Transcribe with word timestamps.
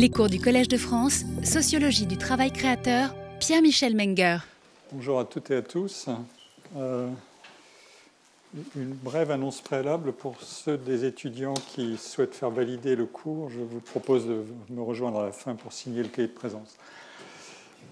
Les 0.00 0.10
cours 0.10 0.28
du 0.28 0.38
Collège 0.38 0.68
de 0.68 0.76
France, 0.76 1.24
Sociologie 1.42 2.06
du 2.06 2.16
travail 2.16 2.52
créateur, 2.52 3.16
Pierre-Michel 3.40 3.96
Menger. 3.96 4.38
Bonjour 4.92 5.18
à 5.18 5.24
toutes 5.24 5.50
et 5.50 5.56
à 5.56 5.62
tous. 5.62 6.06
Euh, 6.76 7.08
une 8.76 8.92
brève 8.92 9.32
annonce 9.32 9.60
préalable 9.60 10.12
pour 10.12 10.40
ceux 10.40 10.78
des 10.78 11.04
étudiants 11.04 11.54
qui 11.74 11.96
souhaitent 11.96 12.36
faire 12.36 12.50
valider 12.50 12.94
le 12.94 13.06
cours. 13.06 13.50
Je 13.50 13.58
vous 13.58 13.80
propose 13.80 14.24
de 14.28 14.44
me 14.70 14.82
rejoindre 14.82 15.18
à 15.18 15.26
la 15.26 15.32
fin 15.32 15.56
pour 15.56 15.72
signer 15.72 16.04
le 16.04 16.08
cahier 16.10 16.28
de 16.28 16.32
présence. 16.32 16.76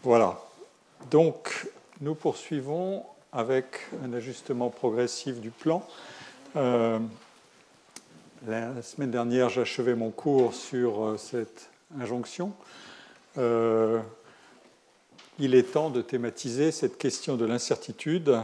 Voilà. 0.05 0.41
Donc, 1.11 1.69
nous 2.01 2.15
poursuivons 2.15 3.03
avec 3.33 3.81
un 4.05 4.13
ajustement 4.13 4.71
progressif 4.71 5.41
du 5.41 5.51
plan. 5.51 5.85
Euh, 6.55 7.01
la 8.47 8.81
semaine 8.83 9.11
dernière, 9.11 9.49
j'achevais 9.49 9.97
mon 9.97 10.13
cours 10.13 10.55
sur 10.55 11.03
euh, 11.03 11.17
cette 11.17 11.69
injonction. 12.01 12.53
Euh, 13.39 14.01
il 15.39 15.55
est 15.55 15.73
temps 15.73 15.91
de 15.91 16.03
thématiser 16.03 16.73
cette 16.73 16.99
question 16.99 17.37
de 17.37 17.45
l'incertitude 17.45 18.39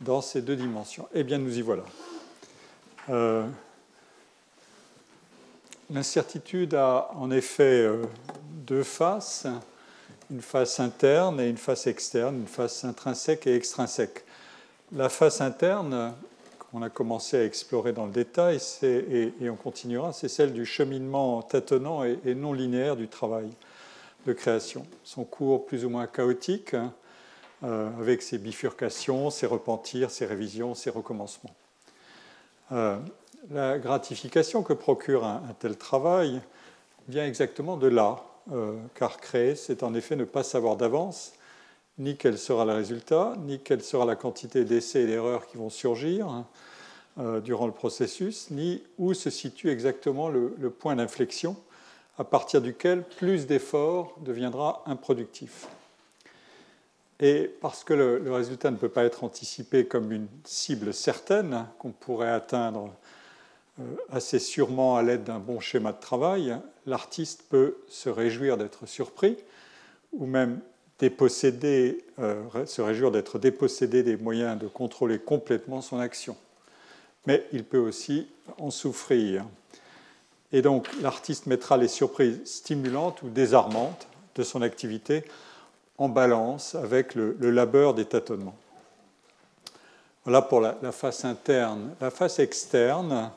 dans 0.00 0.20
ces 0.20 0.42
deux 0.42 0.56
dimensions. 0.56 1.08
Eh 1.14 1.24
bien, 1.24 1.38
nous 1.38 1.58
y 1.58 1.62
voilà. 1.62 1.84
L'incertitude 5.90 6.74
a 6.74 7.10
en 7.16 7.30
effet 7.30 7.90
deux 8.66 8.84
faces 8.84 9.46
une 10.30 10.42
face 10.42 10.78
interne 10.78 11.40
et 11.40 11.48
une 11.48 11.56
face 11.56 11.86
externe, 11.86 12.36
une 12.36 12.46
face 12.46 12.84
intrinsèque 12.84 13.46
et 13.46 13.54
extrinsèque. 13.54 14.24
La 14.92 15.08
face 15.08 15.40
interne, 15.40 16.14
qu'on 16.70 16.82
a 16.82 16.90
commencé 16.90 17.36
à 17.36 17.44
explorer 17.44 17.92
dans 17.92 18.06
le 18.06 18.12
détail, 18.12 18.58
et, 18.82 19.32
on 19.42 19.56
continuera, 19.56 20.12
c'est 20.12 20.28
celle 20.28 20.52
du 20.52 20.64
cheminement 20.64 21.42
tâtonnant 21.42 22.04
et, 22.04 22.34
non 22.34 22.52
linéaire 22.52 22.96
du 22.96 23.08
travail 23.08 23.50
de 24.26 24.32
création. 24.32 24.86
Son 25.02 25.24
cours 25.24 25.66
plus 25.66 25.84
ou 25.84 25.88
moins 25.88 26.06
chaotique, 26.06 26.74
hein, 26.74 26.92
euh, 27.64 27.88
avec 27.98 28.22
ses 28.22 28.38
bifurcations, 28.38 29.30
ses 29.30 29.46
repentirs, 29.46 30.10
ses 30.10 30.26
révisions, 30.26 30.74
ses 30.74 30.90
recommencements. 30.90 31.54
Euh, 32.72 32.98
la 33.50 33.78
gratification 33.78 34.62
que 34.62 34.72
procure 34.72 35.24
un 35.24 35.42
tel 35.58 35.76
travail 35.76 36.40
vient 37.08 37.26
exactement 37.26 37.76
de 37.76 37.88
là, 37.88 38.22
euh, 38.52 38.76
car 38.94 39.18
créer, 39.18 39.56
c'est 39.56 39.82
en 39.82 39.94
effet 39.94 40.16
ne 40.16 40.24
pas 40.24 40.42
savoir 40.42 40.76
d'avance 40.76 41.32
ni 42.00 42.16
quel 42.16 42.38
sera 42.38 42.64
le 42.64 42.72
résultat, 42.72 43.34
ni 43.44 43.60
quelle 43.60 43.82
sera 43.82 44.06
la 44.06 44.16
quantité 44.16 44.64
d'essais 44.64 45.02
et 45.02 45.06
d'erreurs 45.06 45.46
qui 45.46 45.58
vont 45.58 45.68
surgir 45.68 46.26
hein, 46.28 46.46
euh, 47.18 47.40
durant 47.40 47.66
le 47.66 47.72
processus, 47.72 48.50
ni 48.50 48.82
où 48.96 49.12
se 49.12 49.28
situe 49.28 49.68
exactement 49.70 50.30
le, 50.30 50.50
point 50.70 50.96
d'inflexion 50.96 51.56
à 52.18 52.24
partir 52.24 52.62
duquel 52.62 53.02
plus 53.02 53.46
d'efforts 53.46 54.16
deviendra 54.20 54.82
improductif. 54.86 55.68
Et 57.20 57.54
parce 57.60 57.84
que 57.84 57.92
le, 57.92 58.32
résultat 58.32 58.70
ne 58.70 58.76
peut 58.76 58.88
pas 58.88 59.04
être 59.04 59.22
anticipé 59.22 59.84
comme 59.84 60.10
une 60.10 60.28
cible 60.44 60.94
certaine 60.94 61.66
qu'on 61.78 61.92
pourrait 61.92 62.30
atteindre 62.30 62.94
euh, 63.78 63.82
assez 64.10 64.38
sûrement 64.38 64.96
à 64.96 65.02
l'aide 65.02 65.24
d'un 65.24 65.38
bon 65.38 65.60
schéma 65.60 65.92
de 65.92 66.00
travail, 66.00 66.56
l'artiste 66.86 67.44
peut 67.50 67.76
se 67.88 68.08
réjouir 68.08 68.56
d'être 68.56 68.86
surpris 68.86 69.36
ou 70.14 70.24
même 70.24 70.60
déposséder, 71.00 72.04
euh, 72.18 72.44
se 72.66 72.82
réjouir 72.82 73.10
d'être 73.10 73.38
dépossédé 73.38 74.02
des 74.02 74.16
moyens 74.16 74.58
de 74.58 74.68
contrôler 74.68 75.18
complètement 75.18 75.80
son 75.80 75.98
action. 75.98 76.36
Mais 77.26 77.46
il 77.52 77.64
peut 77.64 77.78
aussi 77.78 78.28
en 78.58 78.70
souffrir. 78.70 79.44
Et 80.52 80.62
donc 80.62 80.88
l'artiste 81.00 81.46
mettra 81.46 81.76
les 81.76 81.88
surprises 81.88 82.40
stimulantes 82.44 83.22
ou 83.22 83.28
désarmantes 83.28 84.06
de 84.34 84.42
son 84.42 84.62
activité 84.62 85.24
en 85.96 86.08
balance 86.08 86.74
avec 86.74 87.14
le, 87.14 87.34
labeur 87.50 87.94
des 87.94 88.04
tâtonnements. 88.04 88.56
Voilà 90.24 90.42
pour 90.42 90.60
la, 90.60 90.78
la 90.82 90.92
face 90.92 91.24
interne. 91.24 91.94
La 92.00 92.10
face 92.10 92.38
externe, 92.38 93.30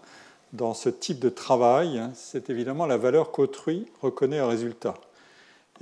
dans 0.51 0.73
ce 0.73 0.89
type 0.89 1.19
de 1.19 1.29
travail, 1.29 2.03
c'est 2.13 2.49
évidemment 2.49 2.85
la 2.85 2.97
valeur 2.97 3.31
qu'autrui 3.31 3.87
reconnaît 4.01 4.41
au 4.41 4.47
résultat 4.47 4.95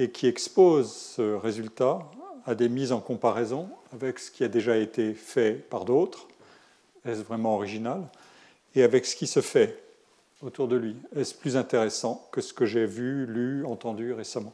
et 0.02 0.10
qui 0.10 0.26
expose 0.26 0.92
ce 0.92 1.36
résultat 1.36 2.00
à 2.48 2.56
des 2.56 2.70
mises 2.70 2.92
en 2.92 3.00
comparaison 3.00 3.70
avec 3.94 4.18
ce 4.18 4.32
qui 4.32 4.44
a 4.44 4.48
déjà 4.48 4.78
été 4.78 5.14
fait 5.14 5.52
par 5.52 5.86
d'autres, 5.86 6.28
est-ce 7.06 7.22
vraiment 7.22 7.54
original, 7.56 8.02
et 8.74 8.82
avec 8.82 9.06
ce 9.06 9.16
qui 9.16 9.28
se 9.28 9.42
fait 9.42 9.84
autour 10.42 10.68
de 10.68 10.76
lui, 10.76 10.96
est-ce 11.16 11.36
plus 11.36 11.56
intéressant 11.56 12.28
que 12.32 12.42
ce 12.42 12.52
que 12.52 12.66
j'ai 12.66 12.88
vu, 12.88 13.28
lu, 13.28 13.64
entendu 13.64 14.12
récemment? 14.12 14.54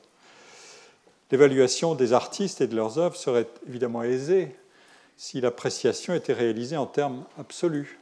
L'évaluation 1.31 1.95
des 1.95 2.11
artistes 2.11 2.59
et 2.59 2.67
de 2.67 2.75
leurs 2.75 2.99
œuvres 2.99 3.15
serait 3.15 3.47
évidemment 3.69 4.03
aisée 4.03 4.53
si 5.15 5.39
l'appréciation 5.39 6.13
était 6.13 6.33
réalisée 6.33 6.75
en 6.75 6.87
termes 6.87 7.23
absolus. 7.39 7.99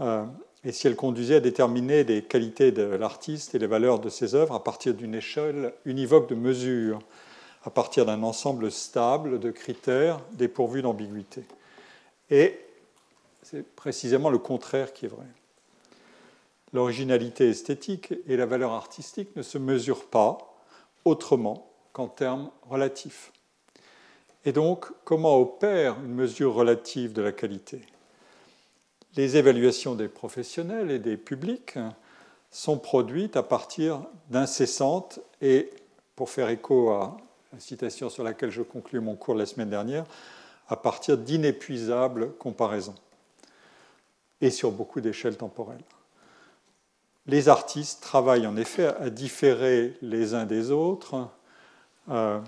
Euh, 0.00 0.24
et 0.64 0.72
si 0.72 0.86
elle 0.86 0.96
conduisait 0.96 1.36
à 1.36 1.40
déterminer 1.40 2.04
les 2.04 2.22
qualités 2.22 2.72
de 2.72 2.82
l'artiste 2.82 3.54
et 3.54 3.58
les 3.58 3.66
valeurs 3.66 3.98
de 3.98 4.08
ses 4.08 4.34
œuvres 4.34 4.54
à 4.54 4.64
partir 4.64 4.94
d'une 4.94 5.14
échelle 5.14 5.74
univoque 5.84 6.28
de 6.28 6.34
mesures, 6.34 7.00
à 7.64 7.70
partir 7.70 8.06
d'un 8.06 8.22
ensemble 8.22 8.70
stable 8.70 9.40
de 9.40 9.50
critères 9.50 10.20
dépourvus 10.32 10.82
d'ambiguïté. 10.82 11.44
Et 12.30 12.58
c'est 13.42 13.66
précisément 13.74 14.30
le 14.30 14.38
contraire 14.38 14.92
qui 14.92 15.04
est 15.04 15.08
vrai. 15.08 15.26
L'originalité 16.72 17.48
esthétique 17.48 18.14
et 18.26 18.36
la 18.36 18.46
valeur 18.46 18.72
artistique 18.72 19.36
ne 19.36 19.42
se 19.42 19.58
mesurent 19.58 20.06
pas 20.06 20.38
autrement 21.04 21.70
qu'en 21.92 22.08
termes 22.08 22.50
relatifs. 22.68 23.32
Et 24.46 24.52
donc, 24.52 24.86
comment 25.04 25.38
opère 25.38 25.96
une 26.04 26.14
mesure 26.14 26.54
relative 26.54 27.12
de 27.12 27.22
la 27.22 27.32
qualité? 27.32 27.80
Les 29.16 29.36
évaluations 29.36 29.94
des 29.94 30.08
professionnels 30.08 30.90
et 30.90 30.98
des 30.98 31.16
publics 31.16 31.78
sont 32.50 32.78
produites 32.78 33.36
à 33.36 33.42
partir 33.42 34.02
d'incessantes 34.30 35.20
et, 35.40 35.70
pour 36.16 36.30
faire 36.30 36.48
écho 36.48 36.90
à 36.90 37.16
la 37.52 37.60
citation 37.60 38.08
sur 38.08 38.24
laquelle 38.24 38.50
je 38.50 38.62
conclus 38.62 39.00
mon 39.00 39.16
cours 39.16 39.34
la 39.34 39.46
semaine 39.46 39.70
dernière, 39.70 40.04
à 40.68 40.76
partir 40.76 41.18
d'inépuisables 41.18 42.32
comparaisons 42.34 42.94
et 44.40 44.50
sur 44.50 44.72
beaucoup 44.72 45.00
d'échelles 45.00 45.36
temporelles. 45.36 45.84
Les 47.26 47.48
artistes 47.48 48.02
travaillent 48.02 48.46
en 48.46 48.56
effet 48.56 48.86
à 48.86 49.10
différer 49.10 49.96
les 50.02 50.34
uns 50.34 50.44
des 50.44 50.70
autres 50.70 51.28
euh, 52.10 52.40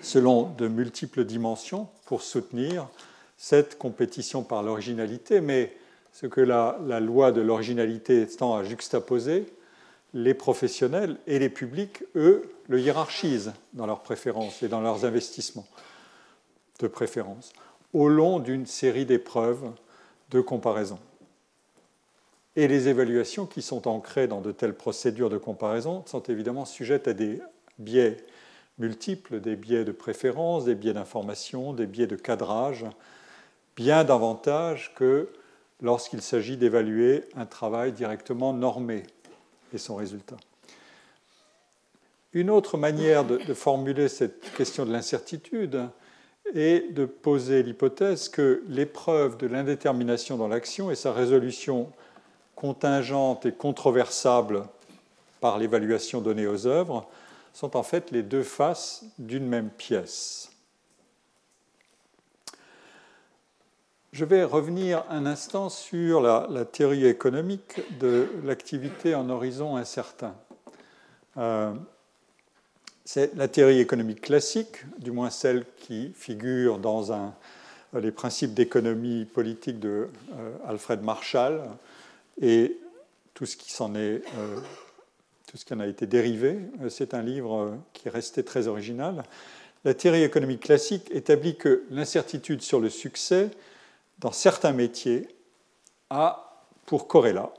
selon 0.00 0.50
de 0.50 0.68
multiples 0.68 1.24
dimensions 1.24 1.88
pour 2.06 2.22
soutenir 2.22 2.88
cette 3.36 3.78
compétition 3.78 4.42
par 4.42 4.62
l'originalité, 4.62 5.40
mais 5.40 5.72
ce 6.12 6.26
que 6.26 6.40
la, 6.40 6.78
loi 7.00 7.32
de 7.32 7.40
l'originalité 7.40 8.26
tend 8.26 8.56
à 8.56 8.64
juxtaposer, 8.64 9.46
les 10.14 10.34
professionnels 10.34 11.16
et 11.26 11.40
les 11.40 11.48
publics, 11.48 12.04
eux, 12.14 12.48
le 12.68 12.80
hiérarchisent 12.80 13.52
dans 13.72 13.86
leurs 13.86 14.02
préférences 14.02 14.62
et 14.62 14.68
dans 14.68 14.80
leurs 14.80 15.04
investissements 15.04 15.66
de 16.78 16.86
préférence, 16.86 17.52
au 17.92 18.08
long 18.08 18.38
d'une 18.38 18.66
série 18.66 19.06
d'épreuves 19.06 19.72
de 20.30 20.40
comparaison. 20.40 20.98
Et 22.56 22.68
les 22.68 22.86
évaluations 22.88 23.46
qui 23.46 23.62
sont 23.62 23.88
ancrées 23.88 24.28
dans 24.28 24.40
de 24.40 24.52
telles 24.52 24.74
procédures 24.74 25.30
de 25.30 25.38
comparaison 25.38 26.04
sont 26.06 26.22
évidemment 26.22 26.64
sujettes 26.64 27.08
à 27.08 27.12
des 27.12 27.40
biais 27.80 28.16
multiples, 28.78 29.40
des 29.40 29.56
biais 29.56 29.84
de 29.84 29.92
préférence, 29.92 30.64
des 30.64 30.76
biais 30.76 30.92
d'information, 30.92 31.72
des 31.72 31.86
biais 31.86 32.06
de 32.06 32.16
cadrage, 32.16 32.84
bien 33.76 34.04
davantage 34.04 34.92
que 34.94 35.28
lorsqu'il 35.80 36.22
s'agit 36.22 36.56
d'évaluer 36.56 37.24
un 37.36 37.46
travail 37.46 37.92
directement 37.92 38.52
normé 38.52 39.02
et 39.72 39.78
son 39.78 39.96
résultat. 39.96 40.36
Une 42.32 42.50
autre 42.50 42.76
manière 42.76 43.24
de, 43.24 43.54
formuler 43.54 44.08
cette 44.08 44.52
question 44.54 44.84
de 44.84 44.92
l'incertitude 44.92 45.88
est 46.52 46.92
de 46.92 47.04
poser 47.04 47.62
l'hypothèse 47.62 48.28
que 48.28 48.62
l'épreuve 48.68 49.36
de 49.36 49.46
l'indétermination 49.46 50.36
dans 50.36 50.48
l'action 50.48 50.90
et 50.90 50.96
sa 50.96 51.12
résolution 51.12 51.92
contingente 52.56 53.46
et 53.46 53.52
controversable 53.52 54.64
par 55.40 55.58
l'évaluation 55.58 56.20
donnée 56.20 56.46
aux 56.46 56.66
œuvres 56.66 57.06
sont 57.52 57.76
en 57.76 57.82
fait 57.82 58.10
les 58.10 58.22
deux 58.22 58.42
faces 58.42 59.04
d'une 59.18 59.46
même 59.46 59.70
pièce. 59.70 60.50
Je 64.14 64.24
vais 64.24 64.44
revenir 64.44 65.02
un 65.10 65.26
instant 65.26 65.68
sur 65.68 66.20
la, 66.20 66.64
théorie 66.64 67.04
économique 67.04 67.80
de 67.98 68.28
l'activité 68.44 69.16
en 69.16 69.28
horizon 69.28 69.74
incertain. 69.74 70.36
Euh, 71.36 71.72
c'est 73.04 73.34
la 73.34 73.48
théorie 73.48 73.80
économique 73.80 74.20
classique, 74.20 74.84
du 75.00 75.10
moins 75.10 75.30
celle 75.30 75.64
qui 75.78 76.12
figure 76.14 76.78
dans 76.78 77.34
les 77.92 78.12
principes 78.12 78.54
d'économie 78.54 79.24
politique 79.24 79.80
de 79.80 80.08
euh, 80.38 80.52
Alfred 80.64 81.02
Marshall 81.02 81.62
et 82.40 82.78
tout 83.34 83.46
ce 83.46 83.56
qui 83.56 83.74
euh, 83.82 84.20
tout 85.48 85.56
ce 85.56 85.64
qui 85.64 85.74
en 85.74 85.80
a 85.80 85.88
été 85.88 86.06
dérivé. 86.06 86.56
C'est 86.88 87.14
un 87.14 87.22
livre 87.22 87.78
qui 87.92 88.06
est 88.06 88.12
resté 88.12 88.44
très 88.44 88.68
original. 88.68 89.24
La 89.84 89.92
théorie 89.92 90.22
économique 90.22 90.60
classique 90.60 91.10
établit 91.10 91.56
que 91.56 91.82
l'incertitude 91.90 92.62
sur 92.62 92.78
le 92.78 92.90
succès 92.90 93.50
dans 94.18 94.32
certains 94.32 94.72
métiers 94.72 95.28
a 96.10 96.64
pour 96.86 97.08
corrélat 97.08 97.52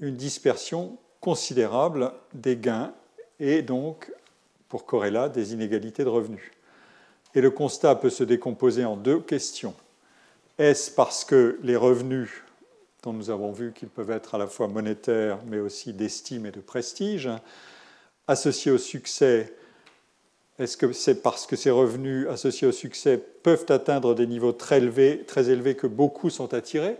une 0.00 0.16
dispersion 0.16 0.98
considérable 1.20 2.12
des 2.32 2.56
gains 2.56 2.92
et 3.40 3.62
donc 3.62 4.12
pour 4.68 4.86
corrélat 4.86 5.28
des 5.28 5.52
inégalités 5.52 6.04
de 6.04 6.08
revenus. 6.08 6.50
Et 7.34 7.40
le 7.40 7.50
constat 7.50 7.94
peut 7.96 8.10
se 8.10 8.24
décomposer 8.24 8.84
en 8.84 8.96
deux 8.96 9.20
questions. 9.20 9.74
Est-ce 10.58 10.90
parce 10.90 11.24
que 11.24 11.58
les 11.62 11.76
revenus, 11.76 12.30
dont 13.02 13.12
nous 13.12 13.30
avons 13.30 13.52
vu 13.52 13.72
qu'ils 13.72 13.88
peuvent 13.88 14.10
être 14.10 14.34
à 14.34 14.38
la 14.38 14.46
fois 14.46 14.68
monétaires 14.68 15.38
mais 15.46 15.58
aussi 15.58 15.92
d'estime 15.92 16.46
et 16.46 16.52
de 16.52 16.60
prestige, 16.60 17.28
associés 18.28 18.70
au 18.70 18.78
succès, 18.78 19.54
est-ce 20.58 20.76
que 20.76 20.92
c'est 20.92 21.22
parce 21.22 21.46
que 21.46 21.56
ces 21.56 21.70
revenus 21.70 22.28
associés 22.28 22.68
au 22.68 22.72
succès 22.72 23.18
peuvent 23.42 23.66
atteindre 23.68 24.14
des 24.14 24.26
niveaux 24.26 24.52
très 24.52 24.78
élevés, 24.78 25.74
que 25.74 25.86
beaucoup 25.86 26.30
sont 26.30 26.54
attirés 26.54 26.96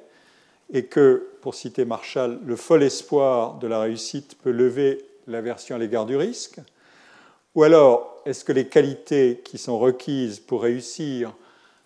et 0.72 0.86
que, 0.86 1.28
pour 1.40 1.54
citer 1.54 1.84
Marshall, 1.84 2.40
le 2.44 2.56
fol 2.56 2.82
espoir 2.82 3.54
de 3.58 3.68
la 3.68 3.80
réussite 3.80 4.36
peut 4.42 4.50
lever 4.50 5.04
l'aversion 5.28 5.76
à 5.76 5.78
l'égard 5.78 6.06
du 6.06 6.16
risque? 6.16 6.58
Ou 7.54 7.62
alors, 7.62 8.20
est-ce 8.26 8.44
que 8.44 8.52
les 8.52 8.66
qualités 8.66 9.40
qui 9.44 9.58
sont 9.58 9.78
requises 9.78 10.40
pour 10.40 10.62
réussir 10.62 11.32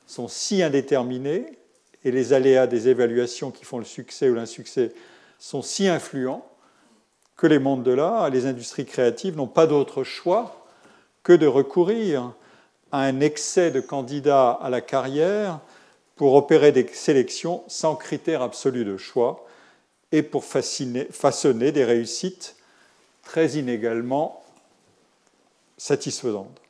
sont 0.07 0.29
si 0.29 0.63
indéterminées 0.63 1.59
et 2.05 2.11
les 2.11 2.33
aléas 2.33 2.67
des 2.67 2.89
évaluations 2.89 3.51
qui 3.51 3.67
font 3.67 3.79
le 3.79 3.85
succès 3.85 4.31
ou 4.31 4.35
l'insuccès 4.35 4.93
sont 5.39 5.61
si 5.61 5.87
influents 5.87 6.47
que 7.37 7.47
les 7.47 7.59
mondes 7.59 7.83
de 7.83 7.93
l'art, 7.93 8.31
les 8.31 8.47
industries 8.47 8.87
créatives 8.87 9.37
n'ont 9.37 9.47
pas 9.47 9.67
d'autre 9.67 10.03
choix 10.03 10.68
que 11.29 11.35
de 11.35 11.47
recourir 11.47 12.33
à 12.91 13.03
un 13.03 13.21
excès 13.21 13.71
de 13.71 13.83
candidats 13.83 14.53
à 14.53 14.71
la 14.71 14.81
carrière 14.81 15.61
pour 16.17 16.33
opérer 16.33 16.73
des 16.73 16.87
sélections 16.87 17.65
sans 17.69 17.97
critère 17.97 18.41
absolu 18.41 18.87
de 18.87 18.97
choix 18.97 19.45
et 20.11 20.23
pour 20.23 20.43
façonner 20.43 21.71
des 21.71 21.85
réussites 21.85 22.57
très 23.23 23.59
inégalement 23.59 24.43
satisfaisantes. 25.77 26.63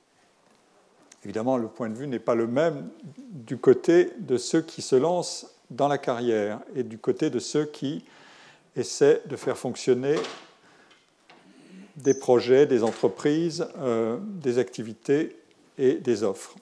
Évidemment, 1.23 1.57
le 1.57 1.69
point 1.69 1.89
de 1.89 1.95
vue 1.95 2.09
n'est 2.09 2.19
pas 2.19 2.35
le 2.35 2.49
même 2.49 2.89
du 3.31 3.59
côté 3.59 4.11
de 4.19 4.37
ceux 4.39 4.63
qui 4.63 4.83
se 4.83 4.97
lancent 4.97 5.55
dans 5.71 5.87
la 5.87 5.99
carrière 5.99 6.59
et 6.75 6.83
du 6.83 6.99
côté 6.99 7.31
de 7.31 7.39
ceux 7.39 7.67
qui 7.67 8.05
essaient 8.75 9.23
de 9.27 9.37
faire 9.37 9.57
fonctionner 9.57 10.17
des 12.03 12.15
projets, 12.15 12.67
des 12.67 12.83
entreprises, 12.83 13.67
euh, 13.79 14.19
des 14.23 14.59
activités 14.59 15.37
et 15.79 15.95
des 15.95 16.23
offres. 16.23 16.55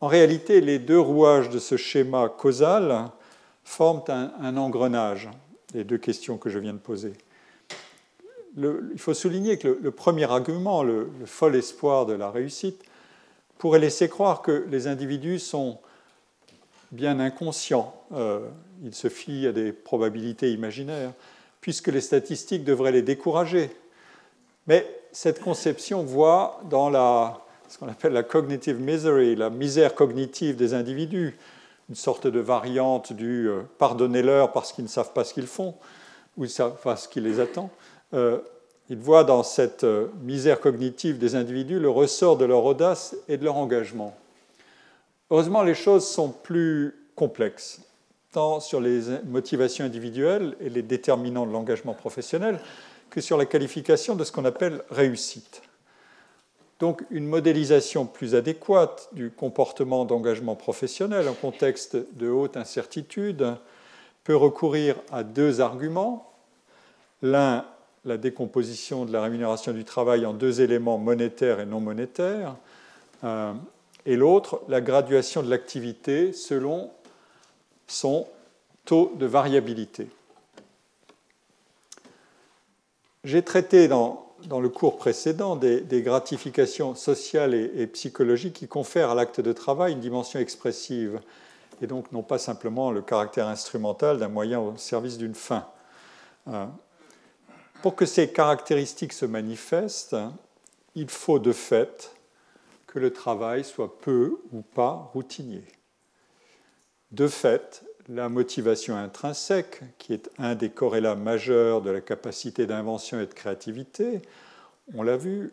En 0.00 0.08
réalité, 0.08 0.60
les 0.60 0.78
deux 0.78 1.00
rouages 1.00 1.50
de 1.50 1.58
ce 1.58 1.76
schéma 1.76 2.28
causal 2.28 3.10
forment 3.64 4.02
un, 4.08 4.56
engrenage, 4.56 5.28
les 5.74 5.84
deux 5.84 5.98
questions 5.98 6.38
que 6.38 6.50
je 6.50 6.58
viens 6.58 6.74
de 6.74 6.78
poser. 6.78 7.12
il 8.56 8.98
faut 8.98 9.14
souligner 9.14 9.58
que 9.58 9.78
le, 9.80 9.90
premier 9.90 10.30
argument, 10.30 10.82
le, 10.82 11.10
fol 11.24 11.56
espoir 11.56 12.06
de 12.06 12.12
la 12.12 12.30
réussite, 12.30 12.84
pourrait 13.58 13.80
laisser 13.80 14.08
croire 14.08 14.42
que 14.42 14.66
les 14.70 14.86
individus 14.86 15.38
sont 15.38 15.78
bien 16.92 17.18
inconscients. 17.18 17.94
Euh, 18.14 18.46
ils 18.84 18.94
se 18.94 19.08
fient 19.08 19.46
à 19.48 19.52
des 19.52 19.72
probabilités 19.72 20.52
imaginaires, 20.52 21.12
puisque 21.60 21.88
les 21.88 22.02
statistiques 22.02 22.64
devraient 22.64 22.92
les 22.92 23.02
décourager. 23.02 23.70
Mais 24.66 24.86
cette 25.12 25.40
conception 25.40 26.02
voit 26.02 26.60
dans 26.68 26.90
la 26.90 27.46
ce 27.68 27.78
qu'on 27.78 27.88
appelle 27.88 28.12
la 28.12 28.22
cognitive 28.22 28.80
misery, 28.80 29.36
la 29.36 29.50
misère 29.50 29.94
cognitive 29.94 30.56
des 30.56 30.74
individus, 30.74 31.36
une 31.88 31.94
sorte 31.94 32.26
de 32.26 32.40
variante 32.40 33.12
du 33.12 33.48
euh, 33.48 33.62
pardonnez-leur 33.78 34.52
parce 34.52 34.72
qu'ils 34.72 34.84
ne 34.84 34.88
savent 34.88 35.12
pas 35.12 35.24
ce 35.24 35.34
qu'ils 35.34 35.46
font 35.46 35.74
ou 36.36 36.46
ce 36.46 37.08
qui 37.08 37.20
les 37.20 37.40
attend. 37.40 37.70
Euh, 38.14 38.38
ils 38.88 38.98
voient 38.98 39.24
dans 39.24 39.42
cette 39.42 39.84
euh, 39.84 40.08
misère 40.22 40.60
cognitive 40.60 41.18
des 41.18 41.34
individus 41.34 41.80
le 41.80 41.90
ressort 41.90 42.36
de 42.36 42.44
leur 42.44 42.64
audace 42.64 43.16
et 43.28 43.36
de 43.36 43.44
leur 43.44 43.56
engagement. 43.56 44.16
Heureusement, 45.30 45.62
les 45.62 45.74
choses 45.74 46.06
sont 46.06 46.28
plus 46.28 46.94
complexes, 47.16 47.80
tant 48.32 48.60
sur 48.60 48.80
les 48.80 49.00
motivations 49.24 49.84
individuelles 49.84 50.56
et 50.60 50.70
les 50.70 50.82
déterminants 50.82 51.46
de 51.46 51.52
l'engagement 51.52 51.94
professionnel 51.94 52.60
que 53.10 53.20
sur 53.20 53.36
la 53.36 53.46
qualification 53.46 54.14
de 54.14 54.24
ce 54.24 54.32
qu'on 54.32 54.44
appelle 54.44 54.82
réussite. 54.90 55.62
Donc 56.78 57.04
une 57.10 57.26
modélisation 57.26 58.04
plus 58.04 58.34
adéquate 58.34 59.08
du 59.12 59.30
comportement 59.30 60.04
d'engagement 60.04 60.56
professionnel 60.56 61.28
en 61.28 61.32
contexte 61.32 61.96
de 62.16 62.28
haute 62.28 62.56
incertitude 62.56 63.56
peut 64.24 64.36
recourir 64.36 64.96
à 65.10 65.22
deux 65.22 65.60
arguments. 65.60 66.34
L'un, 67.22 67.64
la 68.04 68.18
décomposition 68.18 69.06
de 69.06 69.12
la 69.12 69.22
rémunération 69.22 69.72
du 69.72 69.84
travail 69.84 70.26
en 70.26 70.34
deux 70.34 70.60
éléments 70.60 70.98
monétaires 70.98 71.60
et 71.60 71.66
non 71.66 71.80
monétaires, 71.80 72.56
euh, 73.24 73.54
et 74.04 74.16
l'autre, 74.16 74.62
la 74.68 74.80
graduation 74.80 75.42
de 75.42 75.50
l'activité 75.50 76.32
selon 76.32 76.90
son 77.86 78.26
taux 78.84 79.12
de 79.16 79.26
variabilité. 79.26 80.08
J'ai 83.26 83.42
traité 83.42 83.88
dans 83.88 84.36
le 84.48 84.68
cours 84.68 84.98
précédent 84.98 85.56
des, 85.56 86.02
gratifications 86.02 86.94
sociales 86.94 87.54
et, 87.54 87.88
psychologiques 87.88 88.54
qui 88.54 88.68
confèrent 88.68 89.10
à 89.10 89.14
l'acte 89.16 89.40
de 89.40 89.52
travail 89.52 89.94
une 89.94 90.00
dimension 90.00 90.38
expressive 90.38 91.20
et 91.82 91.88
donc 91.88 92.12
non 92.12 92.22
pas 92.22 92.38
simplement 92.38 92.92
le 92.92 93.02
caractère 93.02 93.48
instrumental 93.48 94.18
d'un 94.18 94.28
moyen 94.28 94.60
au 94.60 94.76
service 94.76 95.18
d'une 95.18 95.34
fin. 95.34 95.66
Euh, 96.46 96.66
pour 97.82 97.96
que 97.96 98.06
ces 98.06 98.30
caractéristiques 98.30 99.12
se 99.12 99.26
manifestent, 99.26 100.14
il 100.94 101.10
faut 101.10 101.40
de 101.40 101.50
fait 101.52 102.14
que 102.86 103.00
le 103.00 103.12
travail 103.12 103.64
soit 103.64 103.98
peu 103.98 104.38
ou 104.52 104.62
pas 104.62 105.10
routinier. 105.12 105.64
De 107.10 107.26
fait, 107.26 107.82
la 108.08 108.28
motivation 108.28 108.96
intrinsèque, 108.96 109.80
qui 109.98 110.12
est 110.12 110.30
un 110.38 110.54
des 110.54 110.70
corrélats 110.70 111.14
majeurs 111.14 111.82
de 111.82 111.90
la 111.90 112.00
capacité 112.00 112.66
d'invention 112.66 113.20
et 113.20 113.26
de 113.26 113.34
créativité, 113.34 114.22
on 114.94 115.02
l'a 115.02 115.16
vu, 115.16 115.52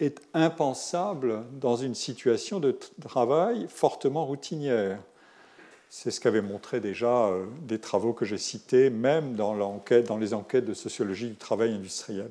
est 0.00 0.20
impensable 0.34 1.44
dans 1.52 1.76
une 1.76 1.94
situation 1.94 2.58
de 2.58 2.76
travail 3.00 3.66
fortement 3.68 4.26
routinière. 4.26 4.98
C'est 5.88 6.10
ce 6.10 6.20
qu'avaient 6.20 6.42
montré 6.42 6.80
déjà 6.80 7.26
euh, 7.26 7.46
des 7.60 7.78
travaux 7.78 8.12
que 8.12 8.24
j'ai 8.24 8.38
cités, 8.38 8.90
même 8.90 9.34
dans, 9.34 9.54
dans 9.54 10.16
les 10.16 10.34
enquêtes 10.34 10.64
de 10.64 10.74
sociologie 10.74 11.28
du 11.28 11.36
travail 11.36 11.72
industriel 11.72 12.30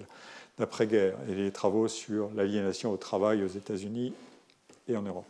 d'après-guerre 0.58 1.16
et 1.30 1.36
les 1.36 1.52
travaux 1.52 1.88
sur 1.88 2.30
l'aliénation 2.36 2.92
au 2.92 2.98
travail 2.98 3.44
aux 3.44 3.48
États-Unis 3.48 4.14
et 4.88 4.98
en 4.98 5.04
Europe. 5.04 5.26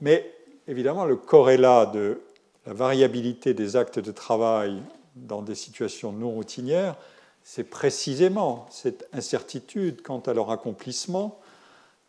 Mais 0.00 0.30
évidemment, 0.68 1.06
le 1.06 1.16
corrélat 1.16 1.86
de 1.86 2.20
la 2.66 2.72
variabilité 2.72 3.54
des 3.54 3.76
actes 3.76 3.98
de 3.98 4.10
travail 4.10 4.82
dans 5.14 5.42
des 5.42 5.54
situations 5.54 6.12
non 6.12 6.30
routinières, 6.30 6.96
c'est 7.44 7.64
précisément 7.64 8.66
cette 8.70 9.08
incertitude 9.12 10.02
quant 10.02 10.18
à 10.18 10.34
leur 10.34 10.50
accomplissement, 10.50 11.38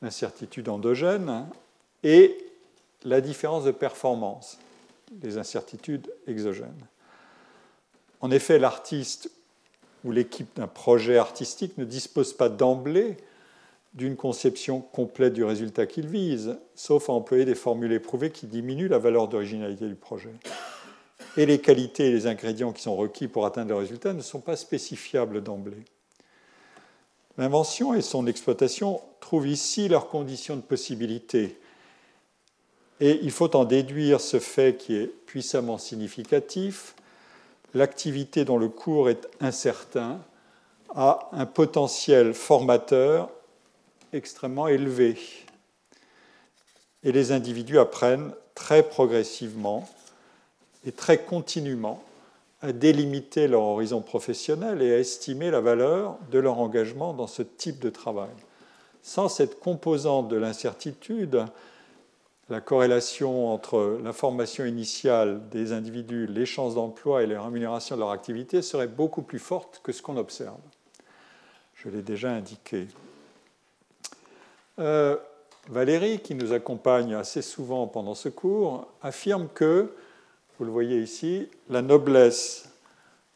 l'incertitude 0.02 0.68
endogène, 0.68 1.48
et 2.04 2.38
la 3.04 3.22
différence 3.22 3.66
de 3.66 3.72
performance, 3.72 4.58
les 5.22 5.38
incertitudes 5.38 6.12
exogènes. 6.26 6.86
En 8.22 8.32
effet, 8.32 8.58
l'artiste 8.58 9.30
ou 10.04 10.12
l'équipe 10.12 10.56
d'un 10.56 10.68
projet 10.68 11.18
artistique 11.18 11.78
ne 11.78 11.86
dispose 11.86 12.34
pas 12.34 12.50
d'emblée 12.50 13.18
d'une 13.98 14.16
conception 14.16 14.80
complète 14.80 15.34
du 15.34 15.44
résultat 15.44 15.88
qu'il 15.88 16.08
vise, 16.08 16.60
sauf 16.76 17.10
à 17.10 17.14
employer 17.14 17.46
des 17.46 17.56
formules 17.56 17.92
éprouvées 17.92 18.30
qui 18.30 18.46
diminuent 18.46 18.90
la 18.90 19.00
valeur 19.00 19.28
d'originalité 19.28 19.88
du 19.88 19.96
projet. 19.96 20.34
Et 21.36 21.48
les 21.48 21.60
qualités 21.60 22.06
et 22.06 22.12
les 22.12 22.28
ingrédients 22.28 22.72
qui 22.72 22.84
sont 22.84 22.96
requis 22.96 23.28
pour 23.28 23.48
atteindre 23.48 23.70
le 23.70 23.78
résultat 23.78 24.14
ne 24.14 24.22
sont 24.22 24.40
pas 24.40 24.56
spécifiables 24.56 25.42
d'emblée. 25.42 25.84
L'invention 27.40 27.96
et 27.96 28.02
son 28.02 28.28
exploitation 28.28 29.02
trouvent 29.20 29.48
ici 29.48 29.88
leurs 29.88 30.10
conditions 30.10 30.56
de 30.56 30.62
possibilité. 30.62 31.60
Et 33.00 33.20
il 33.24 33.32
faut 33.32 33.56
en 33.56 33.66
déduire 33.66 34.22
ce 34.22 34.40
fait 34.40 34.78
qui 34.78 34.96
est 34.96 35.08
puissamment 35.08 35.80
significatif. 35.80 36.96
L'activité 37.74 38.46
dont 38.46 38.58
le 38.58 38.70
cours 38.70 39.10
est 39.10 39.28
incertain 39.40 40.20
a 40.96 41.30
un 41.32 41.48
potentiel 41.48 42.36
formateur 42.36 43.30
extrêmement 44.14 44.68
élevé. 44.68 45.18
Et 47.04 47.12
les 47.12 47.32
individus 47.32 47.80
apprennent 47.80 48.34
très 48.56 48.84
progressivement 48.84 49.88
et 50.86 50.92
très 50.92 51.18
continuellement 51.18 52.04
à 52.62 52.72
délimiter 52.72 53.48
leur 53.48 53.62
horizon 53.62 54.02
professionnel 54.02 54.82
et 54.82 54.94
à 54.94 55.00
estimer 55.00 55.52
la 55.52 55.62
valeur 55.62 56.18
de 56.32 56.40
leur 56.40 56.60
engagement 56.60 57.14
dans 57.14 57.28
ce 57.28 57.44
type 57.44 57.80
de 57.80 57.90
travail. 57.90 58.30
Sans 59.04 59.30
cette 59.30 59.60
composante 59.60 60.28
de 60.28 60.38
l'incertitude, 60.38 61.46
la 62.50 62.62
corrélation 62.62 63.54
entre 63.54 64.00
la 64.04 64.14
formation 64.14 64.66
initiale 64.66 65.48
des 65.50 65.72
individus, 65.72 66.28
les 66.28 66.46
chances 66.46 66.76
d'emploi 66.76 67.22
et 67.22 67.28
les 67.28 67.38
rémunérations 67.38 67.96
de 67.96 68.02
leur 68.02 68.12
activité 68.12 68.62
serait 68.62 68.88
beaucoup 68.88 69.22
plus 69.22 69.40
forte 69.40 69.82
que 69.84 69.92
ce 69.92 70.02
qu'on 70.02 70.18
observe. 70.18 70.58
Je 71.76 71.90
l'ai 71.90 72.02
déjà 72.02 72.32
indiqué. 72.32 72.88
Euh, 74.80 75.18
Valérie, 75.70 76.20
qui 76.20 76.36
nous 76.36 76.54
accompagne 76.54 77.14
assez 77.14 77.42
souvent 77.42 77.88
pendant 77.88 78.16
ce 78.16 78.30
cours, 78.30 78.88
affirme 79.02 79.50
que, 79.54 79.92
vous 80.58 80.66
le 80.66 80.72
voyez 80.72 81.02
ici, 81.02 81.50
la 81.70 81.82
noblesse 81.82 82.70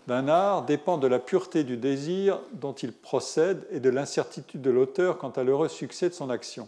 d'un 0.08 0.28
art 0.28 0.66
dépend 0.66 0.98
de 0.98 1.08
la 1.08 1.20
pureté 1.20 1.64
du 1.64 1.78
désir 1.78 2.40
dont 2.54 2.74
il 2.74 2.94
procède 2.94 3.68
et 3.72 3.80
de 3.80 3.90
l'incertitude 3.90 4.62
de 4.62 4.72
l'auteur 4.72 5.18
quant 5.18 5.30
à 5.30 5.44
l'heureux 5.44 5.68
succès 5.68 6.10
de 6.10 6.14
son 6.14 6.30
action. 6.30 6.68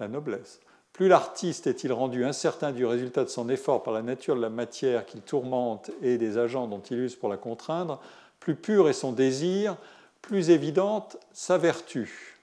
La 0.00 0.08
noblesse. 0.08 0.60
Plus 0.92 1.08
l'artiste 1.08 1.66
est-il 1.66 1.92
rendu 1.92 2.24
incertain 2.24 2.72
du 2.72 2.86
résultat 2.86 3.24
de 3.24 3.28
son 3.28 3.48
effort 3.48 3.82
par 3.82 3.92
la 3.92 4.02
nature 4.02 4.36
de 4.36 4.40
la 4.40 4.48
matière 4.48 5.04
qu'il 5.04 5.20
tourmente 5.20 5.90
et 6.02 6.16
des 6.16 6.38
agents 6.38 6.66
dont 6.66 6.80
il 6.80 6.98
use 6.98 7.16
pour 7.16 7.28
la 7.28 7.36
contraindre, 7.36 8.00
plus 8.40 8.54
pur 8.54 8.88
est 8.88 8.94
son 8.94 9.12
désir, 9.12 9.76
plus 10.22 10.50
évidente 10.50 11.18
sa 11.32 11.58
vertu. 11.58 12.35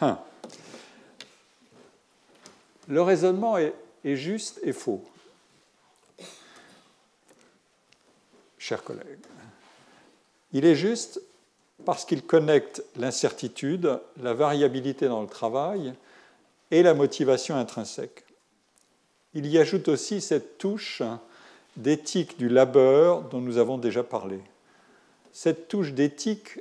Hein. 0.00 0.18
Le 2.88 3.02
raisonnement 3.02 3.58
est, 3.58 3.74
juste 4.04 4.60
et 4.62 4.72
faux. 4.72 5.04
Chers 8.58 8.82
collègues, 8.82 9.18
il 10.52 10.64
est 10.64 10.74
juste 10.74 11.20
parce 11.84 12.04
qu'il 12.04 12.22
connecte 12.22 12.82
l'incertitude, 12.96 14.00
la 14.20 14.34
variabilité 14.34 15.08
dans 15.08 15.22
le 15.22 15.28
travail, 15.28 15.94
et 16.70 16.82
la 16.82 16.94
motivation 16.94 17.56
intrinsèque. 17.56 18.24
Il 19.34 19.46
y 19.46 19.58
ajoute 19.58 19.88
aussi 19.88 20.20
cette 20.20 20.58
touche 20.58 21.02
d'éthique 21.76 22.38
du 22.38 22.48
labeur 22.48 23.22
dont 23.22 23.40
nous 23.40 23.58
avons 23.58 23.78
déjà 23.78 24.02
parlé. 24.02 24.40
Cette 25.32 25.68
touche 25.68 25.92
d'éthique 25.92 26.60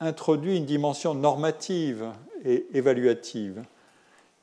introduit 0.00 0.56
une 0.56 0.66
dimension 0.66 1.14
normative 1.14 2.12
et 2.44 2.66
évaluative. 2.74 3.62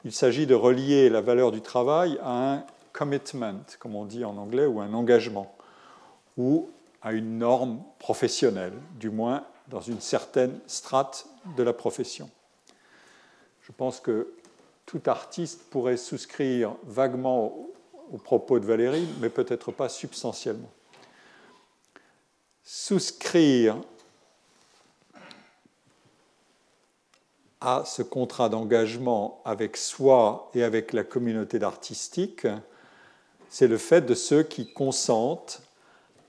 Il 0.06 0.12
s'agit 0.12 0.48
de 0.48 0.56
relier 0.56 1.10
la 1.10 1.22
valeur 1.22 1.52
du 1.52 1.62
travail 1.62 2.18
à 2.22 2.54
un 2.54 2.66
commitment, 2.92 3.62
comme 3.80 3.96
on 3.96 4.06
dit 4.06 4.26
en 4.26 4.38
anglais, 4.38 4.66
ou 4.66 4.82
un 4.82 4.94
engagement, 4.94 5.56
ou 6.38 6.70
à 7.02 7.14
une 7.14 7.38
norme 7.38 7.82
professionnelle, 8.00 8.74
du 9.00 9.10
moins 9.10 9.46
dans 9.68 9.82
une 9.82 10.02
certaine 10.02 10.60
strate 10.68 11.28
de 11.58 11.64
la 11.64 11.74
profession. 11.74 12.30
Je 13.62 13.72
pense 13.72 14.00
que 14.00 14.34
tout 14.86 15.02
artiste 15.06 15.64
pourrait 15.70 15.98
souscrire 15.98 16.76
vaguement 16.84 17.70
aux 18.12 18.18
propos 18.18 18.60
de 18.60 18.66
Valérie, 18.66 19.08
mais 19.22 19.30
peut-être 19.30 19.72
pas 19.72 19.90
substantiellement. 19.90 20.72
Souscrire 22.64 23.78
à 27.64 27.84
ce 27.86 28.02
contrat 28.02 28.50
d'engagement 28.50 29.42
avec 29.46 29.78
soi 29.78 30.52
et 30.54 30.64
avec 30.64 30.92
la 30.92 31.06
communauté 31.06 31.60
d'artistique, 31.60 32.46
c'est 33.50 33.68
le 33.68 33.78
fait 33.78 34.02
de 34.02 34.14
ceux 34.14 34.44
qui 34.44 34.74
consentent 34.74 35.62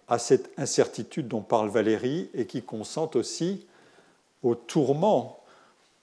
à 0.06 0.18
cette 0.18 0.52
incertitude 0.58 1.26
dont 1.26 1.42
parle 1.42 1.70
Valérie 1.70 2.30
et 2.34 2.46
qui 2.46 2.62
consentent 2.62 3.16
aussi 3.16 3.66
au 4.44 4.54
tourment 4.54 5.40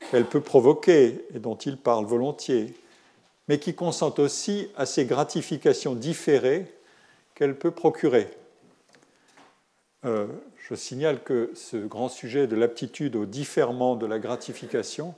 qu'elle 0.10 0.26
peut 0.26 0.42
provoquer 0.42 1.26
et 1.34 1.40
dont 1.40 1.56
il 1.56 1.78
parle 1.78 2.06
volontiers, 2.06 2.76
mais 3.48 3.58
qui 3.58 3.74
consente 3.74 4.20
aussi 4.20 4.68
à 4.76 4.86
ces 4.86 5.06
gratifications 5.06 5.96
différées 5.96 6.66
qu'elle 7.36 7.58
peut 7.58 7.72
procurer. 7.72 8.28
Euh, 10.04 10.28
je 10.72 10.76
signale 10.78 11.22
que 11.22 11.52
ce 11.54 11.76
grand 11.76 12.08
sujet 12.08 12.48
de 12.48 12.56
l'aptitude 12.56 13.18
au 13.18 13.26
différement 13.26 13.98
de 13.98 14.06
la 14.06 14.20
gratification, 14.20 15.14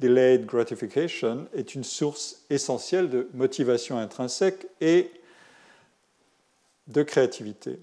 delayed 0.00 0.46
gratification, 0.46 1.46
est 1.54 1.76
une 1.76 1.84
source 1.84 2.42
essentielle 2.50 3.08
de 3.08 3.28
motivation 3.32 3.98
intrinsèque 3.98 4.66
et 4.80 5.12
de 6.88 7.04
créativité. 7.04 7.78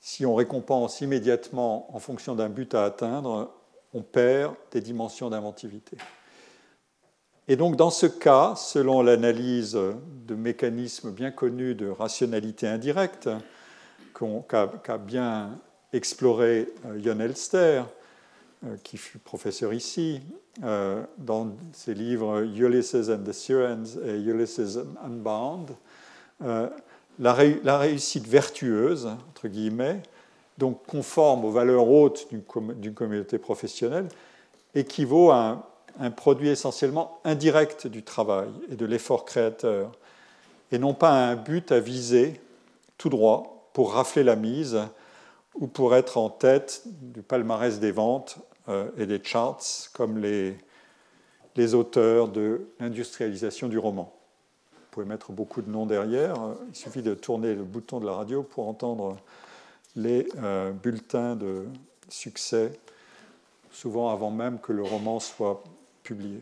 Si 0.00 0.26
on 0.26 0.34
récompense 0.34 1.00
immédiatement 1.00 1.94
en 1.94 2.00
fonction 2.00 2.34
d'un 2.34 2.48
but 2.48 2.74
à 2.74 2.84
atteindre, 2.84 3.54
on 3.92 4.02
perd 4.02 4.56
des 4.72 4.80
dimensions 4.80 5.30
d'inventivité. 5.30 5.96
Et 7.46 7.54
donc 7.54 7.76
dans 7.76 7.90
ce 7.90 8.06
cas, 8.06 8.56
selon 8.56 9.02
l'analyse 9.02 9.74
de 9.74 10.34
mécanismes 10.34 11.12
bien 11.12 11.30
connus 11.30 11.76
de 11.76 11.88
rationalité 11.88 12.66
indirecte, 12.66 13.28
qu'a 14.14 14.98
bien 14.98 15.58
exploré 15.92 16.68
Jon 17.02 17.20
euh, 17.20 17.24
Elster, 17.24 17.82
euh, 18.64 18.76
qui 18.82 18.96
fut 18.96 19.18
professeur 19.18 19.72
ici, 19.72 20.20
euh, 20.62 21.02
dans 21.18 21.52
ses 21.72 21.94
livres 21.94 22.42
Ulysses 22.42 23.10
and 23.10 23.24
the 23.24 23.32
Sirens 23.32 23.98
et 24.04 24.20
Ulysses 24.20 24.78
Unbound, 25.04 25.70
la 27.20 27.78
réussite 27.78 28.26
vertueuse, 28.26 29.06
entre 29.06 29.48
guillemets, 29.48 30.02
donc 30.58 30.84
conforme 30.86 31.44
aux 31.44 31.50
valeurs 31.50 31.88
hautes 31.88 32.28
d'une 32.30 32.94
communauté 32.94 33.38
professionnelle, 33.38 34.08
équivaut 34.74 35.30
à 35.30 35.70
un, 36.00 36.10
produit 36.10 36.48
essentiellement 36.48 37.20
indirect 37.24 37.86
du 37.86 38.02
travail 38.02 38.48
et 38.70 38.74
de 38.74 38.84
l'effort 38.84 39.24
créateur, 39.24 39.92
et 40.72 40.78
non 40.78 40.92
pas 40.92 41.10
à 41.10 41.30
un 41.30 41.36
but 41.36 41.70
à 41.70 41.78
viser 41.78 42.40
tout 42.98 43.08
droit 43.08 43.53
pour 43.74 43.92
rafler 43.92 44.22
la 44.22 44.36
mise 44.36 44.78
ou 45.56 45.66
pour 45.66 45.94
être 45.94 46.16
en 46.16 46.30
tête 46.30 46.82
du 46.86 47.20
palmarès 47.20 47.80
des 47.80 47.90
ventes 47.90 48.38
euh, 48.68 48.88
et 48.96 49.04
des 49.04 49.22
charts 49.22 49.90
comme 49.92 50.16
les, 50.16 50.56
les 51.56 51.74
auteurs 51.74 52.28
de 52.28 52.68
l'industrialisation 52.80 53.68
du 53.68 53.76
roman. 53.76 54.16
Vous 54.72 55.02
pouvez 55.02 55.06
mettre 55.06 55.32
beaucoup 55.32 55.60
de 55.60 55.68
noms 55.68 55.86
derrière, 55.86 56.36
il 56.68 56.74
suffit 56.74 57.02
de 57.02 57.14
tourner 57.14 57.54
le 57.54 57.64
bouton 57.64 57.98
de 57.98 58.06
la 58.06 58.12
radio 58.12 58.44
pour 58.44 58.68
entendre 58.68 59.16
les 59.96 60.28
euh, 60.38 60.70
bulletins 60.70 61.34
de 61.34 61.66
succès, 62.08 62.78
souvent 63.72 64.08
avant 64.10 64.30
même 64.30 64.60
que 64.60 64.72
le 64.72 64.84
roman 64.84 65.18
soit 65.18 65.62
publié. 66.04 66.40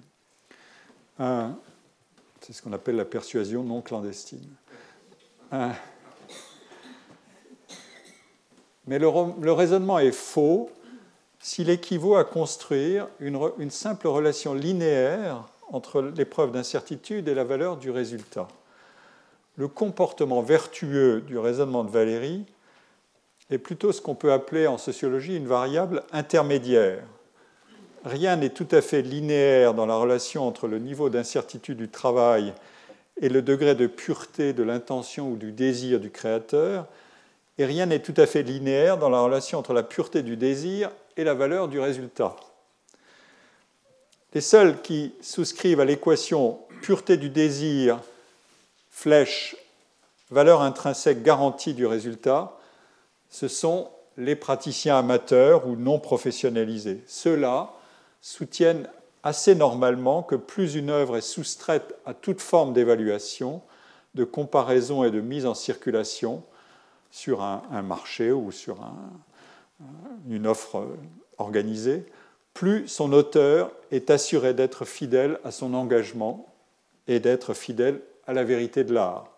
C'est 1.19 2.53
ce 2.53 2.61
qu'on 2.61 2.73
appelle 2.73 2.97
la 2.97 3.05
persuasion 3.05 3.63
non 3.63 3.81
clandestine. 3.81 4.51
Mais 8.87 8.99
le, 8.99 9.09
raisonnement 9.53 9.99
est 9.99 10.13
faux 10.13 10.71
s'il 11.39 11.71
équivaut 11.71 12.17
à 12.17 12.25
construire 12.25 13.09
une, 13.21 13.39
une 13.59 13.71
simple 13.71 14.09
relation 14.09 14.55
linéaire 14.55 15.45
entre 15.71 16.03
l'épreuve 16.03 16.53
d'incertitude 16.53 17.29
et 17.29 17.35
la 17.35 17.45
valeur 17.45 17.77
du 17.77 17.91
résultat. 17.91 18.49
Le 19.57 19.69
comportement 19.69 20.43
vertueux 20.43 21.21
du 21.21 21.39
raisonnement 21.39 21.85
de 21.85 21.91
Valérie 21.91 22.45
est 23.51 23.59
plutôt 23.59 23.93
ce 23.93 24.01
qu'on 24.01 24.15
peut 24.15 24.33
appeler 24.33 24.67
en 24.67 24.79
sociologie 24.79 25.37
une 25.37 25.47
variable 25.47 26.03
intermédiaire. 26.13 27.03
Rien 28.05 28.37
n'est 28.37 28.51
tout 28.51 28.67
à 28.71 28.81
fait 28.81 29.03
linéaire 29.03 29.75
dans 29.75 29.87
la 29.87 29.97
relation 29.97 30.47
entre 30.47 30.67
le 30.67 30.79
niveau 30.79 31.09
d'incertitude 31.09 31.79
du 31.79 31.89
travail 31.89 32.53
et 33.21 33.29
le 33.29 33.43
degré 33.43 33.75
de 33.75 33.87
pureté 33.87 34.53
de 34.53 34.63
l'intention 34.63 35.31
ou 35.31 35.37
du 35.37 35.53
désir 35.53 36.01
du 36.01 36.11
créateur, 36.11 36.87
et 37.59 37.65
rien 37.65 37.87
n'est 37.87 38.03
tout 38.03 38.15
à 38.17 38.27
fait 38.27 38.43
linéaire 38.43 38.99
dans 38.99 39.11
la 39.11 39.21
relation 39.21 39.59
entre 39.59 39.73
la 39.73 39.83
pureté 39.83 40.23
du 40.23 40.37
désir 40.37 40.91
et 41.17 41.25
la 41.25 41.35
valeur 41.35 41.69
du 41.69 41.79
résultat. 41.81 42.37
Les 44.35 44.41
seuls 44.41 44.81
qui 44.81 45.15
souscrivent 45.21 45.81
à 45.81 45.85
l'équation 45.85 46.59
pureté 46.81 47.17
du 47.17 47.29
désir, 47.29 48.01
flèche, 48.91 49.57
valeur 50.31 50.63
intrinsèque 50.63 51.23
garantie 51.23 51.75
du 51.75 51.85
résultat, 51.85 52.59
ce 53.29 53.49
sont 53.49 53.91
les 54.17 54.37
praticiens 54.37 54.99
amateurs 54.99 55.67
ou 55.67 55.77
non 55.77 55.99
professionnalisés. 55.99 57.03
Ceux-là 57.07 57.73
soutiennent 58.21 58.89
assez 59.23 59.55
normalement 59.55 60.23
que 60.23 60.35
plus 60.35 60.75
une 60.75 60.91
œuvre 60.91 61.17
est 61.17 61.21
soustraite 61.21 61.95
à 62.07 62.15
toute 62.15 62.41
forme 62.41 62.73
d'évaluation, 62.73 63.63
de 64.15 64.25
comparaison 64.25 65.05
et 65.05 65.11
de 65.11 65.21
mise 65.21 65.47
en 65.47 65.55
circulation 65.55 66.43
sur 67.13 67.43
un, 67.43 67.83
marché 67.83 68.33
ou 68.33 68.51
sur 68.51 68.79
une 70.29 70.47
offre 70.49 70.89
organisée, 71.39 72.05
plus 72.55 72.89
son 72.89 73.13
auteur 73.13 73.71
est 73.91 74.11
assuré 74.11 74.55
d'être 74.55 74.85
fidèle 74.85 75.39
à 75.45 75.51
son 75.53 75.75
engagement 75.75 76.47
et 77.07 77.21
d'être 77.21 77.55
fidèle 77.55 78.01
à 78.27 78.33
la 78.33 78.45
vérité 78.45 78.83
de 78.83 78.95
l'art. 78.95 79.29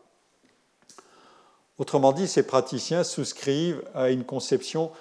Autrement 1.78 2.12
dit, 2.12 2.28
ces 2.28 2.46
praticiens 2.46 3.02
souscrivent 3.02 3.82
à 3.94 4.10
une 4.10 4.24
conception 4.24 4.92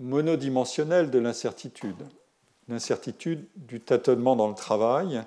monodimensionnelle 0.00 1.10
de 1.10 1.18
l'incertitude, 1.18 2.06
l'incertitude 2.68 3.44
du 3.56 3.80
tâtonnement 3.80 4.34
dans 4.34 4.48
le 4.48 4.54
travail, 4.54 5.22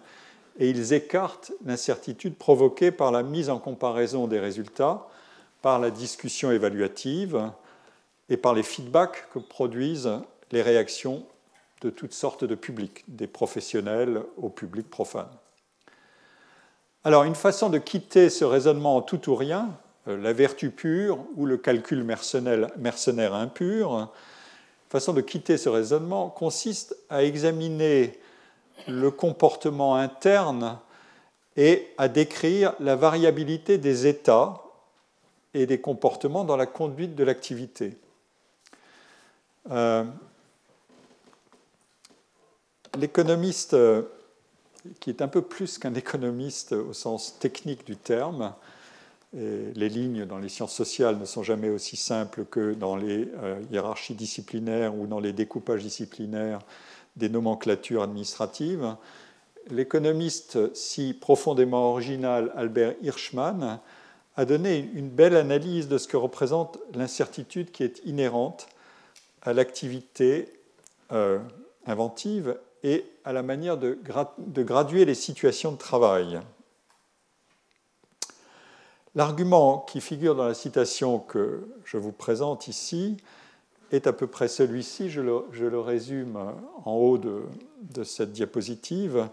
et 0.57 0.69
ils 0.69 0.93
écartent 0.93 1.51
l'incertitude 1.63 2.35
provoquée 2.35 2.91
par 2.91 3.11
la 3.11 3.21
mise 3.21 3.51
en 3.51 3.59
comparaison 3.59 4.27
des 4.27 4.39
résultats, 4.39 5.07
par 5.61 5.79
la 5.79 5.91
discussion 5.91 6.51
évaluative 6.51 7.51
et 8.29 8.37
par 8.37 8.53
les 8.53 8.63
feedbacks 8.63 9.29
que 9.33 9.39
produisent 9.39 10.11
les 10.51 10.61
réactions 10.61 11.23
de 11.81 11.89
toutes 11.89 12.13
sortes 12.13 12.43
de 12.43 12.55
publics, 12.55 13.03
des 13.07 13.27
professionnels 13.27 14.23
au 14.37 14.49
public 14.49 14.89
profane. 14.89 15.29
Alors, 17.03 17.23
une 17.23 17.35
façon 17.35 17.69
de 17.69 17.79
quitter 17.79 18.29
ce 18.29 18.45
raisonnement 18.45 18.97
en 18.97 19.01
tout 19.01 19.29
ou 19.29 19.35
rien, 19.35 19.69
euh, 20.07 20.17
la 20.17 20.33
vertu 20.33 20.69
pure 20.69 21.19
ou 21.35 21.45
le 21.45 21.57
calcul 21.57 22.03
mercenaire 22.03 23.33
impur, 23.33 24.11
façon 24.89 25.13
de 25.13 25.21
quitter 25.21 25.57
ce 25.57 25.69
raisonnement 25.69 26.29
consiste 26.29 26.95
à 27.09 27.23
examiner 27.23 28.19
le 28.87 29.09
comportement 29.09 29.95
interne 29.95 30.77
et 31.55 31.87
à 31.97 32.07
décrire 32.07 32.73
la 32.79 32.95
variabilité 32.95 33.77
des 33.77 34.05
états 34.05 34.61
et 35.53 35.65
des 35.65 35.81
comportements 35.81 36.43
dans 36.43 36.57
la 36.57 36.65
conduite 36.65 37.15
de 37.15 37.23
l'activité. 37.23 37.97
Euh, 39.69 40.03
l'économiste, 42.97 43.73
euh, 43.73 44.03
qui 44.99 45.09
est 45.09 45.21
un 45.21 45.27
peu 45.27 45.41
plus 45.41 45.77
qu'un 45.77 45.93
économiste 45.93 46.73
au 46.73 46.93
sens 46.93 47.37
technique 47.39 47.85
du 47.85 47.95
terme, 47.95 48.53
les 49.33 49.87
lignes 49.87 50.25
dans 50.25 50.39
les 50.39 50.49
sciences 50.49 50.73
sociales 50.73 51.17
ne 51.17 51.23
sont 51.23 51.41
jamais 51.41 51.69
aussi 51.69 51.95
simples 51.95 52.43
que 52.43 52.73
dans 52.73 52.97
les 52.97 53.29
euh, 53.41 53.61
hiérarchies 53.71 54.13
disciplinaires 54.13 54.93
ou 54.93 55.07
dans 55.07 55.21
les 55.21 55.31
découpages 55.31 55.83
disciplinaires 55.83 56.59
des 57.15 57.29
nomenclatures 57.29 58.03
administratives. 58.03 58.95
L'économiste 59.69 60.73
si 60.75 61.13
profondément 61.13 61.91
original 61.91 62.51
Albert 62.57 62.95
Hirschman 63.01 63.79
a 64.37 64.45
donné 64.45 64.89
une 64.93 65.09
belle 65.09 65.35
analyse 65.35 65.87
de 65.87 65.97
ce 65.97 66.07
que 66.07 66.17
représente 66.17 66.79
l'incertitude 66.93 67.71
qui 67.71 67.83
est 67.83 68.01
inhérente 68.05 68.67
à 69.41 69.53
l'activité 69.53 70.51
euh, 71.11 71.39
inventive 71.85 72.57
et 72.83 73.05
à 73.25 73.33
la 73.33 73.43
manière 73.43 73.77
de, 73.77 73.97
graduer 74.63 75.05
les 75.05 75.15
situations 75.15 75.71
de 75.71 75.77
travail. 75.77 76.39
L'argument 79.13 79.79
qui 79.79 79.99
figure 79.99 80.35
dans 80.35 80.45
la 80.45 80.53
citation 80.53 81.19
que 81.19 81.67
je 81.83 81.97
vous 81.97 82.13
présente 82.13 82.67
ici 82.67 83.17
est 83.91 84.07
à 84.07 84.13
peu 84.13 84.25
près 84.25 84.47
celui-ci, 84.47 85.09
je, 85.09 85.19
le, 85.19 85.79
résume 85.79 86.37
en 86.85 86.93
haut 86.93 87.17
de, 87.17 88.03
cette 88.03 88.31
diapositive. 88.31 89.27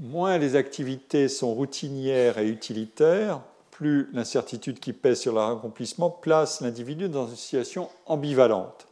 Moins 0.00 0.38
les 0.38 0.56
activités 0.56 1.28
sont 1.28 1.54
routinières 1.54 2.38
et 2.38 2.48
utilitaires, 2.48 3.40
plus 3.82 4.08
l'incertitude 4.12 4.78
qui 4.78 4.92
pèse 4.92 5.22
sur 5.22 5.34
leur 5.34 5.58
accomplissement 5.58 6.08
place 6.08 6.60
l'individu 6.60 7.08
dans 7.08 7.26
une 7.26 7.34
situation 7.34 7.88
ambivalente. 8.06 8.86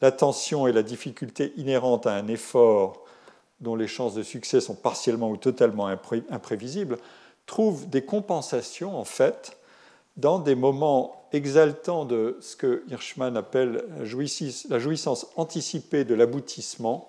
La 0.00 0.12
tension 0.12 0.68
et 0.68 0.72
la 0.72 0.84
difficulté 0.84 1.52
inhérentes 1.56 2.06
à 2.06 2.14
un 2.14 2.28
effort 2.28 3.04
dont 3.60 3.74
les 3.74 3.88
chances 3.88 4.14
de 4.14 4.22
succès 4.22 4.60
sont 4.60 4.76
partiellement 4.76 5.30
ou 5.30 5.36
totalement 5.36 5.88
imprévisibles 5.88 6.96
trouvent 7.44 7.88
des 7.88 8.04
compensations 8.04 8.96
en 8.96 9.02
fait 9.02 9.58
dans 10.16 10.38
des 10.38 10.54
moments 10.54 11.26
exaltants 11.32 12.04
de 12.04 12.38
ce 12.40 12.54
que 12.54 12.84
Hirschman 12.88 13.36
appelle 13.36 13.84
la 13.98 14.78
jouissance 14.78 15.26
anticipée 15.34 16.04
de 16.04 16.14
l'aboutissement 16.14 17.08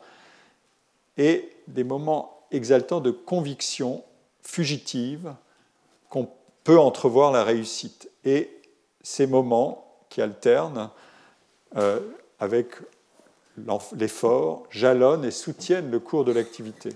et 1.17 1.51
des 1.67 1.83
moments 1.83 2.47
exaltants 2.49 2.99
de 2.99 3.11
conviction 3.11 4.03
fugitive 4.41 5.35
peut 6.63 6.79
entrevoir 6.79 7.31
la 7.31 7.43
réussite. 7.43 8.09
Et 8.25 8.49
ces 9.01 9.27
moments 9.27 10.05
qui 10.09 10.21
alternent 10.21 10.89
euh, 11.75 11.99
avec 12.39 12.75
l'effort 13.95 14.63
jalonnent 14.69 15.25
et 15.25 15.31
soutiennent 15.31 15.91
le 15.91 15.99
cours 15.99 16.25
de 16.25 16.31
l'activité. 16.31 16.89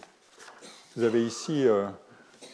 Vous 0.96 1.04
avez 1.04 1.26
ici 1.26 1.68
euh, 1.68 1.86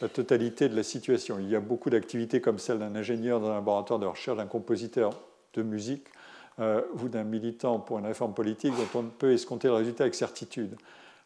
la 0.01 0.09
totalité 0.09 0.67
de 0.67 0.75
la 0.75 0.83
situation. 0.83 1.39
Il 1.39 1.49
y 1.49 1.55
a 1.55 1.59
beaucoup 1.59 1.89
d'activités 1.89 2.41
comme 2.41 2.59
celle 2.59 2.79
d'un 2.79 2.95
ingénieur 2.95 3.39
dans 3.39 3.49
un 3.49 3.55
laboratoire 3.55 3.99
de 3.99 4.05
recherche, 4.05 4.37
d'un 4.37 4.47
compositeur 4.47 5.13
de 5.53 5.61
musique 5.61 6.07
euh, 6.59 6.81
ou 7.01 7.07
d'un 7.07 7.23
militant 7.23 7.79
pour 7.79 7.99
une 7.99 8.05
réforme 8.05 8.33
politique 8.33 8.73
dont 8.75 8.99
on 8.99 9.03
ne 9.03 9.09
peut 9.09 9.33
escompter 9.33 9.67
le 9.67 9.75
résultat 9.75 10.03
avec 10.03 10.15
certitude. 10.15 10.75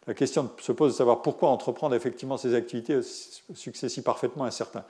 La 0.06 0.13
question 0.13 0.50
se 0.62 0.71
pose 0.71 0.93
de 0.93 0.97
savoir 0.97 1.21
pourquoi 1.21 1.50
entreprendre 1.50 1.95
effectivement 1.95 2.38
ces 2.38 2.54
activités 2.54 2.95
au 2.95 3.02
succès 3.56 3.89
si 3.89 4.02
parfaitement 4.02 4.45
incertain. 4.45 4.86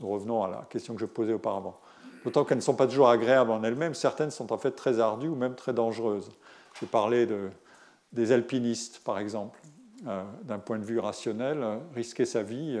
Nous 0.00 0.08
revenons 0.08 0.44
à 0.44 0.48
la 0.48 0.66
question 0.70 0.94
que 0.94 1.00
je 1.00 1.06
posais 1.06 1.32
auparavant. 1.32 1.78
D'autant 2.24 2.44
qu'elles 2.44 2.58
ne 2.58 2.62
sont 2.62 2.74
pas 2.74 2.86
toujours 2.86 3.08
agréables 3.08 3.50
en 3.50 3.62
elles-mêmes, 3.62 3.94
certaines 3.94 4.30
sont 4.30 4.52
en 4.52 4.58
fait 4.58 4.72
très 4.72 5.00
ardues 5.00 5.28
ou 5.28 5.34
même 5.34 5.54
très 5.54 5.72
dangereuses. 5.72 6.30
J'ai 6.80 6.86
parlé 6.86 7.26
de, 7.26 7.48
des 8.12 8.32
alpinistes, 8.32 9.00
par 9.04 9.18
exemple. 9.18 9.58
Euh, 10.06 10.22
d'un 10.44 10.58
point 10.58 10.78
de 10.78 10.84
vue 10.84 11.00
rationnel, 11.00 11.64
risquer 11.94 12.24
sa 12.24 12.44
vie 12.44 12.80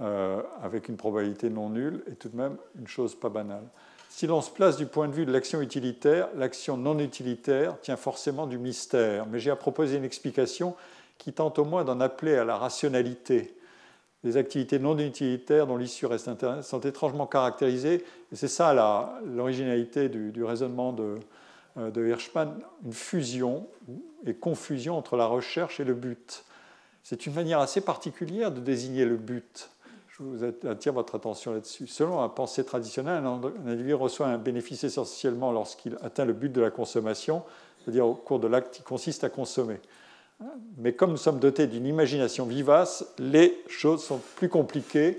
euh, 0.00 0.42
avec 0.62 0.88
une 0.88 0.96
probabilité 0.96 1.48
non 1.48 1.70
nulle 1.70 2.02
est 2.10 2.16
tout 2.16 2.28
de 2.28 2.36
même 2.36 2.56
une 2.78 2.88
chose 2.88 3.14
pas 3.14 3.28
banale. 3.28 3.64
Si 4.10 4.26
l'on 4.26 4.42
se 4.42 4.50
place 4.50 4.76
du 4.76 4.86
point 4.86 5.08
de 5.08 5.12
vue 5.12 5.24
de 5.24 5.32
l'action 5.32 5.60
utilitaire, 5.60 6.28
l'action 6.36 6.76
non 6.76 6.98
utilitaire 6.98 7.80
tient 7.80 7.96
forcément 7.96 8.46
du 8.46 8.58
mystère. 8.58 9.26
Mais 9.26 9.38
j'ai 9.38 9.50
à 9.50 9.56
proposer 9.56 9.96
une 9.96 10.04
explication 10.04 10.74
qui 11.18 11.32
tente 11.32 11.58
au 11.58 11.64
moins 11.64 11.84
d'en 11.84 12.00
appeler 12.00 12.36
à 12.36 12.44
la 12.44 12.56
rationalité. 12.56 13.56
Les 14.24 14.38
activités 14.38 14.78
non 14.78 14.98
utilitaires 14.98 15.66
dont 15.66 15.76
l'issue 15.76 16.06
reste 16.06 16.30
sont 16.62 16.80
étrangement 16.80 17.26
caractérisées, 17.26 18.02
c'est 18.32 18.48
ça 18.48 18.74
l'originalité 19.26 20.08
du, 20.08 20.42
raisonnement 20.42 20.92
de, 20.92 21.16
euh, 21.76 21.90
de 21.90 22.08
Hirschman, 22.08 22.54
une 22.84 22.92
fusion 22.92 23.66
et 24.26 24.34
confusion 24.34 24.96
entre 24.96 25.16
la 25.16 25.26
recherche 25.26 25.78
et 25.78 25.84
le 25.84 25.94
but. 25.94 26.44
C'est 27.02 27.26
une 27.26 27.34
manière 27.34 27.60
assez 27.60 27.82
particulière 27.82 28.50
de 28.50 28.60
désigner 28.60 29.04
le 29.04 29.16
but. 29.16 29.68
Je 30.08 30.22
vous 30.22 30.44
attire 30.44 30.94
votre 30.94 31.16
attention 31.16 31.52
là-dessus. 31.52 31.86
Selon 31.86 32.22
la 32.22 32.28
pensée 32.28 32.64
traditionnelle, 32.64 33.24
un 33.26 33.40
individu 33.66 33.94
reçoit 33.94 34.28
un 34.28 34.38
bénéfice 34.38 34.84
essentiellement 34.84 35.52
lorsqu'il 35.52 35.98
atteint 36.02 36.24
le 36.24 36.32
but 36.32 36.50
de 36.50 36.62
la 36.62 36.70
consommation, 36.70 37.42
c'est-à-dire 37.82 38.06
au 38.06 38.14
cours 38.14 38.40
de 38.40 38.46
l'acte 38.46 38.72
qui 38.72 38.82
consiste 38.82 39.24
à 39.24 39.28
consommer. 39.28 39.80
Mais 40.76 40.92
comme 40.92 41.10
nous 41.10 41.16
sommes 41.16 41.38
dotés 41.38 41.66
d'une 41.66 41.86
imagination 41.86 42.46
vivace, 42.46 43.04
les 43.18 43.62
choses 43.68 44.04
sont 44.04 44.20
plus 44.36 44.48
compliquées 44.48 45.18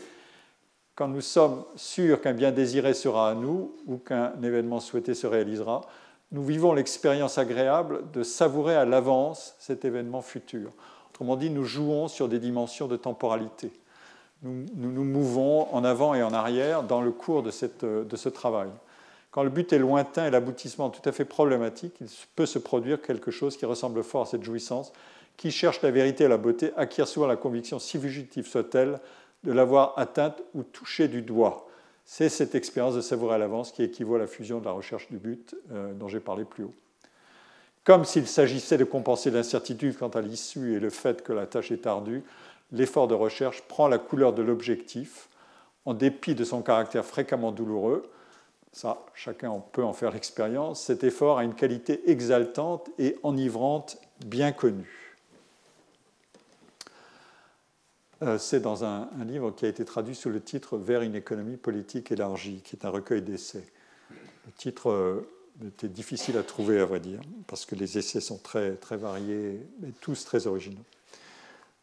quand 0.95 1.07
nous 1.07 1.21
sommes 1.21 1.63
sûrs 1.75 2.21
qu'un 2.21 2.33
bien 2.33 2.51
désiré 2.51 2.93
sera 2.93 3.31
à 3.31 3.35
nous 3.35 3.75
ou 3.85 3.97
qu'un 3.97 4.33
événement 4.41 4.79
souhaité 4.79 5.13
se 5.13 5.27
réalisera. 5.27 5.81
Nous 6.31 6.43
vivons 6.43 6.73
l'expérience 6.73 7.37
agréable 7.37 8.03
de 8.13 8.23
savourer 8.23 8.75
à 8.75 8.85
l'avance 8.85 9.55
cet 9.59 9.85
événement 9.85 10.21
futur. 10.21 10.71
Autrement 11.09 11.35
dit, 11.35 11.49
nous 11.49 11.65
jouons 11.65 12.07
sur 12.07 12.27
des 12.29 12.39
dimensions 12.39 12.87
de 12.87 12.97
temporalité 12.97 13.71
nous, 14.45 14.91
nous, 14.91 15.03
mouvons 15.03 15.73
en 15.73 15.83
avant 15.83 16.13
et 16.13 16.23
en 16.23 16.33
arrière 16.33 16.83
dans 16.83 17.01
le 17.01 17.11
cours 17.11 17.43
de, 17.43 17.51
ce 17.51 18.29
travail. 18.29 18.69
Quand 19.31 19.43
le 19.43 19.49
but 19.49 19.73
est 19.73 19.79
lointain 19.79 20.27
et 20.27 20.31
l'aboutissement 20.31 20.89
tout 20.89 21.07
à 21.07 21.11
fait 21.11 21.25
problématique, 21.25 21.95
il 21.99 22.07
peut 22.35 22.45
se 22.45 22.59
produire 22.59 23.01
quelque 23.01 23.31
chose 23.31 23.57
qui 23.57 23.65
ressemble 23.65 24.03
fort 24.03 24.23
à 24.23 24.25
cette 24.25 24.43
jouissance. 24.43 24.93
Qui 25.37 25.51
cherche 25.51 25.81
la 25.81 25.91
vérité 25.91 26.23
et 26.23 26.27
la 26.27 26.37
beauté 26.37 26.71
acquiert 26.77 27.07
souvent 27.07 27.27
la 27.27 27.35
conviction, 27.35 27.79
si 27.79 27.99
fugitive 27.99 28.47
soit-elle, 28.47 28.99
de 29.43 29.51
l'avoir 29.51 29.93
atteinte 29.97 30.41
ou 30.53 30.63
touchée 30.63 31.07
du 31.07 31.21
doigt. 31.21 31.67
C'est 32.03 32.29
cette 32.29 32.55
expérience 32.55 32.95
de 32.95 33.01
savourer 33.01 33.35
à 33.35 33.37
l'avance 33.37 33.71
qui 33.71 33.83
équivaut 33.83 34.15
à 34.15 34.19
la 34.19 34.27
fusion 34.27 34.59
de 34.59 34.65
la 34.65 34.71
recherche 34.71 35.09
du 35.09 35.17
but 35.17 35.55
euh, 35.71 35.93
dont 35.93 36.07
j'ai 36.07 36.19
parlé 36.19 36.45
plus 36.45 36.63
haut. 36.63 36.73
Comme 37.83 38.05
s'il 38.05 38.27
s'agissait 38.27 38.77
de 38.77 38.83
compenser 38.83 39.29
l'incertitude 39.29 39.97
quant 39.97 40.09
à 40.09 40.21
l'issue 40.21 40.75
et 40.75 40.79
le 40.79 40.89
fait 40.89 41.21
que 41.21 41.33
la 41.33 41.45
tâche 41.45 41.71
est 41.71 41.85
ardue, 41.85 42.23
l'effort 42.71 43.07
de 43.07 43.13
recherche 43.13 43.61
prend 43.63 43.87
la 43.87 43.99
couleur 43.99 44.33
de 44.33 44.41
l'objectif, 44.41 45.29
en 45.85 45.93
dépit 45.93 46.33
de 46.33 46.43
son 46.43 46.61
caractère 46.61 47.05
fréquemment 47.05 47.51
douloureux. 47.51 48.09
Ça, 48.71 49.05
chacun 49.13 49.63
peut 49.71 49.83
en 49.83 49.93
faire 49.93 50.11
l'expérience. 50.11 50.81
Cet 50.81 51.03
effort 51.03 51.37
a 51.37 51.43
une 51.43 51.53
qualité 51.53 52.09
exaltante 52.09 52.89
et 52.97 53.17
enivrante 53.23 53.97
bien 54.25 54.51
connue. 54.51 55.15
Euh, 56.85 58.04
c'est 58.37 58.61
dans 58.61 58.83
un, 58.83 59.09
livre 59.25 59.51
qui 59.51 59.65
a 59.65 59.67
été 59.67 59.85
traduit 59.85 60.15
sous 60.15 60.29
le 60.29 60.41
titre 60.41 60.77
Vers 60.77 61.01
une 61.01 61.15
économie 61.15 61.57
politique 61.57 62.11
élargie, 62.11 62.61
qui 62.63 62.75
est 62.75 62.85
un 62.85 62.89
recueil 62.89 63.21
d'essais. 63.21 63.65
Le 64.09 64.51
titre 64.57 64.89
euh, 64.89 65.27
était 65.67 65.87
difficile 65.87 66.37
à 66.37 66.43
trouver, 66.43 66.79
à 66.79 66.85
vrai 66.85 66.99
dire, 66.99 67.19
parce 67.47 67.65
que 67.65 67.75
les 67.75 67.97
essais 67.97 68.21
sont 68.21 68.37
très, 68.37 68.75
très 68.75 68.97
variés 68.97 69.59
et 69.85 69.91
tous 70.01 70.25
très 70.25 70.47
originaux. 70.47 70.83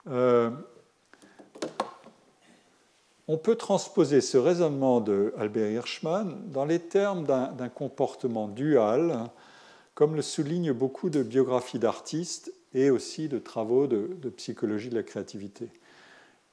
Euh, 0.08 0.50
on 3.28 3.38
peut 3.38 3.56
transposer 3.56 4.20
ce 4.20 4.36
raisonnement 4.36 5.00
de 5.00 5.32
Albert 5.38 5.70
Hirschman 5.70 6.50
dans 6.50 6.64
les 6.64 6.80
termes 6.80 7.24
d'un 7.24 7.68
comportement 7.68 8.48
dual, 8.48 9.30
comme 9.94 10.16
le 10.16 10.22
soulignent 10.22 10.72
beaucoup 10.72 11.08
de 11.08 11.22
biographies 11.22 11.78
d'artistes 11.78 12.52
et 12.74 12.90
aussi 12.90 13.28
de 13.28 13.38
travaux 13.38 13.86
de, 13.86 14.28
psychologie 14.36 14.88
de 14.88 14.96
la 14.96 15.02
créativité. 15.02 15.68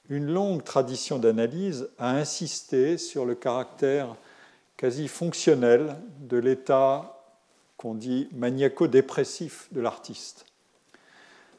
Une 0.09 0.31
longue 0.31 0.63
tradition 0.63 1.19
d'analyse 1.19 1.87
a 1.99 2.15
insisté 2.15 2.97
sur 2.97 3.25
le 3.25 3.35
caractère 3.35 4.15
quasi 4.75 5.07
fonctionnel 5.07 5.95
de 6.21 6.37
l'état 6.37 7.19
qu'on 7.77 7.93
dit 7.93 8.27
maniaco-dépressif 8.33 9.67
de 9.71 9.81
l'artiste. 9.81 10.45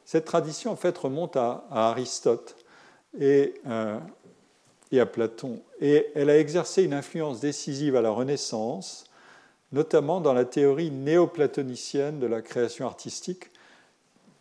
Cette 0.03 0.25
tradition, 0.25 0.75
fait, 0.75 0.97
remonte 0.97 1.37
à, 1.37 1.63
Aristote 1.71 2.57
et, 3.17 3.53
euh, 3.67 3.97
et, 4.91 4.99
à 4.99 5.05
Platon. 5.05 5.61
Et 5.79 6.07
elle 6.13 6.29
a 6.29 6.37
exercé 6.37 6.83
une 6.83 6.93
influence 6.93 7.39
décisive 7.39 7.95
à 7.95 8.01
la 8.01 8.09
Renaissance, 8.09 9.05
notamment 9.71 10.19
dans 10.19 10.33
la 10.33 10.43
théorie 10.43 10.91
néoplatonicienne 10.91 12.19
de 12.19 12.27
la 12.27 12.41
création 12.41 12.85
artistique, 12.85 13.50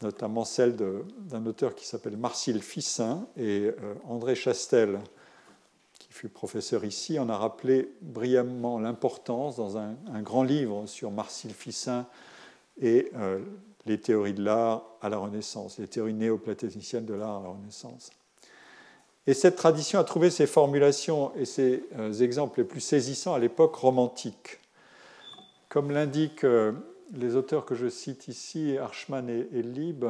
notamment 0.02 0.44
celle 0.44 0.76
d'un 0.76 1.46
auteur 1.46 1.74
qui 1.74 1.86
s'appelle 1.86 2.16
Marcille 2.16 2.62
Fissin 2.62 3.26
et 3.36 3.70
euh, 3.82 3.94
André 4.08 4.34
Chastel, 4.34 4.98
qui 5.98 6.08
fut 6.10 6.28
professeur 6.28 6.84
ici, 6.84 7.18
en 7.18 7.28
a 7.28 7.36
rappelé 7.36 7.92
brillamment 8.00 8.78
l'importance 8.78 9.56
dans 9.56 9.76
un, 9.76 9.94
grand 10.22 10.42
livre 10.42 10.86
sur 10.86 11.10
Marcille 11.10 11.54
Fissin 11.54 12.06
et 12.80 13.10
euh, 13.16 13.40
les 13.86 14.00
théories 14.00 14.34
de 14.34 14.42
l'art 14.42 14.84
à 15.02 15.08
la 15.08 15.18
Renaissance, 15.18 15.78
les 15.78 15.88
théories 15.88 16.14
néoplatoniciennes 16.14 17.06
de 17.06 17.14
l'art 17.14 17.38
à 17.38 17.42
la 17.42 17.48
Renaissance. 17.50 18.10
Et 19.26 19.34
cette 19.34 19.56
tradition 19.56 19.98
a 19.98 20.04
trouvé 20.04 20.30
ses 20.30 20.46
formulations 20.46 21.32
et 21.36 21.44
ses 21.44 21.84
euh, 21.98 22.12
exemples 22.14 22.60
les 22.60 22.64
plus 22.64 22.80
saisissants 22.80 23.34
à 23.34 23.38
l'époque 23.38 23.74
romantique. 23.76 24.58
Comme 25.68 25.90
l'indiquent 25.90 26.44
euh, 26.44 26.72
les 27.12 27.36
auteurs 27.36 27.64
que 27.64 27.74
je 27.74 27.88
cite 27.88 28.28
ici, 28.28 28.76
Archman 28.78 29.28
et, 29.28 29.62
Lieb, 29.62 30.04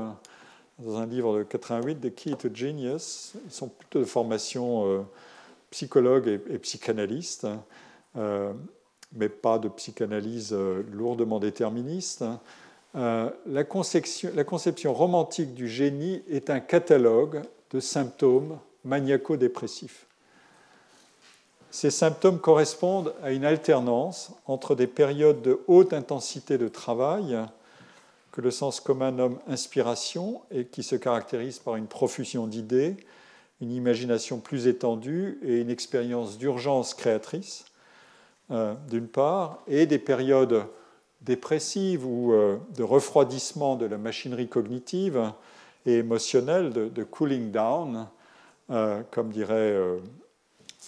dans 0.78 0.96
un 0.96 1.06
livre 1.06 1.38
de 1.38 1.42
88, 1.42 2.00
The 2.00 2.14
Key 2.14 2.36
to 2.36 2.48
Genius, 2.52 3.34
ils 3.44 3.52
sont 3.52 3.68
plutôt 3.68 4.00
de 4.00 4.04
formation 4.04 4.86
euh, 4.86 5.00
psychologue 5.70 6.28
et, 6.28 6.40
et 6.54 6.58
psychanalyste, 6.58 7.46
mais 8.14 9.28
pas 9.28 9.58
de 9.58 9.68
psychanalyse 9.68 10.52
lourdement 10.92 11.38
déterministe. 11.38 12.24
Euh, 12.96 13.30
la, 13.46 13.64
conception, 13.64 14.30
la, 14.34 14.44
conception, 14.44 14.92
romantique 14.92 15.54
du 15.54 15.68
génie 15.68 16.22
est 16.28 16.50
un 16.50 16.60
catalogue 16.60 17.42
de 17.70 17.78
symptômes 17.78 18.58
maniaco-dépressifs. 18.84 20.06
Ces 21.70 21.90
symptômes 21.90 22.40
correspondent 22.40 23.14
à 23.22 23.30
une 23.30 23.44
alternance 23.44 24.33
entre 24.46 24.74
des 24.74 24.88
périodes 24.88 25.40
de 25.42 25.61
haute 25.68 25.92
intensité 25.92 26.59
de 26.59 26.66
travail, 26.66 27.38
que 28.33 28.40
le 28.40 28.50
sens 28.50 28.80
commun 28.80 29.12
nomme 29.12 29.38
inspiration, 29.46 30.40
et 30.50 30.64
qui 30.64 30.83
se 30.83 30.96
caractérisent 30.96 31.61
par 31.61 31.76
une 31.76 31.87
profusion 31.87 32.46
d'idées, 32.46 32.96
une 33.61 33.70
imagination 33.70 34.38
plus 34.38 34.66
étendue 34.66 35.38
et 35.44 35.61
une 35.61 35.70
expérience 35.70 36.38
d'urgence 36.38 36.94
créatrice, 36.94 37.66
euh, 38.50 38.74
d'une 38.88 39.06
part, 39.06 39.59
et 39.68 39.87
des 39.87 39.98
périodes 39.98 40.64
dépressive 41.20 42.06
ou 42.06 42.33
euh, 42.33 42.56
de 42.76 42.83
refroidissement 42.83 43.76
de 43.76 43.87
la 43.87 43.98
machinerie 43.98 44.48
cognitive 44.48 45.33
et 45.87 45.98
émotionnelle, 45.98 46.72
de, 46.72 47.04
cooling 47.04 47.50
down, 47.50 48.09
euh, 48.70 49.02
comme 49.11 49.30
diraient 49.30 49.78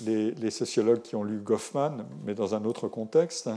les, 0.00 0.50
sociologues 0.50 1.02
qui 1.02 1.16
ont 1.16 1.24
lu 1.24 1.38
Goffman, 1.38 2.06
mais 2.24 2.34
dans 2.34 2.54
un 2.54 2.64
autre 2.64 2.88
contexte. 2.88 3.50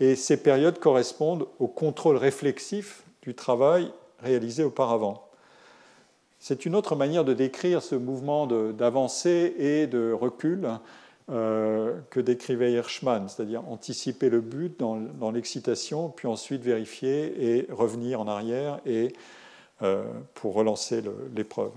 Et 0.00 0.14
ces 0.14 0.36
périodes 0.36 0.78
correspondent 0.78 1.46
au 1.58 1.66
contrôle 1.66 2.16
réflexif 2.16 3.02
du 3.22 3.34
travail 3.34 3.90
réalisé 4.20 4.62
auparavant. 4.62 5.28
C'est 6.38 6.64
une 6.64 6.76
autre 6.76 6.94
manière 6.94 7.24
de 7.24 7.34
décrire 7.34 7.82
ce 7.82 7.96
mouvement 7.96 8.46
d'avancée 8.46 9.54
et 9.58 9.86
de 9.88 10.12
recul 10.12 10.68
euh, 11.30 11.98
que 12.10 12.20
décrivait 12.20 12.72
Hirschman, 12.72 13.28
c'est-à-dire 13.28 13.68
anticiper 13.68 14.30
le 14.30 14.40
but 14.40 14.78
dans, 14.78 15.30
l'excitation, 15.32 16.08
puis 16.10 16.28
ensuite 16.28 16.62
vérifier 16.62 17.58
et 17.58 17.66
revenir 17.70 18.20
en 18.20 18.28
arrière 18.28 18.80
et, 18.86 19.12
euh, 19.82 20.04
pour 20.34 20.54
relancer 20.54 21.02
l'épreuve. 21.34 21.72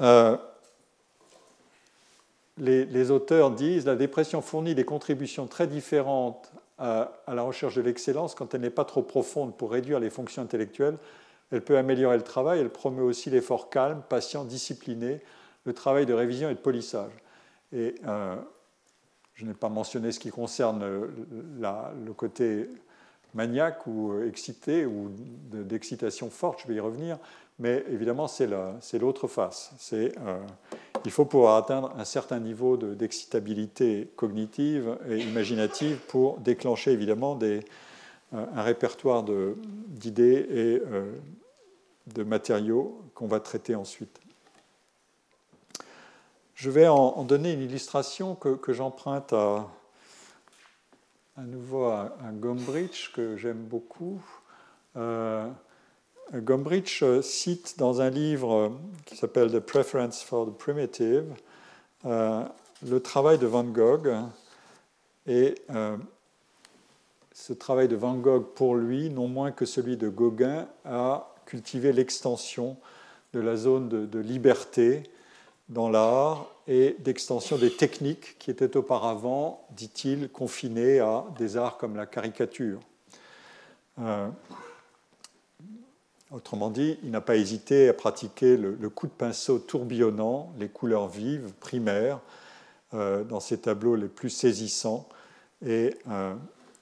Euh, 0.00 0.36
les, 2.58 3.10
auteurs 3.10 3.50
disent 3.50 3.86
la 3.86 3.96
dépression 3.96 4.42
fournit 4.42 4.74
des 4.74 4.84
contributions 4.84 5.46
très 5.46 5.66
différentes 5.66 6.52
à, 6.78 7.10
la 7.26 7.42
recherche 7.42 7.74
de 7.74 7.82
l'excellence 7.82 8.34
quand 8.34 8.54
elle 8.54 8.60
n'est 8.60 8.70
pas 8.70 8.84
trop 8.84 9.02
profonde 9.02 9.56
pour 9.56 9.70
réduire 9.70 10.00
les 10.00 10.10
fonctions 10.10 10.42
intellectuelles. 10.42 10.96
Elle 11.50 11.62
peut 11.62 11.78
améliorer 11.78 12.16
le 12.16 12.22
travail, 12.22 12.60
elle 12.60 12.70
promeut 12.70 13.02
aussi 13.02 13.30
l'effort 13.30 13.70
calme, 13.70 14.02
patient, 14.08 14.44
discipliné, 14.44 15.20
le 15.64 15.72
travail 15.72 16.06
de 16.06 16.12
révision 16.12 16.50
et 16.50 16.54
de 16.54 16.60
polissage. 16.60 17.12
Et 17.72 17.94
euh, 18.06 18.36
je 19.34 19.44
n'ai 19.44 19.54
pas 19.54 19.68
mentionné 19.68 20.12
ce 20.12 20.20
qui 20.20 20.30
concerne 20.30 20.84
le 20.84 22.12
côté 22.12 22.68
maniaque 23.34 23.86
ou 23.86 24.22
excité 24.22 24.86
ou 24.86 25.10
d'excitation 25.50 26.30
forte, 26.30 26.62
je 26.62 26.68
vais 26.68 26.74
y 26.74 26.80
revenir, 26.80 27.18
mais 27.58 27.84
évidemment 27.90 28.28
c'est 28.28 28.98
l'autre 28.98 29.28
face. 29.28 29.72
C'est 29.78 30.12
euh, 30.18 30.38
il 31.04 31.10
faut 31.10 31.24
pouvoir 31.24 31.56
atteindre 31.56 31.92
un 31.98 32.04
certain 32.04 32.40
niveau 32.40 32.76
d'excitabilité 32.76 34.10
cognitive 34.16 34.98
et 35.08 35.18
imaginative 35.18 35.98
pour 36.08 36.38
déclencher 36.38 36.92
évidemment 36.92 37.38
euh, 37.42 37.60
un 38.32 38.62
répertoire 38.62 39.24
d'idées 39.88 40.46
et 40.50 40.82
de 42.14 42.22
matériaux 42.22 43.00
qu'on 43.14 43.26
va 43.26 43.40
traiter 43.40 43.74
ensuite. 43.74 44.20
Je 46.58 46.70
vais 46.70 46.88
en, 46.88 47.22
donner 47.22 47.52
une 47.52 47.62
illustration 47.62 48.34
que, 48.34 48.72
j'emprunte 48.72 49.32
à, 49.32 49.68
à 51.36 51.42
nouveau 51.42 51.84
à, 51.84 52.10
Gombrich, 52.32 53.12
que 53.14 53.36
j'aime 53.36 53.62
beaucoup. 53.62 54.20
Euh, 54.96 55.48
Gombrich 56.34 57.02
cite 57.22 57.78
dans 57.78 58.00
un 58.00 58.10
livre 58.10 58.72
qui 59.06 59.16
s'appelle 59.16 59.50
The 59.50 59.60
Preference 59.60 60.22
for 60.22 60.46
the 60.46 60.56
Primitive 60.56 61.24
euh, 62.04 62.44
le 62.86 63.00
travail 63.00 63.38
de 63.38 63.46
Van 63.46 63.64
Gogh. 63.64 64.08
Et 65.26 65.56
euh, 65.70 65.96
ce 67.32 67.52
travail 67.52 67.88
de 67.88 67.96
Van 67.96 68.14
Gogh, 68.14 68.44
pour 68.54 68.76
lui, 68.76 69.10
non 69.10 69.28
moins 69.28 69.50
que 69.50 69.66
celui 69.66 69.96
de 69.96 70.08
Gauguin, 70.08 70.68
a 70.84 71.34
cultivé 71.46 71.92
l'extension 71.92 72.76
de 73.32 73.40
la 73.40 73.56
zone 73.56 73.88
de, 73.88 74.18
liberté 74.18 75.02
dans 75.68 75.90
l'art 75.90 76.46
et 76.66 76.96
d'extension 77.00 77.58
des 77.58 77.70
techniques 77.70 78.38
qui 78.38 78.50
étaient 78.50 78.76
auparavant, 78.76 79.66
dit-il, 79.72 80.28
confinées 80.30 81.00
à 81.00 81.24
des 81.38 81.56
arts 81.56 81.76
comme 81.78 81.96
la 81.96 82.06
caricature. 82.06 82.80
Euh, 83.98 84.28
autrement 86.30 86.70
dit, 86.70 86.98
il 87.02 87.10
n'a 87.10 87.20
pas 87.20 87.36
hésité 87.36 87.88
à 87.88 87.94
pratiquer 87.94 88.56
le, 88.56 88.90
coup 88.90 89.06
de 89.06 89.12
pinceau 89.12 89.58
tourbillonnant, 89.58 90.52
les 90.58 90.68
couleurs 90.68 91.08
vives, 91.08 91.52
primaires, 91.60 92.20
euh, 92.94 93.24
dans 93.24 93.40
ses 93.40 93.58
tableaux 93.58 93.96
les 93.96 94.08
plus 94.08 94.30
saisissants. 94.30 95.08
Et 95.66 95.94
euh, 96.10 96.34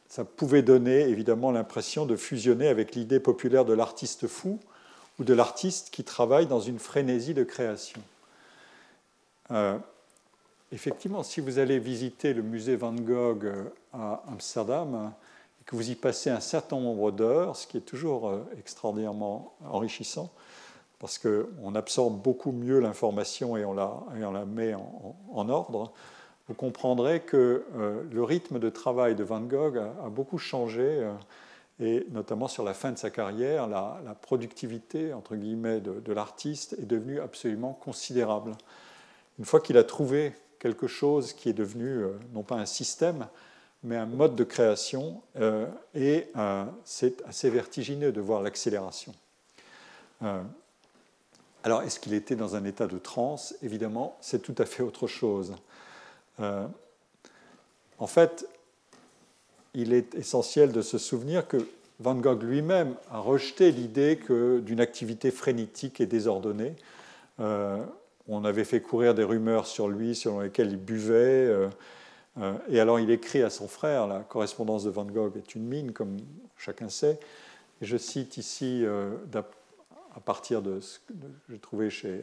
ça 0.08 0.24
pouvait 0.24 0.62
donner 0.62 1.00
évidemment 1.08 1.50
l'impression 1.50 2.06
de 2.06 2.16
fusionner 2.16 2.68
avec 2.68 2.94
l'idée 2.94 3.20
populaire 3.20 3.64
de 3.64 3.72
l'artiste 3.72 4.26
fou 4.26 4.58
ou 5.18 5.24
de 5.24 5.34
l'artiste 5.34 5.90
qui 5.90 6.04
travaille 6.04 6.46
dans 6.46 6.60
une 6.60 6.78
frénésie 6.78 7.34
de 7.34 7.44
création. 7.44 8.00
Euh, 9.50 9.78
effectivement, 10.72 11.22
si 11.22 11.40
vous 11.40 11.58
allez 11.58 11.78
visiter 11.78 12.34
le 12.34 12.42
musée 12.42 12.76
Van 12.76 12.92
Gogh 12.92 13.46
à 13.92 14.22
Amsterdam 14.28 15.12
que 15.66 15.76
vous 15.76 15.90
y 15.90 15.94
passez 15.94 16.30
un 16.30 16.40
certain 16.40 16.80
nombre 16.80 17.10
d'heures, 17.10 17.56
ce 17.56 17.66
qui 17.66 17.76
est 17.76 17.82
toujours 17.82 18.28
euh, 18.28 18.44
extraordinairement 18.58 19.54
enrichissant, 19.64 20.30
parce 20.98 21.18
qu'on 21.18 21.74
absorbe 21.74 22.22
beaucoup 22.22 22.52
mieux 22.52 22.80
l'information 22.80 23.56
et, 23.56 23.62
la, 23.62 24.02
on 24.22 24.32
la 24.32 24.46
met 24.46 24.74
en, 24.74 25.48
ordre, 25.50 25.92
vous 26.48 26.54
comprendrez 26.54 27.20
que 27.20 27.66
le 28.10 28.22
rythme 28.22 28.58
de 28.58 28.70
travail 28.70 29.14
de 29.14 29.22
Van 29.22 29.42
Gogh 29.42 29.76
a, 29.76 30.08
beaucoup 30.08 30.38
changé, 30.38 31.06
et 31.78 32.06
notamment 32.10 32.48
sur 32.48 32.64
la 32.64 32.72
fin 32.72 32.90
de 32.90 32.98
sa 32.98 33.10
carrière, 33.10 33.66
la, 33.66 34.16
productivité 34.22 35.12
entre 35.12 35.36
guillemets 35.36 35.80
de, 35.80 36.12
l'artiste 36.12 36.74
est 36.80 36.86
devenue 36.86 37.20
absolument 37.20 37.74
considérable. 37.74 38.52
Une 39.38 39.44
fois 39.44 39.60
qu'il 39.60 39.76
a 39.76 39.84
trouvé 39.84 40.34
quelque 40.58 40.86
chose 40.86 41.34
qui 41.34 41.50
est 41.50 41.54
devenu 41.54 41.86
euh, 41.86 42.18
non 42.32 42.42
pas 42.42 42.56
un 42.56 42.64
système, 42.64 43.26
mais 43.86 43.96
un 43.96 44.06
mode 44.06 44.34
de 44.34 44.42
création, 44.42 45.22
euh, 45.40 45.66
et 45.94 46.26
euh, 46.36 46.64
c'est 46.84 47.24
assez 47.26 47.48
vertigineux 47.48 48.10
de 48.10 48.20
voir 48.20 48.42
l'accélération. 48.42 49.14
Alors, 51.62 51.82
est-ce 51.82 52.00
qu'il 52.00 52.14
était 52.14 52.36
dans 52.36 52.56
un 52.56 52.64
état 52.64 52.86
de 52.86 52.98
transe? 52.98 53.54
Évidemment, 53.62 54.16
c'est 54.20 54.40
tout 54.40 54.54
à 54.58 54.64
fait 54.64 54.82
autre 54.82 55.06
chose. 55.06 55.54
Euh, 56.40 56.66
en 57.98 58.06
fait, 58.06 58.48
il 59.74 59.92
est 59.92 60.14
essentiel 60.14 60.72
de 60.72 60.82
se 60.82 60.98
souvenir 60.98 61.46
que 61.46 61.58
Van 62.00 62.14
Gogh 62.14 62.42
lui-même 62.42 62.94
a 63.10 63.18
rejeté 63.18 63.70
l'idée 63.70 64.18
d'une 64.62 64.80
activité 64.80 65.30
frénétique 65.30 66.00
et 66.00 66.06
désordonnée. 66.06 66.74
Euh, 67.40 67.84
on 68.26 68.44
avait 68.44 68.64
fait 68.64 68.80
courir 68.80 69.14
des 69.14 69.24
rumeurs 69.24 69.66
sur 69.66 69.88
lui 69.88 70.14
selon 70.14 70.40
lesquelles 70.40 70.70
il 70.70 70.78
buvait. 70.78 71.68
Euh, 72.38 72.40
euh, 72.40 72.54
et 72.68 72.80
alors 72.80 73.00
il 73.00 73.10
écrit 73.10 73.42
à 73.42 73.50
son 73.50 73.68
frère, 73.68 74.06
la 74.06 74.20
correspondance 74.20 74.84
de 74.84 74.90
Van 74.90 75.04
Gogh 75.04 75.36
est 75.36 75.54
une 75.54 75.64
mine, 75.64 75.92
comme 75.92 76.16
chacun 76.56 76.88
sait. 76.88 77.18
Et 77.82 77.86
je 77.86 77.96
cite 77.96 78.36
ici, 78.38 78.86
à 80.14 80.20
partir 80.20 80.62
de 80.62 80.80
ce 80.80 80.98
que 81.00 81.12
j'ai 81.50 81.58
trouvé 81.58 81.90
chez, 81.90 82.22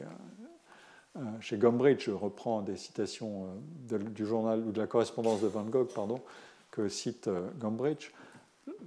chez 1.41 1.58
Gombrich, 1.58 2.06
je 2.06 2.12
reprends 2.12 2.63
des 2.63 2.76
citations 2.76 3.49
du 3.88 4.26
journal 4.26 4.62
ou 4.62 4.71
de 4.71 4.82
la 4.82 4.88
correspondance 4.88 5.41
de 5.41 5.47
Van 5.47 5.62
Gogh, 5.62 5.93
pardon, 5.93 6.19
que 6.71 6.89
cite 6.89 7.30
Gombrich. 7.60 8.12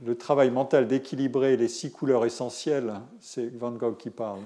Le 0.05 0.19
travail 0.19 0.51
mental 0.51 0.89
d'équilibrer 0.89 1.57
les 1.57 1.69
six 1.69 1.93
couleurs 1.93 2.25
essentielles, 2.25 2.95
c'est 3.21 3.47
Van 3.57 3.71
Gogh 3.71 3.97
qui 3.97 4.11
parle, 4.11 4.41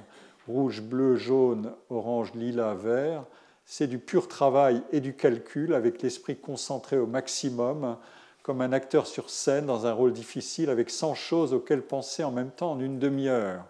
rouge, 0.47 0.83
bleu, 0.83 1.16
jaune, 1.16 1.73
orange, 1.88 2.35
lilas, 2.35 2.75
vert, 2.75 3.25
c'est 3.72 3.87
du 3.87 4.00
pur 4.00 4.26
travail 4.26 4.83
et 4.90 4.98
du 4.98 5.14
calcul 5.14 5.74
avec 5.74 6.02
l'esprit 6.02 6.35
concentré 6.37 6.98
au 6.98 7.06
maximum, 7.06 7.96
comme 8.42 8.62
un 8.62 8.72
acteur 8.72 9.06
sur 9.06 9.30
scène 9.30 9.66
dans 9.66 9.87
un 9.87 9.92
rôle 9.92 10.12
difficile 10.12 10.70
avec 10.70 10.90
100 10.90 11.14
choses 11.14 11.54
auxquelles 11.54 11.83
penser 11.83 12.24
en 12.24 12.33
même 12.33 12.50
temps 12.50 12.72
en 12.72 12.80
une 12.80 12.98
demi-heure. 12.98 13.62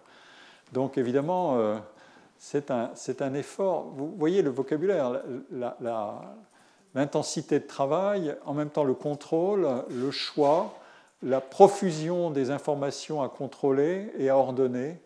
Donc 0.73 0.97
évidemment, 0.97 1.59
euh, 1.59 1.77
c'est 2.39 2.71
un, 2.71 3.33
effort. 3.35 3.91
Vous 3.95 4.11
voyez 4.17 4.41
le 4.41 4.49
vocabulaire, 4.49 5.21
l'intensité 6.95 7.59
de 7.59 7.67
travail, 7.67 8.35
en 8.43 8.55
même 8.55 8.71
temps 8.71 8.83
le 8.83 8.95
contrôle, 8.95 9.67
le 9.87 10.09
choix, 10.09 10.73
la 11.21 11.41
profusion 11.41 12.31
des 12.31 12.49
informations 12.49 13.21
à 13.21 13.29
contrôler 13.29 14.11
et 14.17 14.29
à 14.29 14.37
ordonner, 14.37 14.99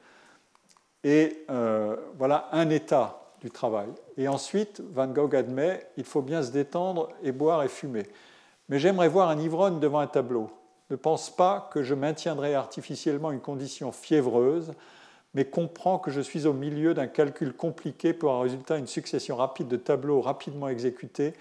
et 1.03 1.43
euh, 1.49 1.97
voilà 2.17 2.47
un 2.53 2.69
état 2.69 3.25
travail. 3.49 3.88
Et 4.17 4.27
ensuite, 4.27 4.81
Van 4.93 5.08
Gogh 5.08 5.36
admet, 5.36 5.88
il 5.97 6.03
faut 6.03 6.21
bien 6.21 6.43
se 6.43 6.51
détendre 6.51 7.10
et 7.23 7.31
boire 7.31 7.63
et 7.63 7.67
fumer. 7.67 8.08
Mais 8.69 8.79
j'aimerais 8.79 9.10
voir 9.10 9.29
un 9.29 9.39
ivrogne 9.39 9.79
devant 9.79 9.99
un 9.99 10.08
tableau. 10.08 10.49
Ne 10.89 10.95
pense 10.95 11.29
pas 11.29 11.69
que 11.71 11.84
je 11.84 11.95
maintiendrai 11.95 12.53
artificiellement 12.53 13.31
une 13.31 13.39
condition 13.39 13.91
fiévreuse, 13.91 14.73
mais 15.34 15.45
comprends 15.45 15.99
que 15.99 16.12
je 16.12 16.21
suis 16.21 16.45
au 16.45 16.53
milieu 16.53 16.93
d'un 16.93 17.08
calcul 17.08 17.53
compliqué 17.53 18.13
pour 18.13 18.31
un 18.31 18.41
résultat 18.41 18.77
une 18.77 18.88
succession 18.88 19.36
rapide 19.36 19.67
de 19.67 19.77
tableaux 19.77 20.21
rapidement 20.21 20.69
exécutés, 20.69 21.34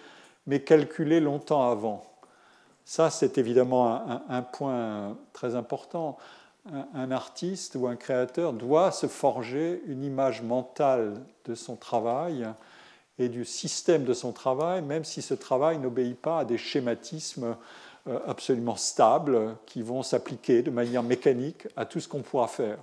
mais 0.46 0.60
calculés 0.60 1.20
longtemps 1.20 1.70
avant. 1.70 2.04
Ça, 2.84 3.08
c'est 3.08 3.38
évidemment 3.38 4.22
un, 4.28 4.42
point 4.42 5.16
très 5.32 5.54
important. 5.54 6.18
Un, 6.72 7.10
artiste 7.10 7.74
ou 7.74 7.86
un 7.86 7.96
créateur 7.96 8.54
doit 8.54 8.90
se 8.90 9.06
forger 9.06 9.82
une 9.86 10.02
image 10.02 10.40
mentale 10.40 11.20
de 11.44 11.54
son 11.54 11.76
travail 11.76 12.46
et 13.18 13.28
du 13.28 13.44
système 13.44 14.04
de 14.04 14.14
son 14.14 14.32
travail, 14.32 14.80
même 14.80 15.04
si 15.04 15.20
ce 15.20 15.34
travail 15.34 15.76
n'obéit 15.76 16.18
pas 16.18 16.38
à 16.38 16.44
des 16.46 16.56
schématismes 16.56 17.54
euh, 18.08 18.18
absolument 18.26 18.76
stables 18.76 19.56
qui 19.66 19.82
vont 19.82 20.02
s'appliquer 20.02 20.62
de 20.62 20.70
manière 20.70 21.02
mécanique 21.02 21.68
à 21.76 21.84
tout 21.84 22.00
ce 22.00 22.08
qu'on 22.08 22.22
pourra 22.22 22.48
faire. 22.48 22.78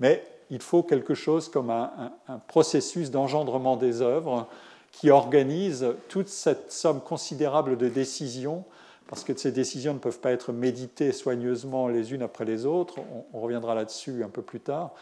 Mais 0.00 0.26
il 0.50 0.60
faut 0.60 0.82
quelque 0.82 1.14
chose 1.14 1.48
comme 1.48 1.70
un, 1.70 2.12
un 2.26 2.38
processus 2.38 3.12
d'engendrement 3.12 3.76
des 3.76 4.02
œuvres 4.02 4.48
qui 4.90 5.10
organise 5.10 5.86
toute 6.08 6.28
cette 6.28 6.72
somme 6.72 7.00
considérable 7.00 7.78
de 7.78 7.88
décisions 7.88 8.64
parce 9.12 9.24
que 9.24 9.36
ces 9.36 9.52
décisions 9.52 9.92
ne 9.92 9.98
peuvent 9.98 10.20
pas 10.20 10.30
être 10.30 10.54
méditées 10.54 11.12
soigneusement 11.12 11.86
les 11.86 12.14
unes 12.14 12.22
après 12.22 12.46
les 12.46 12.64
autres, 12.64 12.96
on, 13.34 13.40
reviendra 13.40 13.74
là-dessus 13.74 14.24
un 14.24 14.30
peu 14.30 14.40
plus 14.40 14.60
tard, 14.60 14.94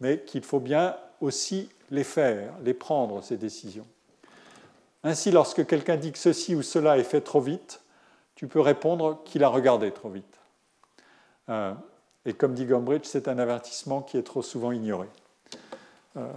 mais 0.00 0.20
qu'il 0.20 0.42
faut 0.42 0.58
bien 0.58 0.96
aussi 1.20 1.68
les 1.90 2.02
faire, 2.02 2.54
les 2.64 2.72
prendre, 2.72 3.22
ces 3.22 3.36
décisions. 3.36 3.84
Ainsi, 5.04 5.30
lorsque 5.30 5.66
quelqu'un 5.66 5.98
dit 5.98 6.12
que 6.12 6.18
ceci 6.18 6.54
ou 6.54 6.62
cela 6.62 6.96
est 6.96 7.04
fait 7.04 7.20
trop 7.20 7.42
vite, 7.42 7.82
tu 8.36 8.46
peux 8.46 8.62
répondre 8.62 9.20
qu'il 9.26 9.44
a 9.44 9.48
regardé 9.48 9.90
trop 9.90 10.08
vite. 10.08 10.40
Euh, 11.50 11.74
et 12.24 12.32
comme 12.32 12.54
dit 12.54 12.64
Gombrich, 12.64 13.04
c'est 13.04 13.28
un 13.28 13.38
avertissement 13.38 14.00
qui 14.00 14.16
est 14.16 14.22
trop 14.22 14.40
souvent 14.40 14.72
ignoré. 14.72 15.08
Euh, 16.16 16.32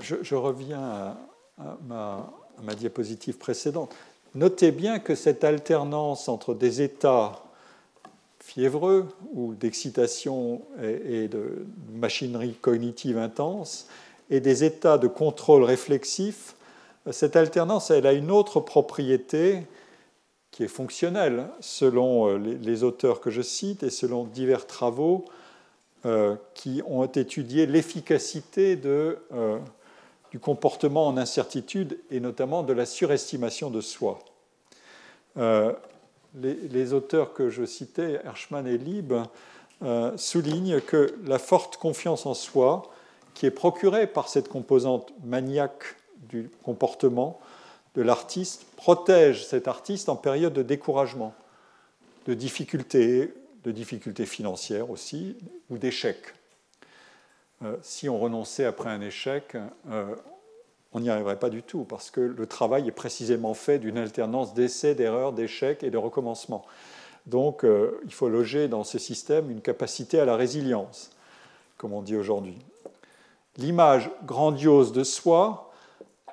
je, 0.00 0.34
reviens 0.34 0.82
à, 0.82 1.16
ma, 1.58 2.30
ma 2.62 2.74
diapositive 2.74 3.38
précédente. 3.38 3.94
Notez 4.34 4.70
bien 4.72 4.98
que 4.98 5.14
cette 5.14 5.44
alternance 5.44 6.28
entre 6.28 6.54
des 6.54 6.82
états 6.82 7.42
fiévreux 8.40 9.08
ou 9.34 9.54
d'excitation 9.54 10.62
et 10.82 11.28
de 11.28 11.66
machinerie 11.92 12.54
cognitive 12.54 13.18
intense 13.18 13.86
et 14.30 14.40
des 14.40 14.64
états 14.64 14.98
de 14.98 15.06
contrôle 15.06 15.62
réflexif, 15.62 16.54
cette 17.10 17.36
alternance, 17.36 17.90
elle 17.90 18.06
a 18.06 18.12
une 18.12 18.30
autre 18.30 18.60
propriété 18.60 19.62
qui 20.52 20.62
est 20.62 20.68
fonctionnelle 20.68 21.48
selon 21.60 22.28
euh, 22.28 22.38
les 22.38 22.84
auteurs 22.84 23.20
que 23.20 23.30
je 23.30 23.42
cite 23.42 23.82
et 23.82 23.90
selon 23.90 24.24
divers 24.24 24.66
travaux 24.66 25.24
euh, 26.06 26.36
qui 26.54 26.82
ont 26.86 27.04
étudié 27.06 27.66
l'efficacité 27.66 28.76
de 28.76 29.18
euh, 29.32 29.58
du 30.32 30.38
comportement 30.38 31.06
en 31.06 31.18
incertitude 31.18 31.98
et 32.10 32.18
notamment 32.18 32.62
de 32.62 32.72
la 32.72 32.86
surestimation 32.86 33.70
de 33.70 33.82
soi. 33.82 34.18
Euh, 35.36 35.74
les, 36.40 36.94
auteurs 36.94 37.34
que 37.34 37.50
je 37.50 37.66
citais, 37.66 38.18
Herschmann 38.24 38.66
et 38.66 38.78
Lieb, 38.78 39.12
euh, 39.82 40.16
soulignent 40.16 40.80
que 40.80 41.14
la 41.26 41.38
forte 41.38 41.76
confiance 41.76 42.24
en 42.24 42.32
soi, 42.32 42.90
qui 43.34 43.44
est 43.44 43.50
procurée 43.50 44.06
par 44.06 44.28
cette 44.28 44.48
composante 44.48 45.12
maniaque 45.22 45.96
du 46.30 46.50
comportement 46.62 47.38
de 47.94 48.00
l'artiste, 48.00 48.64
protège 48.76 49.46
cet 49.46 49.68
artiste 49.68 50.08
en 50.08 50.16
période 50.16 50.54
de 50.54 50.62
découragement, 50.62 51.34
de 52.24 52.32
difficultés, 52.32 53.34
de 53.64 53.70
difficultés 53.70 54.24
financières 54.24 54.88
aussi, 54.88 55.36
ou 55.68 55.76
d'échecs. 55.76 56.32
Euh, 57.64 57.76
si 57.82 58.08
on 58.08 58.18
renonçait 58.18 58.64
après 58.64 58.90
un 58.90 59.00
échec, 59.00 59.56
euh, 59.90 60.14
on 60.92 61.00
n'y 61.00 61.10
arriverait 61.10 61.38
pas 61.38 61.50
du 61.50 61.62
tout, 61.62 61.84
parce 61.84 62.10
que 62.10 62.20
le 62.20 62.46
travail 62.46 62.88
est 62.88 62.92
précisément 62.92 63.54
fait 63.54 63.78
d'une 63.78 63.98
alternance 63.98 64.54
d'essais, 64.54 64.94
d'erreurs, 64.94 65.32
d'échecs 65.32 65.82
et 65.82 65.90
de 65.90 65.98
recommencement. 65.98 66.64
Donc 67.26 67.64
euh, 67.64 68.00
il 68.04 68.12
faut 68.12 68.28
loger 68.28 68.68
dans 68.68 68.84
ce 68.84 68.98
système 68.98 69.50
une 69.50 69.60
capacité 69.60 70.18
à 70.18 70.24
la 70.24 70.36
résilience, 70.36 71.10
comme 71.76 71.92
on 71.92 72.02
dit 72.02 72.16
aujourd'hui. 72.16 72.58
L'image 73.58 74.10
grandiose 74.24 74.92
de 74.92 75.04
soi, 75.04 75.70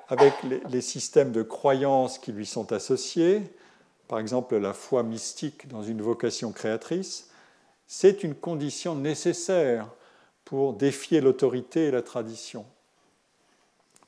avec 0.08 0.34
les 0.42 0.80
systèmes 0.80 1.30
de 1.30 1.42
croyances 1.42 2.18
qui 2.18 2.32
lui 2.32 2.46
sont 2.46 2.72
associés, 2.72 3.42
par 4.08 4.18
exemple 4.18 4.56
la 4.56 4.72
foi 4.72 5.04
mystique 5.04 5.68
dans 5.68 5.84
une 5.84 6.02
vocation 6.02 6.50
créatrice, 6.50 7.30
c'est 7.86 8.24
une 8.24 8.34
condition 8.34 8.96
nécessaire 8.96 9.86
pour 10.50 10.72
défier 10.72 11.20
l'autorité 11.20 11.84
et 11.84 11.90
la 11.92 12.02
tradition, 12.02 12.66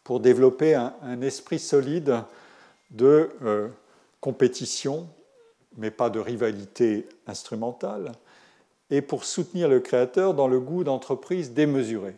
pour 0.03 0.19
développer 0.19 0.75
un, 0.75 1.23
esprit 1.23 1.61
solide 1.61 2.17
de 2.91 3.31
euh, 3.45 3.69
compétition, 4.21 5.09
mais 5.77 5.93
pas 5.93 6.11
de 6.11 6.19
rivalité 6.19 7.07
instrumentale, 7.29 8.11
et 8.91 9.03
pour 9.03 9.25
soutenir 9.25 9.69
le 9.69 9.79
créateur 9.79 10.35
dans 10.35 10.49
le 10.49 10.59
goût 10.59 10.83
d'entreprise 10.83 11.53
démesuré. 11.53 12.17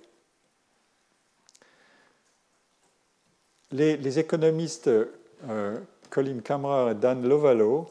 Les, 3.73 4.19
économistes 4.19 4.89
euh, 4.89 5.79
Colin 6.09 6.39
Kammerer 6.39 6.93
et 6.93 6.95
Dan 6.95 7.29
Lovallo 7.29 7.91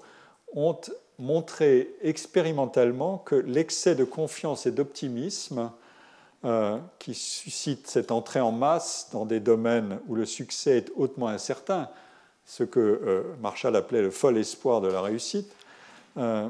ont 0.55 0.81
montré 1.19 1.93
expérimentalement 2.01 3.19
que 3.19 3.35
l'excès 3.35 3.93
de 3.93 4.03
confiance 4.03 4.65
et 4.65 4.71
d'optimisme 4.71 5.71
euh, 6.45 6.77
qui 6.99 7.13
suscite 7.13 7.87
cette 7.87 8.11
entrée 8.11 8.41
en 8.41 8.51
masse 8.51 9.07
dans 9.13 9.25
des 9.25 9.39
domaines 9.39 10.01
où 10.07 10.15
le 10.15 10.25
succès 10.25 10.77
est 10.77 10.91
hautement 10.97 11.29
incertain, 11.29 11.89
ce 12.45 12.65
que 12.65 12.81
euh, 12.81 13.23
Marshall 13.41 13.77
appelait 13.77 14.01
le 14.01 14.11
fol 14.11 14.37
espoir 14.37 14.81
de 14.81 14.89
la 14.89 15.01
réussite. 15.01 15.49
Euh, 16.17 16.49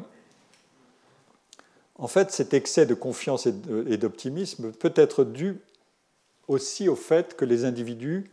en 2.00 2.08
fait, 2.08 2.32
cet 2.32 2.56
excès 2.56 2.88
de 2.88 2.96
confiance 2.96 3.46
et 3.46 3.98
d'optimisme 3.98 4.72
peut 4.72 4.94
être 4.96 5.24
dû 5.24 5.60
aussi 6.48 6.90
au 6.90 6.96
fait 6.96 7.36
que 7.36 7.46
les 7.46 7.64
individus 7.64 8.32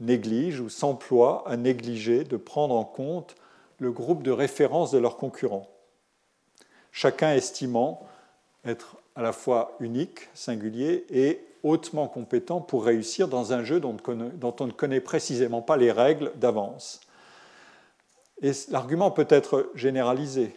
négligent 0.00 0.60
ou 0.60 0.70
s'emploient 0.70 1.44
à 1.46 1.58
négliger 1.58 2.24
de 2.24 2.38
prendre 2.38 2.74
en 2.74 2.84
compte 2.84 3.34
le 3.80 3.92
groupe 3.92 4.22
de 4.22 4.30
référence 4.30 4.92
de 4.92 4.98
leurs 4.98 5.18
concurrents, 5.18 5.68
chacun 6.90 7.34
estimant 7.34 8.08
être 8.64 8.96
à 9.16 9.22
la 9.22 9.32
fois 9.32 9.76
unique, 9.80 10.28
singulier 10.34 11.04
et 11.10 11.40
hautement 11.62 12.08
compétent 12.08 12.60
pour 12.60 12.84
réussir 12.84 13.28
dans 13.28 13.52
un 13.52 13.64
jeu 13.64 13.80
dont 13.80 13.96
on 14.06 14.66
ne 14.66 14.72
connaît 14.72 15.00
précisément 15.00 15.62
pas 15.62 15.76
les 15.76 15.92
règles 15.92 16.32
d'avance. 16.36 17.00
Et 18.42 18.50
l'argument 18.70 19.10
peut 19.10 19.26
être 19.30 19.70
généralisé. 19.74 20.54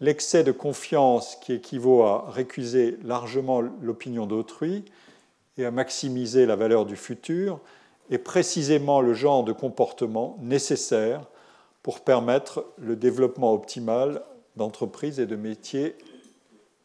L'excès 0.00 0.44
de 0.44 0.52
confiance 0.52 1.36
qui 1.36 1.52
équivaut 1.52 2.02
à 2.02 2.30
récuser 2.30 2.96
largement 3.04 3.60
l'opinion 3.60 4.26
d'autrui 4.26 4.84
et 5.58 5.66
à 5.66 5.70
maximiser 5.70 6.46
la 6.46 6.56
valeur 6.56 6.86
du 6.86 6.96
futur 6.96 7.60
est 8.10 8.18
précisément 8.18 9.02
le 9.02 9.12
genre 9.12 9.44
de 9.44 9.52
comportement 9.52 10.38
nécessaire 10.40 11.26
pour 11.82 12.00
permettre 12.00 12.64
le 12.78 12.96
développement 12.96 13.52
optimal 13.52 14.22
d'entreprises 14.56 15.20
et 15.20 15.26
de 15.26 15.36
métiers 15.36 15.96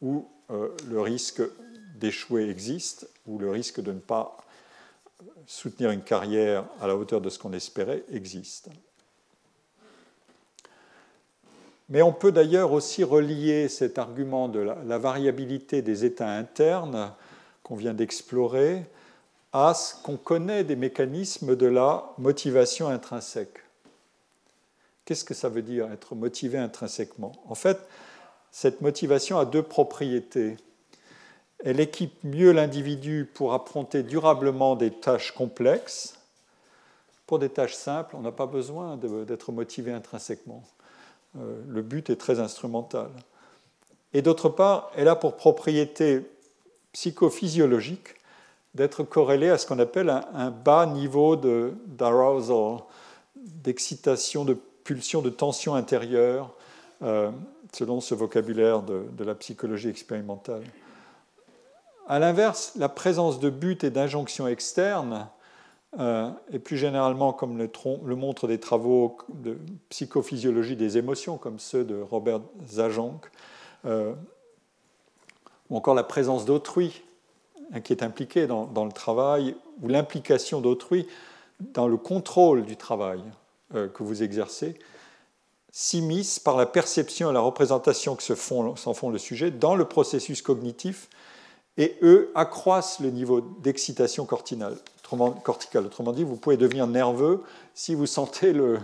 où 0.01 0.27
le 0.49 1.01
risque 1.01 1.41
d'échouer 1.95 2.49
existe, 2.49 3.09
où 3.25 3.37
le 3.39 3.49
risque 3.49 3.81
de 3.81 3.91
ne 3.91 3.99
pas 3.99 4.37
soutenir 5.47 5.91
une 5.91 6.01
carrière 6.01 6.65
à 6.81 6.87
la 6.87 6.95
hauteur 6.95 7.21
de 7.21 7.29
ce 7.29 7.39
qu'on 7.39 7.53
espérait 7.53 8.03
existe. 8.11 8.69
Mais 11.89 12.01
on 12.01 12.13
peut 12.13 12.31
d'ailleurs 12.31 12.71
aussi 12.71 13.03
relier 13.03 13.69
cet 13.69 13.99
argument 13.99 14.49
de 14.49 14.59
la, 14.59 14.97
variabilité 14.97 15.81
des 15.81 16.03
états 16.03 16.31
internes 16.31 17.11
qu'on 17.61 17.75
vient 17.75 17.93
d'explorer 17.93 18.85
à 19.53 19.73
ce 19.73 19.95
qu'on 20.01 20.17
connaît 20.17 20.63
des 20.63 20.75
mécanismes 20.75 21.55
de 21.55 21.67
la 21.67 22.11
motivation 22.17 22.87
intrinsèque. 22.89 23.59
Qu'est-ce 25.05 25.23
que 25.23 25.35
ça 25.35 25.49
veut 25.49 25.61
dire 25.61 25.91
être 25.91 26.15
motivé 26.15 26.57
intrinsèquement? 26.57 27.33
En 27.47 27.55
fait, 27.55 27.77
cette 28.55 28.79
motivation 28.79 29.37
a 29.37 29.43
deux 29.43 29.63
propriétés. 29.63 30.55
Elle 31.65 31.81
équipe 31.81 32.23
mieux 32.23 32.53
l'individu 32.53 33.29
pour 33.33 33.53
affronter 33.53 34.01
durablement 34.01 34.77
des 34.77 34.91
tâches 34.91 35.33
complexes. 35.33 36.17
Pour 37.27 37.37
des 37.37 37.49
tâches 37.49 37.73
simples, 37.73 38.15
on 38.15 38.21
n'a 38.21 38.31
pas 38.31 38.45
besoin 38.45 38.95
d'être 38.95 39.51
motivé 39.51 39.91
intrinsèquement. 39.91 40.63
Euh, 41.37 41.61
le 41.67 41.81
but 41.81 42.09
est 42.09 42.15
très 42.15 42.39
instrumental. 42.39 43.09
Et 44.13 44.21
d'autre 44.21 44.47
part, 44.47 44.89
elle 44.95 45.09
a 45.09 45.17
pour 45.17 45.35
propriété 45.35 46.21
psychophysiologique 46.93 48.15
d'être 48.73 49.03
corrélée 49.03 49.49
à 49.49 49.57
ce 49.57 49.67
qu'on 49.67 49.79
appelle 49.79 50.09
un, 50.09 50.49
bas 50.49 50.85
niveau 50.85 51.35
d'arousal, 51.35 52.85
d'excitation, 53.35 54.45
de 54.45 54.53
pulsion, 54.85 55.21
de 55.21 55.29
tension 55.29 55.75
intérieure, 55.75 56.55
euh, 57.01 57.31
selon 57.73 57.99
ce 57.99 58.15
vocabulaire 58.15 58.81
de, 58.81 59.23
la 59.23 59.35
psychologie 59.35 59.89
expérimentale. 59.89 60.63
A 62.07 62.19
l'inverse, 62.19 62.71
la 62.77 62.87
présence 62.87 63.39
de 63.39 63.49
buts 63.49 63.77
et 63.81 63.89
d'injonctions 63.89 64.47
externes 64.47 65.27
euh, 65.99 66.29
et 66.53 66.59
plus 66.59 66.77
généralement, 66.77 67.33
comme 67.33 67.57
le, 67.57 67.69
le, 68.05 68.15
montrent 68.15 68.47
des 68.47 68.59
travaux 68.59 69.17
de 69.29 69.57
psychophysiologie 69.89 70.77
des 70.77 70.97
émotions, 70.97 71.37
comme 71.37 71.59
ceux 71.59 71.83
de 71.83 71.99
Robert 71.99 72.41
Zajonc, 72.65 73.19
euh, 73.85 74.13
ou 75.69 75.75
encore 75.75 75.95
la 75.95 76.03
présence 76.03 76.45
d'autrui 76.45 77.01
hein, 77.73 77.81
qui 77.81 77.91
est 77.91 78.03
impliquée 78.03 78.47
dans, 78.47 78.85
le 78.85 78.91
travail, 78.91 79.55
ou 79.81 79.89
l'implication 79.89 80.61
d'autrui 80.61 81.07
dans 81.59 81.87
le 81.87 81.97
contrôle 81.97 82.63
du 82.63 82.77
travail 82.77 83.21
que 83.71 84.03
vous 84.03 84.23
exercez, 84.23 84.77
s'immiscent 85.77 86.39
par 86.39 86.55
la 86.55 86.65
perception 86.65 87.29
et 87.29 87.33
la 87.33 87.41
représentation 87.41 88.15
que 88.15 88.23
s'en 88.23 88.35
font, 88.35 88.75
font 88.93 89.09
le 89.09 89.17
sujet 89.17 89.51
dans 89.51 89.75
le 89.75 89.83
processus 89.83 90.41
cognitif, 90.41 91.09
et 91.75 91.97
eux 92.01 92.31
accroissent 92.33 93.01
le 93.01 93.09
niveau 93.09 93.41
d'excitation 93.41 94.25
corticale. 94.25 94.77
Autrement 95.11 96.13
dit, 96.13 96.23
vous 96.23 96.37
pouvez 96.37 96.55
devenir 96.55 96.87
nerveux 96.87 97.43
si 97.73 97.93
vous 97.93 98.05
sentez 98.05 98.53
le, 98.53 98.79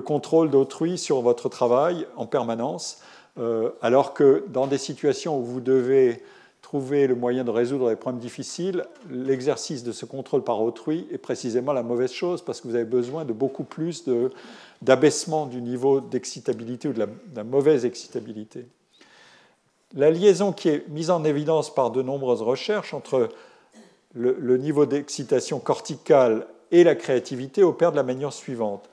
contrôle 0.00 0.48
d'autrui 0.48 0.96
sur 0.96 1.22
votre 1.22 1.48
travail 1.48 2.06
en 2.14 2.26
permanence, 2.26 3.00
euh, 3.40 3.70
alors 3.82 4.14
que 4.14 4.44
dans 4.46 4.68
des 4.68 4.78
situations 4.78 5.40
où 5.40 5.42
vous 5.42 5.60
devez 5.60 6.22
trouver 6.68 7.06
le 7.06 7.14
moyen 7.14 7.44
de 7.44 7.50
résoudre 7.50 7.88
des 7.88 7.96
problèmes 7.96 8.20
difficiles, 8.20 8.84
l'exercice 9.08 9.84
de 9.84 9.90
ce 9.90 10.04
contrôle 10.04 10.44
par 10.44 10.60
autrui 10.60 11.06
est 11.10 11.16
précisément 11.16 11.72
la 11.72 11.82
mauvaise 11.82 12.12
chose 12.12 12.42
parce 12.42 12.60
que 12.60 12.68
vous 12.68 12.74
avez 12.74 12.84
besoin 12.84 13.24
de 13.24 13.32
beaucoup 13.32 13.64
plus 13.64 14.04
d'abaissement 14.82 15.46
du 15.46 15.62
niveau 15.62 16.02
d'excitabilité 16.02 16.88
ou 16.88 16.92
de 16.92 17.06
la 17.34 17.44
mauvaise 17.44 17.86
excitabilité. 17.86 18.66
La 19.94 20.10
liaison 20.10 20.52
qui 20.52 20.68
est 20.68 20.86
mise 20.90 21.08
en 21.08 21.24
évidence 21.24 21.74
par 21.74 21.90
de 21.90 22.02
nombreuses 22.02 22.42
recherches 22.42 22.92
entre 22.92 23.30
le, 24.12 24.58
niveau 24.58 24.84
d'excitation 24.84 25.60
corticale 25.60 26.46
et 26.70 26.84
la 26.84 26.96
créativité 26.96 27.62
opèrent 27.62 27.92
de 27.92 27.96
la 27.96 28.02
manière 28.02 28.34
suivante. 28.34 28.90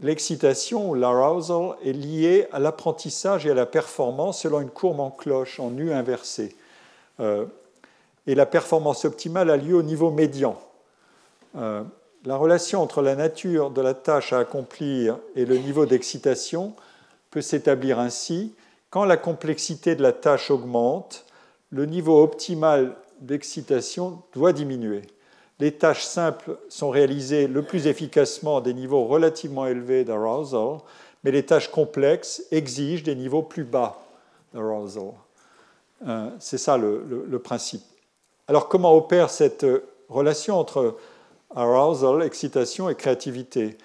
L'excitation 0.00 0.90
ou 0.90 0.94
l'arousal 0.94 1.74
est 1.84 1.92
liée 1.92 2.46
à 2.52 2.60
l'apprentissage 2.60 3.46
et 3.46 3.50
à 3.50 3.54
la 3.54 3.66
performance 3.66 4.42
selon 4.42 4.60
une 4.60 4.70
courbe 4.70 5.00
en 5.00 5.10
cloche, 5.10 5.58
en 5.58 5.76
U 5.76 5.92
inversé. 5.92 6.54
Euh, 7.20 7.46
et 8.26 8.34
la 8.34 8.46
performance 8.46 9.04
optimale 9.04 9.50
a 9.50 9.56
lieu 9.56 9.74
au 9.74 9.82
niveau 9.82 10.10
médian. 10.10 10.60
Euh, 11.56 11.82
la 12.24 12.36
relation 12.36 12.82
entre 12.82 13.02
la 13.02 13.16
nature 13.16 13.70
de 13.70 13.80
la 13.80 13.94
tâche 13.94 14.32
à 14.32 14.38
accomplir 14.38 15.18
et 15.36 15.46
le 15.46 15.56
niveau 15.56 15.86
d'excitation 15.86 16.74
peut 17.30 17.40
s'établir 17.40 17.98
ainsi. 17.98 18.54
Quand 18.90 19.04
la 19.04 19.16
complexité 19.16 19.94
de 19.94 20.02
la 20.02 20.12
tâche 20.12 20.50
augmente, 20.50 21.24
le 21.70 21.86
niveau 21.86 22.22
optimal 22.22 22.94
d'excitation 23.20 24.22
doit 24.34 24.52
diminuer. 24.52 25.02
Les 25.60 25.72
tâches 25.72 26.04
simples 26.04 26.56
sont 26.68 26.90
réalisées 26.90 27.46
le 27.46 27.62
plus 27.62 27.86
efficacement 27.86 28.58
à 28.58 28.60
des 28.60 28.74
niveaux 28.74 29.04
relativement 29.04 29.66
élevés 29.66 30.04
d'arousal, 30.04 30.78
mais 31.22 31.30
les 31.30 31.44
tâches 31.44 31.70
complexes 31.70 32.42
exigent 32.50 33.04
des 33.04 33.14
niveaux 33.14 33.42
plus 33.42 33.64
bas 33.64 34.02
d'arousal. 34.54 35.12
Euh, 36.06 36.30
c'est 36.38 36.58
ça 36.58 36.78
le, 36.78 37.38
principe. 37.38 37.82
Alors 38.48 38.68
comment 38.68 38.94
opère 38.94 39.30
cette 39.30 39.66
relation 40.08 40.58
entre 40.58 40.96
arousal, 41.54 42.22
excitation 42.22 42.88
et 42.88 42.94
créativité? 42.94 43.76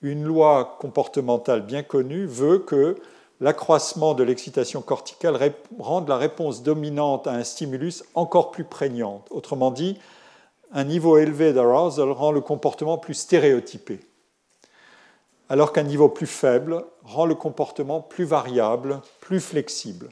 Une 0.00 0.24
loi 0.24 0.76
comportementale 0.80 1.62
bien 1.62 1.82
connue 1.82 2.26
veut 2.26 2.60
que 2.60 2.96
l'accroissement 3.40 4.14
de 4.14 4.22
l'excitation 4.22 4.80
corticale 4.80 5.52
rend 5.78 6.04
la 6.06 6.16
réponse 6.16 6.62
dominante 6.62 7.26
à 7.26 7.32
un 7.32 7.44
stimulus 7.44 8.04
encore 8.14 8.50
plus 8.50 8.64
prégnante. 8.64 9.26
Autrement 9.30 9.70
dit, 9.70 9.98
un 10.72 10.84
niveau 10.84 11.16
élevé 11.18 11.52
d'arousal 11.52 12.10
rend 12.10 12.32
le 12.32 12.40
comportement 12.40 12.98
plus 12.98 13.14
stéréotypé, 13.14 14.00
alors 15.48 15.72
qu'un 15.72 15.82
niveau 15.82 16.08
plus 16.08 16.26
faible 16.26 16.84
rend 17.04 17.26
le 17.26 17.34
comportement 17.34 18.00
plus 18.00 18.24
variable, 18.24 19.00
plus 19.20 19.40
flexible. 19.40 20.10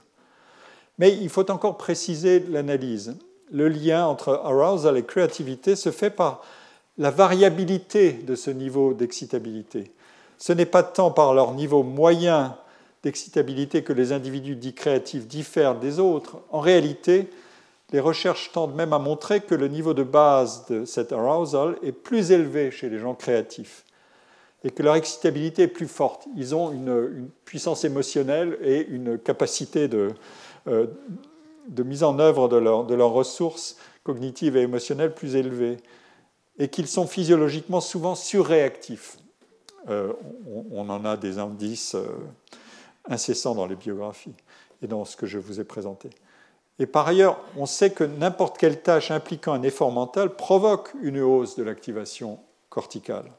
Mais 0.98 1.12
il 1.12 1.28
faut 1.28 1.50
encore 1.50 1.76
préciser 1.76 2.40
l'analyse. 2.40 3.16
Le 3.50 3.68
lien 3.68 4.06
entre 4.06 4.40
arousal 4.44 4.96
et 4.96 5.04
créativité 5.04 5.76
se 5.76 5.90
fait 5.90 6.10
par 6.10 6.42
la 6.98 7.10
variabilité 7.10 8.12
de 8.12 8.34
ce 8.34 8.50
niveau 8.50 8.94
d'excitabilité. 8.94 9.92
Ce 10.38 10.52
n'est 10.52 10.66
pas 10.66 10.82
tant 10.82 11.10
par 11.10 11.34
leur 11.34 11.52
niveau 11.52 11.82
moyen 11.82 12.56
d'excitabilité 13.02 13.82
que 13.82 13.92
les 13.92 14.12
individus 14.12 14.56
dits 14.56 14.74
créatifs 14.74 15.26
diffèrent 15.26 15.78
des 15.78 16.00
autres, 16.00 16.38
en 16.50 16.60
réalité, 16.60 17.30
les 17.92 18.00
recherches 18.00 18.50
tendent 18.52 18.74
même 18.74 18.92
à 18.92 18.98
montrer 18.98 19.40
que 19.40 19.54
le 19.54 19.68
niveau 19.68 19.94
de 19.94 20.02
base 20.02 20.66
de 20.66 20.84
cet 20.84 21.12
arousal 21.12 21.76
est 21.82 21.92
plus 21.92 22.32
élevé 22.32 22.70
chez 22.70 22.88
les 22.88 22.98
gens 22.98 23.14
créatifs 23.14 23.84
et 24.64 24.70
que 24.70 24.82
leur 24.82 24.96
excitabilité 24.96 25.62
est 25.62 25.68
plus 25.68 25.86
forte. 25.86 26.26
Ils 26.36 26.54
ont 26.54 26.72
une, 26.72 27.28
puissance 27.44 27.84
émotionnelle 27.84 28.58
et 28.60 28.84
une 28.88 29.18
capacité 29.18 29.86
de, 29.86 30.10
de 30.66 31.82
mise 31.82 32.02
en 32.02 32.18
œuvre 32.18 32.48
de, 32.48 32.56
leurs 32.94 33.12
ressources 33.12 33.76
cognitives 34.04 34.56
et 34.56 34.62
émotionnelles 34.62 35.14
plus 35.14 35.36
élevées 35.36 35.78
et 36.58 36.68
qu'ils 36.68 36.88
sont 36.88 37.06
physiologiquement 37.06 37.80
souvent 37.80 38.14
surréactifs. 38.14 39.18
Euh, 39.88 40.12
on, 40.72 40.88
en 40.88 41.04
a 41.04 41.16
des 41.16 41.38
indices. 41.38 41.94
Euh, 41.94 42.06
incessant 43.08 43.54
dans 43.54 43.66
les 43.66 43.76
biographies 43.76 44.34
et 44.82 44.86
dans 44.86 45.04
ce 45.04 45.16
que 45.16 45.26
je 45.26 45.38
vous 45.38 45.60
ai 45.60 45.64
présenté. 45.64 46.10
Et 46.78 46.86
par 46.86 47.08
ailleurs, 47.08 47.40
on 47.56 47.66
sait 47.66 47.90
que 47.90 48.04
n'importe 48.04 48.58
quelle 48.58 48.82
tâche 48.82 49.10
impliquant 49.10 49.54
un 49.54 49.62
effort 49.62 49.92
mental 49.92 50.36
provoque 50.36 50.92
une 51.00 51.20
hausse 51.20 51.56
de 51.56 51.62
l'activation 51.62 52.38
corticale. 52.68 53.30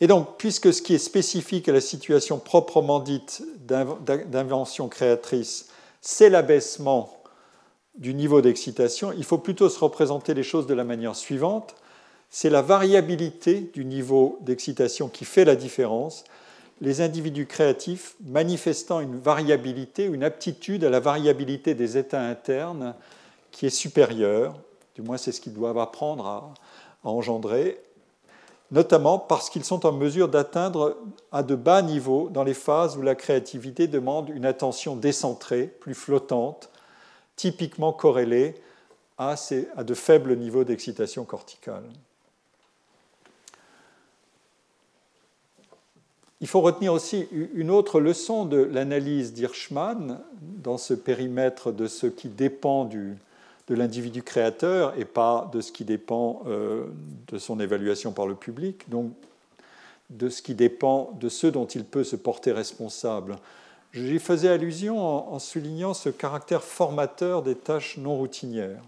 Et 0.00 0.06
donc, 0.06 0.38
puisque 0.38 0.72
ce 0.72 0.80
qui 0.80 0.94
est 0.94 0.98
spécifique 0.98 1.68
à 1.68 1.72
la 1.72 1.80
situation 1.80 2.38
proprement 2.38 3.00
dite 3.00 3.42
d'invention 3.66 4.88
créatrice, 4.88 5.68
c'est 6.00 6.30
l'abaissement 6.30 7.20
du 7.96 8.14
niveau 8.14 8.40
d'excitation, 8.40 9.12
il 9.12 9.24
faut 9.24 9.38
plutôt 9.38 9.68
se 9.68 9.78
représenter 9.78 10.32
les 10.32 10.42
choses 10.42 10.66
de 10.66 10.74
la 10.74 10.84
manière 10.84 11.16
suivante. 11.16 11.74
C'est 12.30 12.48
la 12.48 12.62
variabilité 12.62 13.70
du 13.74 13.84
niveau 13.84 14.38
d'excitation 14.42 15.08
qui 15.08 15.24
fait 15.24 15.44
la 15.44 15.56
différence, 15.56 16.24
les 16.80 17.02
individus 17.02 17.46
créatifs 17.46 18.14
manifestant 18.24 19.00
une 19.00 19.18
variabilité, 19.18 20.04
une 20.04 20.24
aptitude 20.24 20.84
à 20.84 20.90
la 20.90 21.00
variabilité 21.00 21.74
des 21.74 21.98
états 21.98 22.22
internes 22.22 22.94
qui 23.50 23.66
est 23.66 23.70
supérieure, 23.70 24.54
du 24.94 25.02
moins 25.02 25.18
c'est 25.18 25.32
ce 25.32 25.40
qu'ils 25.40 25.52
doivent 25.52 25.78
apprendre 25.78 26.26
à, 26.26 26.54
engendrer, 27.02 27.80
notamment 28.70 29.18
parce 29.18 29.50
qu'ils 29.50 29.64
sont 29.64 29.86
en 29.86 29.92
mesure 29.92 30.28
d'atteindre 30.28 30.96
à 31.32 31.42
de 31.42 31.54
bas 31.54 31.82
niveaux 31.82 32.28
dans 32.30 32.44
les 32.44 32.54
phases 32.54 32.96
où 32.96 33.02
la 33.02 33.14
créativité 33.14 33.88
demande 33.88 34.28
une 34.28 34.44
attention 34.44 34.96
décentrée, 34.96 35.66
plus 35.66 35.94
flottante, 35.94 36.70
typiquement 37.36 37.92
corrélée 37.92 38.54
à, 39.18 39.34
de 39.84 39.94
faibles 39.94 40.36
niveaux 40.36 40.64
d'excitation 40.64 41.24
corticale. 41.24 41.84
Il 46.40 46.46
faut 46.46 46.62
retenir 46.62 46.94
aussi 46.94 47.28
une 47.32 47.70
autre 47.70 48.00
leçon 48.00 48.46
de 48.46 48.56
l'analyse 48.56 49.34
d'Hirschman 49.34 50.20
dans 50.40 50.78
ce 50.78 50.94
périmètre 50.94 51.70
de 51.70 51.86
ce 51.86 52.06
qui 52.06 52.28
dépend 52.28 52.86
du, 52.86 53.18
de 53.70 53.76
l'individu 53.76 54.24
créateur 54.24 54.98
et 54.98 55.04
pas 55.04 55.48
de 55.52 55.60
ce 55.60 55.70
qui 55.70 55.84
dépend 55.84 56.42
euh, 56.46 56.86
de 57.28 57.38
son 57.38 57.60
évaluation 57.60 58.10
par 58.10 58.26
le 58.26 58.34
public, 58.34 58.90
donc 58.90 59.12
de 60.10 60.28
ce 60.28 60.42
qui 60.42 60.56
dépend 60.56 61.12
de 61.20 61.28
ceux 61.28 61.52
dont 61.52 61.66
il 61.66 61.84
peut 61.84 62.02
se 62.02 62.16
porter 62.16 62.50
responsable. 62.50 63.36
J'y 63.92 64.18
faisais 64.18 64.48
allusion 64.48 65.00
en, 65.32 65.38
soulignant 65.38 65.94
ce 65.94 66.08
caractère 66.08 66.64
formateur 66.64 67.44
des 67.44 67.54
tâches 67.54 67.96
non 67.96 68.16
routinières. 68.16 68.82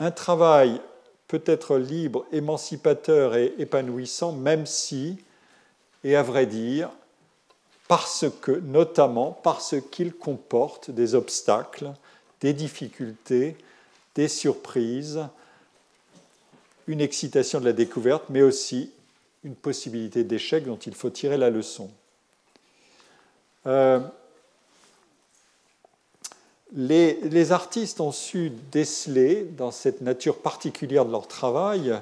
Un 0.00 0.10
travail 0.10 0.80
peut 1.28 1.42
être 1.46 1.76
libre, 1.76 2.26
émancipateur 2.32 3.36
et 3.36 3.54
épanouissant, 3.58 4.32
même 4.32 4.66
si 4.66 5.16
et 6.02 6.16
à 6.16 6.24
vrai 6.24 6.46
dire, 6.46 6.90
parce 7.86 8.26
que, 8.40 8.52
notamment 8.52 9.38
parce 9.44 9.76
qu'il 9.92 10.12
comporte 10.12 10.90
des 10.90 11.14
obstacles, 11.14 11.92
des 12.40 12.52
difficultés, 12.52 13.56
des 14.14 14.28
surprises, 14.28 15.20
une 16.86 17.00
excitation 17.00 17.60
de 17.60 17.66
la 17.66 17.72
découverte, 17.72 18.24
mais 18.30 18.42
aussi 18.42 18.90
une 19.44 19.54
possibilité 19.54 20.24
d'échec 20.24 20.64
dont 20.64 20.76
il 20.76 20.94
faut 20.94 21.10
tirer 21.10 21.36
la 21.36 21.50
leçon. 21.50 21.90
Euh, 23.66 24.00
les, 26.72 27.14
les, 27.22 27.52
artistes 27.52 28.00
ont 28.00 28.12
su 28.12 28.52
déceler, 28.72 29.44
dans 29.56 29.70
cette 29.70 30.00
nature 30.00 30.38
particulière 30.38 31.04
de 31.04 31.12
leur 31.12 31.28
travail, 31.28 31.94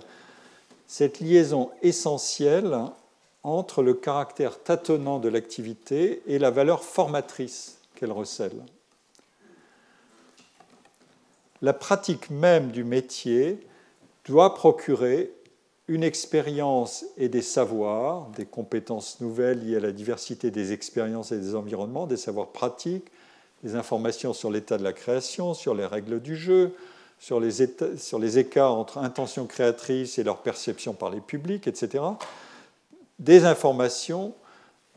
cette 0.87 1.20
liaison 1.20 1.70
essentielle 1.82 2.76
entre 3.43 3.82
le 3.82 3.95
caractère 3.95 4.62
tâtonnant 4.62 5.18
de 5.18 5.28
l'activité 5.28 6.22
et 6.26 6.39
la 6.39 6.51
valeur 6.51 6.82
formatrice 6.84 7.78
qu'elle 7.95 8.12
recèle. 8.12 8.61
La 11.63 11.73
pratique 11.73 12.31
même 12.31 12.71
du 12.71 12.85
métier 12.85 13.61
doit 14.25 14.55
procurer 14.55 15.33
une 15.89 16.03
expérience 16.03 17.05
et 17.17 17.29
des 17.29 17.43
savoirs, 17.43 18.27
des 18.37 18.45
compétences 18.45 19.21
nouvelles 19.21 19.65
liées 19.65 19.77
à 19.77 19.81
la 19.81 19.93
diversité 19.93 20.51
des 20.51 20.73
expériences 20.73 21.33
et 21.33 21.39
des 21.39 21.55
environnements, 21.55 22.07
des 22.07 22.17
savoirs 22.17 22.49
pratiques, 22.49 23.07
des 23.63 23.77
informations 23.77 24.33
sur 24.33 24.51
l'état 24.51 24.79
de 24.79 24.85
la 24.85 24.93
création, 24.93 25.55
sur 25.55 25.75
les 25.75 25.87
règles 25.87 26.21
du 26.21 26.37
jeu, 26.37 26.75
sur 27.19 27.41
les, 27.41 28.39
écarts 28.39 28.75
entre 28.75 28.99
intention 28.99 29.47
créatrice 29.47 30.19
et 30.19 30.25
leur 30.25 30.39
perception 30.39 30.93
par 30.93 31.11
les 31.11 31.21
publics, 31.21 31.67
etc 31.67 32.03
des 33.19 33.45
informations 33.45 34.35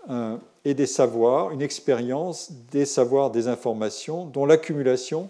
euh, 0.10 0.38
et 0.66 0.74
des 0.74 0.86
savoirs, 0.86 1.52
une 1.52 1.62
expérience 1.62 2.52
des 2.72 2.86
savoirs, 2.86 3.32
des 3.32 3.48
informations, 3.48 4.26
dont 4.26 4.46
l'accumulation 4.46 5.30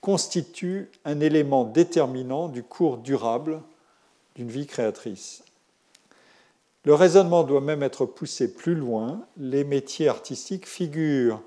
constitue 0.00 0.90
un 1.04 1.20
élément 1.20 1.64
déterminant 1.64 2.48
du 2.48 2.62
cours 2.62 2.98
durable 2.98 3.60
d'une 4.34 4.48
vie 4.48 4.66
créatrice. 4.66 5.42
Le 6.84 6.94
raisonnement 6.94 7.44
doit 7.44 7.60
même 7.60 7.82
être 7.82 8.06
poussé 8.06 8.54
plus 8.54 8.74
loin. 8.74 9.26
Les 9.36 9.64
métiers 9.64 10.08
artistiques 10.08 10.66
figurent 10.66 11.42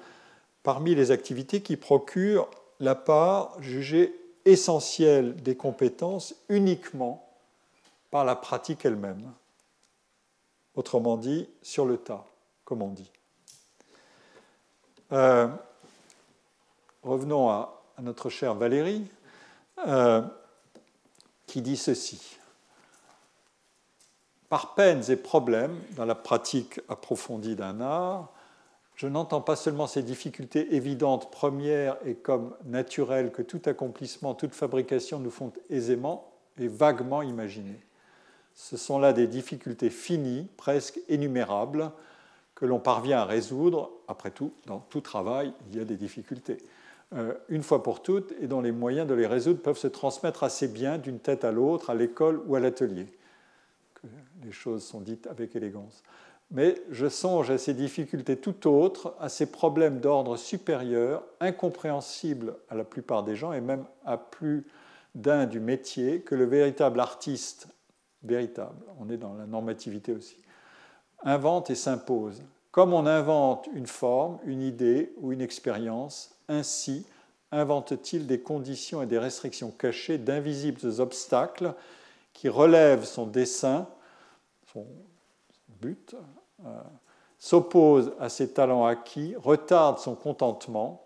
parmi 0.62 0.94
les 0.94 1.10
activités 1.10 1.62
qui 1.62 1.76
procurent 1.76 2.50
la 2.80 2.94
part 2.94 3.60
jugée 3.62 4.14
essentielle 4.46 5.36
des 5.38 5.56
compétences 5.56 6.36
uniquement 6.50 7.28
par 8.12 8.26
la 8.26 8.36
pratique 8.36 8.86
elle-même 8.86 9.32
autrement 10.76 11.18
dit 11.18 11.48
sur 11.62 11.86
le 11.86 11.98
tas, 11.98 12.26
comme 12.66 12.82
on 12.82 12.90
dit. 12.90 13.12
Euh, 15.12 15.48
revenons 17.04 17.50
à, 17.50 17.83
notre 18.02 18.30
chère 18.30 18.56
Valérie, 18.56 19.06
euh, 19.88 20.22
qui 21.48 21.62
dit 21.62 21.78
ceci. 21.78 22.38
Par 24.50 24.76
peines 24.76 25.04
et 25.10 25.16
problèmes 25.16 25.80
dans 25.96 26.06
la 26.06 26.16
pratique 26.16 26.80
approfondie 26.90 27.56
d'un 27.56 27.82
art, 27.82 28.32
je 28.96 29.08
n'entends 29.08 29.42
pas 29.42 29.56
seulement 29.56 29.88
ces 29.88 30.04
difficultés 30.04 30.76
évidentes, 30.76 31.32
premières 31.32 31.98
et 32.06 32.14
comme 32.14 32.56
naturelles 32.66 33.32
que 33.32 33.42
tout 33.42 33.62
accomplissement, 33.66 34.36
toute 34.36 34.54
fabrication 34.54 35.20
nous 35.20 35.32
font 35.32 35.52
aisément 35.70 36.32
et 36.60 36.68
vaguement 36.68 37.24
imaginer 37.24 37.80
ce 38.56 38.78
sont 38.78 39.00
là 39.00 39.14
des 39.14 39.28
difficultés 39.28 39.90
finies, 39.90 40.48
presque 40.58 41.00
énumérables, 41.10 41.92
que 42.56 42.66
l'on 42.66 42.80
parvient 42.80 43.20
à 43.20 43.26
résoudre. 43.26 43.92
Après 44.08 44.32
tout, 44.32 44.54
dans 44.68 44.80
tout 44.80 45.02
travail, 45.02 45.54
il 45.70 45.78
y 45.78 45.82
a 45.82 45.86
des 45.86 45.96
difficultés. 45.96 46.58
Euh, 47.16 47.34
une 47.50 47.62
fois 47.62 47.84
pour 47.84 48.02
toutes, 48.02 48.34
et 48.42 48.48
dont 48.48 48.62
les 48.62 48.72
moyens 48.72 49.08
de 49.08 49.14
les 49.14 49.28
résoudre 49.28 49.62
peuvent 49.62 49.78
se 49.78 49.88
transmettre 49.88 50.44
assez 50.44 50.68
bien 50.68 50.98
d'une 50.98 51.20
tête 51.20 51.44
à 51.44 51.52
l'autre, 51.52 51.90
à 51.90 51.96
l'école 51.96 52.42
ou 52.48 52.56
à 52.56 52.60
l'atelier. 52.60 53.06
Les 54.44 54.52
choses 54.52 54.84
sont 54.84 55.00
dites 55.00 55.28
avec 55.28 55.56
élégance. 55.56 56.02
Mais 56.50 56.82
je 56.90 57.08
songe 57.08 57.52
à 57.52 57.58
ces 57.58 57.74
difficultés 57.74 58.38
tout 58.38 58.68
autres, 58.68 59.16
à 59.20 59.30
ces 59.30 59.46
problèmes 59.46 60.00
d'ordre 60.00 60.38
supérieur, 60.38 61.24
incompréhensibles 61.40 62.56
à 62.70 62.76
la 62.76 62.84
plupart 62.84 63.24
des 63.24 63.36
gens 63.36 63.54
et 63.54 63.62
même 63.62 63.86
à 64.06 64.18
plus 64.18 64.66
d'un 65.16 65.46
du 65.46 65.60
métier, 65.60 66.22
que 66.22 66.36
le 66.36 66.46
véritable 66.46 67.00
artiste 67.00 67.68
véritable, 68.24 68.84
on 69.00 69.10
est 69.10 69.18
dans 69.18 69.34
la 69.34 69.46
normativité 69.46 70.14
aussi, 70.14 70.38
invente 71.24 71.70
et 71.70 71.76
s'impose. 71.76 72.42
Comme 72.72 72.94
on 72.94 73.06
invente 73.06 73.68
une 73.74 73.86
forme, 73.86 74.40
une 74.46 74.62
idée 74.62 75.14
ou 75.18 75.32
une 75.32 75.42
expérience, 75.42 76.33
ainsi 76.48 77.06
invente-t-il 77.52 78.26
des 78.28 78.40
conditions 78.40 79.02
et 79.02 79.06
des 79.06 79.20
restrictions 79.20 79.72
cachées 79.72 80.18
d'invisibles 80.18 81.00
obstacles 81.00 81.74
qui 82.34 82.50
relèvent 82.50 83.06
son 83.06 83.28
dessein, 83.28 83.88
son 84.74 84.86
but, 85.82 86.16
euh, 86.66 86.82
s'oppose 87.38 88.14
à 88.20 88.30
ses 88.30 88.50
talents 88.50 88.86
acquis, 88.86 89.36
retarde 89.38 90.00
son 90.00 90.16
contentement, 90.16 91.06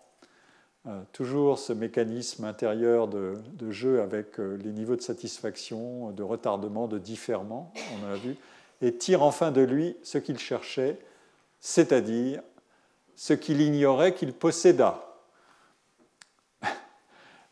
euh, 0.86 1.02
toujours 1.12 1.58
ce 1.58 1.72
mécanisme 1.72 2.44
intérieur 2.44 3.08
de, 3.08 3.42
jeu 3.70 4.00
avec 4.00 4.40
euh, 4.40 4.56
les 4.56 4.70
niveaux 4.70 4.96
de 4.96 5.02
satisfaction, 5.02 6.12
de 6.12 6.22
retardement, 6.22 6.86
de 6.86 6.98
différement, 6.98 7.72
on 8.00 8.10
a 8.10 8.14
vu, 8.14 8.36
et 8.80 8.94
tire 8.94 9.22
enfin 9.22 9.50
de 9.50 9.60
lui 9.60 9.96
ce 10.02 10.16
qu'il 10.16 10.38
cherchait, 10.38 10.98
c'est-à-dire 11.60 12.40
ce 13.16 13.34
qu'il 13.34 13.60
ignorait 13.60 14.14
qu'il 14.14 14.32
posséda. 14.32 15.07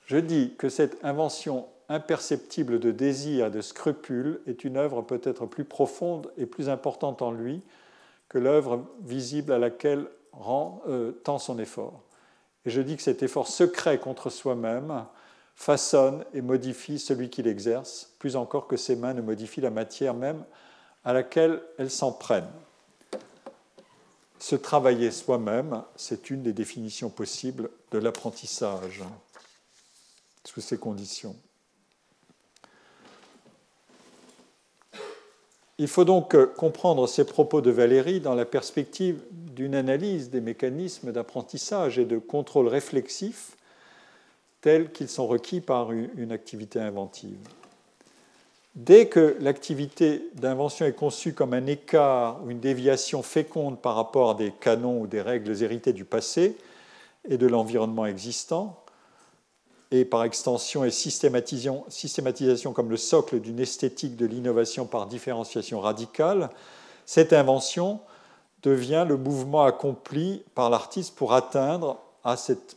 Je 0.07 0.17
dis 0.17 0.55
que 0.57 0.69
cette 0.69 1.05
invention 1.05 1.67
imperceptible 1.89 2.79
de 2.79 2.93
désir 2.93 3.47
et 3.47 3.51
de 3.51 3.61
scrupule 3.61 4.41
est 4.47 4.65
une 4.65 4.77
œuvre 4.77 5.03
peut-être 5.03 5.47
plus 5.47 5.65
profonde 5.65 6.31
et 6.37 6.47
plus 6.47 6.69
importante 6.69 7.23
en 7.23 7.33
lui 7.33 7.61
que 8.29 8.39
l'œuvre 8.39 8.85
visible 9.03 9.53
à 9.53 9.59
laquelle 9.59 10.07
rend 10.33 10.83
euh, 10.89 11.13
son 11.39 11.59
effort. 11.59 12.03
Et 12.65 12.71
je 12.71 12.81
dis 12.81 12.97
que 12.97 13.03
cet 13.03 13.23
effort 13.23 13.49
secret 13.49 13.99
contre 13.99 14.31
soi-même 14.31 15.05
façonne 15.55 16.25
et 16.35 16.41
modifie 16.41 16.99
celui 16.99 17.31
qui 17.31 17.43
l'exerce, 17.43 18.15
plus 18.19 18.37
encore 18.37 18.67
que 18.67 18.77
ses 18.77 18.95
mains 18.95 19.15
ne 19.15 19.23
modifient 19.23 19.61
la 19.61 19.71
matière 19.71 20.15
même 20.15 20.45
à 21.05 21.13
laquelle 21.13 21.63
elles 21.79 21.91
s'en 21.91 22.13
prennent. 22.13 22.51
Se 24.39 24.55
travailler 24.55 25.11
soi-même, 25.11 25.83
c'est 25.97 26.31
une 26.31 26.43
des 26.43 26.53
définitions 26.53 27.09
possibles 27.09 27.71
de 27.91 27.99
l'apprentissage 27.99 29.03
sous 30.47 30.61
ces 30.61 30.79
conditions. 30.79 31.37
Il 35.79 35.89
faut 35.89 36.05
donc 36.05 36.35
euh, 36.35 36.47
comprendre 36.47 37.07
ces 37.07 37.27
propos 37.27 37.61
de 37.61 37.71
Valérie 37.71 38.21
dans 38.21 38.35
la 38.35 38.47
perspective 38.47 39.21
d'une 39.31 39.75
analyse 39.75 40.31
des 40.31 40.41
mécanismes 40.41 41.13
d'apprentissage 41.13 41.99
et 41.99 42.07
de 42.07 42.19
contrôle 42.19 42.69
réflexif 42.69 43.57
tels 44.63 44.91
qu'ils 44.91 45.11
sont 45.11 45.27
requis 45.27 45.61
par 45.61 45.93
une 45.93 46.33
activité 46.33 46.81
inventive. 46.81 47.39
Dès 48.75 49.09
que 49.09 49.37
l'activité 49.41 50.29
d'invention 50.35 50.85
est 50.85 50.93
conçue 50.93 51.33
comme 51.33 51.55
un 51.55 51.67
écart 51.67 52.43
ou 52.45 52.51
une 52.51 52.61
déviation 52.61 53.23
féconde 53.23 53.81
par 53.81 53.95
rapport 53.95 54.31
à 54.31 54.35
des 54.35 54.51
canons 54.51 55.01
ou 55.01 55.07
des 55.07 55.23
règles 55.23 55.63
héritées 55.63 55.95
du 55.95 56.05
passé 56.05 56.57
et 57.29 57.39
de 57.39 57.47
l'environnement 57.47 58.07
existant, 58.07 58.83
et 59.91 60.05
par 60.05 60.25
extension 60.25 60.85
et 60.85 60.91
systématisation, 60.91 62.73
comme 62.73 62.91
le 62.91 62.97
socle 62.97 63.41
d'une 63.41 63.61
esthétique 63.61 64.17
de 64.17 64.27
l'innovation 64.27 64.87
par 64.87 65.07
différenciation 65.07 65.81
radicale, 65.81 66.51
cette 67.05 67.33
invention 67.33 68.01
devient 68.63 69.07
le 69.09 69.17
mouvement 69.17 69.65
accompli 69.65 70.43
par 70.55 70.71
l'artiste 70.71 71.15
pour 71.15 71.35
atteindre 71.35 71.99
à 72.25 72.37
cette 72.37 72.77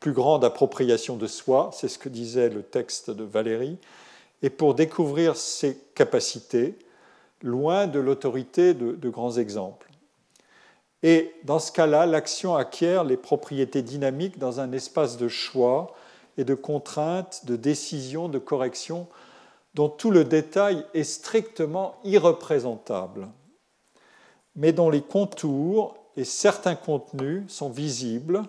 plus 0.00 0.12
grande 0.12 0.44
appropriation 0.44 1.16
de 1.16 1.26
soi, 1.26 1.70
c'est 1.72 1.88
ce 1.88 1.98
que 1.98 2.08
disait 2.08 2.48
le 2.48 2.62
texte 2.62 3.10
de 3.10 3.24
Valérie, 3.24 3.78
et 4.42 4.50
pour 4.50 4.74
découvrir 4.74 5.36
ses 5.36 5.78
capacités, 5.94 6.76
loin 7.42 7.86
de 7.86 7.98
l'autorité 7.98 8.74
de, 8.74 9.08
grands 9.08 9.36
exemples. 9.36 9.85
Et 11.08 11.32
dans 11.44 11.60
ce 11.60 11.70
cas-là, 11.70 12.04
l'action 12.04 12.56
acquiert 12.56 13.04
les 13.04 13.16
propriétés 13.16 13.80
dynamiques 13.80 14.40
dans 14.40 14.58
un 14.58 14.72
espace 14.72 15.16
de 15.16 15.28
choix 15.28 15.94
et 16.36 16.42
de 16.42 16.56
contraintes, 16.56 17.42
de 17.46 17.54
décision, 17.54 18.28
de 18.28 18.40
correction, 18.40 19.06
dont 19.74 19.88
tout 19.88 20.10
le 20.10 20.24
détail 20.24 20.84
est 20.94 21.04
strictement 21.04 21.94
irreprésentable, 22.02 23.28
mais 24.56 24.72
dont 24.72 24.90
les 24.90 25.00
contours 25.00 25.96
et 26.16 26.24
certains 26.24 26.74
contenus 26.74 27.44
sont 27.46 27.70
visibles 27.70 28.42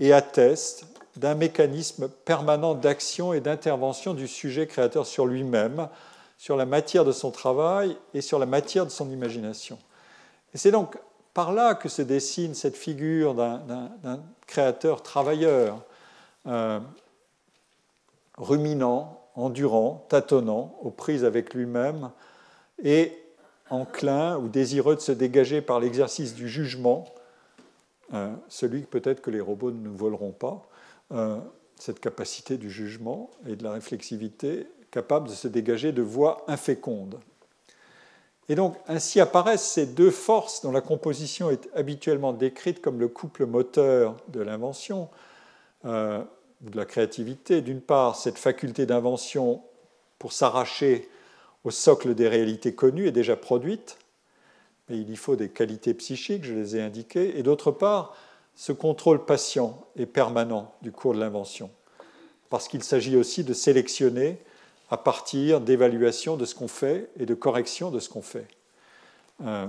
et 0.00 0.12
attestent 0.12 0.86
d'un 1.14 1.36
mécanisme 1.36 2.08
permanent 2.08 2.74
d'action 2.74 3.32
et 3.32 3.40
d'intervention 3.40 4.12
du 4.12 4.26
sujet 4.26 4.66
créateur 4.66 5.06
sur 5.06 5.24
lui-même, 5.24 5.88
sur 6.36 6.56
la 6.56 6.66
matière 6.66 7.04
de 7.04 7.12
son 7.12 7.30
travail 7.30 7.96
et 8.12 8.22
sur 8.22 8.40
la 8.40 8.46
matière 8.46 8.86
de 8.86 8.90
son 8.90 9.08
imagination. 9.08 9.78
Et 10.52 10.58
c'est 10.58 10.72
donc 10.72 10.98
par 11.40 11.54
là 11.54 11.74
que 11.74 11.88
se 11.88 12.02
dessine 12.02 12.52
cette 12.52 12.76
figure 12.76 13.34
d'un 13.34 14.20
créateur 14.46 15.02
travailleur, 15.02 15.82
euh, 16.46 16.78
ruminant, 18.36 19.22
endurant, 19.34 20.04
tâtonnant, 20.10 20.76
aux 20.82 20.90
prises 20.90 21.24
avec 21.24 21.54
lui-même 21.54 22.10
et 22.84 23.14
enclin 23.70 24.36
ou 24.36 24.48
désireux 24.48 24.96
de 24.96 25.00
se 25.00 25.12
dégager 25.12 25.62
par 25.62 25.80
l'exercice 25.80 26.34
du 26.34 26.46
jugement, 26.46 27.06
euh, 28.12 28.30
celui 28.48 28.82
peut-être 28.82 29.22
que 29.22 29.30
les 29.30 29.40
robots 29.40 29.70
ne 29.70 29.88
voleront 29.88 30.32
pas, 30.32 30.68
euh, 31.12 31.38
cette 31.76 32.00
capacité 32.00 32.58
du 32.58 32.70
jugement 32.70 33.30
et 33.46 33.56
de 33.56 33.64
la 33.64 33.72
réflexivité, 33.72 34.66
capable 34.90 35.28
de 35.28 35.32
se 35.32 35.48
dégager 35.48 35.92
de 35.92 36.02
voies 36.02 36.44
infécondes. 36.48 37.18
Et 38.50 38.56
donc, 38.56 38.74
ainsi 38.88 39.20
apparaissent 39.20 39.70
ces 39.70 39.86
deux 39.86 40.10
forces 40.10 40.62
dont 40.62 40.72
la 40.72 40.80
composition 40.80 41.50
est 41.50 41.68
habituellement 41.72 42.32
décrite 42.32 42.82
comme 42.82 42.98
le 42.98 43.06
couple 43.06 43.46
moteur 43.46 44.16
de 44.26 44.40
l'invention, 44.40 45.08
euh, 45.84 46.20
de 46.60 46.76
la 46.76 46.84
créativité. 46.84 47.60
D'une 47.60 47.80
part, 47.80 48.16
cette 48.16 48.38
faculté 48.38 48.86
d'invention 48.86 49.62
pour 50.18 50.32
s'arracher 50.32 51.08
au 51.62 51.70
socle 51.70 52.16
des 52.16 52.26
réalités 52.26 52.74
connues 52.74 53.06
et 53.06 53.12
déjà 53.12 53.36
produites, 53.36 53.98
mais 54.88 54.98
il 54.98 55.10
y 55.10 55.16
faut 55.16 55.36
des 55.36 55.50
qualités 55.50 55.94
psychiques, 55.94 56.44
je 56.44 56.54
les 56.54 56.76
ai 56.76 56.82
indiquées, 56.82 57.38
et 57.38 57.44
d'autre 57.44 57.70
part, 57.70 58.16
ce 58.56 58.72
contrôle 58.72 59.24
patient 59.24 59.78
et 59.94 60.06
permanent 60.06 60.74
du 60.82 60.90
cours 60.90 61.14
de 61.14 61.20
l'invention, 61.20 61.70
parce 62.48 62.66
qu'il 62.66 62.82
s'agit 62.82 63.16
aussi 63.16 63.44
de 63.44 63.52
sélectionner 63.52 64.38
à 64.90 64.96
partir 64.96 65.60
d'évaluation 65.60 66.36
de 66.36 66.44
ce 66.44 66.54
qu'on 66.54 66.68
fait 66.68 67.10
et 67.18 67.26
de 67.26 67.34
correction 67.34 67.90
de 67.90 68.00
ce 68.00 68.08
qu'on 68.08 68.22
fait. 68.22 68.46
Euh, 69.44 69.66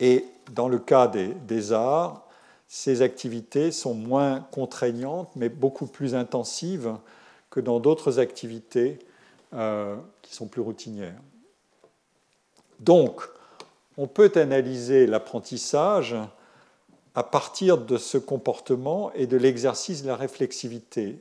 et 0.00 0.24
dans 0.52 0.68
le 0.68 0.78
cas 0.78 1.08
des, 1.08 1.72
arts, 1.72 2.26
ces 2.68 3.02
activités 3.02 3.72
sont 3.72 3.94
moins 3.94 4.40
contraignantes, 4.52 5.30
mais 5.36 5.48
beaucoup 5.48 5.86
plus 5.86 6.14
intensives 6.14 6.94
que 7.50 7.60
dans 7.60 7.80
d'autres 7.80 8.18
activités 8.18 8.98
euh, 9.52 9.96
qui 10.22 10.34
sont 10.34 10.46
plus 10.46 10.62
routinières. 10.62 11.20
Donc, 12.80 13.22
on 13.96 14.06
peut 14.06 14.32
analyser 14.34 15.06
l'apprentissage 15.06 16.16
à 17.14 17.22
partir 17.22 17.78
de 17.78 17.96
ce 17.96 18.18
comportement 18.18 19.12
et 19.14 19.26
de 19.26 19.36
l'exercice 19.36 20.02
de 20.02 20.08
la 20.08 20.16
réflexivité. 20.16 21.16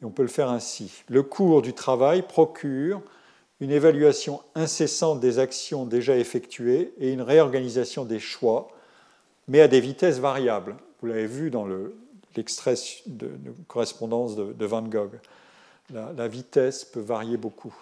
Et 0.00 0.04
on 0.04 0.10
peut 0.10 0.22
le 0.22 0.28
faire 0.28 0.50
ainsi. 0.50 1.04
Le 1.08 1.22
cours 1.22 1.62
du 1.62 1.72
travail 1.72 2.22
procure 2.22 3.02
une 3.60 3.70
évaluation 3.70 4.40
incessante 4.54 5.20
des 5.20 5.38
actions 5.38 5.86
déjà 5.86 6.16
effectuées 6.16 6.92
et 6.98 7.12
une 7.12 7.22
réorganisation 7.22 8.04
des 8.04 8.18
choix, 8.18 8.68
mais 9.48 9.60
à 9.60 9.68
des 9.68 9.80
vitesses 9.80 10.18
variables. 10.18 10.76
Vous 11.00 11.06
l'avez 11.06 11.26
vu 11.26 11.50
dans 11.50 11.66
l'extrait 12.36 12.74
de, 13.06 13.30
correspondance 13.68 14.36
de, 14.36 14.66
Van 14.66 14.82
Gogh. 14.82 15.12
la 15.90 16.28
vitesse 16.28 16.84
peut 16.84 17.00
varier 17.00 17.36
beaucoup. 17.36 17.74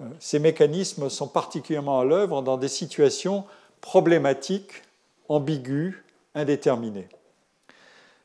Euh, 0.00 0.04
ces 0.20 0.38
mécanismes 0.38 1.08
sont 1.08 1.28
particulièrement 1.28 2.00
à 2.00 2.04
l'œuvre 2.04 2.42
dans 2.42 2.58
des 2.58 2.68
situations 2.68 3.44
problématiques, 3.80 4.82
ambiguës, 5.28 5.94
indéterminées. 6.34 7.08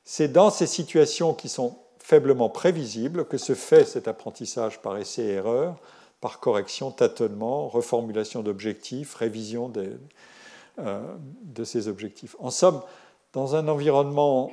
C'est 0.03 0.27
dans 0.27 0.49
ces 0.49 0.67
situations 0.67 1.33
qui 1.33 1.47
sont 1.47 1.77
faiblement 2.11 2.49
prévisibles 2.49 3.23
que 3.23 3.37
se 3.37 3.55
fait 3.55 3.85
cet 3.85 4.09
apprentissage 4.09 4.81
par 4.81 4.97
essai 4.97 5.21
et 5.21 5.31
erreur, 5.35 5.77
par 6.19 6.41
correction, 6.41 6.91
tâtonnement, 6.91 7.69
reformulation 7.69 8.43
d'objectifs, 8.43 9.15
révision 9.15 9.71
euh, 10.77 11.01
de 11.43 11.63
ces 11.63 11.87
objectifs. 11.87 12.35
En 12.39 12.49
somme, 12.49 12.81
dans 13.31 13.55
un 13.55 13.69
environnement 13.69 14.51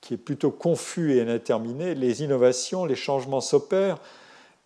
qui 0.00 0.14
est 0.14 0.16
plutôt 0.16 0.52
confus 0.52 1.16
et 1.16 1.22
indéterminé, 1.22 1.96
les 1.96 2.22
innovations, 2.22 2.84
les 2.84 2.94
changements 2.94 3.40
s'opèrent 3.40 3.98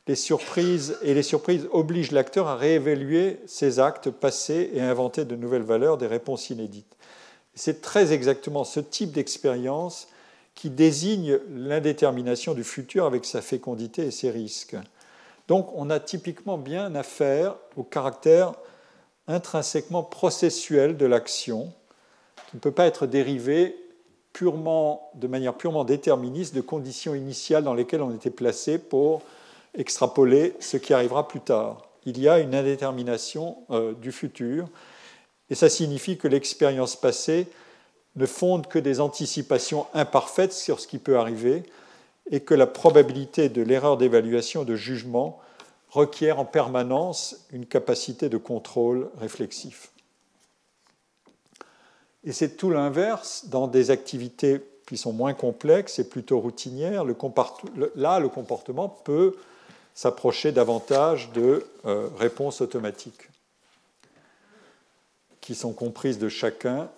les 0.08 0.16
surprises 0.16 0.98
et 1.00 1.14
les 1.14 1.22
surprises 1.22 1.68
obligent 1.72 2.10
l'acteur 2.10 2.48
à 2.48 2.56
réévaluer 2.56 3.40
ses 3.46 3.78
actes 3.78 4.10
passés 4.10 4.72
et 4.74 4.82
inventer 4.82 5.24
de 5.24 5.36
nouvelles 5.36 5.62
valeurs, 5.62 5.96
des 5.96 6.06
réponses 6.06 6.50
inédites. 6.50 6.96
C'est 7.54 7.80
très 7.80 8.12
exactement 8.12 8.64
ce 8.64 8.80
type 8.80 9.12
d'expérience 9.12 10.08
qui 10.60 10.68
désigne 10.68 11.38
l'indétermination 11.48 12.52
du 12.52 12.64
futur 12.64 13.06
avec 13.06 13.24
sa 13.24 13.40
fécondité 13.40 14.08
et 14.08 14.10
ses 14.10 14.30
risques. 14.30 14.76
Donc 15.48 15.70
on 15.74 15.88
a 15.88 15.98
typiquement 15.98 16.58
bien 16.58 16.94
affaire 16.94 17.56
au 17.78 17.82
caractère 17.82 18.52
intrinsèquement 19.26 20.02
processuel 20.02 20.98
de 20.98 21.06
l'action, 21.06 21.72
qui 22.50 22.56
ne 22.56 22.60
peut 22.60 22.72
pas 22.72 22.84
être 22.84 23.06
dérivé 23.06 23.74
purement, 24.34 25.10
de 25.14 25.28
manière 25.28 25.54
purement 25.54 25.84
déterministe 25.84 26.54
de 26.54 26.60
conditions 26.60 27.14
initiales 27.14 27.64
dans 27.64 27.72
lesquelles 27.72 28.02
on 28.02 28.14
était 28.14 28.28
placé 28.28 28.76
pour 28.76 29.22
extrapoler 29.74 30.52
ce 30.60 30.76
qui 30.76 30.92
arrivera 30.92 31.26
plus 31.26 31.40
tard. 31.40 31.88
Il 32.04 32.20
y 32.20 32.28
a 32.28 32.38
une 32.38 32.54
indétermination 32.54 33.56
euh, 33.70 33.94
du 33.94 34.12
futur, 34.12 34.68
et 35.48 35.54
ça 35.54 35.70
signifie 35.70 36.18
que 36.18 36.28
l'expérience 36.28 36.96
passée 36.96 37.46
ne 38.20 38.26
fonde 38.26 38.66
que 38.66 38.78
des 38.78 39.00
anticipations 39.00 39.86
imparfaites 39.94 40.52
sur 40.52 40.78
ce 40.78 40.86
qui 40.86 40.98
peut 40.98 41.18
arriver, 41.18 41.64
et 42.30 42.40
que 42.40 42.54
la 42.54 42.66
probabilité 42.66 43.48
de 43.48 43.62
l'erreur 43.62 43.96
d'évaluation, 43.96 44.62
de 44.62 44.76
jugement, 44.76 45.40
requiert 45.88 46.38
en 46.38 46.44
permanence 46.44 47.46
une 47.50 47.66
capacité 47.66 48.28
de 48.28 48.36
contrôle 48.36 49.10
réflexif. 49.18 49.90
Et 52.22 52.32
c'est 52.32 52.56
tout 52.56 52.70
l'inverse 52.70 53.46
dans 53.46 53.66
des 53.66 53.90
activités 53.90 54.60
qui 54.86 54.96
sont 54.96 55.12
moins 55.12 55.34
complexes 55.34 55.98
et 55.98 56.08
plutôt 56.08 56.38
routinières. 56.38 57.04
là, 57.96 58.20
le 58.20 58.28
comportement 58.28 58.88
peut 58.88 59.36
s'approcher 59.94 60.52
davantage 60.52 61.32
de 61.32 61.66
euh, 61.86 62.08
réponses 62.18 62.60
automatiques 62.60 63.28
qui 65.40 65.54
sont 65.54 65.72
comprises 65.72 66.18
de 66.18 66.28
chacun 66.28 66.88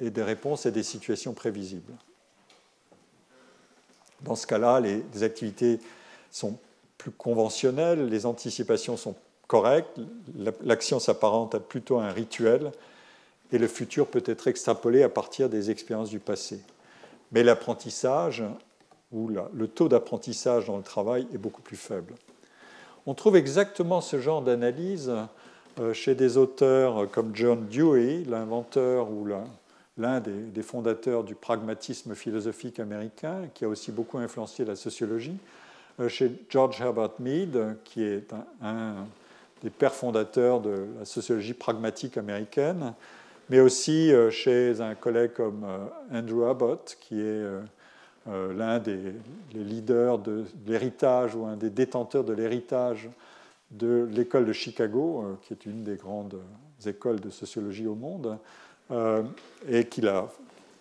et 0.00 0.10
des 0.10 0.22
réponses 0.22 0.66
à 0.66 0.70
des 0.70 0.82
situations 0.82 1.32
prévisibles. 1.32 1.92
Dans 4.22 4.34
ce 4.34 4.46
cas-là, 4.46 4.80
les, 4.80 5.22
activités 5.22 5.78
sont 6.30 6.58
plus 6.98 7.10
conventionnelles, 7.10 8.08
les 8.08 8.26
anticipations 8.26 8.96
sont 8.96 9.14
correctes, 9.46 10.00
l'action 10.62 10.98
s'apparente 10.98 11.54
à 11.54 11.60
plutôt 11.60 11.98
un 11.98 12.10
rituel 12.10 12.72
et 13.52 13.58
le 13.58 13.68
futur 13.68 14.08
peut 14.08 14.24
être 14.26 14.48
extrapolé 14.48 15.02
à 15.02 15.08
partir 15.08 15.48
des 15.48 15.70
expériences 15.70 16.10
du 16.10 16.18
passé. 16.18 16.60
Mais 17.32 17.42
l'apprentissage 17.42 18.42
ou 19.12 19.28
le 19.28 19.68
taux 19.68 19.88
d'apprentissage 19.88 20.66
dans 20.66 20.76
le 20.76 20.82
travail 20.82 21.28
est 21.32 21.38
beaucoup 21.38 21.62
plus 21.62 21.76
faible. 21.76 22.14
On 23.06 23.14
trouve 23.14 23.36
exactement 23.36 24.00
ce 24.00 24.18
genre 24.18 24.42
d'analyse 24.42 25.12
euh, 25.78 25.92
chez 25.92 26.16
des 26.16 26.38
auteurs 26.38 27.08
comme 27.10 27.30
John 27.34 27.68
Dewey, 27.68 28.24
l'inventeur 28.26 29.10
ou 29.10 29.24
l'un 29.98 30.20
des 30.20 30.62
fondateurs 30.62 31.24
du 31.24 31.34
pragmatisme 31.34 32.14
philosophique 32.14 32.80
américain, 32.80 33.48
qui 33.54 33.64
a 33.64 33.68
aussi 33.68 33.92
beaucoup 33.92 34.18
influencé 34.18 34.64
la 34.64 34.76
sociologie, 34.76 35.38
chez 36.08 36.30
George 36.50 36.80
Herbert 36.80 37.12
Mead, 37.18 37.76
qui 37.84 38.02
est 38.02 38.30
un, 38.60 39.06
des 39.62 39.70
pères 39.70 39.94
fondateurs 39.94 40.60
de 40.60 40.86
la 40.98 41.04
sociologie 41.06 41.54
pragmatique 41.54 42.18
américaine, 42.18 42.92
mais 43.48 43.60
aussi 43.60 44.12
chez 44.30 44.80
un 44.82 44.94
collègue 44.94 45.32
comme 45.32 45.64
Andrew 46.12 46.44
Abbott, 46.44 46.98
qui 47.00 47.18
est 47.18 47.44
l'un 48.26 48.78
des 48.78 49.14
leaders 49.54 50.18
de 50.18 50.44
l'héritage 50.66 51.34
ou 51.34 51.46
un 51.46 51.56
des 51.56 51.70
détenteurs 51.70 52.24
de 52.24 52.34
l'héritage 52.34 53.08
de 53.70 54.06
l'école 54.12 54.44
de 54.44 54.52
Chicago, 54.52 55.38
qui 55.42 55.54
est 55.54 55.64
une 55.64 55.84
des 55.84 55.96
grandes 55.96 56.38
écoles 56.84 57.20
de 57.20 57.30
sociologie 57.30 57.86
au 57.86 57.94
monde, 57.94 58.38
et 58.90 59.86
qu'il 59.86 60.08
a 60.08 60.28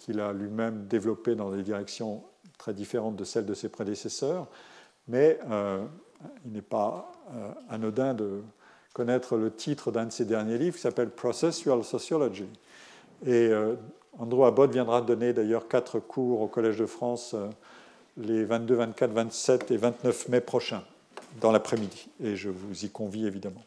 qu'il 0.05 0.19
a 0.19 0.33
lui-même 0.33 0.85
développé 0.85 1.33
dans 1.33 1.49
des 1.49 1.63
directions 1.63 2.21
très 2.59 2.73
différentes 2.73 3.15
de 3.15 3.23
celles 3.23 3.47
de 3.47 3.55
ses 3.55 3.69
prédécesseurs, 3.69 4.47
mais 5.07 5.39
euh, 5.49 5.83
il 6.45 6.51
n'est 6.51 6.61
pas 6.61 7.11
euh, 7.33 7.49
anodin 7.69 8.13
de 8.13 8.43
connaître 8.93 9.35
le 9.35 9.51
titre 9.51 9.91
d'un 9.91 10.05
de 10.05 10.11
ses 10.11 10.25
derniers 10.25 10.59
livres 10.59 10.75
qui 10.75 10.81
s'appelle 10.83 11.09
Processual 11.09 11.83
Sociology. 11.83 12.47
Et 13.25 13.47
euh, 13.49 13.73
Andrew 14.19 14.45
Abbott 14.45 14.71
viendra 14.71 15.01
donner 15.01 15.33
d'ailleurs 15.33 15.67
quatre 15.67 15.99
cours 15.99 16.41
au 16.41 16.47
Collège 16.47 16.77
de 16.77 16.85
France 16.85 17.35
les 18.15 18.45
22, 18.45 18.75
24, 18.75 19.11
27 19.11 19.71
et 19.71 19.77
29 19.77 20.29
mai 20.29 20.39
prochains, 20.39 20.83
dans 21.41 21.51
l'après-midi. 21.51 22.09
Et 22.23 22.35
je 22.35 22.49
vous 22.49 22.85
y 22.85 22.89
convie 22.89 23.25
évidemment. 23.25 23.63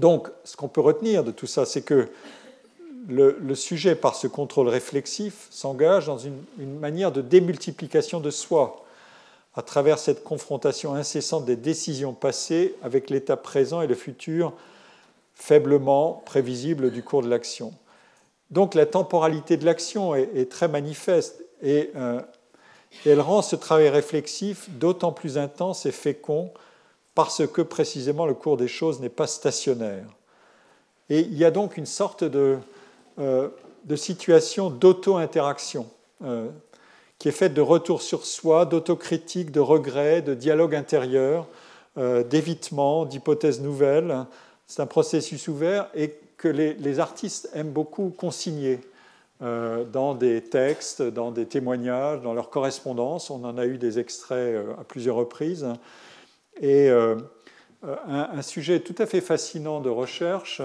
Donc, 0.00 0.28
ce 0.44 0.56
qu'on 0.56 0.68
peut 0.68 0.80
retenir 0.80 1.22
de 1.22 1.30
tout 1.30 1.46
ça, 1.46 1.66
c'est 1.66 1.82
que 1.82 2.08
le, 3.08 3.54
sujet, 3.54 3.94
par 3.94 4.14
ce 4.14 4.26
contrôle 4.26 4.68
réflexif, 4.68 5.46
s'engage 5.50 6.06
dans 6.06 6.18
une, 6.18 6.78
manière 6.78 7.12
de 7.12 7.20
démultiplication 7.20 8.18
de 8.20 8.30
soi, 8.30 8.84
à 9.54 9.62
travers 9.62 9.98
cette 9.98 10.24
confrontation 10.24 10.94
incessante 10.94 11.44
des 11.44 11.56
décisions 11.56 12.14
passées 12.14 12.76
avec 12.82 13.10
l'état 13.10 13.36
présent 13.36 13.82
et 13.82 13.86
le 13.86 13.94
futur 13.94 14.52
faiblement 15.34 16.22
prévisible 16.24 16.90
du 16.90 17.02
cours 17.02 17.22
de 17.22 17.28
l'action. 17.28 17.74
Donc 18.50 18.74
la 18.74 18.86
temporalité 18.86 19.56
de 19.56 19.64
l'action 19.64 20.14
est, 20.14 20.50
très 20.50 20.68
manifeste 20.68 21.44
et, 21.62 21.90
euh, 21.96 22.20
et 23.04 23.10
elle 23.10 23.20
rend 23.20 23.42
ce 23.42 23.56
travail 23.56 23.88
réflexif 23.88 24.70
d'autant 24.70 25.12
plus 25.12 25.36
intense 25.36 25.84
et 25.84 25.92
fécond 25.92 26.52
parce 27.22 27.46
que 27.46 27.60
précisément 27.60 28.24
le 28.24 28.32
cours 28.32 28.56
des 28.56 28.66
choses 28.66 28.98
n'est 28.98 29.10
pas 29.10 29.26
stationnaire. 29.26 30.06
Et 31.10 31.20
il 31.20 31.36
y 31.36 31.44
a 31.44 31.50
donc 31.50 31.76
une 31.76 31.84
sorte 31.84 32.24
de, 32.24 32.56
euh, 33.18 33.50
situation 33.94 34.70
d'auto-interaction, 34.70 35.86
euh, 36.24 36.48
qui 37.18 37.28
est 37.28 37.32
faite 37.32 37.52
de 37.52 37.60
retour 37.60 38.00
sur 38.00 38.24
soi, 38.24 38.64
d'autocritique, 38.64 39.50
de 39.50 39.60
regret, 39.60 40.22
de 40.22 40.32
dialogue 40.32 40.74
intérieur, 40.74 41.46
euh, 41.98 42.24
d'évitement, 42.24 43.04
d'hypothèses 43.04 43.60
nouvelles. 43.60 44.24
C'est 44.66 44.80
un 44.80 44.86
processus 44.86 45.46
ouvert 45.46 45.90
et 45.94 46.14
que 46.38 46.48
les, 46.48 47.00
artistes 47.00 47.50
aiment 47.52 47.72
beaucoup 47.72 48.14
consigner 48.16 48.80
dans 49.40 50.14
des 50.14 50.40
textes, 50.42 51.02
dans 51.02 51.30
des 51.32 51.44
témoignages, 51.44 52.22
dans 52.22 52.32
leurs 52.32 52.48
correspondances. 52.48 53.28
On 53.28 53.44
en 53.44 53.58
a 53.58 53.66
eu 53.66 53.76
des 53.76 53.98
extraits 53.98 54.56
à 54.78 54.84
plusieurs 54.84 55.16
reprises. 55.16 55.66
Et 56.60 56.90
un, 57.82 58.42
sujet 58.42 58.80
tout 58.80 58.94
à 58.98 59.06
fait 59.06 59.20
fascinant 59.20 59.80
de 59.80 59.88
recherche 59.88 60.60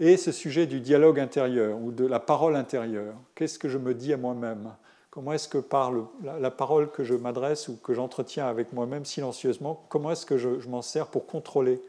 et 0.00 0.16
ce 0.16 0.32
sujet 0.32 0.66
du 0.66 0.80
dialogue 0.80 1.20
intérieur 1.20 1.78
ou 1.80 1.92
de 1.92 2.06
la 2.06 2.20
parole 2.20 2.56
intérieure. 2.56 3.14
Qu'est-ce 3.34 3.58
que 3.58 3.68
je 3.68 3.78
me 3.78 3.94
dis 3.94 4.12
à 4.12 4.16
moi-même? 4.16 4.72
Comment 5.16 5.32
est-ce 5.32 5.48
que 5.48 5.56
parle 5.56 6.04
la, 6.22 6.50
parole 6.50 6.90
que 6.90 7.02
je 7.02 7.14
m'adresse 7.14 7.68
ou 7.68 7.76
que 7.76 7.94
j'entretiens 7.94 8.48
avec 8.48 8.74
moi-même 8.74 9.06
silencieusement 9.06 9.82
Comment 9.88 10.10
est-ce 10.10 10.26
que 10.26 10.36
je, 10.36 10.68
m'en 10.68 10.82
sers 10.82 11.06
pour 11.06 11.26
contrôler 11.26 11.80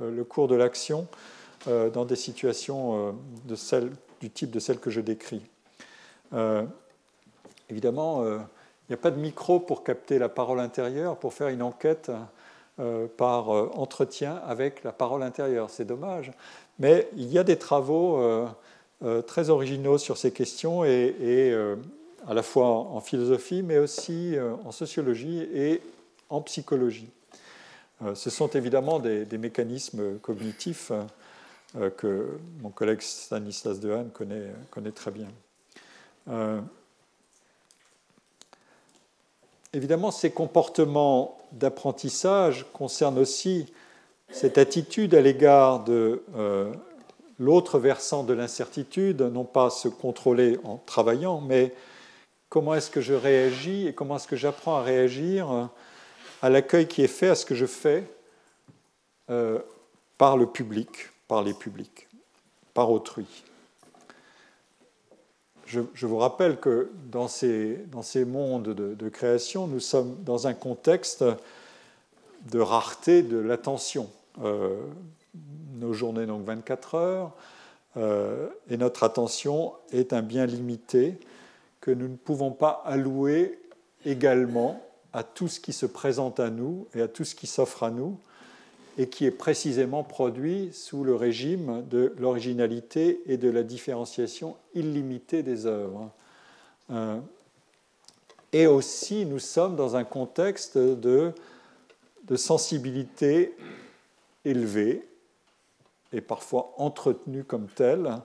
euh, 0.00 0.10
le 0.10 0.24
cours 0.24 0.48
de 0.48 0.56
l'action 0.56 1.06
euh, 1.68 1.88
dans 1.88 2.04
des 2.04 2.16
situations 2.16 3.10
euh, 3.10 3.12
de 3.44 3.54
celle, 3.54 3.92
du 4.20 4.28
type 4.28 4.50
de 4.50 4.58
celles 4.58 4.80
que 4.80 4.90
je 4.90 5.00
décris? 5.00 5.42
Évidemment, 7.70 8.24
il 8.24 8.90
n'y 8.90 8.94
a 8.94 8.98
pas 8.98 9.12
de 9.12 9.20
micro 9.20 9.60
pour 9.60 9.84
capter 9.84 10.18
la 10.18 10.28
parole 10.28 10.58
intérieure, 10.58 11.16
pour 11.16 11.32
faire 11.32 11.46
une 11.46 11.62
enquête 11.62 12.10
par 13.16 13.48
entretien 13.78 14.40
avec 14.46 14.82
la 14.82 14.92
parole 14.92 15.22
intérieure. 15.22 15.70
C'est 15.70 15.84
dommage. 15.84 16.32
Mais 16.78 17.08
il 17.16 17.30
y 17.30 17.38
a 17.38 17.44
des 17.44 17.56
travaux 17.56 18.18
euh, 18.18 18.46
euh, 19.04 19.22
très 19.22 19.50
originaux 19.50 19.98
sur 19.98 20.16
ces 20.16 20.32
questions, 20.32 20.84
et, 20.84 21.14
euh, 21.22 21.76
à 22.26 22.34
la 22.34 22.42
fois 22.42 22.66
en 22.68 23.00
philosophie, 23.00 23.62
mais 23.62 23.78
aussi 23.78 24.34
en 24.64 24.72
sociologie 24.72 25.40
et 25.52 25.82
en 26.30 26.40
psychologie. 26.40 27.10
ce 28.14 28.30
sont 28.30 28.48
évidemment 28.48 28.98
des, 28.98 29.38
mécanismes 29.38 30.18
cognitifs 30.20 30.90
que 31.98 32.38
mon 32.62 32.70
collègue 32.70 33.02
Stanislas 33.02 33.78
Dehaene 33.78 34.08
connaît 34.10 34.90
très 34.92 35.10
bien. 35.10 35.28
Évidemment, 39.74 40.10
ces 40.10 40.30
comportements 40.30 41.38
d'apprentissage 41.52 42.66
concernent 42.72 43.18
aussi 43.18 43.66
cette 44.30 44.58
attitude 44.58 45.14
à 45.14 45.20
l'égard 45.20 45.84
de 45.84 46.22
euh, 46.36 46.72
l'autre 47.38 47.78
versant 47.78 48.24
de 48.24 48.32
l'incertitude, 48.32 49.20
non 49.22 49.44
pas 49.44 49.70
se 49.70 49.88
contrôler 49.88 50.58
en 50.64 50.78
travaillant, 50.78 51.40
mais 51.40 51.74
comment 52.48 52.74
est-ce 52.74 52.90
que 52.90 53.00
je 53.00 53.14
réagis 53.14 53.86
et 53.86 53.92
comment 53.92 54.16
est-ce 54.16 54.28
que 54.28 54.36
j'apprends 54.36 54.76
à 54.76 54.82
réagir 54.82 55.68
à 56.42 56.50
l'accueil 56.50 56.86
qui 56.86 57.02
est 57.02 57.08
fait 57.08 57.28
à 57.28 57.34
ce 57.34 57.44
que 57.44 57.54
je 57.54 57.66
fais 57.66 58.04
euh, 59.30 59.58
par 60.18 60.36
le 60.36 60.46
public, 60.46 61.10
par 61.26 61.42
les 61.42 61.54
publics, 61.54 62.06
par 62.74 62.90
autrui. 62.90 63.26
Je, 65.66 66.06
vous 66.06 66.18
rappelle 66.18 66.58
que 66.58 66.90
dans 67.10 67.28
ces, 67.28 67.76
dans 67.90 68.02
ces 68.02 68.24
mondes 68.24 68.68
de, 68.74 69.08
création, 69.08 69.66
nous 69.66 69.80
sommes 69.80 70.16
dans 70.24 70.46
un 70.46 70.54
contexte 70.54 71.24
de 72.50 72.60
rareté 72.60 73.22
de 73.22 73.38
l'attention. 73.38 74.10
Euh, 74.42 74.76
nos 75.74 75.92
journées, 75.92 76.26
donc 76.26 76.44
24 76.44 76.94
heures, 76.94 77.32
euh, 77.96 78.48
et 78.68 78.76
notre 78.76 79.04
attention 79.04 79.72
est 79.92 80.12
un 80.12 80.22
bien 80.22 80.46
limité 80.46 81.18
que 81.80 81.90
nous 81.90 82.08
ne 82.08 82.16
pouvons 82.16 82.50
pas 82.50 82.82
allouer 82.84 83.58
également 84.04 84.82
à 85.12 85.22
tout 85.22 85.48
ce 85.48 85.60
qui 85.60 85.72
se 85.72 85.86
présente 85.86 86.40
à 86.40 86.50
nous 86.50 86.88
et 86.94 87.02
à 87.02 87.08
tout 87.08 87.24
ce 87.24 87.34
qui 87.34 87.46
s'offre 87.46 87.84
à 87.84 87.90
nous, 87.90 88.18
et 88.96 89.08
qui 89.08 89.26
est 89.26 89.30
précisément 89.30 90.04
produit 90.04 90.70
sous 90.72 91.04
le 91.04 91.14
régime 91.14 91.84
de 91.88 92.14
l'originalité 92.18 93.20
et 93.26 93.36
de 93.36 93.50
la 93.50 93.62
différenciation 93.62 94.56
illimitée 94.74 95.42
des 95.42 95.66
œuvres. 95.66 96.10
Euh, 96.90 97.18
et 98.52 98.68
aussi, 98.68 99.26
nous 99.26 99.40
sommes 99.40 99.74
dans 99.74 99.96
un 99.96 100.04
contexte 100.04 100.78
de, 100.78 101.32
sensibilité 102.36 103.56
élevée 104.44 105.06
et 106.12 106.20
parfois 106.20 106.72
entretenue 106.76 107.42
comme 107.42 107.66
telle 107.66 108.18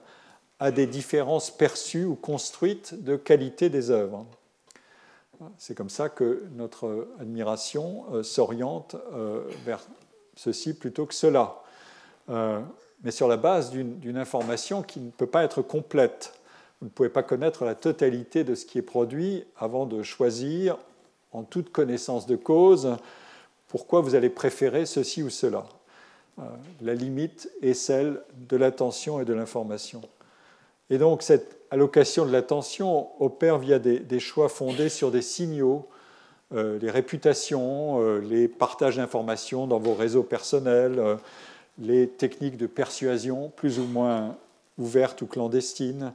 à 0.60 0.70
des 0.70 0.86
différences 0.86 1.50
perçues 1.50 2.04
ou 2.04 2.14
construites 2.14 3.02
de 3.02 3.16
qualité 3.16 3.70
des 3.70 3.90
œuvres. 3.90 4.24
C'est 5.58 5.74
comme 5.74 5.90
ça 5.90 6.08
que 6.08 6.44
notre 6.52 7.08
admiration 7.18 8.04
euh, 8.12 8.22
s'oriente 8.22 8.94
euh, 9.12 9.42
vers 9.64 9.80
ceci 10.40 10.72
plutôt 10.72 11.04
que 11.04 11.12
cela, 11.12 11.62
euh, 12.30 12.60
mais 13.02 13.10
sur 13.10 13.28
la 13.28 13.36
base 13.36 13.70
d'une 13.70 14.16
information 14.16 14.82
qui 14.82 15.00
ne 15.00 15.10
peut 15.10 15.26
pas 15.26 15.44
être 15.44 15.60
complète. 15.60 16.32
Vous 16.80 16.86
ne 16.86 16.90
pouvez 16.90 17.10
pas 17.10 17.22
connaître 17.22 17.66
la 17.66 17.74
totalité 17.74 18.42
de 18.42 18.54
ce 18.54 18.64
qui 18.64 18.78
est 18.78 18.82
produit 18.82 19.44
avant 19.58 19.84
de 19.84 20.02
choisir, 20.02 20.78
en 21.32 21.42
toute 21.42 21.70
connaissance 21.70 22.26
de 22.26 22.36
cause, 22.36 22.96
pourquoi 23.68 24.00
vous 24.00 24.14
allez 24.14 24.30
préférer 24.30 24.86
ceci 24.86 25.22
ou 25.22 25.28
cela. 25.28 25.64
Euh, 26.38 26.42
la 26.80 26.94
limite 26.94 27.50
est 27.60 27.74
celle 27.74 28.22
de 28.34 28.56
l'attention 28.56 29.20
et 29.20 29.26
de 29.26 29.34
l'information. 29.34 30.00
Et 30.88 30.96
donc 30.96 31.22
cette 31.22 31.58
allocation 31.70 32.24
de 32.24 32.32
l'attention 32.32 33.08
opère 33.22 33.58
via 33.58 33.78
des, 33.78 34.20
choix 34.20 34.48
fondés 34.48 34.88
sur 34.88 35.10
des 35.10 35.22
signaux, 35.22 35.86
les 36.52 36.90
réputations, 36.90 38.00
euh, 38.00 38.18
les 38.18 38.48
partages 38.48 38.96
d'informations 38.96 39.66
dans 39.66 39.78
vos 39.78 39.94
réseaux 39.94 40.22
personnels, 40.22 41.00
les 41.78 42.08
techniques 42.08 42.56
de 42.56 42.66
persuasion 42.66 43.52
plus 43.56 43.78
ou 43.78 43.84
moins 43.84 44.36
ouvertes 44.78 45.22
ou 45.22 45.26
clandestines, 45.26 46.12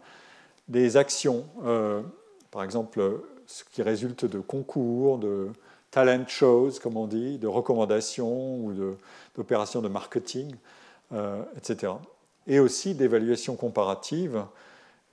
des 0.67 0.97
actions, 0.97 1.45
par 2.51 2.63
exemple 2.63 3.21
ce 3.47 3.63
qui 3.63 3.81
résulte 3.81 4.25
de 4.25 4.39
concours, 4.39 5.17
de 5.19 5.49
talent 5.91 6.27
shows, 6.27 6.71
comme 6.81 6.97
on 6.97 7.07
dit, 7.07 7.37
de 7.37 7.47
recommandations 7.47 8.57
ou 8.57 8.73
d'opérations 9.35 9.81
de, 9.81 9.87
marketing, 9.87 10.53
euh, 11.13 11.41
etc. 11.57 11.93
Et 12.47 12.59
aussi 12.59 12.95
d'évaluations 12.95 13.55
comparatives 13.55 14.43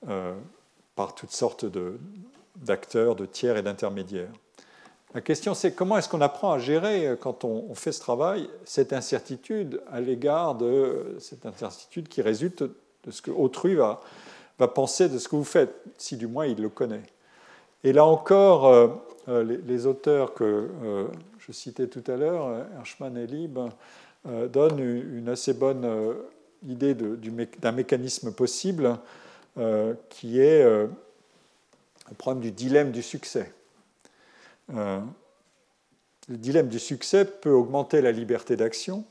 euh, 0.08 0.34
par 0.96 1.14
toutes 1.14 1.30
sortes 1.30 1.66
d'acteurs, 2.56 3.14
de, 3.14 3.26
tiers 3.26 3.56
et 3.56 3.62
d'intermédiaires. 3.62 4.32
La 5.14 5.20
question, 5.20 5.52
c'est 5.52 5.74
comment 5.74 5.98
est-ce 5.98 6.08
qu'on 6.08 6.22
apprend 6.22 6.52
à 6.52 6.58
gérer, 6.58 7.16
quand 7.20 7.44
on, 7.44 7.74
fait 7.74 7.92
ce 7.92 8.00
travail, 8.00 8.48
cette 8.64 8.94
incertitude 8.94 9.82
à 9.90 10.00
l'égard 10.00 10.54
de 10.54 11.16
cette 11.18 11.44
incertitude 11.44 12.08
qui 12.08 12.22
résulte 12.22 12.62
de 12.62 13.10
ce 13.10 13.20
que 13.20 13.30
autrui 13.30 13.74
va, 13.74 14.00
penser 14.74 15.08
de 15.08 15.18
ce 15.18 15.28
que 15.28 15.36
vous 15.36 15.44
faites, 15.44 15.74
si 15.98 16.16
du 16.16 16.28
moins 16.28 16.46
il 16.46 16.62
le 16.62 16.68
connaît. 16.68 17.02
Et 17.84 17.92
là 17.92 18.04
encore, 18.04 18.66
euh, 18.66 18.88
euh, 19.28 19.58
les, 19.66 19.86
auteurs 19.86 20.34
que 20.34 20.68
euh, 20.84 21.06
je 21.38 21.52
citais 21.52 21.88
tout 21.88 22.04
à 22.06 22.16
l'heure, 22.16 22.66
Hirschman 22.78 23.16
et 23.16 23.26
Lieb, 23.26 23.58
donnent 24.52 24.78
une 24.78 25.28
assez 25.28 25.52
bonne 25.52 25.84
idée 26.64 26.94
d'un 26.94 27.72
mécanisme 27.72 28.32
possible 28.32 28.96
qui 30.08 30.38
est 30.38 30.62
le 30.62 30.88
problème 32.16 32.40
du 32.40 32.52
dilemme 32.52 32.92
du 32.92 33.02
succès. 33.02 33.52
Le 34.68 36.36
dilemme 36.36 36.68
du 36.68 36.78
succès 36.78 37.24
peut 37.24 37.52
augmenter 37.52 38.00
la 38.00 38.12
liberté 38.12 38.56
d'action, 38.56 39.04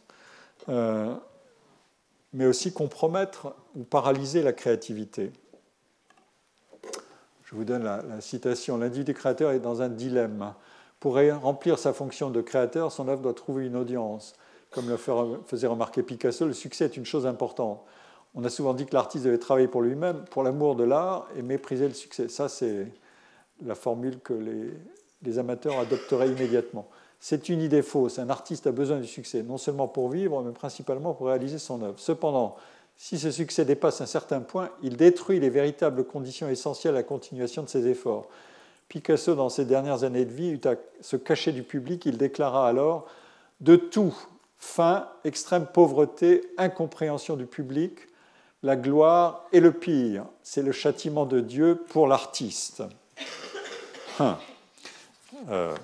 mais 0.67 2.45
aussi 2.45 2.73
compromettre 2.73 3.53
ou 3.75 3.83
paralyser 3.83 4.41
la 4.41 4.53
créativité. 4.53 5.31
Je 7.43 7.55
vous 7.55 7.65
donne 7.65 7.83
la, 7.83 8.21
citation. 8.21 8.77
L'individu 8.77 9.13
créateur 9.13 9.51
est 9.51 9.59
dans 9.59 9.81
un 9.81 9.89
dilemme. 9.89 10.53
Pour 11.01 11.17
remplir 11.41 11.79
sa 11.79 11.91
fonction 11.91 12.29
de 12.29 12.41
créateur, 12.41 12.91
son 12.91 13.09
œuvre 13.09 13.21
doit 13.21 13.33
trouver 13.33 13.65
une 13.65 13.75
audience. 13.75 14.33
Comme 14.69 14.87
le 14.87 14.95
faisait 14.95 15.67
remarquer 15.67 16.01
Picasso, 16.01 16.45
le 16.45 16.53
succès 16.53 16.85
est 16.85 16.95
une 16.95 17.05
chose 17.05 17.27
importante. 17.27 17.83
On 18.35 18.45
a 18.45 18.49
souvent 18.49 18.73
dit 18.73 18.85
que 18.85 18.93
l'artiste 18.93 19.25
devait 19.25 19.37
travailler 19.37 19.67
pour 19.67 19.81
lui-même, 19.81 20.23
pour 20.31 20.43
l'amour 20.43 20.77
de 20.77 20.85
l'art 20.85 21.27
et 21.35 21.41
mépriser 21.41 21.89
le 21.89 21.93
succès. 21.93 22.29
Ça, 22.29 22.47
c'est 22.47 22.87
la 23.65 23.75
formule 23.75 24.19
que 24.19 24.31
les, 24.31 24.71
les 25.23 25.39
amateurs 25.39 25.79
adopteraient 25.79 26.29
immédiatement. 26.29 26.87
C'est 27.19 27.49
une 27.49 27.61
idée 27.61 27.83
fausse. 27.83 28.17
Un 28.17 28.29
artiste 28.29 28.65
a 28.65 28.71
besoin 28.71 28.99
du 28.99 29.07
succès, 29.07 29.43
non 29.43 29.57
seulement 29.57 29.87
pour 29.87 30.09
vivre, 30.09 30.41
mais 30.41 30.51
principalement 30.51 31.13
pour 31.13 31.27
réaliser 31.27 31.59
son 31.59 31.83
œuvre. 31.83 31.99
Cependant, 31.99 32.55
si 32.97 33.19
ce 33.19 33.31
succès 33.31 33.63
dépasse 33.65 34.01
un 34.01 34.05
certain 34.05 34.41
point, 34.41 34.69
il 34.81 34.97
détruit 34.97 35.39
les 35.39 35.49
véritables 35.49 36.03
conditions 36.03 36.49
essentielles 36.49 36.95
à 36.95 36.99
la 36.99 37.03
continuation 37.03 37.63
de 37.63 37.69
ses 37.69 37.87
efforts. 37.87 38.27
Picasso, 38.89 39.35
dans 39.35 39.49
ses 39.49 39.65
dernières 39.65 40.03
années 40.03 40.25
de 40.25 40.33
vie, 40.33 40.49
eut 40.49 40.67
à 40.67 40.75
se 41.01 41.15
cacher 41.15 41.51
du 41.51 41.63
public. 41.63 42.05
Il 42.05 42.17
déclara 42.17 42.67
alors 42.67 43.07
De 43.59 43.75
tout, 43.75 44.15
faim, 44.57 45.07
extrême 45.23 45.65
pauvreté, 45.65 46.41
incompréhension 46.57 47.37
du 47.37 47.45
public, 47.45 47.93
la 48.63 48.75
gloire 48.75 49.45
et 49.51 49.59
le 49.59 49.71
pire. 49.71 50.25
C'est 50.43 50.61
le 50.61 50.71
châtiment 50.71 51.25
de 51.25 51.39
Dieu 51.39 51.83
pour 51.89 52.07
l'artiste. 52.07 52.83
Hein. 54.19 54.37
Euh, 55.49 55.75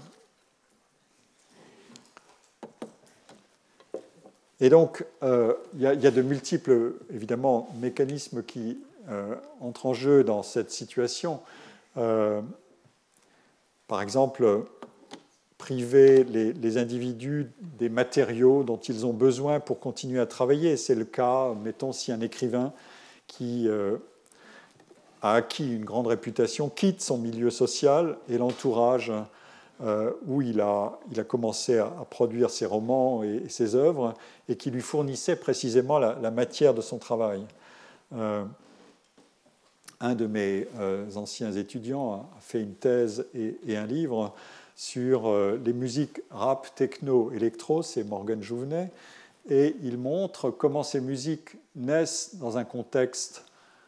Et 4.60 4.70
donc, 4.70 5.06
euh, 5.22 5.54
il 5.76 5.82
y, 5.82 5.86
a 5.86 5.96
de 5.96 6.22
multiples, 6.24 6.96
évidemment, 7.14 7.70
mécanismes 7.80 8.42
qui 8.42 8.80
euh, 9.08 9.36
entrent 9.62 9.86
en 9.86 9.94
jeu 9.94 10.24
dans 10.24 10.42
cette 10.42 10.72
situation. 10.72 11.42
Par 13.88 14.02
exemple, 14.02 14.66
priver 15.60 16.24
les, 16.24 16.78
individus 16.78 17.52
des 17.62 17.90
matériaux 17.90 18.64
dont 18.64 18.78
ils 18.78 19.06
ont 19.06 19.14
besoin 19.14 19.60
pour 19.60 19.80
continuer 19.80 20.20
à 20.20 20.26
travailler. 20.26 20.76
C'est 20.76 20.96
le 20.96 21.06
cas, 21.06 21.54
mettons, 21.64 21.92
si 21.92 22.12
un 22.12 22.22
écrivain 22.22 22.74
qui 23.28 23.68
a 25.22 25.34
acquis 25.34 25.76
une 25.76 25.86
grande 25.86 26.08
réputation 26.08 26.70
quitte 26.70 27.02
son 27.02 27.20
milieu 27.20 27.52
social 27.52 28.18
et 28.28 28.40
l'entourage 28.40 29.12
euh, 29.84 30.12
où 30.26 30.42
il 30.42 30.60
a, 30.60 30.98
commencé 31.28 31.78
à, 31.78 31.92
produire 32.10 32.50
ses 32.50 32.66
romans 32.66 33.22
et, 33.24 33.44
ses 33.48 33.76
œuvres, 33.76 34.16
et 34.50 34.56
qui 34.56 34.72
lui 34.72 34.82
fournissait 34.82 35.36
précisément 35.36 36.00
la, 36.00 36.32
matière 36.32 36.74
de 36.74 36.82
son 36.82 36.98
travail. 36.98 37.46
Euh, 38.16 38.44
un 40.00 40.16
de 40.16 40.26
mes 40.26 40.68
euh, 40.80 41.06
anciens 41.16 41.52
étudiants 41.52 42.14
a 42.14 42.42
fait 42.42 42.60
une 42.60 42.74
thèse 42.74 43.28
et, 43.36 43.78
un 43.78 43.86
livre 43.86 44.34
sur 44.76 45.32
les 45.64 45.74
musiques 45.74 46.22
rap, 46.32 46.74
techno, 46.74 47.32
électro, 47.32 47.84
c'est 47.84 48.04
Morgan 48.04 48.42
Jouvenet, 48.42 48.90
et 49.48 49.76
il 49.84 50.00
montre 50.00 50.50
comment 50.50 50.82
ces 50.82 51.02
musiques 51.02 51.56
naissent 51.76 52.38
dans 52.38 52.58
un 52.58 52.64
contexte, 52.64 53.44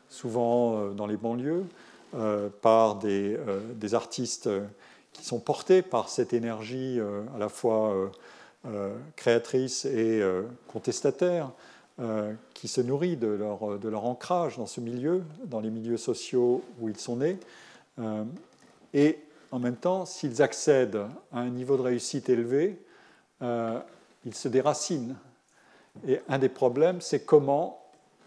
souvent 0.07 0.89
dans 0.91 1.07
les 1.07 1.17
banlieues, 1.17 1.65
par 2.61 2.95
des 2.95 3.37
artistes 3.93 4.49
sont 5.23 5.39
portés 5.39 5.81
par 5.81 6.09
cette 6.09 6.33
énergie 6.33 6.99
euh, 6.99 7.23
à 7.35 7.39
la 7.39 7.49
fois 7.49 7.93
euh, 7.93 8.07
euh, 8.67 8.95
créatrice 9.15 9.85
et 9.85 10.21
contestataire, 10.67 11.51
qui 12.53 12.69
se 12.69 12.79
nourrit 12.79 13.17
de 13.17 13.27
leur, 13.27 13.77
de 13.77 13.89
leur, 13.89 14.05
ancrage 14.05 14.57
dans 14.57 14.65
ce 14.65 14.79
milieu, 14.79 15.21
dans 15.43 15.59
les 15.59 15.69
milieux 15.69 15.97
sociaux 15.97 16.63
où 16.79 16.87
ils 16.87 16.97
sont 16.97 17.17
nés. 17.17 17.37
et 18.93 19.19
en 19.51 19.59
même 19.59 19.75
temps, 19.75 20.05
s'ils 20.05 20.41
accèdent 20.41 21.01
à 21.33 21.39
un 21.39 21.49
niveau 21.49 21.75
de 21.75 21.81
réussite 21.81 22.29
élevé, 22.29 22.81
ils 23.41 24.33
se 24.33 24.47
déracinent. 24.47 25.17
Et 26.07 26.21
un 26.29 26.39
des 26.39 26.47
problèmes, 26.47 27.01
c'est 27.01 27.25
comment 27.25 27.81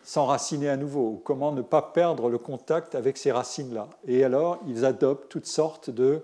s'enraciner 0.05 0.69
à 0.69 0.77
nouveau, 0.77 1.09
ou 1.09 1.23
comment 1.25 1.53
ne 1.53 1.63
pas 1.63 1.83
perdre 1.83 2.29
le 2.29 2.39
contact 2.39 2.95
avec 2.95 3.17
ces 3.17 3.33
racines-là. 3.33 3.89
Et 4.07 4.23
alors, 4.23 4.59
ils 4.67 4.85
adoptent 4.85 5.31
toutes 5.31 5.47
sortes 5.47 5.91
de 5.91 6.23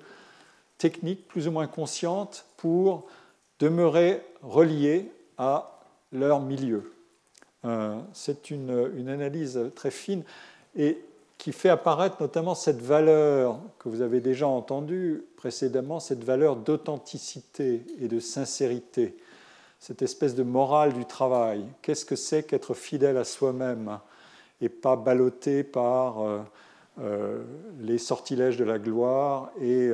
techniques 0.79 1.27
plus 1.29 1.49
ou 1.49 1.51
moins 1.51 1.67
conscientes 1.67 2.47
pour 2.57 3.07
demeurer 3.59 4.23
reliés 4.43 5.11
à 5.37 5.81
leur 6.13 6.41
milieu. 6.41 6.93
Euh, 7.65 7.99
c'est 8.13 8.51
une, 8.51 9.09
analyse 9.09 9.61
très 9.75 9.91
fine 9.91 10.23
et 10.77 11.03
qui 11.39 11.53
fait 11.53 11.69
apparaître 11.69 12.17
notamment 12.21 12.55
cette 12.55 12.81
valeur 12.81 13.61
que 13.79 13.89
vous 13.89 14.01
avez 14.01 14.21
déjà 14.21 14.47
entendue 14.47 15.25
précédemment, 15.37 16.01
cette 16.01 16.25
valeur 16.25 16.57
d'authenticité 16.57 17.85
et 18.01 18.09
de 18.09 18.21
sincérité, 18.21 19.17
cette 19.79 20.03
espèce 20.03 20.35
de 20.35 20.43
morale 20.43 20.93
du 20.93 21.05
travail. 21.05 21.65
Qu'est-ce 21.83 22.05
que 22.05 22.17
c'est 22.17 22.45
qu'être 22.45 22.75
fidèle 22.75 23.17
à 23.17 23.25
soi-même 23.25 23.99
et 24.61 24.69
pas 24.69 24.97
ballotté 24.97 25.63
par 25.63 26.23
euh, 26.23 26.41
euh, 27.01 27.45
les 27.81 27.99
sortilèges 27.99 28.57
de 28.57 28.65
la 28.65 28.79
gloire 28.79 29.51
et 29.61 29.91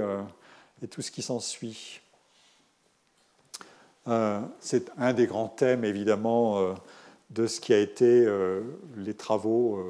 et 0.84 0.86
tout 0.86 1.02
ce 1.02 1.10
qui 1.10 1.22
s'ensuit. 1.22 2.00
Euh, 4.06 4.40
c'est 4.60 4.90
un 4.98 5.14
des 5.14 5.26
grands 5.26 5.48
thèmes, 5.48 5.84
évidemment, 5.84 6.58
euh, 6.58 6.74
de 7.30 7.46
ce 7.46 7.58
qui 7.58 7.72
a 7.72 7.78
été 7.78 8.24
euh, 8.26 8.60
les 8.98 9.14
travaux 9.14 9.82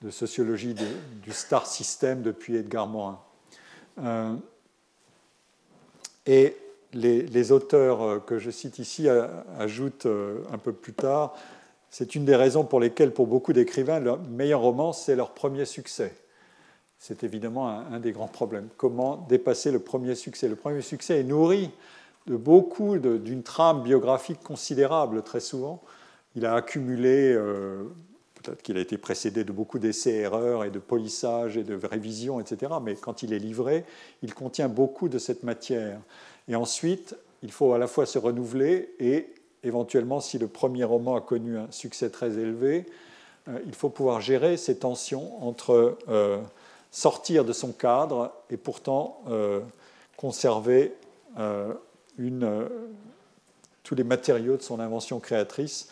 de 0.00 0.10
sociologie 0.10 0.74
du 0.74 1.32
star 1.32 1.66
system 1.66 2.22
depuis 2.22 2.56
Edgar 2.56 2.86
Morin. 2.86 3.20
et 6.26 6.56
les, 6.94 7.52
auteurs 7.52 8.24
que 8.24 8.38
je 8.38 8.50
cite 8.50 8.78
ici 8.78 9.08
ajoutent 9.58 10.06
un 10.50 10.58
peu 10.58 10.72
plus 10.72 10.94
tard, 10.94 11.36
c'est 11.90 12.14
une 12.14 12.24
des 12.24 12.34
raisons 12.34 12.64
pour 12.64 12.80
lesquelles, 12.80 13.12
pour 13.12 13.26
beaucoup 13.26 13.52
d'écrivains, 13.52 14.00
leur 14.00 14.18
meilleur 14.20 14.60
roman, 14.60 14.94
c'est 14.94 15.16
leur 15.16 15.32
premier 15.32 15.66
succès 15.66 16.14
c'est 17.00 17.24
évidemment 17.24 17.68
un, 17.68 17.98
des 17.98 18.12
grands 18.12 18.28
problèmes. 18.28 18.68
Comment 18.76 19.26
dépasser 19.28 19.72
le 19.72 19.78
premier 19.80 20.14
succès? 20.14 20.48
Le 20.48 20.54
premier 20.54 20.82
succès 20.82 21.20
est 21.20 21.24
nourri 21.24 21.70
de 22.26 22.36
beaucoup, 22.36 22.98
d'une 22.98 23.42
trame 23.42 23.82
biographique 23.82 24.40
considérable 24.42 25.22
très 25.22 25.40
souvent. 25.40 25.82
Il 26.36 26.44
a 26.44 26.54
accumulé, 26.54 27.32
euh, 27.32 27.84
peut-être 28.34 28.60
qu'il 28.60 28.76
a 28.76 28.80
été 28.80 28.98
précédé 28.98 29.44
de 29.44 29.50
beaucoup 29.50 29.78
d'essais-erreurs 29.78 30.62
et 30.64 30.70
de 30.70 30.78
polissage 30.78 31.56
et 31.56 31.64
de 31.64 31.74
révisions, 31.74 32.38
etc. 32.38 32.74
Mais 32.82 32.94
quand 32.96 33.22
il 33.22 33.32
est 33.32 33.38
livré, 33.38 33.86
il 34.22 34.34
contient 34.34 34.68
beaucoup 34.68 35.08
de 35.08 35.18
cette 35.18 35.42
matière. 35.42 35.98
Et 36.48 36.54
ensuite, 36.54 37.16
il 37.42 37.50
faut 37.50 37.72
à 37.72 37.78
la 37.78 37.86
fois 37.86 38.04
se 38.04 38.18
renouveler 38.18 38.94
et 39.00 39.32
éventuellement, 39.64 40.20
si 40.20 40.38
le 40.38 40.48
premier 40.48 40.84
roman 40.84 41.16
a 41.16 41.22
connu 41.22 41.56
un 41.56 41.70
succès 41.70 42.10
très 42.10 42.38
élevé, 42.38 42.84
euh, 43.48 43.58
il 43.64 43.74
faut 43.74 43.88
pouvoir 43.88 44.20
gérer 44.20 44.58
ces 44.58 44.78
tensions 44.78 45.42
entre 45.42 45.96
euh, 46.10 46.38
sortir 46.90 47.44
de 47.44 47.52
son 47.52 47.72
cadre 47.72 48.32
et 48.50 48.56
pourtant 48.56 49.22
euh, 49.28 49.60
conserver 50.16 50.94
euh, 51.38 51.72
euh, 52.18 52.68
tous 53.82 53.94
les 53.94 54.04
matériaux 54.04 54.56
de 54.56 54.62
son 54.62 54.80
invention 54.80 55.20
créatrice 55.20 55.88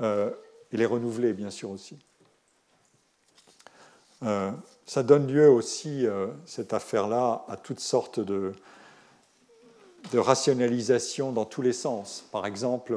et 0.00 0.76
les 0.76 0.86
renouveler 0.86 1.32
bien 1.32 1.50
sûr 1.50 1.70
aussi. 1.70 1.96
ça 4.20 5.02
donne 5.04 5.28
lieu 5.28 5.48
aussi, 5.48 6.04
cette 6.46 6.72
affaire-là, 6.72 7.44
à 7.48 7.56
toutes 7.56 7.80
sortes 7.80 8.18
de, 8.18 8.52
rationalisation 10.14 11.32
dans 11.32 11.44
tous 11.44 11.62
les 11.62 11.72
sens. 11.72 12.24
Par 12.32 12.44
exemple, 12.44 12.96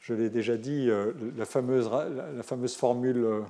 je 0.00 0.14
l'ai 0.14 0.30
déjà 0.30 0.56
dit, 0.56 0.88
la 1.36 1.44
fameuse 1.44 2.76
formule 2.76 3.44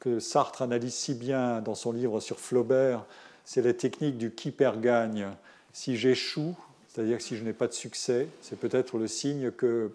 que, 0.00 0.18
Sartre 0.20 0.62
analyse 0.62 0.94
si 0.94 1.14
bien 1.14 1.60
dans 1.60 1.74
son 1.74 1.92
livre 1.92 2.20
sur 2.20 2.38
Flaubert, 2.38 3.04
c'est 3.44 3.62
la 3.62 3.72
technique 3.72 4.18
du 4.18 4.32
qui 4.32 4.50
perd 4.50 4.80
gagne. 4.80 5.28
Si 5.72 5.96
j'échoue, 5.96 6.56
c'est-à-dire 6.88 7.20
si 7.20 7.36
je 7.36 7.44
n'ai 7.44 7.52
pas 7.52 7.66
de 7.66 7.72
succès, 7.72 8.28
c'est 8.42 8.58
peut-être 8.58 8.98
le 8.98 9.06
signe 9.06 9.50
que 9.50 9.92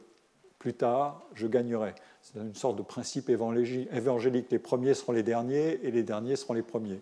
plus 0.59 0.73
tard, 0.73 1.21
je 1.35 1.47
gagnerai. 1.47 1.93
C'est 2.21 2.39
une 2.39 2.55
sorte 2.55 2.77
de 2.77 2.83
principe 2.83 3.29
évangélique. 3.29 4.47
Les 4.49 4.59
premiers 4.59 4.93
seront 4.93 5.11
les 5.11 5.23
derniers 5.23 5.79
et 5.83 5.91
les 5.91 6.03
derniers 6.03 6.37
seront 6.37 6.53
les 6.53 6.61
premiers. 6.61 7.01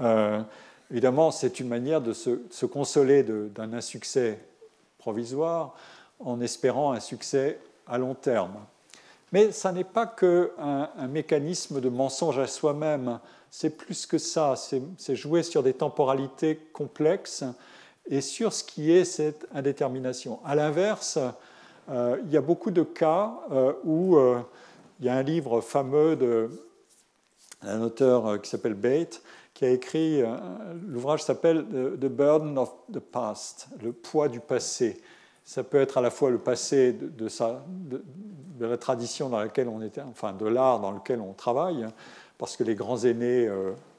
Euh, 0.00 0.40
évidemment, 0.90 1.30
c'est 1.30 1.60
une 1.60 1.68
manière 1.68 2.00
de 2.00 2.14
se, 2.14 2.64
consoler 2.64 3.22
d'un 3.22 3.74
insuccès 3.74 4.38
provisoire 4.98 5.76
en 6.20 6.40
espérant 6.40 6.92
un 6.92 7.00
succès 7.00 7.58
à 7.86 7.98
long 7.98 8.14
terme. 8.14 8.56
Mais 9.36 9.52
ça 9.52 9.70
n'est 9.70 9.84
pas 9.84 10.06
qu'un 10.06 10.48
un 10.96 11.08
mécanisme 11.08 11.82
de 11.82 11.90
mensonge 11.90 12.38
à 12.38 12.46
soi-même, 12.46 13.20
c'est 13.50 13.68
plus 13.68 14.06
que 14.06 14.16
ça, 14.16 14.54
c'est 14.56 15.14
jouer 15.14 15.42
sur 15.42 15.62
des 15.62 15.74
temporalités 15.74 16.56
complexes 16.72 17.44
et 18.06 18.22
sur 18.22 18.54
ce 18.54 18.64
qui 18.64 18.90
est 18.90 19.04
cette 19.04 19.46
indétermination. 19.54 20.40
À 20.42 20.54
l'inverse, 20.54 21.18
euh, 21.90 22.16
il 22.24 22.32
y 22.32 22.38
a 22.38 22.40
beaucoup 22.40 22.70
de 22.70 22.82
cas 22.82 23.34
euh, 23.52 23.74
où 23.84 24.16
euh, 24.16 24.40
il 25.00 25.04
y 25.04 25.10
a 25.10 25.14
un 25.16 25.22
livre 25.22 25.60
fameux 25.60 26.16
d'un 27.62 27.82
auteur 27.82 28.40
qui 28.40 28.48
s'appelle 28.48 28.72
Bate, 28.72 29.20
qui 29.52 29.66
a 29.66 29.68
écrit, 29.68 30.22
l'ouvrage 30.88 31.22
s'appelle 31.22 31.62
The 31.66 32.08
Burden 32.08 32.56
of 32.56 32.72
the 32.90 33.00
Past, 33.00 33.68
le 33.82 33.92
poids 33.92 34.30
du 34.30 34.40
passé. 34.40 34.98
Ça 35.44 35.62
peut 35.62 35.78
être 35.78 35.98
à 35.98 36.00
la 36.00 36.10
fois 36.10 36.30
le 36.30 36.38
passé 36.38 36.94
de, 36.94 37.28
sa, 37.28 37.64
la 38.64 38.76
tradition 38.76 39.28
dans 39.28 39.38
laquelle 39.38 39.68
on 39.68 39.82
était, 39.82 40.02
enfin 40.02 40.32
de 40.32 40.46
l'art 40.46 40.80
dans 40.80 40.92
lequel 40.92 41.20
on 41.20 41.32
travaille, 41.32 41.86
parce 42.38 42.56
que 42.56 42.64
les 42.64 42.74
grands 42.74 43.04
aînés 43.04 43.50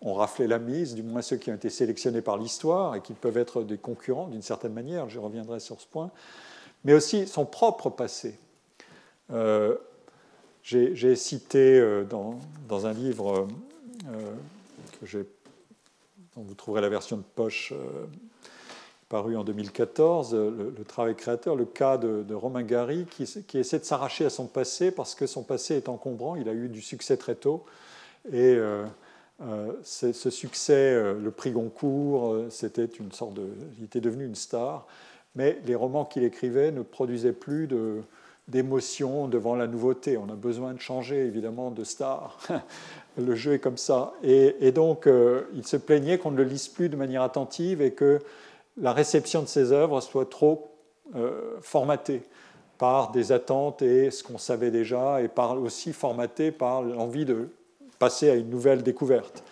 ont 0.01 0.13
raflé 0.13 0.47
la 0.47 0.59
mise, 0.59 0.95
du 0.95 1.03
moins 1.03 1.21
ceux 1.21 1.37
qui 1.37 1.51
ont 1.51 1.55
été 1.55 1.69
sélectionnés 1.69 2.21
par 2.21 2.37
l'histoire 2.37 2.95
et 2.95 3.01
qui 3.01 3.13
peuvent 3.13 3.37
être 3.37 3.63
des 3.63 3.77
concurrents 3.77 4.27
d'une 4.27 4.41
certaine 4.41 4.73
manière, 4.73 5.09
je 5.09 5.19
reviendrai 5.19 5.59
sur 5.59 5.81
ce 5.81 5.87
point 5.87 6.11
mais 6.83 6.93
aussi 6.93 7.27
son 7.27 7.45
propre 7.45 7.89
passé. 7.89 8.39
Euh, 9.31 9.75
j'ai 10.63 11.15
cité 11.15 11.79
euh, 11.79 12.03
dans, 12.03 12.85
un 12.85 12.93
livre 12.93 13.47
euh, 14.09 14.33
que 15.01 15.25
dont 16.35 16.43
vous 16.43 16.55
trouverez 16.55 16.81
la 16.81 16.89
version 16.89 17.17
de 17.17 17.23
poche 17.35 17.73
paru 19.09 19.37
en 19.37 19.43
2014, 19.43 20.35
le, 20.35 20.83
travail 20.87 21.15
créateur, 21.15 21.55
le 21.55 21.65
cas 21.65 21.97
de, 21.97 22.33
Romain 22.33 22.63
Gary 22.63 23.05
qui, 23.05 23.23
essaie 23.57 23.79
de 23.79 23.85
s'arracher 23.85 24.25
à 24.25 24.29
son 24.29 24.47
passé 24.47 24.91
parce 24.91 25.15
que 25.15 25.27
son 25.27 25.43
passé 25.43 25.75
est 25.75 25.89
encombrant, 25.89 26.35
il 26.35 26.49
a 26.49 26.53
eu 26.53 26.67
du 26.67 26.81
succès 26.81 27.17
très 27.17 27.35
tôt. 27.35 27.65
Et 28.33 28.57
ce 29.83 30.29
succès, 30.29 31.13
le 31.13 31.31
prix 31.31 31.51
Goncourt, 31.51 32.45
c'était 32.49 32.85
une 32.85 33.11
sorte 33.11 33.35
de. 33.35 33.47
Il 33.77 33.85
était 33.85 34.01
devenu 34.01 34.25
une 34.25 34.35
star 34.35 34.85
mais 35.37 35.59
les 35.65 35.75
romans 35.75 36.03
qu'il 36.03 36.23
écrivait 36.23 36.71
ne 36.71 36.81
produisaient 36.81 37.31
plus 37.31 37.69
d'émotion 38.47 39.27
devant 39.27 39.55
la 39.55 39.67
nouveauté. 39.67 40.17
On 40.17 40.29
a 40.29 40.35
besoin 40.35 40.73
de 40.73 40.79
changer, 40.79 41.25
évidemment, 41.25 41.69
de 41.69 41.83
star. 41.83 42.39
le 43.17 43.35
jeu 43.35 43.53
est 43.53 43.59
comme 43.59 43.77
ça. 43.77 44.13
Et, 44.23 44.71
donc, 44.71 45.05
euh, 45.05 45.43
il 45.53 45.65
se 45.65 45.77
plaignait 45.77 46.17
qu'on 46.17 46.31
ne 46.31 46.37
le 46.37 46.43
lise 46.43 46.67
plus 46.67 46.89
de 46.89 46.95
manière 46.95 47.21
attentive 47.21 47.83
et 47.83 47.91
que 47.91 48.19
la 48.77 48.93
réception 48.93 49.41
de 49.41 49.47
ses 49.47 49.71
œuvres 49.71 50.01
soit 50.01 50.29
trop 50.29 50.71
euh, 51.15 51.57
formatée 51.61 52.21
par 52.77 53.11
des 53.11 53.31
attentes 53.31 53.81
et 53.81 54.11
ce 54.11 54.23
qu'on 54.23 54.37
savait 54.37 54.71
déjà, 54.71 55.21
et 55.21 55.27
par, 55.27 55.59
aussi 55.59 55.93
formatée 55.93 56.51
par 56.51 56.83
l'envie 56.83 57.25
de 57.25 57.49
passer 57.97 58.29
à 58.29 58.35
une 58.35 58.49
nouvelle 58.49 58.83
découverte. 58.83 59.43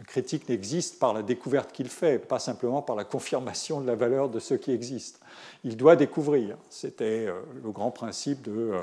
Un 0.00 0.04
critique 0.04 0.48
n'existe 0.48 0.98
par 0.98 1.12
la 1.12 1.22
découverte 1.22 1.72
qu'il 1.72 1.88
fait, 1.88 2.18
pas 2.18 2.38
simplement 2.38 2.82
par 2.82 2.94
la 2.94 3.04
confirmation 3.04 3.80
de 3.80 3.86
la 3.86 3.96
valeur 3.96 4.28
de 4.28 4.38
ce 4.38 4.54
qui 4.54 4.70
existe. 4.70 5.20
Il 5.64 5.76
doit 5.76 5.96
découvrir. 5.96 6.56
C'était 6.68 7.26
euh, 7.26 7.40
le 7.64 7.70
grand 7.70 7.90
principe 7.90 8.42
de 8.42 8.52
euh, 8.52 8.82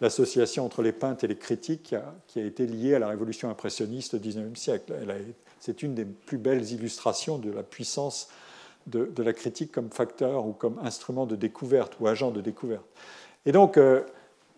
l'association 0.00 0.64
entre 0.64 0.82
les 0.82 0.92
peintres 0.92 1.24
et 1.24 1.28
les 1.28 1.36
critiques 1.36 1.94
qui 2.28 2.38
a, 2.38 2.44
été 2.44 2.66
liée 2.66 2.94
à 2.94 2.98
la 2.98 3.08
révolution 3.08 3.50
impressionniste 3.50 4.16
du 4.16 4.28
XIXe 4.28 4.58
siècle. 4.58 4.94
C'est 5.58 5.82
une 5.82 5.94
des 5.94 6.04
plus 6.04 6.38
belles 6.38 6.70
illustrations 6.72 7.38
de 7.38 7.50
la 7.50 7.62
puissance 7.62 8.28
de, 8.86 9.22
la 9.22 9.32
critique 9.32 9.72
comme 9.72 9.90
facteur 9.90 10.46
ou 10.46 10.52
comme 10.52 10.78
instrument 10.82 11.26
de 11.26 11.36
découverte 11.36 11.94
ou 12.00 12.06
agent 12.06 12.30
de 12.30 12.40
découverte. 12.40 12.84
Et 13.46 13.52
donc, 13.52 13.76
euh, 13.76 14.02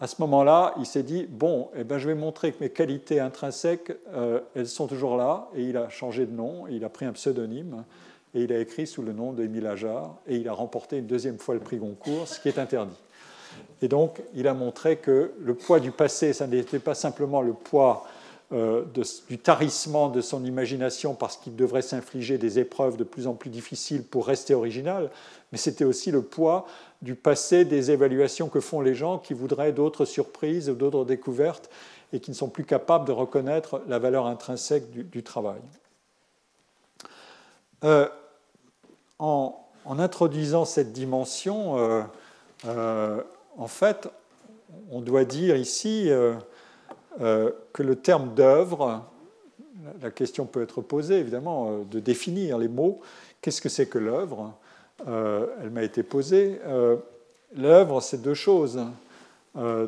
à 0.00 0.06
ce 0.06 0.20
moment-là, 0.20 0.74
il 0.78 0.86
s'est 0.86 1.02
dit 1.02 1.26
bon, 1.28 1.70
eh 1.76 1.84
ben, 1.84 1.98
je 1.98 2.06
vais 2.06 2.14
montrer 2.14 2.52
que 2.52 2.62
mes 2.62 2.70
qualités 2.70 3.20
intrinsèques, 3.20 3.92
euh, 4.12 4.40
elles 4.54 4.68
sont 4.68 4.86
toujours 4.86 5.16
là. 5.16 5.48
Et 5.54 5.62
il 5.62 5.76
a 5.76 5.88
changé 5.88 6.26
de 6.26 6.32
nom, 6.32 6.66
il 6.68 6.84
a 6.84 6.88
pris 6.88 7.06
un 7.06 7.12
pseudonyme 7.12 7.84
et 8.34 8.42
il 8.42 8.52
a 8.52 8.58
écrit 8.58 8.86
sous 8.86 9.02
le 9.02 9.12
nom 9.12 9.32
d'Émile 9.32 9.66
Ajar 9.66 10.16
et 10.26 10.36
il 10.36 10.48
a 10.48 10.52
remporté 10.52 10.98
une 10.98 11.06
deuxième 11.06 11.38
fois 11.38 11.54
le 11.54 11.60
prix 11.60 11.78
Goncourt, 11.78 12.28
ce 12.28 12.40
qui 12.40 12.48
est 12.48 12.58
interdit. 12.58 12.96
Et 13.82 13.88
donc, 13.88 14.22
il 14.34 14.48
a 14.48 14.54
montré 14.54 14.96
que 14.96 15.32
le 15.40 15.54
poids 15.54 15.80
du 15.80 15.90
passé, 15.90 16.32
ça 16.32 16.46
n'était 16.46 16.78
pas 16.78 16.94
simplement 16.94 17.42
le 17.42 17.52
poids 17.52 18.06
euh, 18.52 18.84
du 19.28 19.38
tarissement 19.38 20.08
de 20.08 20.20
son 20.20 20.44
imagination 20.44 21.14
parce 21.14 21.36
qu'il 21.36 21.56
devrait 21.56 21.82
s'infliger 21.82 22.38
des 22.38 22.60
épreuves 22.60 22.96
de 22.96 23.02
plus 23.02 23.26
en 23.26 23.34
plus 23.34 23.50
difficiles 23.50 24.04
pour 24.04 24.24
rester 24.24 24.54
original, 24.54 25.10
mais 25.50 25.58
c'était 25.58 25.84
aussi 25.84 26.12
le 26.12 26.22
poids 26.22 26.64
du 27.02 27.16
passé 27.16 27.64
des 27.64 27.90
évaluations 27.90 28.48
que 28.48 28.60
font 28.60 28.80
les 28.80 28.94
gens 28.94 29.18
qui 29.18 29.34
voudraient 29.34 29.72
d'autres 29.72 30.04
surprises 30.04 30.70
ou 30.70 30.74
d'autres 30.74 31.04
découvertes 31.04 31.68
et 32.12 32.20
qui 32.20 32.30
ne 32.30 32.36
sont 32.36 32.48
plus 32.48 32.64
capables 32.64 33.04
de 33.04 33.10
reconnaître 33.10 33.82
la 33.88 33.98
valeur 33.98 34.26
intrinsèque 34.26 34.92
du, 34.92 35.22
travail. 35.24 35.60
Euh, 37.82 38.08
en, 39.18 39.58
introduisant 39.86 40.64
cette 40.64 40.92
dimension, 40.92 42.06
euh, 42.64 43.22
en 43.58 43.66
fait, 43.66 44.08
on 44.92 45.00
doit 45.00 45.24
dire 45.24 45.56
ici 45.56 46.10
que 47.18 47.82
le 47.82 47.96
terme 47.96 48.34
d'œuvre, 48.34 49.04
la 50.02 50.10
question 50.10 50.44
peut 50.46 50.62
être 50.62 50.82
posée 50.82 51.18
évidemment 51.18 51.80
de 51.90 52.00
définir 52.00 52.58
les 52.58 52.68
mots, 52.68 53.00
qu'est-ce 53.40 53.60
que 53.60 53.68
c'est 53.68 53.86
que 53.86 53.98
l'œuvre 53.98 54.54
euh, 55.06 55.46
elle 55.62 55.70
m'a 55.70 55.82
été 55.82 56.02
posée. 56.02 56.60
Euh, 56.66 56.96
l'œuvre, 57.54 58.00
c'est 58.00 58.22
deux 58.22 58.34
choses. 58.34 58.80
Euh, 59.56 59.86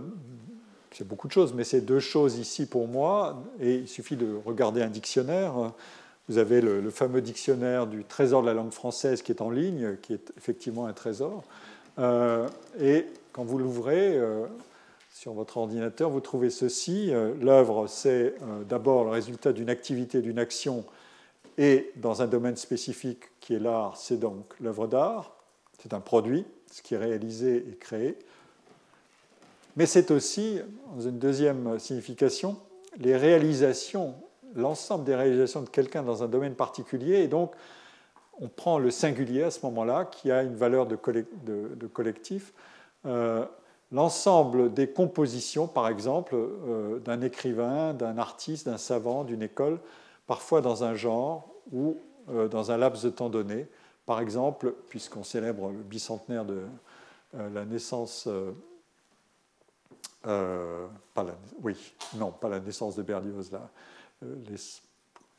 c'est 0.93 1.07
beaucoup 1.07 1.29
de 1.29 1.33
choses, 1.33 1.55
mais 1.55 1.64
c'est 1.64 1.81
deux 1.81 2.01
choses 2.01 2.39
ici 2.39 2.66
pour 2.66 2.89
moi. 2.89 3.43
Et 3.61 3.76
il 3.76 3.89
suffit 3.89 4.16
de 4.16 4.39
regarder 4.45 4.83
un 4.83 4.89
dictionnaire. 4.89 5.72
Vous 6.29 6.39
avez 6.39 6.61
le, 6.61 6.91
fameux 6.91 7.22
dictionnaire 7.22 7.87
du 7.87 8.05
trésor 8.05 8.43
de 8.43 8.49
la 8.49 8.55
langue 8.55 8.72
française 8.72 9.22
qui 9.22 9.33
est 9.33 9.41
en 9.41 9.51
ligne, 9.51 9.97
qui 10.03 10.12
est 10.12 10.33
effectivement 10.37 10.87
un 10.87 10.93
trésor. 10.93 11.43
et 11.99 13.07
quand 13.33 13.45
vous 13.45 13.59
l'ouvrez 13.59 14.20
sur 15.18 15.32
votre 15.32 15.56
ordinateur, 15.56 16.10
vous 16.10 16.20
trouvez 16.20 16.48
ceci. 16.48 17.10
L'œuvre, 17.40 17.88
c'est 17.88 18.34
d'abord 18.68 19.02
le 19.02 19.10
résultat 19.10 19.52
d'une 19.52 19.68
activité, 19.68 20.22
d'une 20.22 20.38
action 20.38 20.84
et 21.58 21.90
dans 21.96 22.22
un 22.22 22.28
domaine 22.28 22.56
spécifique 22.56 23.24
qui 23.40 23.54
est 23.54 23.58
l'art, 23.58 23.96
c'est 23.96 24.18
donc 24.18 24.54
l'œuvre 24.60 24.86
d'art, 24.86 25.34
c'est 25.82 25.92
un 25.92 25.98
produit, 25.98 26.44
ce 26.70 26.82
qui 26.82 26.94
est 26.94 26.98
réalisé 26.98 27.66
et 27.68 27.74
créé. 27.74 28.16
Mais 29.76 29.86
c'est 29.86 30.12
aussi, 30.12 30.60
dans 30.94 31.00
une 31.00 31.18
deuxième 31.18 31.80
signification, 31.80 32.56
les 33.00 33.16
réalisations, 33.16 34.14
l'ensemble 34.54 35.02
des 35.02 35.16
réalisations 35.16 35.62
de 35.62 35.68
quelqu'un 35.68 36.04
dans 36.04 36.22
un 36.22 36.28
domaine 36.28 36.54
particulier. 36.54 37.24
Et 37.24 37.28
donc, 37.28 37.54
on 38.40 38.46
prend 38.46 38.78
le 38.78 38.92
singulier 38.92 39.42
à 39.42 39.50
ce 39.50 39.66
moment-là, 39.66 40.04
qui 40.04 40.30
a 40.30 40.44
une 40.44 40.54
valeur 40.54 40.86
de, 40.86 40.94
collectif. 41.92 42.52
Euh, 43.04 43.44
l'ensemble 43.93 44.72
des 44.72 44.89
compositions, 44.91 45.66
par 45.66 45.89
exemple, 45.89 46.34
euh, 46.34 46.99
d'un 47.01 47.22
écrivain, 47.22 47.95
d'un 47.95 48.18
artiste, 48.18 48.66
d'un 48.66 48.78
savant, 48.78 49.24
d'une 49.24 49.43
école, 49.43 49.78
parfois 50.26 50.61
dans 50.61 50.84
un 50.84 50.95
genre 50.95 51.49
ou 51.72 51.99
euh, 52.30 52.49
dans 52.49 52.70
un 52.70 52.76
laps 52.76 53.05
de 53.05 53.11
temps 53.11 53.30
donné. 53.30 53.66
Par 54.07 54.20
exemple, 54.20 54.74
puisqu'on 54.89 55.24
célèbre 55.24 55.70
le 55.70 55.82
bicentenaire 55.82 56.45
de 56.45 56.62
euh, 57.34 57.51
la 57.51 57.64
naissance, 57.64 58.28
oui, 61.62 61.95
non, 62.16 62.30
pas 62.32 62.49
la 62.49 62.61
naissance 62.61 62.97
de 62.97 63.03
Berlioz, 63.03 63.51
là, 63.51 63.70
les 64.22 64.57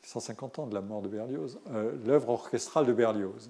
150 0.02 0.58
ans 0.58 0.66
de 0.66 0.74
la 0.74 0.80
mort 0.80 1.02
de 1.02 1.08
Berlioz, 1.08 1.60
l'œuvre 2.04 2.30
orchestrale 2.30 2.86
de 2.86 2.92
Berlioz. 2.92 3.48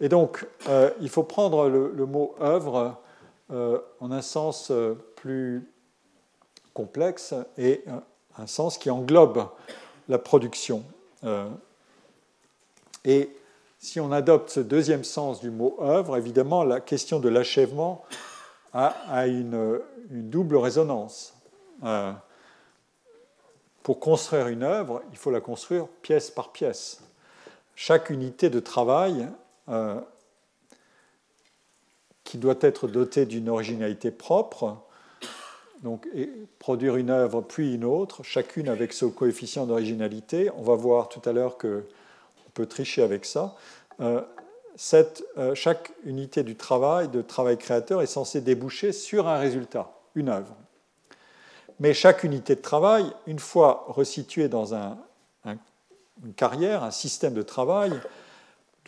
et 0.00 0.08
donc, 0.08 0.46
il 1.00 1.08
faut 1.08 1.24
prendre 1.24 1.68
le 1.68 2.06
mot 2.06 2.36
œuvre 2.40 3.00
en 3.50 4.10
un 4.10 4.22
sens 4.22 4.72
plus 5.16 5.68
complexe 6.74 7.34
et 7.56 7.84
un 8.38 8.46
sens 8.46 8.78
qui 8.78 8.90
englobe 8.90 9.48
la 10.08 10.18
production. 10.18 10.84
Euh, 11.24 11.48
et 13.04 13.30
si 13.78 14.00
on 14.00 14.12
adopte 14.12 14.50
ce 14.50 14.60
deuxième 14.60 15.04
sens 15.04 15.40
du 15.40 15.50
mot 15.50 15.76
œuvre, 15.80 16.16
évidemment, 16.16 16.64
la 16.64 16.80
question 16.80 17.20
de 17.20 17.28
l'achèvement 17.28 18.04
a, 18.72 19.26
une, 19.26 19.80
double 20.10 20.56
résonance. 20.56 21.34
Euh, 21.84 22.12
pour 23.82 24.00
construire 24.00 24.48
une 24.48 24.62
œuvre, 24.62 25.02
il 25.10 25.16
faut 25.16 25.30
la 25.30 25.40
construire 25.40 25.86
pièce 26.02 26.30
par 26.30 26.52
pièce. 26.52 27.00
chaque 27.74 28.10
unité 28.10 28.50
de 28.50 28.60
travail 28.60 29.28
qui 32.28 32.36
doit 32.36 32.58
être 32.60 32.88
dotée 32.88 33.24
d'une 33.24 33.48
originalité 33.48 34.10
propre, 34.10 34.76
donc 35.82 36.06
produire 36.58 36.96
une 36.96 37.08
œuvre 37.08 37.40
puis 37.40 37.74
une 37.74 37.86
autre, 37.86 38.22
chacune 38.22 38.68
avec 38.68 38.92
son 38.92 39.08
coefficient 39.08 39.64
d'originalité. 39.64 40.50
On 40.58 40.62
va 40.62 40.74
voir 40.74 41.08
tout 41.08 41.26
à 41.26 41.32
l'heure 41.32 41.56
qu'on 41.56 41.80
peut 42.52 42.66
tricher 42.66 43.02
avec 43.02 43.24
ça. 43.24 43.56
Euh, 44.00 44.20
euh, 45.38 45.54
chaque 45.54 45.90
unité 46.04 46.42
du 46.42 46.54
travail, 46.54 47.08
de 47.08 47.22
travail 47.22 47.56
créateur, 47.56 48.02
est 48.02 48.06
censée 48.06 48.42
déboucher 48.42 48.92
sur 48.92 49.26
un 49.26 49.38
résultat, 49.38 49.90
une 50.14 50.28
œuvre. 50.28 50.54
Mais 51.80 51.94
chaque 51.94 52.24
unité 52.24 52.56
de 52.56 52.60
travail, 52.60 53.10
une 53.26 53.38
fois 53.38 53.86
resituée 53.88 54.50
dans 54.50 54.74
un, 54.74 54.98
une 55.46 56.34
carrière, 56.36 56.84
un 56.84 56.90
système 56.90 57.32
de 57.32 57.42
travail, 57.42 57.98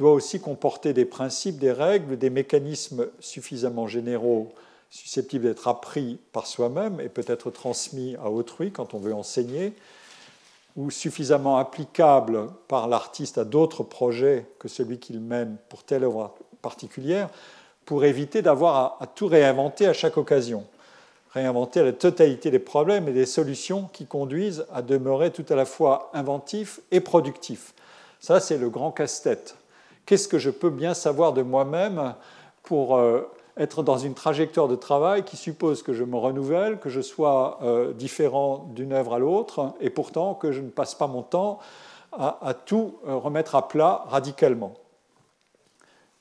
doit 0.00 0.12
aussi 0.12 0.40
comporter 0.40 0.94
des 0.94 1.04
principes, 1.04 1.58
des 1.58 1.72
règles, 1.72 2.16
des 2.16 2.30
mécanismes 2.30 3.08
suffisamment 3.20 3.86
généraux, 3.86 4.50
susceptibles 4.88 5.44
d'être 5.44 5.68
appris 5.68 6.18
par 6.32 6.46
soi-même 6.46 7.00
et 7.00 7.10
peut-être 7.10 7.50
transmis 7.50 8.16
à 8.16 8.30
autrui 8.30 8.72
quand 8.72 8.94
on 8.94 8.98
veut 8.98 9.12
enseigner, 9.12 9.74
ou 10.74 10.90
suffisamment 10.90 11.58
applicables 11.58 12.48
par 12.66 12.88
l'artiste 12.88 13.36
à 13.36 13.44
d'autres 13.44 13.82
projets 13.82 14.46
que 14.58 14.68
celui 14.68 14.98
qu'il 14.98 15.20
mène 15.20 15.58
pour 15.68 15.82
telle 15.82 16.04
œuvre 16.04 16.32
particulière, 16.62 17.28
pour 17.84 18.06
éviter 18.06 18.40
d'avoir 18.40 18.96
à, 19.00 19.06
tout 19.06 19.26
réinventer 19.26 19.86
à 19.86 19.92
chaque 19.92 20.16
occasion. 20.16 20.64
Réinventer 21.34 21.82
la 21.82 21.92
totalité 21.92 22.50
des 22.50 22.58
problèmes 22.58 23.06
et 23.06 23.12
des 23.12 23.26
solutions 23.26 23.90
qui 23.92 24.06
conduisent 24.06 24.64
à 24.72 24.80
demeurer 24.80 25.30
tout 25.30 25.44
à 25.50 25.56
la 25.56 25.66
fois 25.66 26.10
inventif 26.14 26.80
et 26.90 27.00
productif. 27.00 27.74
Ça, 28.18 28.40
c'est 28.40 28.56
le 28.56 28.70
grand 28.70 28.92
casse-tête 28.92 29.56
Qu'est-ce 30.10 30.26
que 30.26 30.40
je 30.40 30.50
peux 30.50 30.70
bien 30.70 30.92
savoir 30.92 31.32
de 31.32 31.42
moi-même 31.42 32.16
pour 32.64 32.96
euh, 32.96 33.30
être 33.56 33.84
dans 33.84 33.96
une 33.96 34.14
trajectoire 34.14 34.66
de 34.66 34.74
travail 34.74 35.22
qui 35.22 35.36
suppose 35.36 35.84
que 35.84 35.92
je 35.92 36.02
me 36.02 36.16
renouvelle, 36.16 36.80
que 36.80 36.88
je 36.88 37.00
sois 37.00 37.60
euh, 37.62 37.92
différent 37.92 38.68
d'une 38.74 38.92
œuvre 38.92 39.14
à 39.14 39.18
l'autre, 39.20 39.72
et 39.80 39.88
pourtant 39.88 40.34
que 40.34 40.50
je 40.50 40.62
ne 40.62 40.68
passe 40.68 40.96
pas 40.96 41.06
mon 41.06 41.22
temps 41.22 41.60
à, 42.10 42.54
tout 42.66 42.96
euh, 43.06 43.14
remettre 43.14 43.54
à 43.54 43.68
plat 43.68 44.02
radicalement. 44.08 44.74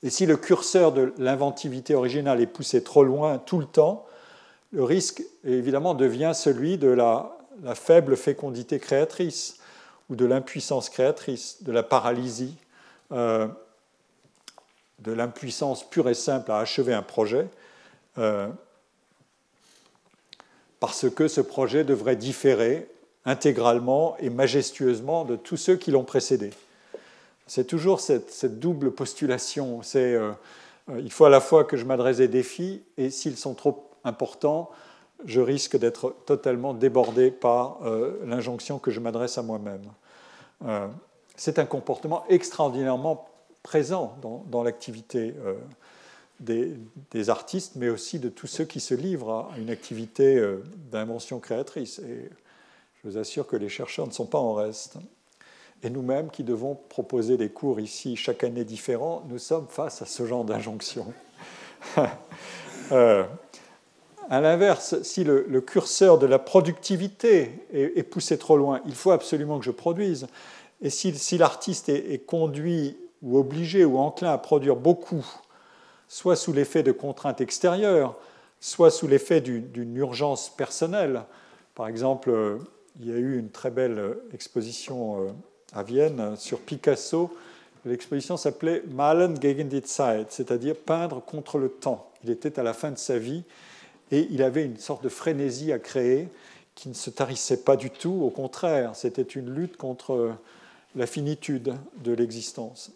Et 0.04 0.12
si 0.12 0.28
le 0.28 0.38
curseur 0.38 0.92
de 0.92 1.12
l'inventivité 1.18 1.96
originale 1.96 2.42
est 2.42 2.46
poussé 2.46 2.84
trop 2.84 3.04
loin 3.04 3.40
tout 3.40 3.58
le 3.58 3.66
temps, 3.66 4.06
le 4.72 4.84
risque 4.84 5.24
évidemment 5.44 5.96
devient 5.96 6.34
celui 6.36 6.78
de 6.78 6.90
la, 6.90 7.32
faible 7.74 8.18
fécondité 8.18 8.78
créatrice 8.78 9.58
ou 10.12 10.16
de 10.16 10.26
l'impuissance 10.26 10.90
créatrice, 10.90 11.64
de 11.64 11.72
la 11.72 11.82
paralysie 11.82 12.56
de 15.02 15.12
l'impuissance 15.12 15.90
pure 15.90 16.10
et 16.10 16.14
simple 16.14 16.52
à 16.52 16.60
achever 16.60 16.94
un 16.94 17.02
projet, 17.02 17.48
euh, 18.18 18.48
parce 20.80 21.10
que 21.10 21.28
ce 21.28 21.42
projet 21.42 21.84
devrait 21.84 22.16
différer 22.16 22.90
intégralement 23.26 24.16
et 24.20 24.30
majestueusement 24.30 25.26
de 25.26 25.36
tous 25.36 25.58
ceux 25.58 25.76
qui 25.76 25.92
l'ont 25.92 26.04
précédé. 26.04 26.52
C'est 27.48 27.66
toujours 27.66 28.00
cette, 28.00 28.60
double 28.60 28.92
postulation. 28.92 29.82
C'est, 29.84 30.14
euh, 30.14 30.32
euh, 30.90 31.00
il 31.00 31.12
faut 31.12 31.26
à 31.26 31.30
la 31.30 31.42
fois 31.42 31.64
que 31.64 31.78
je 31.78 31.86
m'adresse 31.86 32.18
des 32.18 32.28
défis, 32.28 32.84
et 32.98 33.10
s'ils 33.10 33.38
sont 33.38 33.54
trop 33.54 33.90
importants, 34.04 34.70
je 35.26 35.42
risque 35.42 35.78
d'être 35.78 36.16
totalement 36.26 36.74
débordé 36.74 37.30
par 37.30 37.80
l'injonction 38.24 38.80
que 38.80 38.90
je 38.90 39.02
m'adresse 39.02 39.38
à 39.38 39.42
moi-même. 39.42 39.82
c'est 41.36 41.60
un 41.60 41.66
comportement 41.66 42.24
extraordinairement 42.30 43.30
présent 43.64 44.18
dans, 44.22 44.64
l'activité 44.64 45.34
euh, 45.46 45.56
des, 47.12 47.30
artistes, 47.30 47.74
mais 47.76 47.90
aussi 47.90 48.20
de 48.20 48.30
tous 48.30 48.48
ceux 48.48 48.66
qui 48.66 48.80
se 48.80 48.94
livrent 48.94 49.50
à 49.54 49.58
une 49.58 49.70
activité 49.70 50.38
euh, 50.38 50.64
d'invention 50.92 51.40
créatrice. 51.40 52.00
Et 52.00 52.30
je 53.02 53.10
vous 53.10 53.18
assure 53.18 53.48
que 53.48 53.56
les 53.56 53.70
chercheurs 53.70 54.08
ne 54.08 54.12
sont 54.12 54.26
pas 54.26 54.40
en 54.40 54.54
reste. 54.54 54.98
Et 55.82 55.90
nous-mêmes, 55.90 56.30
qui 56.30 56.44
devons 56.44 56.76
proposer 56.90 57.38
des 57.38 57.50
cours 57.50 57.80
ici 57.80 58.16
chaque 58.18 58.44
année 58.44 58.66
différents, 58.66 59.24
nous 59.30 59.40
sommes 59.40 59.68
face 59.70 60.02
à 60.02 60.06
ce 60.06 60.26
genre 60.26 60.44
d'injonction. 60.44 61.14
euh, 62.92 63.24
à 64.30 64.42
l'inverse, 64.42 65.02
si 65.02 65.24
le, 65.24 65.62
curseur 65.62 66.20
de 66.20 66.28
la 66.28 66.38
productivité 66.38 67.66
est, 67.74 68.04
poussé 68.04 68.38
trop 68.38 68.58
loin, 68.58 68.82
il 68.86 68.94
faut 68.94 69.12
absolument 69.12 69.58
que 69.58 69.66
je 69.66 69.72
produise. 69.72 70.28
Et 70.82 70.90
si, 70.90 71.38
l'artiste 71.38 71.90
est, 71.90 72.26
conduit 72.26 72.98
ou 73.22 73.38
obligé 73.38 73.86
ou 73.86 73.98
enclin 73.98 74.32
à 74.32 74.38
produire 74.38 74.76
beaucoup, 74.76 75.26
soit 76.08 76.36
sous 76.36 76.54
l'effet 76.54 76.84
de 76.84 76.92
contraintes 76.92 77.42
extérieures, 77.42 78.16
soit 78.60 78.92
sous 78.92 79.08
l'effet 79.08 79.42
d'une 79.42 79.96
urgence 79.96 80.50
personnelle. 80.50 81.24
Par 81.76 81.88
exemple, 81.88 82.60
il 83.00 83.08
y 83.08 83.14
a 83.14 83.18
eu 83.18 83.38
une 83.38 83.50
très 83.50 83.72
belle 83.72 84.18
exposition 84.34 85.22
euh, 85.22 85.32
à 85.74 85.84
Vienne 85.84 86.36
sur 86.36 86.60
Picasso. 86.60 87.32
L'exposition 87.86 88.36
s'appelait 88.36 88.84
Malen 88.90 89.40
gegen 89.40 89.70
die 89.70 89.86
Zeit, 89.86 90.26
c'est-à-dire 90.30 90.76
peindre 90.76 91.24
contre 91.24 91.58
le 91.58 91.70
temps. 91.70 92.12
Il 92.24 92.30
était 92.30 92.60
à 92.60 92.64
la 92.64 92.74
fin 92.74 92.92
de 92.92 92.98
sa 92.98 93.18
vie 93.18 93.44
et 94.12 94.28
il 94.32 94.44
avait 94.44 94.66
une 94.66 94.78
sorte 94.78 95.04
de 95.04 95.10
frénésie 95.10 95.72
à 95.72 95.80
créer 95.80 96.28
qui 96.76 96.90
ne 96.90 96.94
se 96.94 97.10
tarissait 97.10 97.64
pas 97.64 97.78
du 97.78 97.90
tout. 97.90 98.22
Au 98.22 98.30
contraire, 98.30 98.96
c'était 98.96 99.22
une 99.22 99.54
lutte 99.54 99.78
contre 99.78 100.34
la 100.96 101.06
finitude 101.06 101.76
de 102.04 102.12
l'existence. 102.12 102.92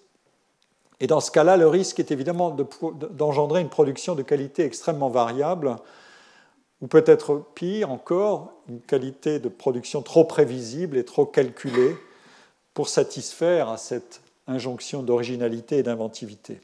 Et 1.04 1.08
dans 1.08 1.20
ce 1.20 1.32
cas-là, 1.32 1.58
le 1.58 1.68
risque 1.68 2.00
est 2.00 2.12
évidemment 2.12 2.56
d'engendrer 3.12 3.60
une 3.60 3.68
production 3.68 4.16
de 4.16 4.22
qualité 4.22 4.64
extrêmement 4.64 5.10
variable, 5.10 5.76
ou 6.80 6.88
peut-être 6.88 7.44
pire 7.56 7.92
encore, 7.92 8.54
une 8.70 8.80
qualité 8.80 9.40
de 9.40 9.50
production 9.50 10.02
trop 10.02 10.24
prévisible 10.24 10.96
et 10.96 11.04
trop 11.04 11.26
calculée 11.26 11.98
pour 12.74 12.88
satisfaire 12.88 13.68
à 13.68 13.76
cette 13.76 14.22
injonction 14.48 15.04
d'originalité 15.04 15.80
et 15.80 15.84
d'inventivité. 15.84 16.62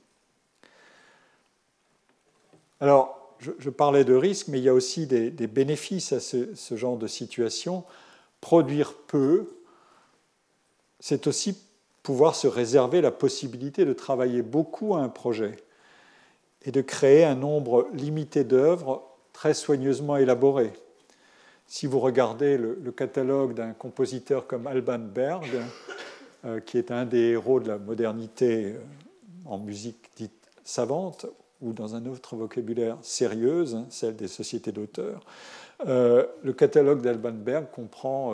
Alors, 2.80 3.36
je, 3.40 3.70
parlais 3.70 4.06
de 4.06 4.16
risque, 4.16 4.48
mais 4.48 4.60
il 4.60 4.64
y 4.64 4.70
a 4.70 4.74
aussi 4.74 5.06
des, 5.06 5.32
bénéfices 5.48 6.14
à 6.14 6.22
ce, 6.22 6.56
ce, 6.56 6.78
genre 6.78 6.96
de 6.96 7.08
situation. 7.08 7.84
Produire 8.40 8.94
peu, 8.94 9.50
c'est 11.02 11.28
aussi 11.28 11.58
pouvoir 12.04 12.36
se 12.36 12.48
réserver 12.48 13.02
la 13.02 13.12
possibilité 13.12 13.86
de 13.86 13.94
travailler 13.94 14.42
beaucoup 14.42 14.96
à 14.96 15.00
un 15.00 15.10
projet 15.10 15.58
et 16.66 16.72
de 16.72 16.82
créer 16.82 17.24
un 17.24 17.36
nombre 17.36 17.88
limité 17.94 18.44
d'œuvres 18.44 19.04
très 19.34 19.54
soigneusement 19.54 20.18
élaborées. 20.18 20.74
Si 21.68 21.86
vous 21.86 22.00
regardez 22.00 22.58
le, 22.58 22.92
catalogue 22.92 23.54
d'un 23.54 23.74
compositeur 23.74 24.48
comme 24.48 24.66
Alban 24.68 25.00
Berg, 25.00 25.48
euh, 26.46 26.60
qui 26.60 26.78
est 26.78 26.92
un 26.92 27.06
des 27.06 27.30
héros 27.30 27.60
de 27.60 27.68
la 27.68 27.78
modernité 27.78 28.74
euh, 28.74 28.80
en 29.46 29.60
musique 29.60 30.10
dite 30.16 30.50
savante, 30.64 31.28
ou 31.62 31.74
dans 31.74 31.96
un 31.96 32.06
autre 32.06 32.36
vocabulaire 32.36 32.98
sérieuse, 33.02 33.76
hein, 33.76 33.86
celle 33.90 34.16
des 34.16 34.28
sociétés 34.28 34.72
d'auteurs, 34.72 35.22
euh, 35.86 36.26
le 36.44 36.54
catalogue 36.54 37.02
d'Alban 37.02 37.34
Berg 37.34 37.68
comprend 37.72 38.34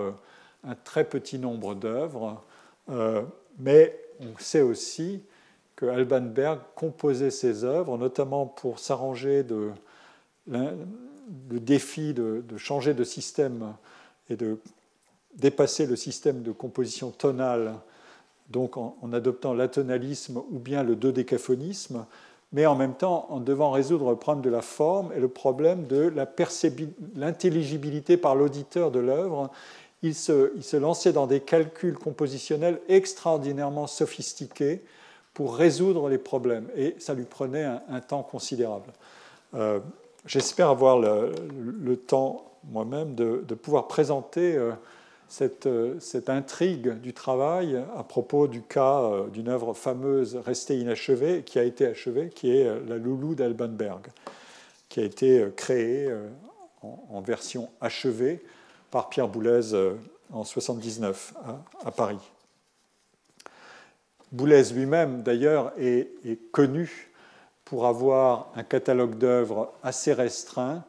un 0.64 0.76
très 0.84 1.04
petit 1.04 1.38
nombre 1.38 1.76
d'œuvres 1.76 2.42
mais 3.60 4.00
on 4.20 4.38
sait 4.40 4.62
aussi 4.62 5.22
que 5.76 5.86
Alban 5.86 6.22
Berg 6.22 6.60
composait 6.76 7.32
ses 7.32 7.64
œuvres, 7.64 7.98
notamment 7.98 8.46
pour 8.46 8.80
s'arranger 8.80 9.44
de 9.44 9.72
le 10.48 11.60
défi 11.60 12.14
de, 12.14 12.44
changer 12.58 12.94
de 12.94 13.04
système 13.04 13.74
et 14.30 14.36
de 14.36 14.60
dépasser 15.36 15.86
le 15.86 15.96
système 15.96 16.44
de 16.44 16.52
composition 16.52 17.12
tonale, 17.12 17.74
donc 18.50 18.78
en, 18.78 18.96
adoptant 19.12 19.54
l'atonalisme 19.54 20.42
ou 20.52 20.60
bien 20.60 20.84
le 20.84 20.96
dodécaphonisme, 20.96 22.06
mais 22.54 22.66
en 22.68 22.76
même 22.76 22.94
temps 22.94 23.26
en 23.30 23.40
devant 23.40 23.72
résoudre 23.72 24.12
le 24.12 24.16
problème 24.16 24.44
de 24.44 24.50
la 24.50 24.62
forme 24.62 25.12
et 25.14 25.20
le 25.20 25.28
problème 25.28 25.88
de 25.88 26.14
l'intelligibilité 27.16 28.18
par 28.18 28.36
l'auditeur 28.36 28.92
de 28.92 29.00
l'œuvre 29.00 29.50
il 30.06 30.14
se, 30.14 30.78
lançait 30.78 31.14
dans 31.14 31.26
des 31.26 31.40
calculs 31.40 31.98
compositionnels 31.98 32.80
extraordinairement 32.88 33.88
sophistiqués 33.88 34.82
pour 35.34 35.56
résoudre 35.56 36.10
les 36.10 36.20
problèmes. 36.20 36.68
Et 36.76 36.96
ça 37.00 37.14
lui 37.16 37.26
prenait 37.26 37.64
un, 37.64 38.00
temps 38.02 38.22
considérable. 38.22 38.94
Euh, 39.56 39.80
j'espère 40.26 40.70
avoir 40.70 41.00
le, 41.00 41.96
temps 41.98 42.46
moi-même 42.72 43.16
de, 43.16 43.54
pouvoir 43.56 43.88
présenter 43.88 44.56
euh, 44.56 44.74
euh, 45.66 45.96
cette, 46.00 46.30
intrigue 46.30 47.00
du 47.00 47.14
travail 47.14 47.84
à 47.98 48.04
propos 48.04 48.48
du 48.48 48.62
cas 48.62 49.10
d'une 49.34 49.50
œuvre 49.50 49.74
fameuse 49.74 50.36
restée 50.36 50.78
inachevée, 50.78 51.42
qui 51.44 51.58
a 51.58 51.64
été 51.64 51.88
achevée, 51.88 52.30
qui 52.30 52.56
est 52.56 52.70
la 52.88 52.98
Loulou 52.98 53.34
d'Albanberg, 53.34 54.06
qui 54.88 55.00
a 55.00 55.04
été 55.04 55.48
créée 55.56 56.14
en 57.10 57.22
version 57.22 57.70
achevée 57.82 58.44
par 58.96 59.10
Pierre 59.10 59.28
Boulez 59.28 59.74
euh, 59.74 59.96
en 60.32 60.46
1979 60.46 61.34
à, 61.84 61.92
Paris. 61.92 62.32
Boulez 64.32 64.64
lui-même, 64.72 65.22
d'ailleurs, 65.22 65.74
est, 65.78 66.08
connu 66.54 67.12
pour 67.66 67.88
avoir 67.88 68.54
un 68.56 68.64
catalogue 68.64 69.18
d'œuvres 69.18 69.74
assez 69.84 70.14
restreint 70.14 70.86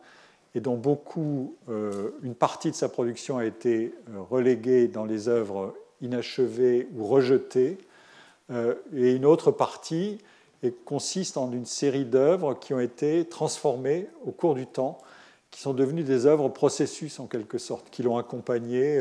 et 0.54 0.60
dont 0.60 0.76
beaucoup, 0.76 1.56
euh, 1.68 2.10
une 2.22 2.36
partie 2.36 2.70
de 2.70 2.76
sa 2.76 2.88
production 2.88 3.38
a 3.38 3.44
été 3.44 3.92
euh, 4.10 4.20
reléguée 4.20 4.86
dans 4.86 5.04
les 5.04 5.26
œuvres 5.26 5.74
inachevées 6.00 6.86
ou 6.96 7.06
rejetées, 7.06 7.76
et 8.94 9.16
une 9.16 9.24
autre 9.24 9.50
partie 9.50 10.18
consiste 10.84 11.36
en 11.36 11.50
une 11.50 11.66
série 11.66 12.04
d'œuvres 12.04 12.54
qui 12.54 12.72
ont 12.72 12.78
été 12.78 13.24
transformées 13.24 14.06
au 14.24 14.30
cours 14.30 14.54
du 14.54 14.68
temps, 14.68 14.98
qui 15.50 15.60
sont 15.60 15.74
devenues 15.74 16.02
des 16.02 16.26
œuvres 16.26 16.48
processus 16.48 17.18
en 17.20 17.26
quelque 17.26 17.58
sorte, 17.58 17.90
qui 17.90 18.02
l'ont 18.02 18.18
accompagné 18.18 19.00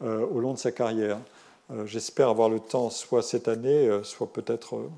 au 0.00 0.38
long 0.38 0.52
de 0.52 0.58
sa 0.58 0.70
carrière. 0.70 1.18
J'espère 1.86 2.28
avoir 2.28 2.48
le 2.48 2.60
temps, 2.60 2.90
soit 2.90 3.22
cette 3.22 3.48
année, 3.48 3.90
soit 4.04 4.32
peut-être 4.32 4.88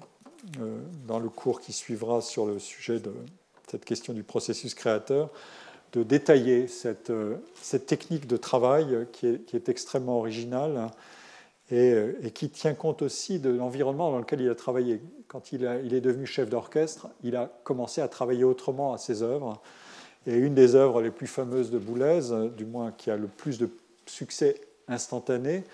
dans 1.06 1.18
le 1.18 1.28
cours 1.28 1.60
qui 1.60 1.72
suivra 1.72 2.20
sur 2.20 2.46
le 2.46 2.58
sujet 2.58 2.98
de 2.98 3.12
cette 3.70 3.84
question 3.84 4.12
du 4.12 4.22
processus 4.22 4.74
créateur, 4.74 5.30
de 5.92 6.02
détailler 6.02 6.66
cette, 6.66 7.10
euh, 7.10 7.36
technique 7.86 8.26
de 8.26 8.36
travail 8.36 9.06
qui 9.12 9.26
est, 9.26 9.68
extrêmement 9.68 10.18
originale 10.18 10.90
et, 11.70 11.92
euh, 11.92 12.18
et, 12.22 12.30
qui 12.30 12.50
tient 12.50 12.74
compte 12.74 13.02
aussi 13.02 13.38
de 13.38 13.50
l'environnement 13.50 14.10
dans 14.10 14.18
lequel 14.18 14.40
il 14.40 14.48
a 14.50 14.54
travaillé. 14.54 15.00
Quand 15.28 15.52
il 15.52 15.64
est 15.64 16.00
devenu 16.00 16.26
chef 16.26 16.50
d'orchestre, 16.50 17.08
il 17.22 17.36
a 17.36 17.50
commencé 17.64 18.00
à 18.00 18.08
travailler 18.08 18.44
autrement 18.44 18.92
à 18.92 18.98
ses 18.98 19.22
œuvres. 19.22 19.60
Et 20.26 20.36
une 20.36 20.54
des 20.54 20.74
œuvres 20.74 21.02
les 21.02 21.10
plus 21.10 21.26
fameuses 21.26 21.70
de 21.70 21.78
Boulez, 21.78 22.20
du 22.56 22.64
moins 22.64 22.92
qui 22.92 23.10
a 23.10 23.16
le 23.16 23.26
plus 23.26 23.58
de 23.58 23.68
succès 24.06 24.60
instantané, 24.88 25.64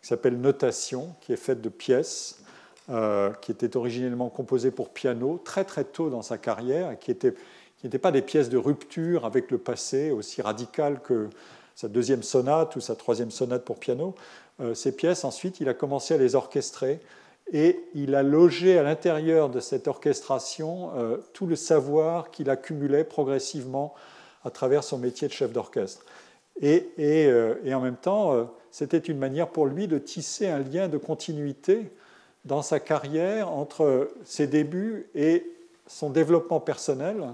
qui 0.00 0.08
s'appelle 0.08 0.40
Notation, 0.40 1.14
qui 1.20 1.32
est 1.32 1.36
faite 1.36 1.60
de 1.60 1.68
pièces, 1.68 2.42
euh, 2.90 3.30
qui 3.40 3.52
était 3.52 3.76
originellement 3.76 4.28
composées 4.28 4.70
pour 4.70 4.90
piano 4.90 5.40
très 5.44 5.64
très 5.64 5.84
tôt 5.84 6.10
dans 6.10 6.22
sa 6.22 6.38
carrière, 6.38 6.98
qui 6.98 7.12
n'étaient 7.12 7.98
pas 7.98 8.10
des 8.10 8.22
pièces 8.22 8.48
de 8.48 8.58
rupture 8.58 9.24
avec 9.24 9.50
le 9.50 9.58
passé 9.58 10.10
aussi 10.10 10.42
radicales 10.42 11.00
que 11.00 11.28
sa 11.74 11.88
deuxième 11.88 12.22
sonate 12.22 12.76
ou 12.76 12.80
sa 12.80 12.96
troisième 12.96 13.30
sonate 13.30 13.64
pour 13.64 13.78
piano. 13.78 14.14
Euh, 14.60 14.74
ces 14.74 14.94
pièces, 14.94 15.24
ensuite, 15.24 15.60
il 15.60 15.68
a 15.68 15.74
commencé 15.74 16.14
à 16.14 16.16
les 16.18 16.34
orchestrer 16.34 17.00
et 17.50 17.84
il 17.94 18.14
a 18.14 18.22
logé 18.22 18.78
à 18.78 18.82
l'intérieur 18.82 19.50
de 19.50 19.60
cette 19.60 19.88
orchestration 19.88 20.90
euh, 20.96 21.18
tout 21.32 21.46
le 21.46 21.56
savoir 21.56 22.30
qu'il 22.30 22.50
accumulait 22.50 23.04
progressivement 23.04 23.94
à 24.44 24.50
travers 24.50 24.84
son 24.84 24.98
métier 24.98 25.28
de 25.28 25.32
chef 25.32 25.52
d'orchestre. 25.52 26.04
Et, 26.60 26.92
euh, 26.98 27.54
en 27.72 27.80
même 27.80 27.96
temps, 27.96 28.50
c'était 28.70 28.98
une 28.98 29.18
manière 29.18 29.48
pour 29.48 29.66
lui 29.66 29.88
de 29.88 29.98
tisser 29.98 30.48
un 30.48 30.58
lien 30.58 30.88
de 30.88 30.98
continuité 30.98 31.90
dans 32.44 32.62
sa 32.62 32.80
carrière 32.80 33.50
entre 33.50 34.10
ses 34.24 34.46
débuts 34.46 35.06
et 35.14 35.46
son 35.86 36.10
développement 36.10 36.60
personnel. 36.60 37.24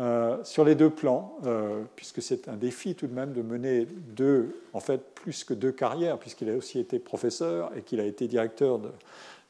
Euh, 0.00 0.42
sur 0.42 0.64
les 0.64 0.74
deux 0.74 0.88
plans, 0.88 1.36
euh, 1.44 1.82
puisque 1.96 2.22
c'est 2.22 2.48
un 2.48 2.56
défi 2.56 2.94
tout 2.94 3.06
de 3.06 3.12
même 3.12 3.34
de 3.34 3.42
mener 3.42 3.86
deux, 3.86 4.56
en 4.72 4.80
fait 4.80 5.02
plus 5.14 5.44
que 5.44 5.52
deux 5.52 5.70
carrières, 5.70 6.18
puisqu'il 6.18 6.48
a 6.48 6.56
aussi 6.56 6.78
été 6.78 6.98
professeur 6.98 7.70
et 7.76 7.82
qu'il 7.82 8.00
a 8.00 8.04
été 8.04 8.26
directeur 8.26 8.80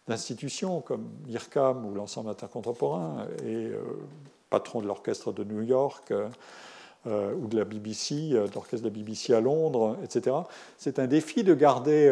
d'institutions 0.09 0.80
comme 0.80 1.09
l'IRCAM 1.26 1.84
ou 1.86 1.94
l'ensemble 1.94 2.30
intercontemporain 2.30 3.26
et 3.44 3.66
euh, 3.66 3.80
patron 4.50 4.80
de 4.80 4.86
l'orchestre 4.86 5.32
de 5.32 5.44
New 5.44 5.62
York 5.62 6.12
ou 7.05 7.48
de 7.48 7.59
la 7.59 7.64
BBC, 7.64 8.28
de 8.28 8.55
l'orchestre 8.55 8.84
de 8.84 8.88
la 8.88 8.94
BBC 8.94 9.34
à 9.34 9.40
Londres, 9.40 9.96
etc. 10.05 10.36
C'est 10.78 11.00
un 11.00 11.09
défi 11.09 11.42
de 11.42 11.53
garder 11.53 12.09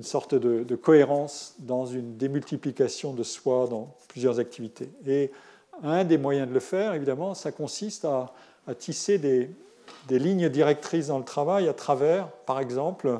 une 0.00 0.04
sorte 0.04 0.34
de, 0.34 0.76
cohérence 0.76 1.54
dans 1.58 1.84
une 1.84 2.16
démultiplication 2.16 3.12
de 3.12 3.22
soi 3.22 3.66
dans 3.68 3.94
plusieurs 4.08 4.40
activités. 4.40 4.90
Et 5.06 5.30
un 5.82 6.04
des 6.04 6.16
moyens 6.16 6.48
de 6.48 6.54
le 6.54 6.60
faire, 6.60 6.94
évidemment, 6.94 7.34
ça 7.34 7.52
consiste 7.52 8.06
à, 8.06 8.32
tisser 8.78 9.18
des, 9.18 9.50
lignes 10.08 10.48
directrices 10.48 11.08
dans 11.08 11.18
le 11.18 11.24
travail 11.24 11.68
à 11.68 11.74
travers, 11.74 12.28
par 12.46 12.60
exemple, 12.60 13.18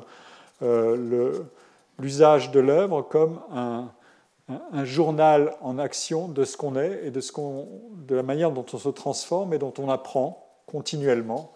euh, 0.63 1.43
l'usage 2.01 2.51
de 2.51 2.59
l'œuvre 2.59 3.01
comme 3.01 3.39
un, 3.51 3.91
journal 4.83 5.55
en 5.61 5.79
action 5.79 6.27
de 6.27 6.43
ce 6.43 6.57
qu'on 6.57 6.75
est 6.75 7.05
et 7.05 7.11
de, 7.11 7.21
ce 7.21 7.31
de 7.31 8.15
la 8.15 8.23
manière 8.23 8.51
dont 8.51 8.65
on 8.73 8.77
se 8.77 8.89
transforme 8.89 9.53
et 9.53 9.57
dont 9.57 9.73
on 9.77 9.89
apprend 9.89 10.45
continuellement. 10.65 11.53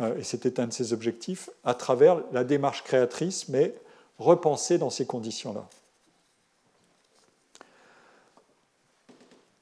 Euh, 0.00 0.18
et 0.18 0.24
c'était 0.24 0.58
un 0.58 0.66
de 0.66 0.72
ses 0.72 0.92
objectifs, 0.92 1.50
à 1.62 1.74
travers 1.74 2.22
la 2.32 2.42
démarche 2.42 2.82
créatrice, 2.82 3.48
mais 3.48 3.74
repensée 4.18 4.78
dans 4.78 4.90
ces 4.90 5.06
conditions-là. 5.06 5.66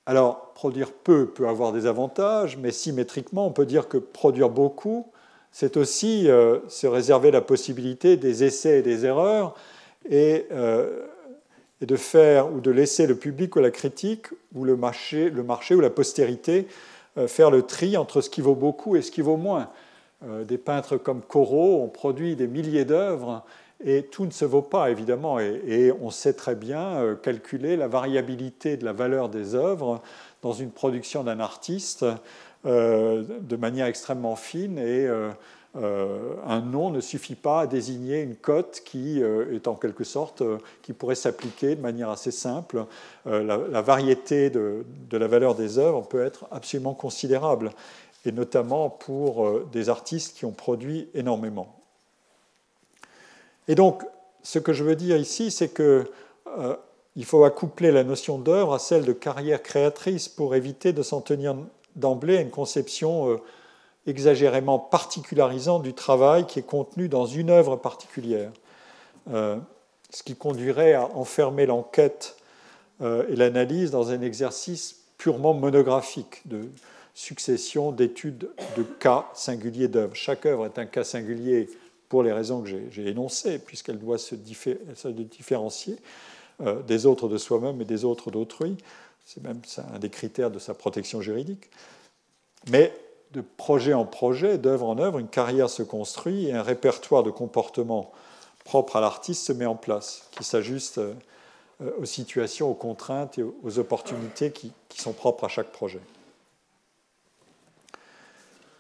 Alors, 0.07 0.53
produire 0.55 0.93
peu 0.93 1.27
peut 1.27 1.49
avoir 1.49 1.73
des 1.73 1.87
avantages, 1.87 2.57
mais 2.57 2.71
symétriquement, 2.71 3.47
on 3.47 3.53
peut 3.53 3.67
dire 3.67 3.89
que 3.89 3.97
produire 3.97 4.51
beaucoup, 4.51 5.11
c'est 5.51 5.77
aussi 5.77 6.29
euh, 6.29 6.59
se 6.69 6.87
réserver 6.87 7.31
la 7.31 7.41
possibilité 7.41 8.17
des 8.17 8.45
essais 8.45 8.81
et 8.81 8.83
des 8.83 9.07
erreurs 9.07 9.55
et, 10.09 10.47
euh, 10.53 11.07
de 11.81 11.97
faire 11.97 12.53
ou 12.53 12.61
de 12.61 12.71
laisser 12.71 13.07
le 13.07 13.15
public 13.15 13.57
ou 13.57 13.61
la 13.61 13.71
critique 13.71 14.29
ou 14.55 14.65
le 14.65 14.77
marché, 14.77 15.29
le 15.31 15.43
marché 15.43 15.75
ou 15.75 15.81
la 15.81 15.91
postérité 15.91 16.67
euh, 17.19 17.29
faire 17.29 17.51
le 17.51 17.63
tri 17.63 17.97
entre 17.97 18.21
ce 18.21 18.31
qui 18.31 18.41
vaut 18.41 18.55
beaucoup 18.55 18.97
et 18.97 19.03
ce 19.03 19.11
qui 19.11 19.21
vaut 19.21 19.37
moins. 19.37 19.71
des 20.49 20.57
peintres 20.57 20.97
comme 20.97 21.21
Corot 21.21 21.83
ont 21.83 21.89
produit 21.89 22.35
des 22.35 22.47
milliers 22.47 22.87
d'œuvres 22.87 23.45
et 23.85 24.05
tout 24.05 24.25
ne 24.25 24.31
se 24.31 24.45
vaut 24.45 24.63
pas, 24.63 24.91
évidemment, 24.91 25.39
et, 25.39 25.93
on 26.01 26.11
sait 26.11 26.33
très 26.33 26.55
bien 26.55 26.97
euh, 26.97 27.15
calculer 27.17 27.77
la 27.77 27.87
variabilité 27.87 28.77
de 28.77 28.85
la 28.85 28.93
valeur 28.93 29.29
des 29.29 29.55
œuvres 29.55 30.03
dans 30.43 30.53
une 30.53 30.71
production 30.71 31.23
d'un 31.23 31.41
artiste 31.41 32.05
euh, 32.67 33.25
de 33.41 33.57
manière 33.57 33.87
extrêmement 33.87 34.37
fine, 34.37 34.79
et 34.79 35.07
euh, 35.77 36.35
un 36.47 36.61
nom 36.61 36.91
ne 36.91 37.01
suffit 37.01 37.35
pas 37.35 37.61
à 37.61 37.67
désigner 37.67 38.23
une 38.23 38.37
cote 38.37 38.83
qui 38.85 39.21
est 39.21 39.69
en 39.69 39.75
quelque 39.75 40.05
sorte, 40.05 40.43
qui 40.83 40.93
pourrait 40.93 41.15
s'appliquer 41.15 41.75
de 41.77 41.81
manière 41.81 42.11
assez 42.11 42.31
simple. 42.31 42.87
La, 43.25 43.83
variété 43.83 44.51
de, 44.51 44.85
la 45.11 45.27
valeur 45.27 45.55
des 45.55 45.79
œuvres 45.79 46.03
peut 46.03 46.25
être 46.25 46.47
absolument 46.51 46.95
considérable, 46.95 47.71
et 48.25 48.33
notamment 48.33 48.89
pour 48.89 49.61
des 49.73 49.89
artistes 49.89 50.37
qui 50.37 50.45
ont 50.45 50.53
produit 50.53 51.09
énormément. 51.15 51.75
Et 53.69 53.75
donc, 53.75 54.05
ce 54.43 54.59
que 54.59 54.73
je 54.73 54.85
veux 54.85 54.97
dire 54.97 55.17
ici, 55.17 55.51
c'est 55.51 55.75
qu'il 55.75 56.05
euh, 56.59 56.77
faut 57.23 57.45
accoupler 57.45 57.91
la 57.91 58.05
notion 58.05 58.39
d'œuvre 58.39 58.75
à 58.75 58.79
celle 58.79 59.05
de 59.05 59.13
carrière 59.13 59.63
créatrice 59.63 60.29
pour 60.29 60.55
éviter 60.55 60.93
de 60.93 61.03
s'en 61.03 61.21
tenir 61.21 61.57
d'emblée 61.97 62.39
à 62.39 62.41
une 62.43 62.51
conception 62.51 63.31
euh, 63.31 63.37
exagérément 64.07 64.79
particularisante 64.79 65.83
du 65.83 65.95
travail 65.95 66.47
qui 66.47 66.59
est 66.59 66.67
contenu 66.67 67.09
dans 67.09 67.27
une 67.27 67.51
œuvre 67.51 67.77
particulière. 67.77 68.51
Euh, 69.33 69.57
ce 70.11 70.23
qui 70.23 70.37
conduirait 70.37 70.93
à 70.93 71.07
enfermer 71.17 71.67
l'enquête 71.67 72.37
et 73.03 73.35
l'analyse 73.35 73.91
dans 73.91 74.11
un 74.11 74.23
exercice 74.23 75.01
purement 75.19 75.53
monographique 75.53 76.43
de 76.47 76.69
succession 77.15 77.93
d'études 77.93 78.51
de 78.77 78.83
cas 78.83 79.27
singuliers 79.35 79.89
d'œuvres. 79.89 80.15
Chaque 80.15 80.47
œuvre 80.47 80.67
est 80.67 80.79
un 80.79 80.87
cas 80.87 81.05
singulier 81.05 81.69
pour 82.09 82.23
les 82.23 82.33
raisons 82.33 82.63
que 82.63 82.69
j'ai 82.69 83.09
énoncées, 83.09 83.59
puisqu'elle 83.59 83.99
doit 83.99 84.19
se, 84.19 84.35
différencier 84.35 85.97
euh, 86.61 86.83
des 86.83 87.07
autres 87.07 87.29
de 87.29 87.39
soi-même 87.39 87.81
et 87.81 87.85
des 87.85 88.05
autres 88.05 88.31
d'autrui. 88.31 88.77
C'est 89.25 89.43
même 89.43 89.63
un 89.93 89.99
des 89.99 90.11
critères 90.11 90.51
de 90.51 90.59
sa 90.59 90.75
protection 90.75 91.21
juridique. 91.21 91.71
Mais 92.71 92.93
de 93.35 93.41
projet 93.41 93.93
en 93.93 94.05
projet, 94.05 94.59
d'œuvre 94.59 94.89
en 94.89 94.99
œuvre, 94.99 95.19
une 95.19 95.29
carrière 95.29 95.69
se 95.69 95.83
construit 95.83 96.47
et 96.47 96.53
un 96.53 96.63
répertoire 96.63 97.25
de 97.25 97.31
comportements 97.31 98.13
propres 98.65 98.97
à 98.97 99.01
l'artiste 99.01 99.45
se 99.47 99.53
met 99.53 99.67
en 99.67 99.75
place, 99.75 100.29
qui 100.31 100.45
s'ajuste 100.45 100.99
euh, 100.99 101.15
aux 101.99 102.05
situations, 102.05 102.71
aux 102.71 102.75
contraintes 102.75 103.39
et 103.39 103.43
aux 103.43 103.79
opportunités 103.79 104.53
qui, 104.53 104.73
sont 104.97 105.13
propres 105.13 105.45
à 105.45 105.49
chaque 105.49 105.73
projet. 105.73 106.01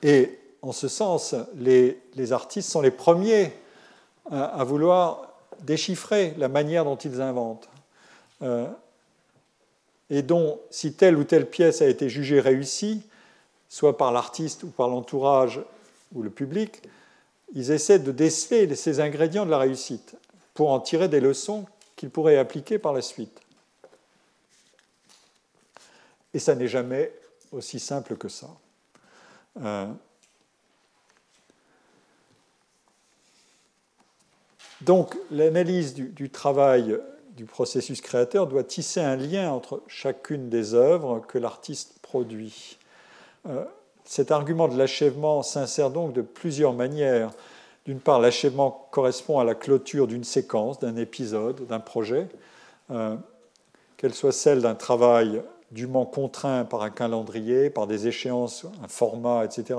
Et 0.02 0.38
en 0.62 0.70
ce 0.70 0.86
sens, 0.86 1.34
les, 1.56 1.98
artistes 2.32 2.70
sont 2.70 2.80
les 2.80 2.92
premiers 2.92 3.52
à, 4.30 4.62
vouloir 4.62 5.28
déchiffrer 5.62 6.34
la 6.38 6.48
manière 6.48 6.84
dont 6.84 6.96
ils 6.96 7.20
inventent. 7.20 7.68
Euh, 8.42 8.68
et 10.08 10.22
dont, 10.22 10.60
si 10.70 10.94
telle 10.94 11.16
ou 11.16 11.24
telle 11.24 11.50
pièce 11.50 11.82
a 11.82 11.86
été 11.86 12.08
jugée 12.08 12.40
réussie, 12.40 13.02
soit 13.74 13.96
par 13.96 14.12
l'artiste 14.12 14.62
ou 14.62 14.68
par 14.68 14.86
l'entourage 14.86 15.60
ou 16.14 16.22
le 16.22 16.30
public, 16.30 16.80
ils 17.54 17.72
essaient 17.72 17.98
de 17.98 18.12
déceler 18.12 18.72
ces 18.76 19.00
ingrédients 19.00 19.44
de 19.44 19.50
la 19.50 19.58
réussite 19.58 20.14
pour 20.54 20.70
en 20.70 20.78
tirer 20.78 21.08
des 21.08 21.18
leçons 21.18 21.66
qu'ils 21.96 22.10
pourraient 22.10 22.38
appliquer 22.38 22.78
par 22.78 22.92
la 22.92 23.02
suite. 23.02 23.40
Et 26.32 26.38
ça 26.38 26.54
n'est 26.54 26.68
jamais 26.68 27.12
aussi 27.50 27.80
simple 27.80 28.16
que 28.16 28.28
ça. 28.28 28.48
Euh, 29.60 29.86
Donc 34.82 35.16
l'analyse 35.32 35.94
du, 35.94 36.30
travail 36.30 36.96
du 37.30 37.44
processus 37.44 38.00
créateur 38.00 38.46
doit 38.46 38.62
tisser 38.62 39.00
un 39.00 39.16
lien 39.16 39.50
entre 39.50 39.82
chacune 39.88 40.48
des 40.48 40.74
œuvres 40.74 41.24
que 41.26 41.38
l'artiste 41.38 41.98
produit. 42.02 42.78
Euh, 43.48 43.64
cet 44.04 44.30
argument 44.30 44.68
de 44.68 44.76
l'achèvement 44.76 45.42
s'insère 45.42 45.90
donc 45.90 46.12
de 46.12 46.22
plusieurs 46.22 46.72
manières. 46.72 47.30
D'une 47.86 48.00
part, 48.00 48.20
l'achèvement 48.20 48.88
correspond 48.90 49.38
à 49.38 49.44
la 49.44 49.54
clôture 49.54 50.06
d'une 50.06 50.24
séquence, 50.24 50.78
d'un 50.78 50.96
épisode, 50.96 51.66
d'un 51.66 51.80
projet, 51.80 52.28
euh, 52.90 53.16
qu'elle 53.96 54.14
soit 54.14 54.32
celle 54.32 54.62
d'un 54.62 54.74
travail 54.74 55.42
dûment 55.70 56.06
contraint 56.06 56.64
par 56.64 56.82
un 56.82 56.90
calendrier, 56.90 57.70
par 57.70 57.86
des 57.86 58.06
échéances, 58.06 58.66
un 58.82 58.88
format, 58.88 59.44
etc., 59.44 59.78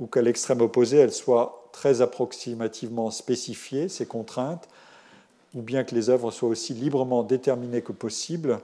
ou 0.00 0.06
qu'à 0.06 0.22
l'extrême 0.22 0.60
opposé, 0.60 0.98
elle 0.98 1.12
soit 1.12 1.68
très 1.72 2.02
approximativement 2.02 3.10
spécifiée, 3.10 3.88
ces 3.88 4.06
contraintes, 4.06 4.68
ou 5.54 5.62
bien 5.62 5.84
que 5.84 5.94
les 5.94 6.10
œuvres 6.10 6.30
soient 6.30 6.48
aussi 6.48 6.74
librement 6.74 7.22
déterminées 7.22 7.82
que 7.82 7.92
possible, 7.92 8.58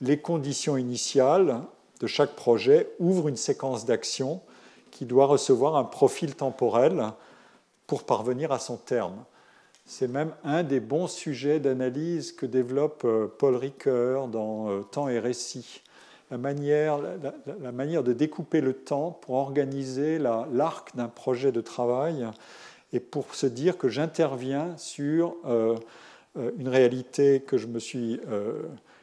les 0.00 0.18
conditions 0.18 0.76
initiales 0.76 1.60
de 2.00 2.06
chaque 2.06 2.34
projet 2.34 2.90
ouvrent 2.98 3.28
une 3.28 3.36
séquence 3.36 3.84
d'action 3.84 4.40
qui 4.90 5.04
doit 5.04 5.26
recevoir 5.26 5.76
un 5.76 5.84
profil 5.84 6.34
temporel 6.34 7.12
pour 7.86 8.04
parvenir 8.04 8.52
à 8.52 8.58
son 8.58 8.76
terme. 8.76 9.24
C'est 9.84 10.08
même 10.08 10.32
un 10.44 10.62
des 10.62 10.80
bons 10.80 11.08
sujets 11.08 11.58
d'analyse 11.58 12.32
que 12.32 12.46
développe 12.46 13.02
euh, 13.04 13.26
Paul 13.26 13.56
Ricoeur 13.56 14.28
dans 14.28 14.70
euh, 14.70 14.82
Temps 14.82 15.08
et 15.08 15.18
récit. 15.18 15.82
La 16.30 16.38
manière, 16.38 16.98
la, 17.60 17.72
manière 17.72 18.04
de 18.04 18.12
découper 18.12 18.60
le 18.60 18.72
temps 18.72 19.10
pour 19.10 19.34
organiser 19.34 20.20
l'arc 20.20 20.94
d'un 20.94 21.08
projet 21.08 21.50
de 21.50 21.60
travail 21.60 22.24
et 22.92 23.00
pour 23.00 23.34
se 23.34 23.46
dire 23.46 23.76
que 23.76 23.88
j'interviens 23.88 24.76
sur 24.76 25.34
euh, 25.44 25.76
une 26.56 26.68
réalité 26.68 27.40
que 27.40 27.58
je 27.58 27.66
me 27.66 27.80
suis 27.80 28.20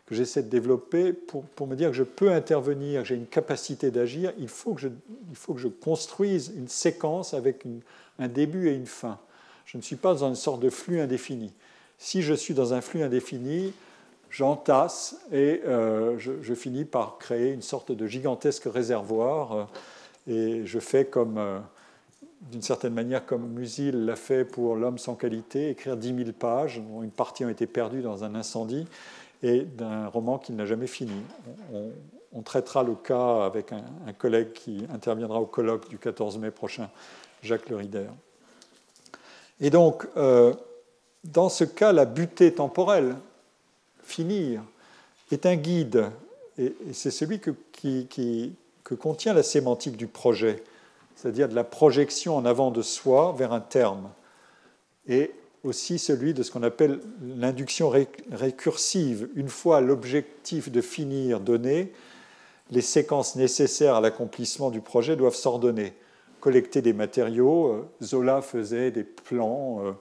que 0.07 0.15
j'essaie 0.15 0.41
de 0.41 0.49
développer 0.49 1.11
pour, 1.11 1.67
me 1.67 1.75
dire 1.75 1.89
que 1.89 1.95
je 1.95 2.03
peux 2.03 2.31
intervenir, 2.31 3.03
j'ai 3.03 3.15
une 3.15 3.27
capacité 3.27 3.91
d'agir, 3.91 4.31
il, 4.39 4.47
faut 4.47 4.73
que 4.73 4.81
je, 4.81 5.67
construise 5.67 6.53
une 6.55 6.69
séquence 6.69 7.33
avec 7.33 7.65
un 8.17 8.27
début 8.29 8.69
et 8.69 8.73
une 8.73 8.85
fin. 8.85 9.19
Je 9.65 9.77
ne 9.77 9.81
suis 9.83 9.97
pas 9.97 10.13
dans 10.13 10.29
une 10.29 10.35
sorte 10.35 10.61
de 10.61 10.69
flux 10.69 11.01
indéfini. 11.01 11.53
Si 11.97 12.21
je 12.21 12.33
suis 12.33 12.53
dans 12.53 12.73
un 12.73 12.79
flux 12.79 13.03
indéfini, 13.03 13.73
j'entasse 14.29 15.17
et 15.33 15.61
euh, 15.65 16.17
je, 16.17 16.53
finis 16.53 16.85
par 16.85 17.17
créer 17.17 17.51
une 17.51 17.61
sorte 17.61 17.91
de 17.91 18.07
gigantesque 18.07 18.63
réservoir 18.65 19.51
euh, 19.51 19.63
et 20.27 20.65
je 20.65 20.79
fais 20.79 21.03
comme, 21.03 21.37
euh, 21.37 21.59
d'une 22.49 22.61
certaine 22.61 22.93
manière, 22.93 23.25
comme 23.25 23.45
Musil 23.49 24.05
l'a 24.05 24.15
fait 24.15 24.45
pour 24.45 24.77
L'homme 24.77 24.97
sans 24.97 25.15
qualité, 25.15 25.69
écrire 25.71 25.97
10 25.97 26.15
000 26.15 26.31
pages, 26.31 26.81
dont 26.81 27.03
une 27.03 27.11
partie 27.11 27.43
a 27.43 27.51
été 27.51 27.67
perdue 27.67 28.01
dans 28.01 28.23
un 28.23 28.35
incendie 28.35 28.87
et 29.43 29.61
d'un 29.61 30.07
roman 30.07 30.37
qu'il 30.37 30.55
n'a 30.55 30.65
jamais 30.65 30.87
fini. 30.87 31.21
On, 32.33 32.41
traitera 32.41 32.83
le 32.83 32.93
cas 32.93 33.45
avec 33.45 33.71
un, 33.71 34.13
collègue 34.13 34.53
qui 34.53 34.85
interviendra 34.93 35.41
au 35.41 35.45
colloque 35.45 35.89
du 35.89 35.97
14 35.97 36.37
mai 36.37 36.51
prochain, 36.51 36.89
Jacques 37.41 37.69
Le 37.69 37.77
Rider. 37.77 38.07
Et 39.59 39.69
donc, 39.69 40.07
euh, 40.17 40.53
dans 41.23 41.49
ce 41.49 41.63
cas, 41.63 41.91
la 41.91 42.05
butée 42.05 42.53
temporelle, 42.53 43.15
finir, 44.03 44.61
est 45.31 45.45
un 45.45 45.55
guide, 45.55 46.11
et, 46.57 46.75
c'est 46.93 47.11
celui 47.11 47.39
que, 47.39 47.51
que 47.81 48.95
contient 48.95 49.33
la 49.33 49.43
sémantique 49.43 49.97
du 49.97 50.07
projet, 50.07 50.63
c'est-à-dire 51.15 51.49
de 51.49 51.55
la 51.55 51.63
projection 51.63 52.37
en 52.37 52.45
avant 52.45 52.69
de 52.69 52.83
soi 52.83 53.33
vers 53.35 53.51
un 53.51 53.59
terme. 53.59 54.09
Et 55.07 55.31
aussi 55.67 55.99
celui 55.99 56.33
de 56.33 56.43
ce 56.43 56.51
qu'on 56.51 56.63
appelle 56.63 56.99
l'induction 57.21 57.91
récursive. 58.31 59.29
Une 59.35 59.49
fois 59.49 59.81
l'objectif 59.81 60.71
de 60.71 60.81
finir 60.81 61.39
donné, 61.39 61.91
les 62.71 62.81
séquences 62.81 63.35
nécessaires 63.35 63.95
à 63.95 64.01
l'accomplissement 64.01 64.69
du 64.69 64.81
projet 64.81 65.15
doivent 65.15 65.35
s'ordonner. 65.35 65.93
Collecter 66.39 66.81
des 66.81 66.93
matériaux, 66.93 67.67
euh, 67.67 67.89
Zola 68.03 68.41
faisait 68.41 68.91
des 68.91 69.03
plans 69.03 69.81
euh, 69.83 69.91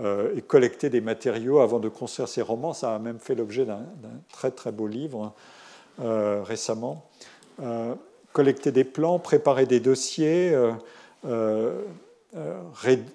euh, 0.00 0.36
et 0.36 0.42
collecter 0.42 0.90
des 0.90 1.00
matériaux 1.00 1.60
avant 1.60 1.78
de 1.78 1.88
construire 1.88 2.28
ses 2.28 2.42
romans. 2.42 2.72
Ça 2.72 2.94
a 2.94 2.98
même 2.98 3.18
fait 3.18 3.34
l'objet 3.34 3.64
d'un 3.64 3.84
très 4.32 4.50
très 4.50 4.72
beau 4.72 4.86
livre 4.86 5.34
récemment. 5.98 7.08
collecter 8.34 8.70
des 8.70 8.84
plans, 8.84 9.18
préparer 9.18 9.64
des 9.64 9.80
dossiers, 9.80 10.54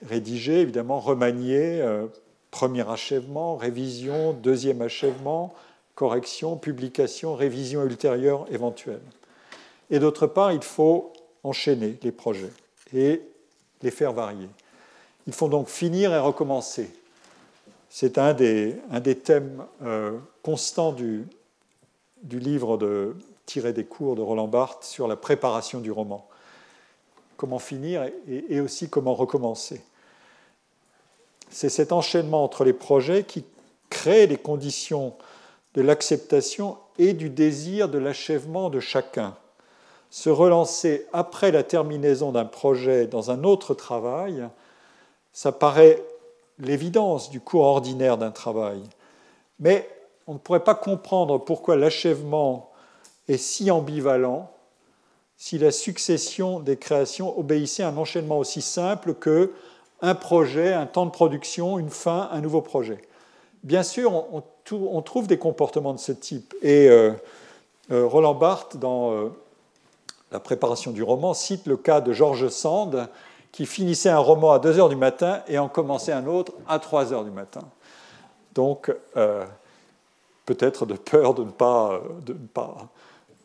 rédigé, 0.08 0.62
évidemment, 0.62 1.00
remanié, 1.00 1.82
euh, 1.82 2.08
premier 2.50 2.88
achèvement, 2.90 3.56
révision, 3.56 4.34
deuxième 4.34 4.82
achèvement, 4.82 5.54
correction, 5.96 6.58
publication, 6.58 7.36
révision 7.36 7.84
ultérieure 7.84 8.46
éventuelle. 8.52 9.02
Et 9.90 10.00
d'autre 10.00 10.28
part, 10.28 10.52
il 10.52 10.64
faut 10.64 11.14
enchaîner 11.44 11.98
les 12.02 12.12
projets 12.12 12.52
et 12.94 13.22
les 13.82 13.92
faire 13.92 14.14
varier. 14.14 14.50
Il 15.28 15.34
faut 15.34 15.50
donc 15.50 15.68
finir 15.68 16.14
et 16.14 16.20
recommencer. 16.20 16.90
C'est 17.90 18.18
un 18.18 18.34
des, 18.34 18.76
un 18.90 19.00
des 19.00 19.18
thèmes 19.18 19.64
euh, 19.84 20.18
constants 20.44 20.94
du, 20.94 21.26
du 22.24 22.40
livre 22.40 22.78
de, 22.78 23.16
tiré 23.46 23.74
des 23.74 23.86
cours 23.86 24.16
de 24.16 24.22
Roland 24.22 24.48
Barthes 24.48 24.86
sur 24.86 25.08
la 25.08 25.16
préparation 25.16 25.80
du 25.80 25.92
roman 25.92 26.28
comment 27.42 27.58
finir 27.58 28.08
et, 28.28 28.62
aussi 28.62 28.88
comment 28.88 29.16
recommencer. 29.16 29.82
C'est 31.50 31.70
cet 31.70 31.92
enchaînement 31.92 32.44
entre 32.44 32.64
les 32.64 32.72
projets 32.72 33.24
qui 33.24 33.44
crée 33.90 34.28
les 34.28 34.38
conditions 34.38 35.16
de 35.74 35.82
l'acceptation 35.82 36.78
et 37.00 37.14
du 37.14 37.32
désir 37.32 37.90
de 37.90 37.98
l'achèvement 37.98 38.70
de 38.70 38.80
chacun. 38.80 39.36
Se 40.12 40.30
relancer 40.30 41.08
après 41.14 41.52
la 41.52 41.64
terminaison 41.64 42.32
d'un 42.32 42.46
projet 42.46 43.08
dans 43.08 43.32
un 43.32 43.44
autre 43.44 43.74
travail, 43.74 44.48
ça 45.34 45.52
paraît 45.52 46.00
l'évidence 46.60 47.32
du 47.32 47.40
cours 47.42 47.64
ordinaire 47.64 48.20
d'un 48.20 48.30
travail. 48.30 48.84
Mais 49.60 49.90
on 50.28 50.34
ne 50.34 50.38
pourrait 50.38 50.64
pas 50.64 50.76
comprendre 50.76 51.40
pourquoi 51.40 51.76
l'achèvement 51.76 52.70
est 53.28 53.38
si 53.38 53.72
ambivalent 53.72 54.52
si 55.42 55.58
la 55.58 55.72
succession 55.72 56.60
des 56.60 56.78
créations 56.78 57.36
obéissait 57.36 57.82
à 57.82 57.88
un 57.88 57.98
enchaînement 57.98 58.38
aussi 58.38 58.62
simple 58.62 59.16
que 59.16 59.52
un 60.04 60.14
projet, 60.14 60.72
un 60.72 60.86
temps 60.86 61.08
de 61.08 61.12
production, 61.12 61.80
une 61.80 61.90
fin, 61.90 62.30
un 62.32 62.42
nouveau 62.42 62.62
projet. 62.62 63.02
Bien 63.64 63.82
sûr, 63.82 64.14
on, 64.32 65.02
trouve 65.02 65.26
des 65.26 65.40
comportements 65.40 65.96
de 65.96 66.00
ce 66.00 66.12
type. 66.12 66.54
Et 66.62 66.88
euh, 66.88 67.14
euh, 67.92 68.06
Roland 68.06 68.36
Barthes, 68.36 68.78
dans 68.78 69.14
euh, 69.14 69.30
la 70.32 70.40
préparation 70.40 70.92
du 70.92 71.02
roman, 71.02 71.34
cite 71.34 71.66
le 71.66 71.76
cas 71.76 72.02
de 72.02 72.14
George 72.14 72.48
Sand, 72.50 73.10
qui 73.52 73.66
finissait 73.66 74.10
un 74.10 74.20
roman 74.20 74.52
à 74.52 74.60
2 74.60 74.78
heures 74.78 74.90
du 74.90 74.96
matin 74.96 75.42
et 75.48 75.58
en 75.58 75.70
commençait 75.70 76.14
un 76.14 76.28
autre 76.28 76.54
à 76.68 76.78
3 76.78 77.14
heures 77.14 77.26
du 77.26 77.32
matin. 77.32 77.64
Donc, 78.54 78.94
peut-être 80.46 80.86
de 80.86 80.94
peur 80.94 81.34
de 81.34 81.44
ne 81.46 81.50
pas, 81.50 82.00
de 82.28 82.34
ne 82.34 82.48
pas 82.48 82.90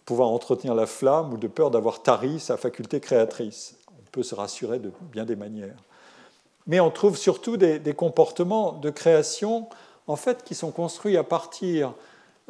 pouvoir 0.07 0.29
entretenir 0.29 0.75
la 0.75 0.87
flamme 0.87 1.35
ou 1.35 1.37
de 1.37 1.49
peur 1.49 1.71
d'avoir 1.71 2.03
tari 2.03 2.41
sa 2.41 2.57
faculté 2.57 3.01
créatrice. 3.01 3.77
On 3.91 4.11
peut 4.13 4.23
se 4.23 4.35
rassurer 4.35 4.79
de 4.79 4.93
bien 5.13 5.25
des 5.25 5.37
manières. 5.37 5.77
Mais 6.67 6.81
on 6.81 6.91
trouve 6.91 7.17
surtout 7.17 7.57
des, 7.57 7.95
comportements 7.95 8.73
de 8.73 8.91
création 8.91 9.69
en 10.07 10.17
fait, 10.17 10.45
qui 10.45 10.55
sont 10.55 10.71
construits 10.71 11.17
à 11.17 11.25
partir 11.25 11.93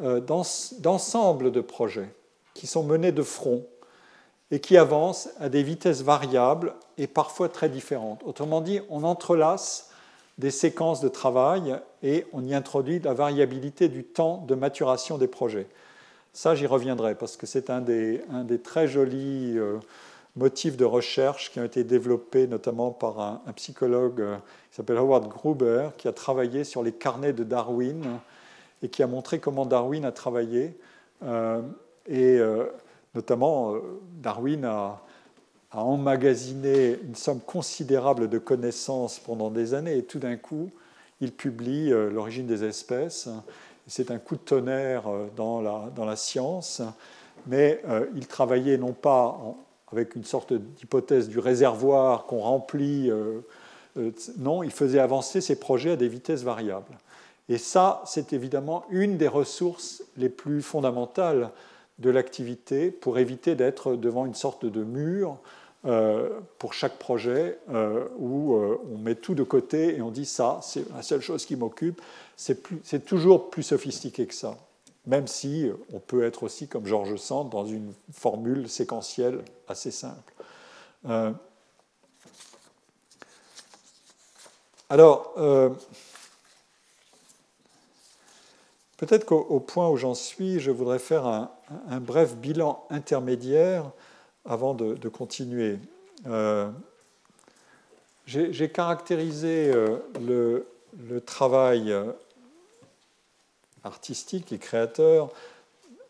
euh, 0.01 0.21
d'ensembles 0.21 1.51
de 1.51 1.61
projets 1.61 2.09
qui 2.53 2.67
sont 2.67 2.83
menés 2.83 3.11
de 3.11 3.23
front 3.23 3.65
et 4.49 4.59
qui 4.59 4.77
avancent 4.77 5.29
à 5.39 5.49
des 5.49 5.63
vitesses 5.63 6.01
variables 6.01 6.73
et 6.97 7.07
parfois 7.07 7.49
très 7.49 7.69
différentes. 7.69 8.21
Autrement 8.25 8.61
dit, 8.61 8.81
on 8.89 9.03
entrelace 9.03 9.91
des 10.37 10.51
séquences 10.51 11.01
de 11.01 11.07
travail 11.07 11.79
et 12.03 12.25
on 12.33 12.45
y 12.45 12.53
introduit 12.53 12.99
la 12.99 13.13
variabilité 13.13 13.89
du 13.89 14.03
temps 14.03 14.43
de 14.47 14.55
maturation 14.55 15.17
des 15.17 15.27
projets. 15.27 15.67
Ça, 16.33 16.55
j'y 16.55 16.67
reviendrai 16.67 17.15
parce 17.15 17.35
que 17.35 17.45
c'est 17.45 17.69
un 17.69 17.81
des, 17.81 18.21
très 18.63 18.87
jolis 18.87 19.57
euh, 19.57 19.77
motifs 20.35 20.77
de 20.77 20.85
recherche 20.85 21.51
qui 21.51 21.59
ont 21.59 21.63
été 21.63 21.83
développés 21.83 22.47
notamment 22.47 22.91
par 22.91 23.19
un, 23.19 23.41
psychologue 23.55 24.21
euh, 24.21 24.35
qui 24.69 24.77
s'appelle 24.77 24.97
Howard 24.97 25.27
Gruber, 25.27 25.89
qui 25.97 26.07
a 26.07 26.13
travaillé 26.13 26.63
sur 26.63 26.83
les 26.83 26.91
carnets 26.91 27.33
de 27.33 27.43
Darwin 27.43 28.19
et 28.83 28.89
qui 28.89 29.01
a 29.01 29.07
montré 29.07 29.39
comment 29.39 29.65
Darwin 29.65 30.05
a 30.05 30.11
travaillé. 30.11 30.77
Euh, 31.23 31.61
et 32.07 32.39
notamment, 33.15 33.73
Darwin 34.21 34.63
a, 34.63 35.01
a, 35.71 35.79
emmagasiné 35.79 36.99
une 37.03 37.15
somme 37.15 37.41
considérable 37.41 38.29
de 38.29 38.37
connaissances 38.37 39.19
pendant 39.19 39.49
des 39.49 39.73
années 39.73 39.97
et 39.97 40.03
tout 40.03 40.19
d'un 40.19 40.37
coup, 40.37 40.69
il 41.19 41.33
publie 41.33 41.89
L'origine 41.89 42.45
des 42.45 42.63
espèces 42.63 43.27
c'est 43.87 44.11
un 44.11 44.19
coup 44.19 44.35
de 44.35 44.41
tonnerre 44.41 45.07
euh, 45.07 45.27
dans 45.35 45.61
la, 45.61 46.15
science, 46.15 46.81
mais 47.47 47.81
euh, 47.87 48.05
il 48.15 48.27
travaillait 48.27 48.77
non 48.77 48.93
pas 48.93 49.39
avec 49.91 50.15
une 50.15 50.25
sorte 50.25 50.53
d'hypothèse 50.53 51.29
du 51.29 51.39
réservoir 51.39 52.25
qu'on 52.25 52.39
remplit, 52.39 53.09
euh, 53.97 54.11
non, 54.37 54.63
il 54.63 54.71
faisait 54.71 54.99
avancer 54.99 55.41
ses 55.41 55.59
projets 55.59 55.91
à 55.91 55.95
des 55.95 56.07
vitesses 56.07 56.43
variables. 56.43 56.97
Et 57.49 57.57
ça, 57.57 58.01
c'est 58.05 58.33
évidemment 58.33 58.85
une 58.89 59.17
des 59.17 59.27
ressources 59.27 60.03
les 60.17 60.29
plus 60.29 60.61
fondamentales 60.61 61.51
de 61.99 62.09
l'activité 62.09 62.91
pour 62.91 63.17
éviter 63.17 63.55
d'être 63.55 63.95
devant 63.95 64.25
une 64.25 64.35
sorte 64.35 64.65
de 64.65 64.83
mur 64.83 65.31
euh, 65.31 65.35
pour 66.57 66.73
chaque 66.73 66.97
projet 66.97 67.59
euh, 67.69 68.07
où 68.17 68.55
euh, 68.55 68.77
on 68.91 68.97
met 68.97 69.15
tout 69.15 69.35
de 69.35 69.43
côté 69.43 69.95
et 69.95 70.01
on 70.01 70.11
dit 70.11 70.25
ça, 70.25 70.59
c'est 70.61 70.89
la 70.93 71.01
seule 71.01 71.21
chose 71.21 71.45
qui 71.45 71.55
m'occupe. 71.55 72.01
C'est 72.35 73.05
toujours 73.05 73.49
plus 73.49 73.63
sophistiqué 73.63 74.27
que 74.27 74.33
ça, 74.33 74.57
même 75.05 75.27
si 75.27 75.71
on 75.93 75.99
peut 75.99 76.23
être 76.23 76.43
aussi, 76.43 76.67
comme 76.67 76.85
Georges 76.85 77.15
Sand, 77.15 77.49
dans 77.49 77.65
une 77.65 77.93
formule 78.11 78.69
séquentielle 78.69 79.39
assez 79.67 79.91
simple. 79.91 80.33
alors, 84.89 85.33
Peut-être 88.97 89.25
qu'au 89.25 89.59
point 89.59 89.89
où 89.89 89.95
j'en 89.95 90.15
suis, 90.15 90.59
je 90.59 90.71
voudrais 90.71 90.97
faire 90.97 91.27
un, 91.27 91.51
bref 92.01 92.35
bilan 92.35 92.83
intermédiaire 92.89 93.91
avant 94.47 94.73
de, 94.73 95.09
continuer. 95.09 95.77
Euh, 96.25 96.69
j'ai 98.25 98.69
caractérisé 98.69 99.71
euh, 99.73 99.97
le, 100.21 101.21
travail 101.21 101.91
euh, 101.91 102.11
artistique 103.83 104.51
et 104.51 104.57
créateur 104.57 105.29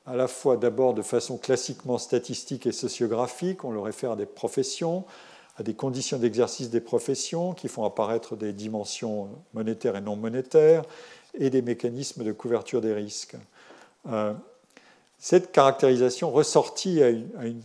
à 0.05 0.15
la 0.15 0.27
fois 0.27 0.55
d'abord 0.55 0.93
de 0.93 1.01
façon 1.01 1.37
classiquement 1.37 1.97
statistique 1.97 2.65
et 2.65 2.71
sociographique, 2.71 3.65
on 3.65 3.71
le 3.71 3.81
réfère 3.81 4.11
à 4.11 4.15
des 4.15 4.25
professions, 4.25 5.03
à 5.57 5.63
des 5.63 5.73
conditions 5.73 6.17
d'exercice 6.17 6.69
des 6.69 6.79
professions 6.79 7.53
qui 7.53 7.67
font 7.67 7.83
apparaître 7.83 8.37
des 8.37 8.53
dimensions 8.53 9.27
monétaires 9.53 9.97
et 9.97 10.01
non 10.01 10.15
monétaires, 10.15 10.83
et 11.33 11.49
des 11.49 11.61
mécanismes 11.61 12.23
de 12.23 12.31
couverture 12.31 12.79
des 12.79 12.93
risques. 12.93 13.35
Cette 15.19 15.51
caractérisation 15.51 16.31
ressortie 16.31 17.03
à 17.03 17.09
une, 17.09 17.61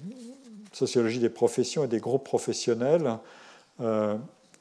sociologie 0.72 1.18
des 1.18 1.28
professions 1.28 1.84
et 1.84 1.88
des 1.88 2.00
groupes 2.00 2.24
professionnels 2.24 3.18
euh, 3.80 4.16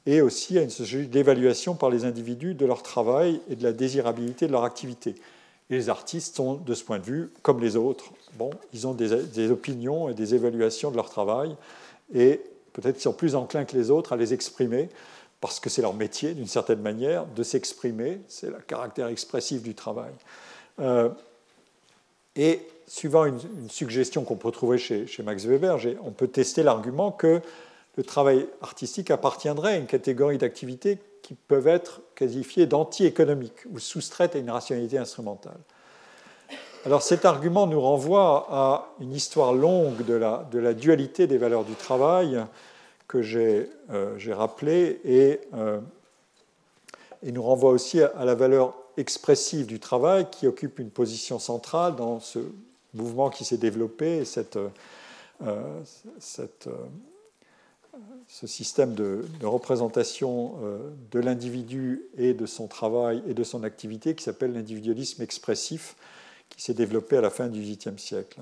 et 0.06 0.22
aussi 0.22 0.58
à 0.58 0.64
une 0.64 0.70
sociologie 0.70 1.08
d'évaluation 1.08 1.76
par 1.76 1.90
les 1.90 2.06
individus 2.06 2.56
de 2.56 2.66
leur 2.66 2.82
travail 2.84 3.40
et 3.50 3.56
de 3.56 3.64
la 3.64 3.74
désirabilité 3.74 4.48
de 4.48 4.52
leur 4.52 4.64
activité. 4.64 5.16
Et 5.70 5.76
les 5.76 5.90
artistes 5.90 6.36
sont, 6.36 6.56
de 6.56 6.74
ce 6.74 6.84
point 6.84 7.00
de 7.00 7.04
vue, 7.04 7.32
comme 7.44 7.62
les 7.62 7.76
autres. 7.76 8.06
Bon, 8.34 8.50
ils 8.74 8.88
ont 8.88 8.94
des, 8.94 9.52
opinions 9.52 10.10
et 10.10 10.14
des 10.14 10.36
évaluations 10.36 10.92
de 10.92 10.96
leur 10.96 11.10
travail 11.10 11.56
et 12.14 12.42
peut-être 12.74 13.00
sont 13.00 13.14
plus 13.14 13.36
enclins 13.36 13.66
que 13.66 13.78
les 13.78 13.92
autres 13.92 14.14
à 14.14 14.18
les 14.18 14.34
exprimer 14.34 14.90
parce 15.40 15.60
que 15.60 15.70
c'est 15.70 15.82
leur 15.82 15.96
métier, 15.96 16.34
d'une 16.34 16.48
certaine 16.48 16.82
manière, 16.82 17.26
de 17.26 17.42
s'exprimer, 17.42 18.22
c'est 18.28 18.48
le 18.48 18.60
caractère 18.60 19.08
expressif 19.08 19.64
du 19.64 19.74
travail. 19.74 20.12
Euh, 20.80 21.10
et 22.36 22.62
suivant 22.92 23.24
une, 23.26 23.40
suggestion 23.70 24.26
qu'on 24.26 24.36
peut 24.36 24.52
trouver 24.52 24.78
chez, 24.78 25.08
Max 25.24 25.46
Weber, 25.46 25.78
on 26.04 26.12
peut 26.12 26.28
tester 26.28 26.62
l'argument 26.62 27.10
que 27.10 27.42
le 27.96 28.04
travail 28.04 28.48
artistique 28.62 29.12
appartiendrait 29.12 29.74
à 29.74 29.78
une 29.78 29.86
catégorie 29.86 30.38
d'activités 30.38 30.98
qui 31.22 31.34
peuvent 31.34 31.68
être 31.68 32.02
qualifiées 32.16 32.66
d'anti-économiques 32.66 33.66
ou 33.72 33.80
soustraites 33.80 34.36
à 34.36 34.40
une 34.40 34.50
rationalité 34.50 34.98
instrumentale. 34.98 35.58
Alors 36.86 37.02
cet 37.02 37.24
argument 37.24 37.66
nous 37.66 37.80
renvoie 37.80 38.48
à 38.50 38.90
une 39.00 39.14
histoire 39.14 39.54
longue 39.54 40.04
de 40.04 40.14
la, 40.14 40.74
dualité 40.74 41.28
des 41.28 41.38
valeurs 41.38 41.64
du 41.64 41.76
travail, 41.76 42.44
que 43.08 43.22
j'ai 43.22 43.70
euh, 43.92 44.18
rappelé 44.32 45.00
et, 45.06 45.40
euh, 45.54 45.80
et, 47.24 47.32
nous 47.32 47.44
renvoie 47.44 47.72
aussi 47.72 48.02
à, 48.02 48.26
la 48.26 48.36
valeur 48.36 48.74
expressive 48.98 49.66
du 49.66 49.80
travail 49.80 50.28
qui 50.30 50.46
occupe 50.46 50.80
une 50.80 50.90
position 50.90 51.40
centrale 51.40 51.96
dans 51.96 52.20
ce 52.20 52.40
mouvement 52.94 53.30
qui 53.30 53.46
s'est 53.46 53.58
développé, 53.58 54.24
euh, 55.44 55.82
cette, 56.20 56.70
ce 58.28 58.48
système 58.48 58.94
de, 58.94 59.24
représentation 59.44 60.56
de 61.12 61.20
l'individu 61.20 62.04
et 62.18 62.34
de 62.34 62.46
son 62.46 62.68
travail 62.68 63.24
et 63.28 63.34
de 63.34 63.44
son 63.44 63.64
activité 63.64 64.16
qui 64.16 64.24
s'appelle 64.24 64.54
l'individualisme 64.54 65.22
expressif, 65.22 65.96
qui 66.50 66.62
s'est 66.62 66.74
développé 66.74 67.18
à 67.18 67.22
la 67.22 67.30
fin 67.30 67.48
du 67.48 67.62
XVIIIe 67.62 67.98
siècle. 67.98 68.42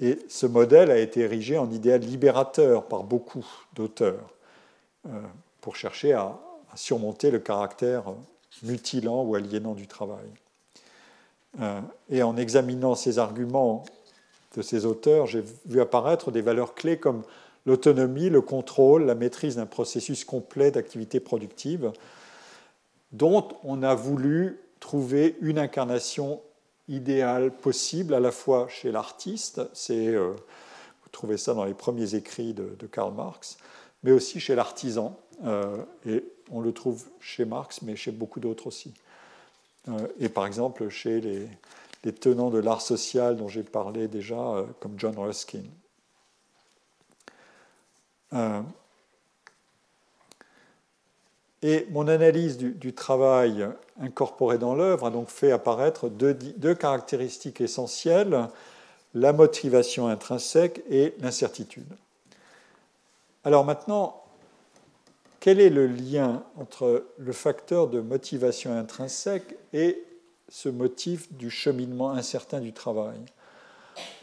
Et 0.00 0.18
ce 0.28 0.46
modèle 0.46 0.90
a 0.90 0.98
été 0.98 1.20
érigé 1.20 1.58
en 1.58 1.70
idéal 1.70 2.00
libérateur 2.00 2.86
par 2.86 3.04
beaucoup 3.04 3.46
d'auteurs 3.74 4.32
euh, 5.06 5.20
pour 5.60 5.76
chercher 5.76 6.14
à, 6.14 6.38
surmonter 6.74 7.30
le 7.30 7.38
caractère 7.38 8.04
mutilant 8.62 9.24
ou 9.24 9.34
aliénant 9.34 9.74
du 9.74 9.86
travail. 9.86 10.24
Euh, 11.60 11.80
et 12.08 12.22
en 12.22 12.36
examinant 12.36 12.94
ces 12.94 13.18
arguments 13.18 13.84
de 14.56 14.62
ces 14.62 14.86
auteurs, 14.86 15.26
j'ai 15.26 15.44
vu 15.66 15.80
apparaître 15.80 16.30
des 16.30 16.42
valeurs 16.42 16.74
clés 16.74 16.98
comme 16.98 17.22
l'autonomie, 17.66 18.30
le 18.30 18.40
contrôle, 18.40 19.04
la 19.04 19.14
maîtrise 19.14 19.56
d'un 19.56 19.66
processus 19.66 20.24
complet 20.24 20.70
d'activité 20.70 21.20
productive, 21.20 21.92
dont 23.12 23.48
on 23.64 23.82
a 23.82 23.94
voulu 23.94 24.58
trouver 24.80 25.36
une 25.40 25.58
incarnation 25.58 26.40
idéal 26.88 27.52
possible 27.52 28.14
à 28.14 28.20
la 28.20 28.32
fois 28.32 28.66
chez 28.68 28.90
l'artiste, 28.90 29.60
euh, 29.90 30.34
vous 30.34 31.08
trouvez 31.12 31.36
ça 31.36 31.54
dans 31.54 31.64
les 31.64 31.74
premiers 31.74 32.14
écrits 32.14 32.52
de, 32.52 32.86
Karl 32.90 33.14
Marx, 33.14 33.58
mais 34.02 34.10
aussi 34.10 34.40
chez 34.40 34.54
l'artisan, 34.54 35.16
euh, 35.44 35.76
et 36.06 36.24
on 36.50 36.60
le 36.60 36.72
trouve 36.72 37.04
chez 37.20 37.44
Marx, 37.44 37.82
mais 37.82 37.96
chez 37.96 38.10
beaucoup 38.10 38.40
d'autres 38.40 38.66
aussi. 38.66 38.92
Euh, 39.88 40.06
et 40.20 40.28
par 40.28 40.46
exemple 40.46 40.88
chez 40.88 41.20
les, 41.20 41.48
les 42.04 42.12
tenants 42.12 42.50
de 42.50 42.58
l'art 42.58 42.82
social 42.82 43.36
dont 43.36 43.48
j'ai 43.48 43.62
parlé 43.62 44.08
déjà, 44.08 44.64
comme 44.80 44.94
John 44.98 45.18
Ruskin. 45.18 45.62
Et 51.62 51.86
mon 51.90 52.08
analyse 52.08 52.58
du, 52.58 52.92
travail 52.92 53.68
incorporé 54.00 54.58
dans 54.58 54.74
l'œuvre 54.74 55.06
a 55.06 55.10
donc 55.10 55.28
fait 55.28 55.52
apparaître 55.52 56.08
deux, 56.08 56.74
caractéristiques 56.74 57.60
essentielles, 57.60 58.48
la 59.14 59.32
motivation 59.32 60.08
intrinsèque 60.08 60.82
et 60.90 61.14
l'incertitude. 61.20 61.86
Alors 63.44 63.64
maintenant, 63.64 64.21
quel 65.42 65.58
est 65.58 65.70
le 65.70 65.88
lien 65.88 66.44
entre 66.56 67.04
le 67.18 67.32
facteur 67.32 67.88
de 67.88 68.00
motivation 68.00 68.72
intrinsèque 68.78 69.56
et 69.72 70.00
ce 70.48 70.68
motif 70.68 71.32
du 71.32 71.50
cheminement 71.50 72.12
incertain 72.12 72.60
du 72.60 72.72
travail? 72.72 73.18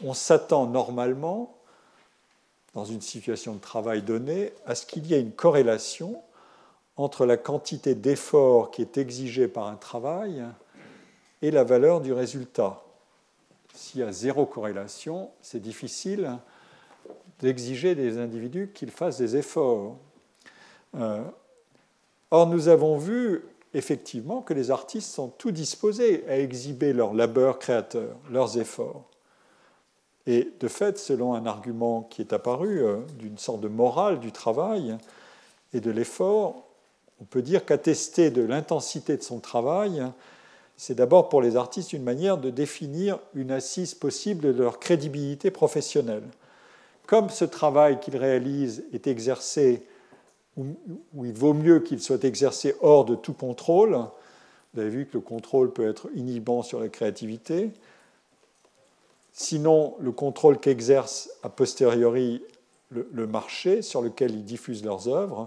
On 0.02 0.14
s'attend 0.14 0.66
normalement, 0.66 1.58
dans 2.72 2.86
une 2.86 3.02
situation 3.02 3.54
de 3.54 3.60
travail 3.60 4.00
donnée, 4.00 4.54
à 4.64 4.74
ce 4.74 4.86
qu'il 4.86 5.06
y 5.08 5.12
ait 5.12 5.20
une 5.20 5.32
corrélation 5.32 6.22
entre 6.96 7.26
la 7.26 7.36
quantité 7.36 7.94
d'effort 7.94 8.70
qui 8.70 8.80
est 8.80 8.96
exigée 8.96 9.46
par 9.46 9.66
un 9.66 9.76
travail 9.76 10.42
et 11.42 11.50
la 11.50 11.64
valeur 11.64 12.00
du 12.00 12.14
résultat. 12.14 12.82
S'il 13.74 14.00
y 14.00 14.04
a 14.04 14.10
zéro 14.10 14.46
corrélation, 14.46 15.30
c'est 15.42 15.60
difficile 15.60 16.38
d'exiger 17.40 17.94
des 17.94 18.16
individus 18.16 18.70
qu'ils 18.72 18.90
fassent 18.90 19.18
des 19.18 19.36
efforts. 19.36 19.98
Euh, 20.96 21.22
or, 22.30 22.46
nous 22.46 22.68
avons 22.68 22.96
vu 22.96 23.42
effectivement 23.74 24.42
que 24.42 24.54
les 24.54 24.70
artistes 24.70 25.10
sont 25.10 25.28
tout 25.28 25.52
disposés 25.52 26.24
à 26.28 26.38
exhiber 26.38 26.92
leur 26.92 27.14
labeur 27.14 27.58
créateur, 27.58 28.16
leurs 28.30 28.58
efforts. 28.58 29.04
Et 30.26 30.52
de 30.60 30.68
fait, 30.68 30.98
selon 30.98 31.34
un 31.34 31.46
argument 31.46 32.02
qui 32.02 32.22
est 32.22 32.32
apparu 32.32 32.82
euh, 32.82 32.98
d'une 33.18 33.38
sorte 33.38 33.60
de 33.60 33.68
morale 33.68 34.20
du 34.20 34.32
travail 34.32 34.96
et 35.72 35.80
de 35.80 35.90
l'effort, 35.90 36.66
on 37.20 37.24
peut 37.24 37.42
dire 37.42 37.64
qu'attester 37.64 38.30
de 38.30 38.42
l'intensité 38.42 39.16
de 39.16 39.22
son 39.22 39.40
travail, 39.40 40.02
c'est 40.76 40.94
d'abord 40.94 41.28
pour 41.28 41.42
les 41.42 41.56
artistes 41.56 41.92
une 41.92 42.02
manière 42.02 42.38
de 42.38 42.50
définir 42.50 43.18
une 43.34 43.50
assise 43.50 43.94
possible 43.94 44.54
de 44.54 44.62
leur 44.62 44.78
crédibilité 44.78 45.50
professionnelle. 45.50 46.26
Comme 47.06 47.28
ce 47.28 47.44
travail 47.44 48.00
qu'ils 48.00 48.16
réalisent 48.16 48.84
est 48.92 49.06
exercé, 49.06 49.84
ou, 51.14 51.24
il 51.24 51.32
vaut 51.32 51.54
mieux 51.54 51.80
qu'il 51.80 52.00
soit 52.00 52.24
exercé 52.24 52.76
hors 52.80 53.04
de 53.04 53.14
tout 53.14 53.32
contrôle, 53.32 53.98
vous 54.74 54.80
avez 54.80 54.90
vu 54.90 55.06
que 55.06 55.14
le 55.14 55.20
contrôle 55.20 55.72
peut 55.72 55.88
être 55.88 56.08
inhibant 56.14 56.62
sur 56.62 56.80
la 56.80 56.88
créativité, 56.88 57.70
sinon 59.32 59.96
le 60.00 60.12
contrôle 60.12 60.58
qu'exerce 60.58 61.30
a 61.42 61.48
posteriori 61.48 62.42
le 62.90 63.26
marché 63.26 63.82
sur 63.82 64.02
lequel 64.02 64.32
ils 64.32 64.44
diffusent 64.44 64.84
leurs 64.84 65.08
œuvres, 65.08 65.46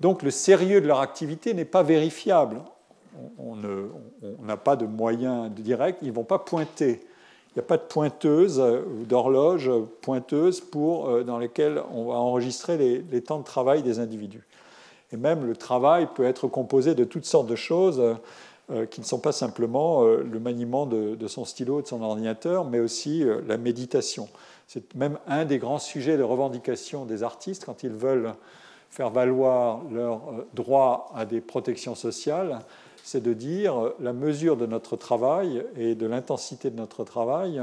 donc 0.00 0.22
le 0.22 0.30
sérieux 0.30 0.80
de 0.80 0.86
leur 0.86 1.00
activité 1.00 1.54
n'est 1.54 1.64
pas 1.64 1.82
vérifiable. 1.82 2.62
On 3.38 3.56
n'a 4.44 4.56
pas 4.56 4.76
de 4.76 4.86
moyens 4.86 5.50
directs, 5.50 5.98
ils 6.00 6.08
ne 6.08 6.12
vont 6.12 6.24
pas 6.24 6.38
pointer. 6.38 7.04
Il 7.50 7.58
n'y 7.58 7.60
a 7.60 7.66
pas 7.66 7.76
de 7.76 7.82
pointeuse 7.82 8.60
ou 8.60 9.04
d'horloge 9.04 9.70
pointeuse 10.02 10.60
pour, 10.60 11.08
euh, 11.08 11.24
dans 11.24 11.38
lesquelles 11.38 11.82
on 11.92 12.04
va 12.04 12.14
enregistrer 12.14 12.76
les, 12.76 13.22
temps 13.22 13.38
de 13.38 13.44
travail 13.44 13.82
des 13.82 13.98
individus. 13.98 14.46
Et 15.12 15.16
même 15.16 15.44
le 15.44 15.56
travail 15.56 16.08
peut 16.14 16.24
être 16.24 16.46
composé 16.46 16.94
de 16.94 17.04
toutes 17.04 17.26
sortes 17.26 17.48
de 17.48 17.56
choses. 17.56 18.02
qui 18.92 19.00
ne 19.00 19.04
sont 19.04 19.18
pas 19.18 19.32
simplement 19.32 20.04
le 20.04 20.38
maniement 20.38 20.86
de, 20.86 21.16
de, 21.16 21.26
son 21.26 21.44
stylo, 21.44 21.82
de 21.82 21.88
son 21.88 22.02
ordinateur, 22.02 22.64
mais 22.64 22.78
aussi 22.78 23.24
la 23.48 23.56
méditation. 23.56 24.28
C'est 24.68 24.94
même 24.94 25.18
un 25.26 25.44
des 25.44 25.58
grands 25.58 25.80
sujets 25.80 26.16
de 26.16 26.22
revendication 26.22 27.04
des 27.04 27.24
artistes 27.24 27.64
quand 27.64 27.82
ils 27.82 27.90
veulent 27.90 28.34
faire 28.90 29.10
valoir 29.10 29.82
leur 29.90 30.20
droit 30.54 31.10
à 31.16 31.24
des 31.24 31.40
protections 31.40 31.96
sociales, 31.96 32.60
c'est 33.04 33.22
de 33.22 33.32
dire 33.32 33.92
la 34.00 34.12
mesure 34.12 34.56
de 34.56 34.66
notre 34.66 34.96
travail 34.96 35.64
et 35.76 35.94
de 35.94 36.06
l'intensité 36.06 36.70
de 36.70 36.76
notre 36.76 37.04
travail 37.04 37.62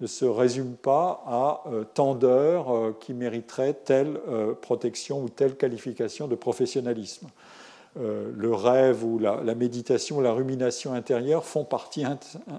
ne 0.00 0.06
se 0.06 0.24
résume 0.24 0.74
pas 0.74 1.22
à 1.26 1.62
euh, 1.66 1.84
tant 1.94 2.14
d'heures 2.14 2.74
euh, 2.74 2.96
qui 2.98 3.14
mériteraient 3.14 3.74
telle 3.74 4.18
euh, 4.28 4.54
protection 4.54 5.22
ou 5.22 5.28
telle 5.28 5.56
qualification 5.56 6.28
de 6.28 6.34
professionnalisme. 6.34 7.28
le 7.96 8.54
rêve 8.54 9.04
ou 9.04 9.18
la, 9.18 9.54
méditation, 9.56 10.20
la 10.20 10.32
rumination 10.32 10.92
intérieure 10.92 11.44
font 11.44 11.64
partie 11.64 12.04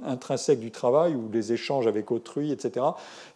intrinsèque 0.06 0.60
du 0.60 0.70
travail 0.70 1.16
ou 1.16 1.30
des 1.30 1.54
échanges 1.54 1.88
avec 1.88 2.12
autrui, 2.12 2.52
etc. 2.52 2.86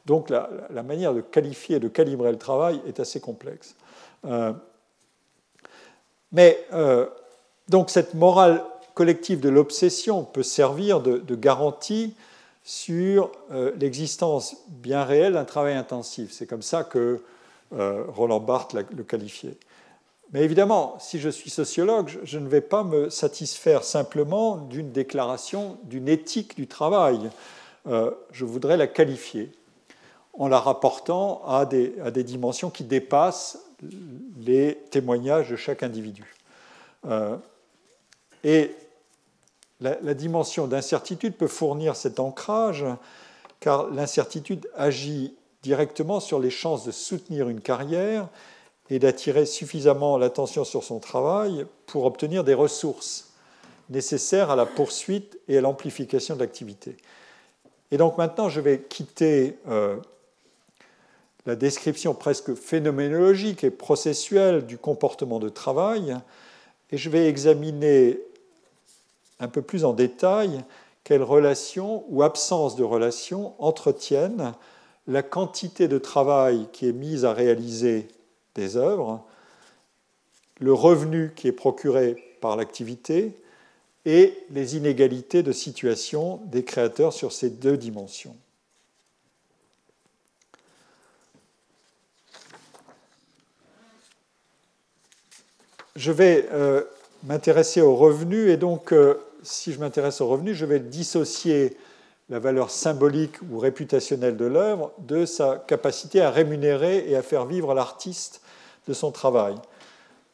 Donc 0.05 0.29
la, 0.29 0.49
la, 0.69 0.83
manière 0.83 1.13
de 1.13 1.21
qualifier 1.21 1.77
et 1.77 1.79
de 1.79 1.87
calibrer 1.87 2.31
le 2.31 2.37
travail 2.37 2.81
est 2.87 2.99
assez 2.99 3.21
complexe. 3.21 3.75
mais 6.33 6.57
donc 7.69 7.89
cette 7.89 8.15
morale 8.15 8.61
collective 8.93 9.39
de 9.39 9.49
l'obsession 9.49 10.23
peut 10.23 10.43
servir 10.43 11.01
de, 11.01 11.35
garantie 11.35 12.15
sur 12.63 13.31
euh, 13.51 13.71
l'existence 13.79 14.55
bien 14.69 15.03
réelle 15.03 15.33
d'un 15.33 15.45
travail 15.45 15.73
intensif. 15.75 16.31
C'est 16.31 16.45
comme 16.45 16.61
ça 16.61 16.83
que 16.83 17.21
euh, 17.73 18.05
Roland 18.07 18.39
Barthes 18.39 18.73
le 18.73 19.03
qualifiait. 19.03 19.57
Mais 20.31 20.43
évidemment, 20.43 20.95
si 20.99 21.19
je 21.19 21.29
suis 21.29 21.49
sociologue, 21.49 22.09
je 22.23 22.39
ne 22.39 22.47
vais 22.47 22.61
pas 22.61 22.83
me 22.83 23.09
satisfaire 23.09 23.83
simplement 23.83 24.57
d'une 24.57 24.91
déclaration 24.91 25.77
d'une 25.83 26.07
éthique 26.07 26.55
du 26.55 26.67
travail. 26.67 27.29
Euh, 27.87 28.11
je 28.31 28.45
voudrais 28.45 28.77
la 28.77 28.87
qualifier 28.87 29.51
en 30.33 30.47
la 30.47 30.59
rapportant 30.59 31.43
à 31.45 31.65
des, 31.65 31.93
à 32.03 32.09
des, 32.09 32.23
dimensions 32.23 32.71
qui 32.71 32.83
dépassent 32.83 33.59
les 34.39 34.79
témoignages 34.89 35.49
de 35.49 35.55
chaque 35.55 35.83
individu. 35.83 36.33
et 38.43 38.71
la, 39.81 40.13
dimension 40.13 40.67
d'incertitude 40.67 41.35
peut 41.35 41.47
fournir 41.47 41.95
cet 41.95 42.19
ancrage, 42.19 42.85
car 43.59 43.89
l'incertitude 43.89 44.69
agit 44.75 45.35
directement 45.61 46.19
sur 46.19 46.39
les 46.39 46.49
chances 46.49 46.85
de 46.85 46.91
soutenir 46.91 47.49
une 47.49 47.61
carrière 47.61 48.27
et 48.89 48.99
d'attirer 48.99 49.45
suffisamment 49.45 50.17
l'attention 50.17 50.63
sur 50.63 50.83
son 50.83 50.99
travail 50.99 51.65
pour 51.85 52.05
obtenir 52.05 52.43
des 52.43 52.53
ressources 52.53 53.31
nécessaires 53.89 54.51
à 54.51 54.55
la 54.55 54.65
poursuite 54.65 55.37
et 55.47 55.57
à 55.57 55.61
l'amplification 55.61 56.35
de 56.35 56.39
l'activité. 56.39 56.97
Et 57.91 57.97
donc 57.97 58.17
maintenant, 58.17 58.49
je 58.49 58.61
vais 58.61 58.81
quitter 58.81 59.57
euh, 59.67 59.97
la 61.45 61.55
description 61.55 62.13
presque 62.13 62.55
phénoménologique 62.55 63.63
et 63.63 63.71
processuelle 63.71 64.65
du 64.65 64.77
comportement 64.77 65.39
de 65.39 65.49
travail 65.49 66.15
et 66.91 66.97
je 66.97 67.09
vais 67.09 67.27
examiner 67.27 68.19
un 69.43 69.49
peu 69.49 69.61
plus 69.61 69.83
en 69.83 69.93
détail 69.93 70.63
quelles 71.03 71.21
relations 71.21 72.05
ou 72.07 72.23
absence 72.23 72.77
de 72.77 72.83
relations 72.83 73.53
entretiennent 73.59 74.53
la 75.05 75.21
quantité 75.21 75.89
de 75.89 75.97
travail 75.97 76.67
qui 76.71 76.87
est 76.87 76.93
mise 76.93 77.25
à 77.25 77.33
réaliser 77.33 78.07
des 78.55 78.77
œuvres, 78.77 79.25
le 80.61 80.71
revenu 80.71 81.33
qui 81.35 81.49
est 81.49 81.51
procuré 81.51 82.37
par 82.39 82.55
l'activité 82.55 83.33
et 84.05 84.33
les 84.49 84.77
inégalités 84.77 85.43
de 85.43 85.51
situation 85.51 86.39
des 86.45 86.63
créateurs 86.63 87.11
sur 87.11 87.33
ces 87.33 87.49
deux 87.49 87.75
dimensions. 87.75 88.35
Je 95.97 96.11
vais 96.13 96.47
euh, 96.53 96.83
m'intéresser 97.23 97.81
au 97.81 97.95
revenu 97.95 98.49
et 98.49 98.57
donc 98.57 98.93
euh, 98.93 99.15
si 99.43 99.71
je 99.71 99.79
m'intéresse 99.79 100.21
au 100.21 100.27
revenu, 100.27 100.53
je 100.53 100.65
vais 100.65 100.79
dissocier 100.79 101.77
la 102.29 102.39
valeur 102.39 102.69
symbolique 102.69 103.35
ou 103.51 103.59
réputationnelle 103.59 104.37
de 104.37 104.45
l'œuvre 104.45 104.91
de 104.99 105.25
sa 105.25 105.57
capacité 105.67 106.21
à 106.21 106.31
rémunérer 106.31 107.05
et 107.07 107.15
à 107.15 107.21
faire 107.21 107.45
vivre 107.45 107.73
l'artiste 107.73 108.41
de 108.87 108.93
son 108.93 109.11
travail. 109.11 109.55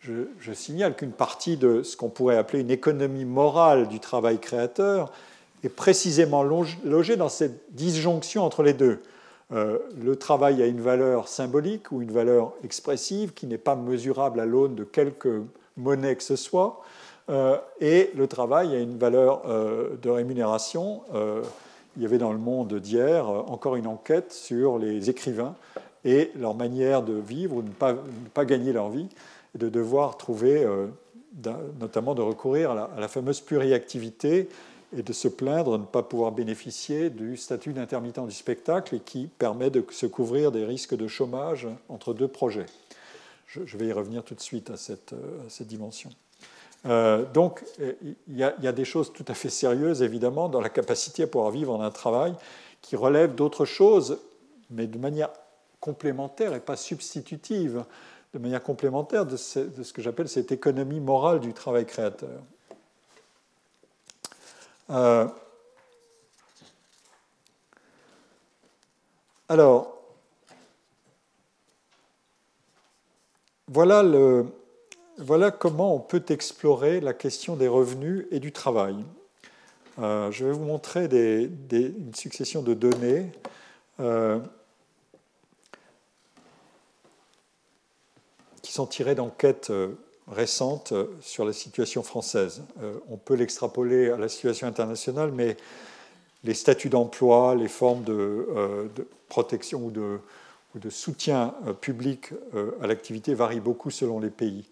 Je, 0.01 0.53
signale 0.53 0.95
qu'une 0.95 1.11
partie 1.11 1.57
de 1.57 1.83
ce 1.83 1.97
qu'on 1.97 2.09
pourrait 2.09 2.37
appeler 2.37 2.61
une 2.61 2.71
économie 2.71 3.25
morale 3.25 3.89
du 3.89 3.99
travail 3.99 4.39
créateur 4.39 5.11
est 5.63 5.69
précisément 5.69 6.41
logée 6.41 7.17
dans 7.17 7.27
cette 7.27 7.75
disjonction 7.75 8.45
entre 8.45 8.63
les 8.63 8.73
deux. 8.73 9.01
Euh, 9.51 9.79
le 10.01 10.15
travail 10.15 10.61
a 10.61 10.67
une 10.67 10.79
valeur 10.79 11.27
symbolique 11.27 11.91
ou 11.91 12.01
une 12.01 12.11
valeur 12.11 12.53
expressive 12.63 13.33
qui 13.33 13.45
n'est 13.45 13.57
pas 13.57 13.75
mesurable 13.75 14.39
à 14.39 14.45
l'aune 14.45 14.75
de 14.75 14.83
quelque 14.83 15.43
monnaie 15.75 16.15
que 16.15 16.23
ce 16.23 16.35
soit, 16.35 16.81
et 17.79 18.11
le 18.15 18.27
travail 18.27 18.75
a 18.75 18.79
une 18.79 18.97
valeur 18.97 19.43
euh, 19.45 19.95
de 20.01 20.09
rémunération. 20.09 21.01
Euh, 21.13 21.43
il 21.95 22.03
y 22.03 22.05
avait 22.05 22.17
dans 22.17 22.31
le 22.31 22.39
monde 22.39 22.73
d'hier 22.79 23.27
encore 23.27 23.75
une 23.75 23.87
enquête 23.87 24.31
sur 24.31 24.77
les 24.77 25.09
écrivains 25.09 25.55
et 26.05 26.31
leur 26.35 26.55
manière 26.55 27.03
de 27.03 27.13
vivre 27.13 27.57
ou 27.57 27.61
de 27.61 27.67
ne 27.67 28.29
pas, 28.33 28.45
gagner 28.45 28.71
leur 28.71 28.89
vie, 28.89 29.09
et 29.53 29.57
de 29.57 29.67
devoir 29.67 30.15
trouver, 30.17 30.65
notamment 31.79 32.15
de 32.15 32.21
recourir 32.21 32.71
à 32.71 32.89
la, 32.97 33.07
fameuse 33.09 33.41
pluriactivité 33.41 34.47
et 34.95 35.03
de 35.03 35.11
se 35.11 35.27
plaindre 35.27 35.73
de 35.73 35.81
ne 35.81 35.87
pas 35.87 36.03
pouvoir 36.03 36.31
bénéficier 36.31 37.09
du 37.09 37.35
statut 37.35 37.73
d'intermittent 37.73 38.25
du 38.25 38.31
spectacle 38.31 38.95
et 38.95 38.99
qui 38.99 39.27
permet 39.37 39.69
de 39.69 39.83
se 39.91 40.05
couvrir 40.05 40.53
des 40.53 40.63
risques 40.63 40.95
de 40.95 41.07
chômage 41.07 41.67
entre 41.89 42.13
deux 42.13 42.29
projets. 42.29 42.67
Je, 43.47 43.75
vais 43.75 43.87
y 43.87 43.91
revenir 43.91 44.23
tout 44.23 44.35
de 44.35 44.41
suite 44.41 44.69
à 44.69 44.75
à 44.75 44.77
cette 45.49 45.67
dimension. 45.67 46.11
Euh, 46.85 47.25
donc, 47.25 47.63
il 47.79 48.15
y, 48.37 48.43
a 48.43 48.71
des 48.71 48.85
choses 48.85 49.11
tout 49.11 49.25
à 49.27 49.33
fait 49.33 49.49
sérieuses, 49.49 50.01
évidemment, 50.01 50.47
dans 50.47 50.61
la 50.61 50.69
capacité 50.69 51.23
à 51.23 51.27
pouvoir 51.27 51.51
vivre 51.51 51.73
en 51.73 51.81
un 51.81 51.91
travail 51.91 52.33
qui 52.81 52.95
relève 52.95 53.35
d'autres 53.35 53.65
choses, 53.65 54.19
mais 54.69 54.87
de 54.87 54.97
manière 54.97 55.29
complémentaire 55.79 56.53
et 56.53 56.59
pas 56.59 56.77
substitutive, 56.77 57.83
de 58.33 58.39
manière 58.39 58.63
complémentaire 58.63 59.25
de 59.25 59.35
ce, 59.35 59.91
que 59.91 60.01
j'appelle 60.01 60.29
cette 60.29 60.51
économie 60.51 60.99
morale 60.99 61.39
du 61.39 61.53
travail 61.53 61.85
créateur. 61.85 62.41
Euh, 64.91 65.27
alors, 69.47 69.97
voilà 73.67 74.01
le, 74.03 74.45
voilà 75.19 75.51
comment 75.51 75.93
on 75.93 75.99
peut 75.99 76.23
explorer 76.29 77.01
la 77.01 77.13
question 77.13 77.55
des 77.55 77.67
revenus 77.67 78.25
et 78.31 78.39
du 78.39 78.53
travail. 78.53 78.95
Euh, 79.99 80.31
je 80.31 80.45
vais 80.45 80.51
vous 80.51 80.63
montrer 80.63 81.05
une 81.05 82.15
succession 82.15 82.61
de 82.61 82.73
données. 82.73 83.25
Euh, 83.99 84.39
qui 88.61 88.71
sont 88.71 88.85
tirées 88.85 89.15
d'enquêtes 89.15 89.71
euh, 89.71 89.89
récentes 90.27 90.93
sur 91.21 91.43
la 91.43 91.53
situation 91.53 92.03
française. 92.03 92.61
on 93.09 93.17
peut 93.17 93.33
l'extrapoler 93.33 94.11
à 94.11 94.17
la 94.17 94.29
situation 94.29 94.67
internationale, 94.67 95.31
mais 95.33 95.57
les 96.43 96.53
statuts 96.53 96.89
d'emploi, 96.89 97.55
les 97.55 97.67
formes 97.67 98.03
de, 98.03 98.89
de 98.95 99.07
protection 99.27 99.85
ou 99.85 99.91
de, 99.91 100.19
ou 100.75 100.79
de 100.79 100.89
soutien 100.89 101.55
euh, 101.67 101.73
public 101.73 102.31
euh, 102.53 102.71
à 102.81 102.87
l'activité 102.87 103.33
varie 103.33 103.59
beaucoup 103.59 103.89
selon 103.89 104.19
les 104.19 104.29
pays. 104.29 104.65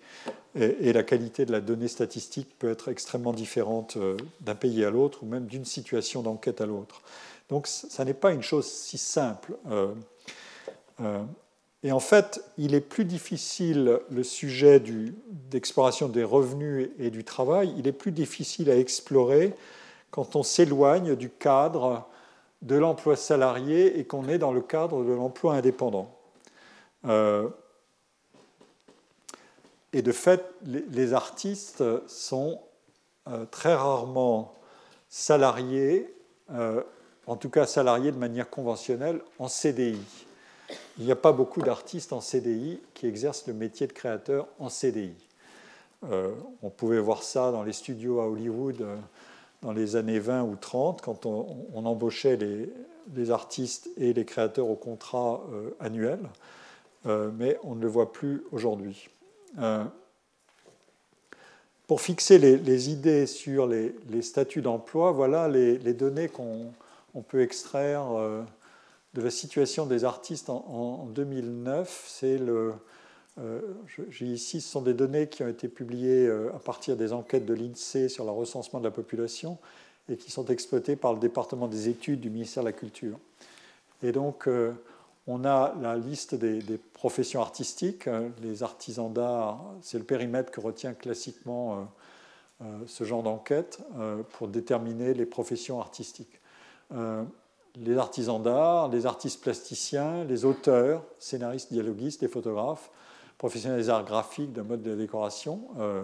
Et, 0.56 0.92
la 0.92 1.04
qualité 1.04 1.46
de 1.46 1.52
la 1.52 1.62
donnée 1.62 1.88
statistique 1.88 2.50
peut 2.58 2.72
être 2.72 2.90
extrêmement 2.90 3.34
différente 3.34 3.98
euh, 3.98 4.18
d'un 4.42 4.56
pays 4.56 4.84
à 4.84 4.90
l'autre 4.90 5.24
ou 5.24 5.28
même 5.28 5.46
d'une 5.46 5.66
situation 5.66 6.24
d'enquête 6.24 6.62
à 6.62 6.66
l'autre. 6.66 7.02
Donc 7.50 7.68
ça 7.68 8.04
n'est 8.06 8.16
pas 8.16 8.32
une 8.32 8.42
chose 8.42 8.66
si 8.66 8.98
simple. 8.98 9.54
Et 11.84 11.92
en 11.92 12.00
fait, 12.00 12.44
il 12.58 12.74
est 12.74 12.82
plus 12.82 13.06
difficile, 13.06 14.00
le 14.10 14.24
sujet 14.24 14.82
d'exploration 15.50 16.10
des 16.10 16.24
revenus 16.24 16.90
et 17.00 17.12
du 17.12 17.24
travail, 17.24 17.74
il 17.78 17.88
est 17.88 17.94
plus 17.94 18.12
difficile 18.12 18.70
à 18.70 18.78
explorer 18.78 19.54
quand 20.12 20.36
on 20.36 20.44
s'éloigne 20.44 21.16
du 21.16 21.30
cadre 21.30 22.08
de 22.62 22.76
l'emploi 22.76 23.16
salarié 23.16 24.00
et 24.00 24.06
qu'on 24.06 24.28
est 24.28 24.38
dans 24.38 24.52
le 24.52 24.62
cadre 24.62 25.04
de 25.04 25.12
l'emploi 25.12 25.56
indépendant. 25.56 26.18
Euh, 27.06 27.48
et 29.94 30.02
de 30.02 30.12
fait, 30.12 30.44
les, 30.64 31.14
artistes 31.14 31.84
sont 32.08 32.62
euh, 33.28 33.46
très 33.46 33.74
rarement 33.74 34.56
salariés, 35.10 36.14
euh, 36.52 36.84
en 37.26 37.36
tout 37.36 37.50
cas 37.50 37.66
salariés 37.66 38.12
de 38.12 38.18
manière 38.18 38.50
conventionnelle, 38.50 39.22
en 39.40 39.48
CDI. 39.48 40.02
Il 40.98 41.06
n'y 41.06 41.12
a 41.12 41.16
pas 41.16 41.32
beaucoup 41.32 41.62
d'artistes 41.62 42.12
en 42.12 42.20
CDI 42.20 42.82
qui 42.94 43.08
exercent 43.08 43.48
le 43.48 43.54
métier 43.54 43.88
de 43.88 43.94
créateur 43.94 44.48
en 44.60 44.68
CDI. 44.68 45.16
on 46.02 46.70
pouvait 46.70 47.00
voir 47.00 47.24
ça 47.24 47.52
dans 47.52 47.64
les 47.64 47.72
studios 47.72 48.20
à 48.20 48.28
Hollywood 48.28 48.86
dans 49.62 49.72
les 49.72 49.96
années 49.96 50.20
20 50.20 50.44
ou 50.44 50.56
30, 50.56 51.02
quand 51.02 51.26
on, 51.26 51.86
embauchait 51.86 52.38
les, 52.38 53.32
artistes 53.32 53.90
et 53.98 54.14
les 54.14 54.26
créateurs 54.26 54.68
au 54.68 54.76
contrat 54.76 55.42
euh, 55.52 55.72
annuel, 55.80 56.20
euh, 57.06 57.32
mais 57.38 57.58
on 57.64 57.76
ne 57.76 57.82
le 57.82 57.88
voit 57.88 58.12
plus 58.12 58.44
aujourd'hui. 58.52 59.10
Euh, 59.60 59.84
pour 61.88 62.02
fixer 62.02 62.38
les, 62.38 62.90
idées 62.90 63.26
sur 63.26 63.66
les, 63.66 63.94
statuts 64.22 64.62
d'emploi, 64.62 65.12
voilà 65.12 65.48
les, 65.48 65.94
données 65.94 66.28
qu'on 66.28 66.74
peut 67.28 67.42
extraire 67.42 68.08
de 69.14 69.22
la 69.22 69.32
situation 69.32 69.86
des 69.86 70.04
artistes 70.04 70.50
en, 70.50 70.66
en 70.68 71.06
2009. 71.06 72.04
C'est 72.06 72.38
le, 72.38 72.74
j'ai 74.10 74.26
ici, 74.26 74.62
ce 74.62 74.70
sont 74.70 74.82
des 74.82 74.94
données 74.94 75.28
qui 75.28 75.44
ont 75.44 75.48
été 75.48 75.68
publiées 75.68 76.26
euh, 76.26 76.50
à 76.56 76.60
partir 76.60 76.98
des 76.98 77.14
enquêtes 77.14 77.46
de 77.46 77.54
l'INSEE 77.54 78.10
sur 78.10 78.26
le 78.26 78.32
recensement 78.32 78.80
de 78.80 78.86
la 78.86 78.92
population 78.92 79.58
et 80.10 80.18
qui 80.18 80.32
sont 80.32 80.46
exploitées 80.46 80.96
par 80.96 81.14
le 81.14 81.20
département 81.20 81.68
des 81.68 81.90
études 81.90 82.20
du 82.20 82.30
ministère 82.30 82.64
de 82.64 82.70
la 82.70 82.74
Culture. 82.74 83.20
Et 84.02 84.12
donc, 84.12 84.48
euh, 84.48 84.72
on 85.28 85.46
a 85.46 85.76
la 85.82 85.98
liste 85.98 86.36
des, 86.36 86.62
professions 86.94 87.42
artistiques. 87.42 88.10
Les 88.42 88.64
artisans 88.64 89.12
d'art, 89.12 89.62
c'est 89.82 89.98
le 89.98 90.06
périmètre 90.06 90.52
que 90.52 90.62
retient 90.62 90.94
classiquement 90.94 91.90
ce 92.88 93.04
genre 93.04 93.24
d'enquête 93.24 93.80
pour 94.32 94.48
déterminer 94.48 95.14
les 95.14 95.26
professions 95.26 95.82
artistiques. 95.82 96.40
Les 97.76 97.98
artisans 97.98 98.42
d'art, 98.42 98.88
les 98.88 99.06
artistes 99.06 99.42
plasticiens, 99.42 100.24
les 100.24 100.46
auteurs, 100.46 101.04
scénaristes, 101.20 101.74
dialoguistes, 101.74 102.22
les 102.22 102.30
photographes, 102.30 102.90
professionnels 103.38 103.80
des 103.80 103.90
arts 103.90 104.06
graphiques, 104.06 104.54
d'un 104.54 104.64
mode 104.64 104.82
de 104.82 104.96
décoration, 104.96 105.62
euh, 105.80 106.04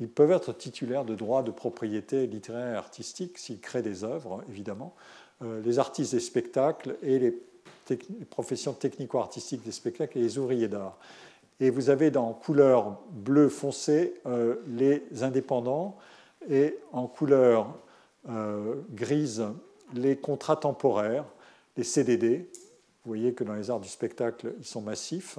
ils 0.00 0.08
peuvent 0.08 0.30
être 0.30 0.52
titulaires 0.52 1.04
de 1.04 1.14
droits 1.14 1.42
de 1.42 1.50
propriété 1.50 2.26
littéraire 2.26 2.74
et 2.74 2.76
artistique 2.76 3.36
s'ils 3.38 3.60
créent 3.60 3.82
des 3.82 4.04
œuvres, 4.04 4.42
évidemment. 4.48 4.94
Euh, 5.42 5.60
les 5.62 5.78
artistes 5.78 6.14
des 6.14 6.20
spectacles 6.20 6.96
et 7.02 7.18
les, 7.18 7.34
professions 8.28 8.74
technico-artistiques 8.74 9.64
des 9.64 9.72
spectacles 9.72 10.18
et 10.18 10.20
les 10.20 10.36
ouvriers 10.36 10.68
d'art. 10.68 10.98
Et 11.58 11.70
vous 11.70 11.88
avez 11.88 12.10
dans 12.10 12.34
couleur 12.34 12.98
bleu 13.10 13.48
foncé 13.48 14.12
euh, 14.26 14.56
les 14.66 15.02
indépendants 15.22 15.96
et 16.50 16.78
en 16.92 17.06
couleur 17.06 17.78
grise 18.92 19.46
les 19.94 20.16
contrats 20.16 20.56
temporaires, 20.56 21.24
les 21.78 21.84
CDD. 21.84 22.50
Vous 23.04 23.10
voyez 23.10 23.32
que 23.32 23.42
dans 23.42 23.54
les 23.54 23.70
arts 23.70 23.80
du 23.80 23.88
spectacle, 23.88 24.52
ils 24.58 24.66
sont 24.66 24.82
massifs 24.82 25.38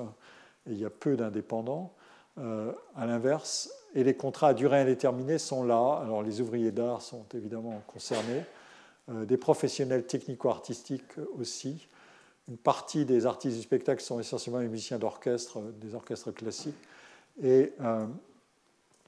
il 0.67 0.77
y 0.77 0.85
a 0.85 0.89
peu 0.89 1.15
d'indépendants. 1.15 1.93
Euh, 2.39 2.71
à 2.95 3.05
l'inverse, 3.05 3.69
et 3.95 4.03
les 4.03 4.13
contrats 4.13 4.49
à 4.49 4.53
durée 4.53 4.79
indéterminée 4.79 5.37
sont 5.39 5.63
là. 5.63 5.99
Alors 6.01 6.23
les 6.23 6.39
ouvriers 6.39 6.71
d'art 6.71 7.01
sont 7.01 7.25
évidemment 7.33 7.81
concernés, 7.87 8.45
euh, 9.09 9.25
des 9.25 9.35
professionnels 9.35 10.05
technico-artistiques 10.05 11.17
aussi. 11.37 11.89
Une 12.47 12.57
partie 12.57 13.03
des 13.03 13.25
artistes 13.25 13.57
du 13.57 13.61
spectacle 13.61 14.01
sont 14.01 14.21
essentiellement 14.21 14.61
des 14.61 14.69
musiciens 14.69 14.97
d'orchestre, 14.99 15.59
des 15.81 15.95
orchestres 15.95 16.33
classiques. 16.33 16.77
Et, 17.43 17.73
euh, 17.81 18.05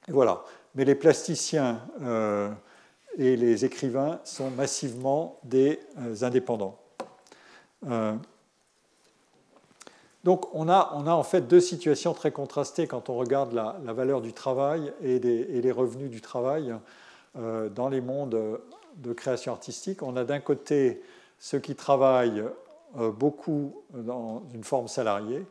voilà. 0.10 0.44
Mais 0.76 0.84
les 0.84 0.96
plasticiens 0.96 1.82
et 3.18 3.36
les 3.36 3.66
écrivains 3.66 4.20
sont 4.24 4.50
massivement 4.52 5.40
des 5.44 5.80
indépendants. 6.22 6.80
Donc 10.24 10.54
on 10.54 10.70
a, 10.70 10.94
en 10.94 11.24
fait 11.24 11.48
deux 11.48 11.60
situations 11.60 12.14
très 12.14 12.32
contrastées 12.32 12.86
quand 12.88 13.10
on 13.10 13.16
regarde 13.16 13.54
la, 13.54 13.94
valeur 13.94 14.22
du 14.22 14.34
travail 14.34 14.94
et, 15.02 15.20
les 15.20 15.72
revenus 15.72 16.12
du 16.12 16.22
travail 16.22 16.76
euh, 17.38 17.70
dans 17.70 17.90
les 17.90 18.02
mondes 18.02 18.60
de 18.98 19.14
création 19.14 19.52
artistique. 19.52 20.04
On 20.04 20.16
a 20.16 20.24
d'un 20.24 20.40
côté 20.40 21.02
ceux 21.40 21.60
qui 21.60 21.76
travaillent 21.76 22.44
euh, 23.00 23.12
beaucoup 23.12 23.82
dans 23.94 24.44
une 24.54 24.64
forme 24.64 24.88
salariée, 24.88 25.44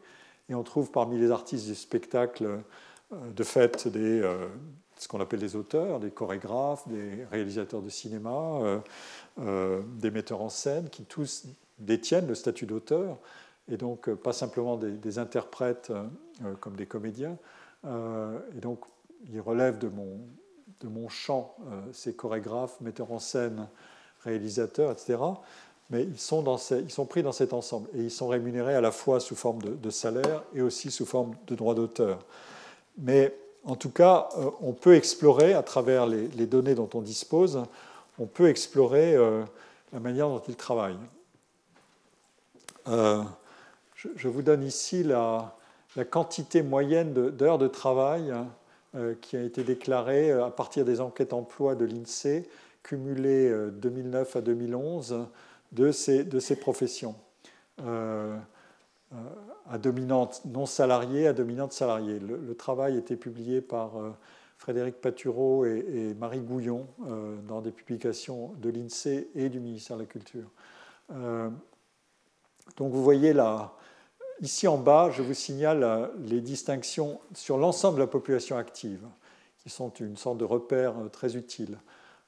et 0.49 0.55
on 0.55 0.63
trouve 0.63 0.91
parmi 0.91 1.19
les 1.19 1.31
artistes 1.33 1.67
du 1.67 1.75
spectacle 1.75 2.45
euh, 2.45 3.17
de 3.35 3.43
fait 3.43 3.89
des, 3.89 4.23
ce 4.97 5.09
qu'on 5.09 5.21
appelle 5.21 5.41
des 5.41 5.57
auteurs, 5.57 5.99
des 5.99 6.11
chorégraphes, 6.11 6.87
des 6.87 7.25
réalisateurs 7.33 7.83
de 7.83 7.89
cinéma, 7.89 8.61
des 9.37 10.11
metteurs 10.13 10.43
en 10.43 10.49
scène, 10.49 10.89
qui 10.91 11.03
tous 11.05 11.47
détiennent 11.79 12.29
le 12.29 12.37
statut 12.37 12.67
d'auteur 12.67 13.17
et 13.70 13.77
donc 13.77 14.09
euh, 14.09 14.16
pas 14.16 14.32
simplement 14.32 14.77
des, 14.77 15.19
interprètes 15.19 15.91
euh, 15.91 16.05
euh, 16.45 16.55
comme 16.61 16.77
des 16.77 16.87
comédiens. 16.87 17.37
et 17.85 18.61
donc, 18.61 18.81
ils 19.32 19.41
relèvent 19.41 19.78
de 19.78 19.89
mon, 19.89 20.20
de 20.81 20.89
mon 20.89 21.09
champ, 21.09 21.57
ces 21.93 22.15
chorégraphes, 22.15 22.81
metteurs 22.81 23.12
en 23.12 23.19
scène, 23.19 23.69
réalisateurs, 24.23 24.91
etc. 24.91 25.19
Mais 25.89 26.05
ils 26.05 26.19
sont, 26.19 26.43
dans 26.43 26.57
ils 26.57 26.91
sont 26.91 27.07
pris 27.07 27.23
dans 27.23 27.32
cet 27.32 27.53
ensemble 27.53 27.89
et 27.95 28.01
ils 28.01 28.11
sont 28.11 28.28
rémunérés 28.28 28.74
à 28.74 28.81
la 28.81 28.91
fois 28.93 29.19
sous 29.19 29.35
forme 29.35 29.62
de, 29.62 29.91
salaire 29.91 30.43
et 30.55 30.61
aussi 30.61 30.91
sous 30.91 31.07
forme 31.07 31.35
de 31.47 31.55
droit 31.55 31.74
d'auteur. 31.74 32.19
Mais 32.99 33.35
en 33.65 33.77
tout 33.77 33.91
cas, 33.91 34.28
on 34.61 34.73
peut 34.73 34.95
explorer, 34.95 35.55
à 35.55 35.62
travers 35.62 36.07
les, 36.07 36.47
données 36.47 36.74
dont 36.74 36.89
on 36.95 37.01
dispose, 37.01 37.62
on 38.19 38.27
peut 38.27 38.49
explorer 38.49 39.16
la 39.93 40.01
manière 40.01 40.28
dont 40.28 40.43
ils 40.49 40.57
travaillent. 40.57 40.97
Je, 44.17 44.29
vous 44.29 44.43
donne 44.43 44.63
ici 44.63 45.03
la, 45.03 45.55
quantité 46.11 46.63
moyenne 46.63 47.13
d'heures 47.13 47.59
de, 47.59 47.69
travail 47.69 48.33
euh, 48.95 49.15
qui 49.21 49.37
a 49.37 49.43
été 49.43 49.63
déclarée 49.63 50.31
euh, 50.31 50.47
à 50.47 50.51
partir 50.51 50.87
des 50.87 51.03
enquêtes 51.03 51.35
emploi 51.35 51.75
de 51.75 51.85
l'INSEE, 51.85 52.49
cumulées 52.83 53.53
2009 53.73 54.37
euh, 54.37 54.39
à 54.39 54.43
2011, 54.43 55.27
de 55.73 55.91
ces, 55.93 56.57
professions. 56.59 57.15
à 57.79 58.39
dominante 59.79 60.43
non 60.47 60.65
salariée 60.65 61.27
à 61.27 61.35
dominante 61.35 61.73
salariée. 61.73 62.19
Le, 62.21 62.55
travail 62.55 62.97
été 62.97 63.17
publié 63.17 63.61
par 63.61 63.93
Frédéric 64.57 65.01
Patureau 65.01 65.67
et, 65.67 66.15
Marie 66.19 66.41
Gouillon 66.41 66.87
dans 67.47 67.61
des 67.61 67.71
publications 67.71 68.55
de 68.57 68.71
l'INSEE 68.71 69.29
et 69.35 69.51
du 69.51 69.61
ministère 69.61 69.97
de 69.97 70.03
la 70.03 70.09
Culture. 70.09 70.51
donc 72.77 72.93
vous 72.93 73.05
voyez 73.05 73.33
la, 73.33 73.73
Ici 74.41 74.67
en 74.67 74.79
bas, 74.79 75.11
je 75.11 75.21
vous 75.21 75.35
signale 75.35 75.83
euh, 75.83 76.07
les 76.19 76.41
distinctions 76.41 77.21
sur 77.35 77.59
l'ensemble 77.59 77.97
de 77.97 78.01
la 78.01 78.07
population 78.07 78.57
active, 78.57 79.07
qui 79.59 79.69
sont 79.69 79.91
une 79.91 80.17
sorte 80.17 80.39
de 80.39 80.45
repère 80.45 80.99
euh, 80.99 81.09
très 81.09 81.37
utile. 81.37 81.77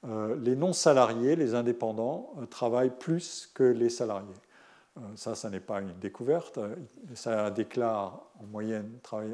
Euh, 0.07 0.37
les 0.37 0.55
non-salariés, 0.55 1.37
les 1.37 1.55
indépendants, 1.55 2.35
travaillent 2.51 2.97
plus 2.99 3.51
que 3.55 3.65
les 3.65 3.89
salariés. 3.89 4.35
Ça, 5.15 5.35
ça 5.35 5.49
n'est 5.49 5.61
pas 5.61 5.81
une 5.81 5.95
découverte. 6.01 6.59
Ça 7.15 7.51
déclare 7.51 8.27
en 8.39 8.45
moyenne, 8.45 8.91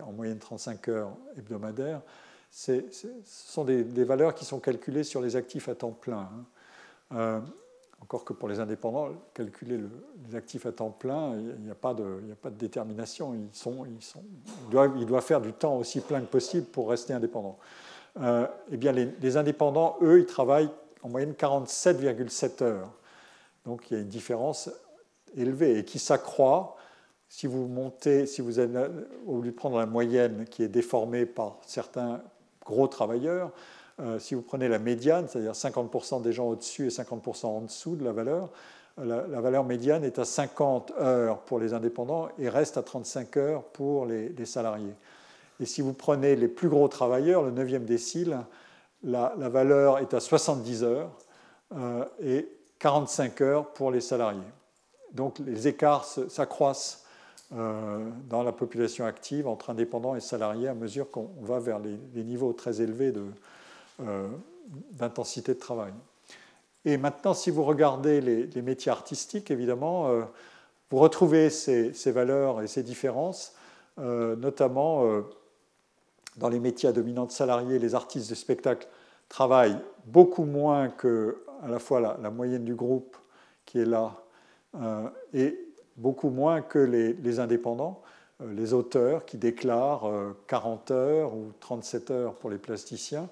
en 0.07 0.13
moyenne 0.13 0.39
35 0.39 0.87
heures 0.89 1.11
hebdomadaires. 1.37 2.01
ce 2.53 2.81
sont 3.25 3.65
des, 3.65 4.05
valeurs 4.05 4.37
qui 4.37 4.45
sont 4.45 4.61
calculées 4.61 5.03
sur 5.03 5.21
les 5.21 5.35
actifs 5.35 5.69
à 5.69 5.75
temps 5.75 5.91
plein. 5.91 6.29
Hein. 7.11 7.43
Encore 8.01 8.25
que 8.25 8.33
pour 8.33 8.49
les 8.49 8.61
indépendants, 8.61 9.09
calculer 9.35 9.79
les 10.29 10.37
actifs 10.37 10.67
à 10.67 10.73
temps 10.73 10.91
plein, 10.91 11.35
il 11.37 11.63
n'y 11.63 11.71
a, 11.71 11.75
pas 11.75 11.95
de, 11.95 12.23
détermination. 12.51 13.35
Ils, 13.35 14.71
doivent, 14.71 15.23
faire 15.23 15.41
du 15.41 15.53
temps 15.53 15.77
aussi 15.77 16.01
plein 16.01 16.21
que 16.21 16.27
possible 16.27 16.67
pour 16.67 16.89
rester 16.91 17.13
indépendants. 17.13 17.59
Euh, 18.21 18.47
eh 18.71 18.77
bien, 18.77 18.93
les, 18.93 19.37
indépendants, 19.37 19.97
eux, 20.01 20.21
ils 20.21 20.27
travaillent 20.27 20.71
en 21.03 21.09
moyenne 21.09 21.33
47,7 21.33 22.63
heures. 22.63 22.91
Donc 23.67 23.91
il 23.91 23.95
y 23.95 23.97
a 23.99 24.01
une 24.01 24.09
différence 24.09 24.71
élevée 25.37 25.79
et 25.79 25.85
qui 25.85 25.99
s'accroît 25.99 26.77
si 27.29 27.47
vous 27.47 27.67
montez, 27.67 28.27
si 28.27 28.41
vous 28.41 28.59
êtes, 28.59 28.71
au 29.27 29.41
lieu 29.41 29.51
de 29.51 29.57
prendre 29.57 29.79
la 29.79 29.87
moyenne 29.87 30.47
qui 30.47 30.63
est 30.63 30.69
déformée 30.69 31.27
par 31.27 31.59
certains 31.67 32.23
gros 32.65 32.89
travailleurs, 32.89 33.51
euh, 34.01 34.19
si 34.19 34.35
vous 34.35 34.43
prenez 34.43 34.69
la 34.69 34.79
médiane, 34.79 35.27
c'est-à-dire 35.29 35.53
50% 35.53 36.23
des 36.23 36.33
gens 36.33 36.47
au-dessus 36.47 36.87
et 36.87 36.91
50% 36.91 37.47
en 37.47 37.61
dessous 37.63 37.97
de 37.97 38.05
la 38.05 38.13
valeur, 38.13 38.51
la, 38.97 39.41
valeur 39.41 39.65
médiane 39.65 40.05
est 40.05 40.19
à 40.19 40.25
50 40.25 40.93
heures 40.99 41.39
pour 41.41 41.59
les 41.59 41.73
indépendants 41.73 42.29
et 42.39 42.49
reste 42.49 42.77
à 42.77 42.83
35 42.83 43.37
heures 43.37 43.63
pour 43.63 44.07
les, 44.07 44.45
salariés. 44.45 44.95
Et 45.61 45.67
si 45.67 45.83
vous 45.83 45.93
prenez 45.93 46.35
les 46.35 46.49
plus 46.49 46.69
gros 46.69 46.89
travailleurs, 46.89 47.43
le 47.43 47.53
9e 47.53 47.85
décile, 47.85 48.39
la, 49.05 49.33
valeur 49.37 49.99
est 49.99 50.15
à 50.15 50.21
70 50.21 50.83
heures 50.83 51.11
euh, 51.77 52.05
et 52.21 52.49
45 52.81 53.41
heures 53.41 53.67
pour 53.73 53.93
les 53.93 54.01
salariés. 54.01 54.41
Donc 55.13 55.39
les 55.39 55.69
écarts 55.69 56.05
s'accroissent 56.05 57.05
euh, 57.55 58.05
dans 58.29 58.43
la 58.43 58.53
population 58.53 59.07
active 59.07 59.47
entre 59.47 59.71
indépendants 59.71 60.17
et 60.17 60.21
salariés 60.21 60.69
à 60.69 60.75
mesure 60.75 61.11
qu'on 61.11 61.31
va 61.41 61.61
vers 61.61 61.79
les 61.79 62.25
niveaux 62.25 62.53
très 62.53 62.81
élevés 62.81 63.13
de, 63.13 63.25
euh, 64.01 64.29
d'intensité 64.93 65.55
de 65.55 65.59
travail. 65.59 65.93
Et 66.85 66.99
maintenant, 66.99 67.33
si 67.33 67.51
vous 67.51 67.65
regardez 67.65 68.21
les, 68.21 68.63
métiers 68.63 68.93
artistiques, 68.93 69.51
évidemment, 69.51 70.09
euh, 70.09 70.23
vous 70.91 70.99
retrouvez 70.99 71.51
ces, 71.51 71.91
valeurs 72.13 72.61
et 72.61 72.67
ces 72.67 72.83
différences, 72.83 73.55
euh, 73.99 74.37
notamment 74.37 75.05
dans 76.37 76.49
les 76.49 76.61
métiers 76.61 76.91
à 76.91 76.93
dominante 76.93 77.33
salariée, 77.33 77.79
les 77.79 77.95
artistes 77.95 78.31
de 78.31 78.35
spectacle 78.35 78.87
travaillent 79.29 79.81
beaucoup 80.05 80.45
moins 80.45 80.91
que 80.91 81.43
à 81.63 81.69
la 81.69 81.79
fois 81.79 81.99
la, 82.01 82.31
moyenne 82.31 82.65
du 82.65 82.75
groupe 82.75 83.17
qui 83.65 83.81
est 83.81 83.87
là 83.87 84.15
et 85.33 85.59
beaucoup 85.97 86.31
moins 86.31 86.63
que 86.63 86.79
les, 86.79 87.41
indépendants, 87.41 88.01
les 88.47 88.75
auteurs 88.75 89.25
qui 89.25 89.39
déclarent 89.39 90.09
40 90.47 90.91
heures 90.93 91.35
ou 91.35 91.53
37 91.59 92.11
heures 92.13 92.35
pour 92.35 92.51
les 92.51 92.59
plasticiens. 92.59 93.29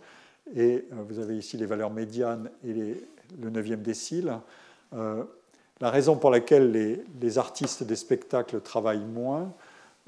Et 0.55 0.85
vous 0.91 1.19
avez 1.19 1.37
ici 1.37 1.57
les 1.57 1.67
valeurs 1.67 1.91
médianes 1.91 2.51
et 2.65 2.73
le 2.73 3.51
9e 3.51 3.83
décile. 3.83 4.39
La 5.81 5.91
raison 5.91 6.17
pour 6.17 6.31
laquelle 6.31 6.73
les, 7.21 7.39
artistes 7.39 7.83
des 7.83 7.97
spectacles 7.97 8.61
travaillent 8.63 9.05
moins 9.05 9.53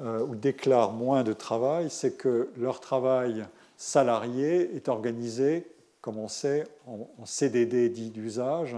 euh, 0.00 0.24
ou 0.24 0.34
déclarent 0.34 0.92
moins 0.92 1.24
de 1.24 1.34
travail, 1.34 1.90
c'est 1.90 2.16
que 2.16 2.48
leur 2.56 2.80
travail 2.80 3.44
salarié 3.76 4.74
est 4.74 4.88
organisé, 4.88 5.66
comme 6.00 6.16
on 6.16 6.28
sait, 6.28 6.64
en, 6.86 7.06
CDD 7.26 7.90
dit 7.90 8.08
d'usage, 8.08 8.76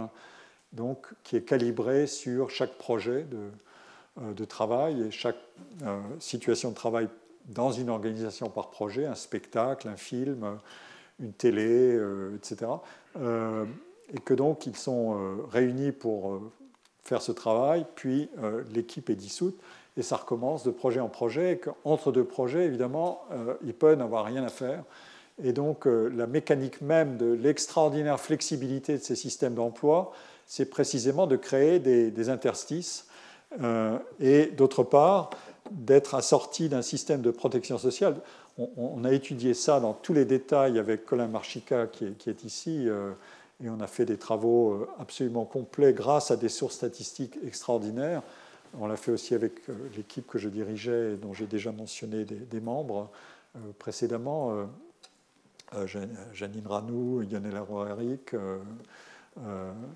donc 0.73 1.07
qui 1.23 1.37
est 1.37 1.43
calibré 1.43 2.09
sur 2.09 2.51
chaque 2.51 2.77
projet 2.77 3.23
de, 3.23 3.39
euh, 4.21 4.47
travail 4.47 5.03
et 5.03 5.11
chaque 5.13 5.39
euh, 5.85 6.01
situation 6.19 6.71
de 6.71 6.75
travail 6.75 7.09
dans 7.47 7.71
une 7.71 7.89
organisation 7.89 8.51
par 8.51 8.71
projet, 8.71 9.07
un 9.07 9.15
spectacle, 9.15 9.89
un 9.89 9.97
film, 9.97 10.59
une 11.21 11.33
télé, 11.33 11.99
etc. 12.35 12.71
et 13.17 14.21
que 14.25 14.35
donc 14.35 14.67
ils 14.67 14.77
sont 14.77 15.39
réunis 15.51 15.93
pour 15.93 16.41
faire 17.11 17.23
ce 17.23 17.33
travail, 17.33 17.85
puis 17.97 18.29
euh, 18.43 18.63
l'équipe 18.73 19.11
est 19.11 19.17
dissoute 19.17 19.59
et 19.97 20.03
ça 20.03 20.17
recommence 20.17 20.63
de 20.63 20.71
projet 20.71 21.01
en 21.01 21.09
projet. 21.09 21.53
Et 21.55 21.59
qu'entre 21.59 22.13
deux 22.13 22.25
projets, 22.25 22.67
évidemment, 22.67 23.23
euh, 23.33 23.55
ils 23.65 23.75
peuvent 23.75 23.99
n'avoir 23.99 24.25
rien 24.25 24.45
à 24.45 24.49
faire. 24.49 24.85
Et 25.43 25.53
donc, 25.53 25.87
euh, 25.87 26.09
la 26.15 26.27
mécanique 26.27 26.81
même 26.81 27.17
de 27.17 27.33
l'extraordinaire 27.33 28.21
flexibilité 28.21 28.99
de 28.99 29.03
ces 29.03 29.17
systèmes 29.17 29.55
d'emploi, 29.55 30.13
c'est 30.47 30.67
précisément 30.67 31.27
de 31.27 31.37
créer 31.37 31.79
des, 31.81 32.29
interstices 32.29 33.07
et, 34.21 34.47
d'autre 34.47 34.83
part, 34.83 35.31
d'être 35.71 36.17
assorti 36.17 36.69
d'un 36.69 36.83
système 36.83 37.21
de 37.21 37.31
protection 37.31 37.79
sociale. 37.79 38.17
On, 38.59 39.05
a 39.05 39.13
étudié 39.13 39.55
ça 39.55 39.81
dans 39.81 39.95
tous 39.95 40.13
les 40.13 40.25
détails 40.25 40.79
avec 40.79 41.07
Colin 41.07 41.29
Marchica, 41.29 41.87
qui 41.87 42.05
est, 42.05 42.45
ici 42.45 42.89
et 43.63 43.69
on 43.69 43.81
a 43.81 43.87
fait 43.87 44.05
des 44.05 44.17
travaux 44.17 44.73
euh, 44.73 44.89
absolument 44.99 45.45
complets 45.45 45.93
grâce 45.93 46.31
à 46.31 46.37
des 46.37 46.49
sources 46.49 46.77
statistiques 46.77 47.39
extraordinaires. 47.47 48.23
On 48.79 48.87
l'a 48.87 48.97
fait 48.97 49.13
aussi 49.13 49.35
avec 49.35 49.69
euh, 49.69 49.75
l'équipe 49.97 50.27
que 50.27 50.39
je 50.39 50.49
dirigeais 50.49 51.13
et 51.13 51.17
dont 51.17 51.35
j'ai 51.35 51.47
déjà 51.47 51.73
mentionné 51.73 52.25
des, 52.25 52.61
membres 52.61 53.11
euh, 53.57 53.59
précédemment. 53.79 54.69
Janine 56.33 56.67
Ranou, 56.67 57.21
Lionel 57.21 57.57
Roy-Eric, 57.61 58.35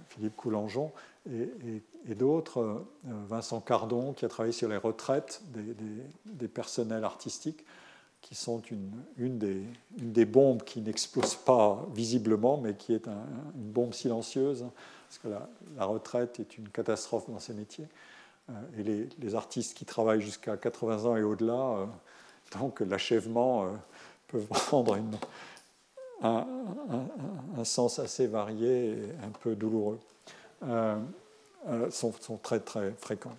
Philippe 0.08 0.36
Coulangeon 0.36 0.92
et, 1.28 2.14
d'autres. 2.14 2.84
Vincent 3.02 3.60
Cardon, 3.60 4.12
qui 4.12 4.24
a 4.24 4.28
travaillé 4.28 4.52
sur 4.52 4.68
les 4.68 4.76
retraites 4.76 5.42
des 6.26 6.46
personnels 6.46 7.02
artistiques 7.02 7.64
qui 8.24 8.34
sont 8.34 8.62
une, 9.18 9.38
des, 9.92 10.24
bombes 10.24 10.62
qui 10.62 10.80
n'explose 10.80 11.34
pas 11.34 11.86
visiblement, 11.94 12.56
mais 12.56 12.74
qui 12.74 12.94
est 12.94 13.06
une 13.06 13.70
bombe 13.70 13.92
silencieuse, 13.92 14.64
parce 15.08 15.18
que 15.18 15.28
la, 15.76 15.84
retraite 15.84 16.40
est 16.40 16.56
une 16.56 16.70
catastrophe 16.70 17.28
dans 17.28 17.38
ces 17.38 17.52
métiers. 17.52 17.86
Euh, 18.48 18.52
et 18.78 19.08
les, 19.22 19.34
artistes 19.34 19.76
qui 19.76 19.84
travaillent 19.84 20.22
jusqu'à 20.22 20.56
80 20.56 21.04
ans 21.04 21.16
et 21.16 21.22
au-delà, 21.22 21.52
euh, 21.52 21.86
donc 22.58 22.80
l'achèvement 22.80 23.64
euh, 23.64 23.66
peut 24.28 24.40
prendre 24.48 24.98
un, 26.22 26.44
sens 27.64 27.98
assez 27.98 28.26
varié 28.26 28.92
et 28.92 29.08
un 29.22 29.30
peu 29.42 29.54
douloureux. 29.54 30.00
Sont, 31.90 32.12
sont, 32.20 32.36
très 32.38 32.60
très 32.60 32.92
fréquents. 32.92 33.34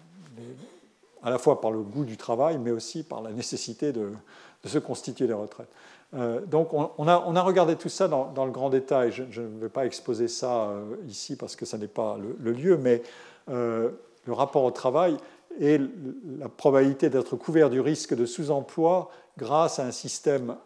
à 1.24 1.32
la 1.32 1.40
fois 1.40 1.60
par 1.60 1.72
le 1.72 1.82
goût 1.82 2.06
du 2.06 2.18
travail, 2.18 2.60
mais 2.60 2.72
aussi 2.72 3.04
par 3.04 3.22
la 3.22 3.32
nécessité 3.32 3.92
de, 3.92 4.12
de 4.66 4.70
se 4.70 4.80
constituer 4.80 5.28
des 5.28 5.34
retraites. 5.34 5.70
Euh, 6.16 6.42
donc 6.42 6.74
on, 6.74 7.08
a, 7.08 7.42
regardé 7.42 7.76
tout 7.76 7.90
ça 7.90 8.08
dans, 8.08 8.46
le 8.46 8.52
grand 8.52 8.70
détail. 8.70 9.12
Je, 9.12 9.42
ne 9.42 9.60
vais 9.60 9.70
pas 9.70 9.86
exposer 9.86 10.28
ça 10.28 10.66
euh, 10.66 10.96
ici 11.08 11.36
parce 11.36 11.56
que 11.56 11.66
ce 11.66 11.78
n'est 11.78 11.88
pas 11.88 12.18
le, 12.40 12.52
lieu, 12.52 12.78
mais 12.78 13.04
euh, 13.50 13.92
le 14.26 14.34
rapport 14.34 14.64
au 14.64 14.72
travail 14.72 15.18
et 15.60 15.80
la 16.40 16.50
probabilité 16.50 17.10
d'être 17.10 17.36
couvert 17.36 17.70
du 17.70 17.80
risque 17.80 18.16
de 18.16 18.26
sous-emploi 18.26 19.10
grâce 19.38 19.80
à 19.80 19.86
un 19.86 19.92
système 19.92 20.58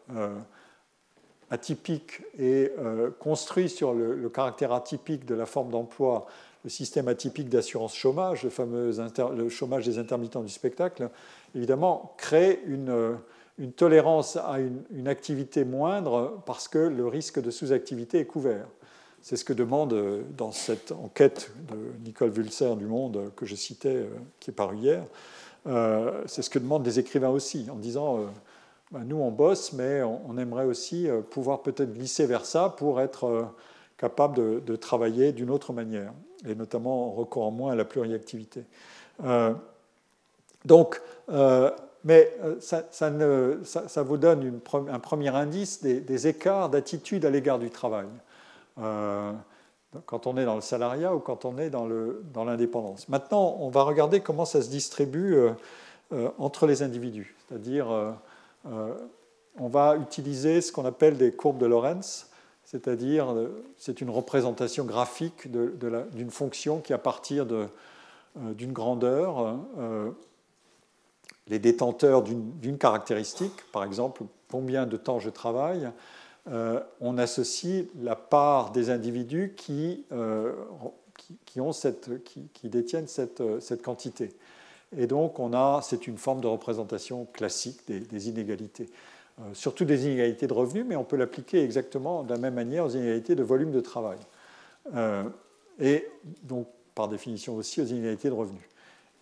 atypique 1.52 2.24
et 2.40 2.72
construit 3.20 3.70
sur 3.70 3.94
le, 3.94 4.28
caractère 4.30 4.74
atypique 4.74 5.26
de 5.26 5.36
la 5.36 5.46
forme 5.46 5.70
d'emploi, 5.70 6.26
le 6.64 6.72
système 6.72 7.08
atypique 7.08 7.50
d'assurance 7.50 7.94
chômage, 7.96 8.42
le 8.44 8.50
fameux 8.50 8.92
le 9.36 9.50
chômage 9.50 9.86
des 9.86 10.00
intermittents 10.00 10.42
du 10.42 10.50
spectacle, 10.50 11.10
évidemment, 11.54 12.16
crée 12.18 12.60
une 12.66 13.20
une 13.60 13.74
tolérance 13.74 14.38
à 14.38 14.58
une, 14.60 15.08
activité 15.08 15.66
moindre 15.66 16.42
parce 16.46 16.68
que 16.68 16.80
le 16.80 17.06
risque 17.08 17.42
de 17.42 17.52
sous-activité 17.52 18.20
est 18.20 18.26
couvert. 18.26 18.66
C'est 19.22 19.36
ce 19.36 19.44
que 19.44 19.52
demande 19.52 19.92
euh, 19.94 20.22
dans 20.38 20.54
cette 20.54 20.94
enquête 20.94 21.52
de 21.68 21.76
Nicole 22.06 22.30
Vulser 22.30 22.74
du 22.78 22.86
Monde 22.86 23.18
euh, 23.18 23.30
que 23.36 23.46
je 23.46 23.56
citais, 23.56 23.96
euh, 23.96 24.08
qui 24.40 24.52
est 24.52 24.54
parue 24.54 24.78
hier, 24.78 25.04
c'est 26.26 26.42
ce 26.42 26.50
que 26.50 26.58
demandent 26.58 26.84
des 26.84 26.98
écrivains 26.98 27.30
aussi, 27.30 27.68
en 27.70 27.76
disant 27.76 28.22
bah, 28.92 29.02
nous 29.06 29.18
on 29.18 29.30
bosse, 29.30 29.74
mais 29.74 30.02
on, 30.02 30.36
aimerait 30.38 30.66
aussi 30.66 31.08
pouvoir 31.30 31.62
peut-être 31.62 31.94
glisser 31.94 32.26
vers 32.26 32.46
ça 32.46 32.74
pour 32.76 33.02
être 33.02 33.50
capable 33.98 34.64
de, 34.64 34.76
travailler 34.78 35.32
d'une 35.32 35.52
autre 35.52 35.74
manière, 35.74 36.12
et 36.48 36.56
notamment 36.56 37.10
en 37.10 37.12
recourant 37.12 37.52
moins 37.52 37.74
à 37.74 37.76
la 37.76 37.86
pluriactivité. 37.86 38.64
donc, 40.66 41.02
mais 42.04 42.34
euh, 42.44 42.56
ça, 42.60 44.04
vous 44.04 44.18
donne 44.18 44.60
un 44.90 45.00
premier 45.00 45.30
indice 45.30 45.82
des, 45.82 46.28
écarts 46.28 46.70
d'attitude 46.70 47.26
à 47.26 47.30
l'égard 47.30 47.60
du 47.60 47.70
travail, 47.70 48.08
euh, 48.80 49.34
quand 50.06 50.28
on 50.28 50.38
est 50.38 50.46
dans 50.46 50.56
le 50.56 50.62
salariat 50.62 51.14
ou 51.14 51.20
quand 51.20 51.46
on 51.46 51.58
est 51.58 51.70
dans 51.70 52.46
l'indépendance. 52.46 53.10
Maintenant, 53.10 53.58
on 53.60 53.70
va 53.70 53.84
regarder 53.84 54.22
comment 54.22 54.46
ça 54.46 54.62
se 54.62 54.70
distribue 54.70 55.36
euh, 56.14 56.30
entre 56.38 56.68
les 56.68 56.84
individus, 56.84 57.36
c'est-à-dire 57.48 57.88
on 58.66 59.68
va 59.68 59.98
utiliser 59.98 60.62
ce 60.62 60.72
qu'on 60.72 60.86
appelle 60.86 61.18
des 61.18 61.32
courbes 61.32 61.58
de 61.58 61.66
Lorentz, 61.66 62.30
c'est-à-dire 62.64 63.34
c'est 63.78 64.00
une 64.00 64.10
représentation 64.10 64.86
graphique 64.86 65.50
d'une 65.52 66.32
fonction 66.32 66.80
qui, 66.80 66.94
à 66.94 66.98
partir 66.98 67.46
d'une 67.46 68.74
grandeur, 68.74 69.58
les 71.50 71.60
détenteurs 71.60 72.24
d'une 72.24 72.78
caractéristique, 72.78 73.54
par 73.72 73.84
exemple 73.84 74.24
combien 74.50 74.86
de 74.86 74.98
temps 74.98 75.20
je 75.20 75.30
travaille, 75.30 75.90
euh, 76.52 76.80
on 77.02 77.18
associe 77.18 77.86
la 78.02 78.16
part 78.16 78.72
des 78.72 78.90
individus 78.90 79.54
qui, 79.56 80.06
euh, 80.12 80.54
détiennent 82.64 83.08
cette, 83.08 83.44
cette, 83.60 83.82
quantité. 83.82 84.30
Et 84.98 85.06
donc, 85.06 85.40
on 85.40 85.54
a, 85.54 85.82
c'est 85.84 86.08
une 86.08 86.18
forme 86.18 86.42
de 86.42 86.48
représentation 86.48 87.26
classique 87.34 87.82
des, 87.88 88.30
inégalités. 88.30 88.90
Euh, 89.40 89.44
surtout 89.54 89.86
des 89.86 90.06
inégalités 90.06 90.48
de 90.48 90.54
revenus, 90.54 90.86
mais 90.88 90.96
on 90.96 91.04
peut 91.04 91.18
l'appliquer 91.18 91.64
exactement 91.64 92.24
de 92.24 92.34
la 92.34 92.40
même 92.40 92.56
manière 92.56 92.86
aux 92.86 92.90
inégalités 92.90 93.36
de 93.36 93.44
volume 93.44 93.72
de 93.72 93.82
travail. 93.82 94.18
et 95.80 96.08
donc, 96.44 96.68
par 96.96 97.08
définition 97.08 97.56
aussi, 97.56 97.82
aux 97.82 97.86
inégalités 97.86 98.30
de 98.30 98.34
revenus. 98.34 98.69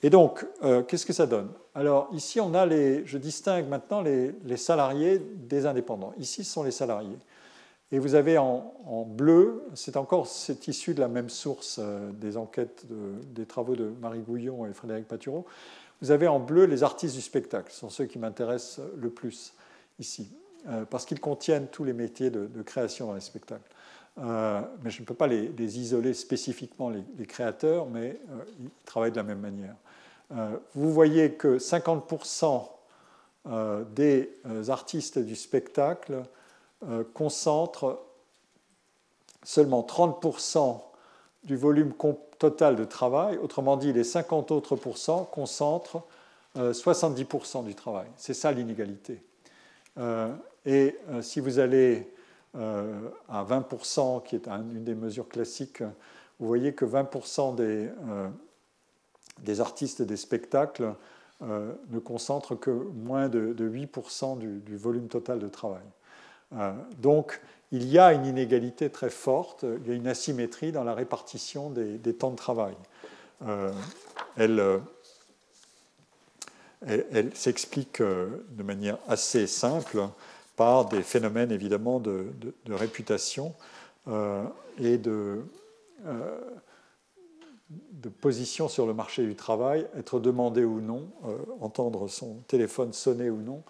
Et 0.03 0.09
donc, 0.09 0.45
euh, 0.63 0.83
qu'est-ce 0.83 1.05
que 1.05 1.13
ça 1.13 1.25
donne? 1.25 1.49
Alors, 1.73 2.09
ici, 2.11 2.39
on 2.39 2.53
a 2.53 2.65
les, 2.65 3.05
je 3.05 3.17
distingue 3.17 3.67
maintenant 3.67 4.01
les, 4.01 4.57
salariés 4.57 5.19
des 5.19 5.65
indépendants. 5.65 6.13
Ici, 6.19 6.43
ce 6.43 6.53
sont 6.53 6.63
les 6.63 6.71
salariés. 6.71 7.17
Et 7.91 7.99
vous 7.99 8.15
avez 8.15 8.37
en, 8.37 8.73
bleu, 9.07 9.63
c'est 9.73 9.95
encore 9.95 10.27
c'est 10.27 10.67
issu 10.67 10.93
de 10.93 10.99
la 10.99 11.07
même 11.07 11.29
source 11.29 11.77
euh, 11.79 12.11
des 12.11 12.35
enquêtes, 12.35 12.85
des 13.33 13.45
travaux 13.45 13.75
de 13.75 13.91
Marie 14.01 14.19
Gouillon 14.19 14.65
et 14.65 14.73
Frédéric 14.73 15.07
Patureau. 15.07 15.45
Vous 16.01 16.11
avez 16.11 16.27
en 16.27 16.39
bleu 16.39 16.65
les 16.65 16.83
artistes 16.83 17.15
du 17.15 17.21
spectacle, 17.21 17.71
ce 17.71 17.79
sont 17.79 17.89
ceux 17.89 18.05
qui 18.05 18.19
m'intéressent 18.19 18.85
le 18.97 19.09
plus 19.09 19.53
ici, 19.99 20.29
euh, 20.67 20.85
parce 20.85 21.05
qu'ils 21.05 21.21
contiennent 21.21 21.67
tous 21.67 21.85
les 21.85 21.93
métiers 21.93 22.29
de, 22.29 22.61
création 22.61 23.07
dans 23.07 23.13
les 23.13 23.21
spectacles. 23.21 23.71
mais 24.17 24.89
je 24.89 25.01
ne 25.01 25.05
peux 25.05 25.15
pas 25.15 25.27
les, 25.27 25.79
isoler 25.79 26.13
spécifiquement, 26.13 26.89
les, 26.89 27.25
créateurs, 27.25 27.87
mais 27.87 28.19
ils 28.59 28.69
travaillent 28.85 29.11
de 29.11 29.17
la 29.17 29.23
même 29.23 29.39
manière. 29.39 29.75
Euh, 30.35 30.57
vous 30.75 30.91
voyez 30.91 31.33
que 31.33 31.57
50% 31.57 32.67
euh, 33.47 33.83
des 33.95 34.29
euh, 34.45 34.69
artistes 34.69 35.19
du 35.19 35.35
spectacle 35.35 36.23
concentrent 37.15 37.99
seulement 39.43 39.81
30% 39.81 40.79
du 41.43 41.55
volume 41.55 41.91
total 42.37 42.75
de 42.75 42.83
travail. 42.83 43.39
Autrement 43.39 43.77
dit, 43.77 43.91
les 43.93 44.03
50 44.03 44.51
autres 44.51 44.75
concentrent 45.31 46.03
70% 46.55 47.65
du 47.65 47.73
travail. 47.73 48.05
C'est 48.15 48.35
ça 48.35 48.51
l'inégalité. 48.51 49.23
Et 50.67 50.95
si 51.21 51.39
vous 51.39 51.57
allez 51.57 52.13
à 52.53 53.43
20%, 53.43 54.21
qui 54.21 54.35
est 54.35 54.47
une 54.47 54.83
des 54.83 54.93
mesures 54.93 55.27
classiques, 55.27 55.81
vous 56.39 56.47
voyez 56.47 56.75
que 56.75 56.85
20% 56.85 57.55
des, 57.55 57.89
des 59.39 59.61
artistes 59.61 60.01
des 60.01 60.17
spectacles 60.17 60.93
ne 61.41 61.99
concentrent 61.99 62.55
que 62.59 62.71
moins 62.71 63.29
de, 63.29 63.53
8% 63.53 64.37
du, 64.37 64.77
volume 64.77 65.07
total 65.07 65.39
de 65.39 65.47
travail. 65.47 65.85
donc, 66.97 67.39
il 67.71 67.87
y 67.87 67.99
a 67.99 68.13
une 68.13 68.25
inégalité 68.25 68.89
très 68.89 69.09
forte, 69.09 69.65
il 69.81 69.87
y 69.89 69.91
a 69.91 69.95
une 69.95 70.07
asymétrie 70.07 70.71
dans 70.71 70.83
la 70.83 70.93
répartition 70.93 71.69
des, 71.69 72.13
temps 72.13 72.31
de 72.31 72.37
travail. 72.37 72.75
Euh, 73.45 73.71
elle, 74.37 74.81
s'explique 77.33 78.01
euh, 78.01 78.45
de 78.51 78.63
manière 78.63 78.97
assez 79.07 79.47
simple 79.47 80.07
par 80.55 80.85
des 80.85 81.03
phénomènes 81.03 81.51
évidemment 81.51 81.99
de, 81.99 82.31
réputation 82.69 83.53
euh, 84.07 84.43
et 84.79 84.97
de, 84.97 85.43
de, 87.69 88.09
position 88.09 88.67
sur 88.67 88.85
le 88.85 88.93
marché 88.93 89.25
du 89.25 89.35
travail, 89.35 89.87
être 89.97 90.19
demandé 90.19 90.63
ou 90.63 90.79
non, 90.81 91.07
entendre 91.61 92.07
son 92.07 92.35
téléphone 92.47 92.93
sonner 92.93 93.29
ou 93.29 93.41
non, 93.41 93.63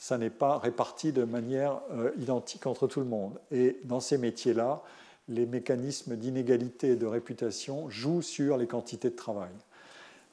ça 0.00 0.16
n'est 0.16 0.30
pas 0.30 0.56
réparti 0.56 1.12
de 1.12 1.24
manière 1.24 1.78
euh, 1.92 2.10
identique 2.18 2.66
entre 2.66 2.86
tout 2.86 3.00
le 3.00 3.06
monde. 3.06 3.38
Et 3.52 3.76
dans 3.84 4.00
ces 4.00 4.16
métiers-là, 4.16 4.82
les 5.28 5.44
mécanismes 5.44 6.16
d'inégalité 6.16 6.92
et 6.92 6.96
de 6.96 7.04
réputation 7.04 7.90
jouent 7.90 8.22
sur 8.22 8.56
les 8.56 8.66
quantités 8.66 9.10
de 9.10 9.14
travail. 9.14 9.52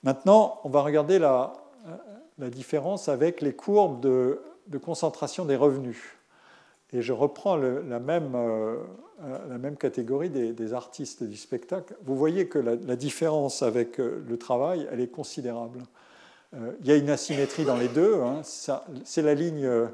Maintenant, 0.03 0.61
on 0.63 0.69
va 0.69 0.81
regarder 0.83 1.19
la, 1.19 1.51
euh, 2.39 2.49
différence 2.49 3.09
avec 3.09 3.41
les 3.41 3.53
courbes 3.53 3.99
de, 3.99 4.39
concentration 4.81 5.43
des 5.43 5.57
revenus. 5.57 6.01
Et 6.93 7.01
je 7.01 7.11
reprends 7.11 7.57
la, 7.57 7.99
même, 7.99 8.33
euh, 8.35 8.77
la, 9.49 9.57
même, 9.57 9.75
catégorie 9.75 10.29
des, 10.29 10.73
artistes 10.73 11.23
du 11.23 11.35
spectacle. 11.35 11.95
Vous 12.05 12.15
voyez 12.15 12.47
que 12.47 12.59
la, 12.59 12.95
différence 12.95 13.61
avec 13.61 13.97
le 13.97 14.37
travail, 14.37 14.87
elle 14.91 15.01
est 15.01 15.11
considérable. 15.11 15.81
Euh, 16.55 16.71
il 16.81 16.87
y 16.87 16.91
a 16.91 16.95
une 16.95 17.09
asymétrie 17.09 17.65
dans 17.65 17.77
les 17.77 17.87
deux. 17.87 18.21
Hein. 18.21 18.41
C'est 18.43 19.21
la 19.21 19.33
ligne, 19.33 19.65
euh, 19.65 19.87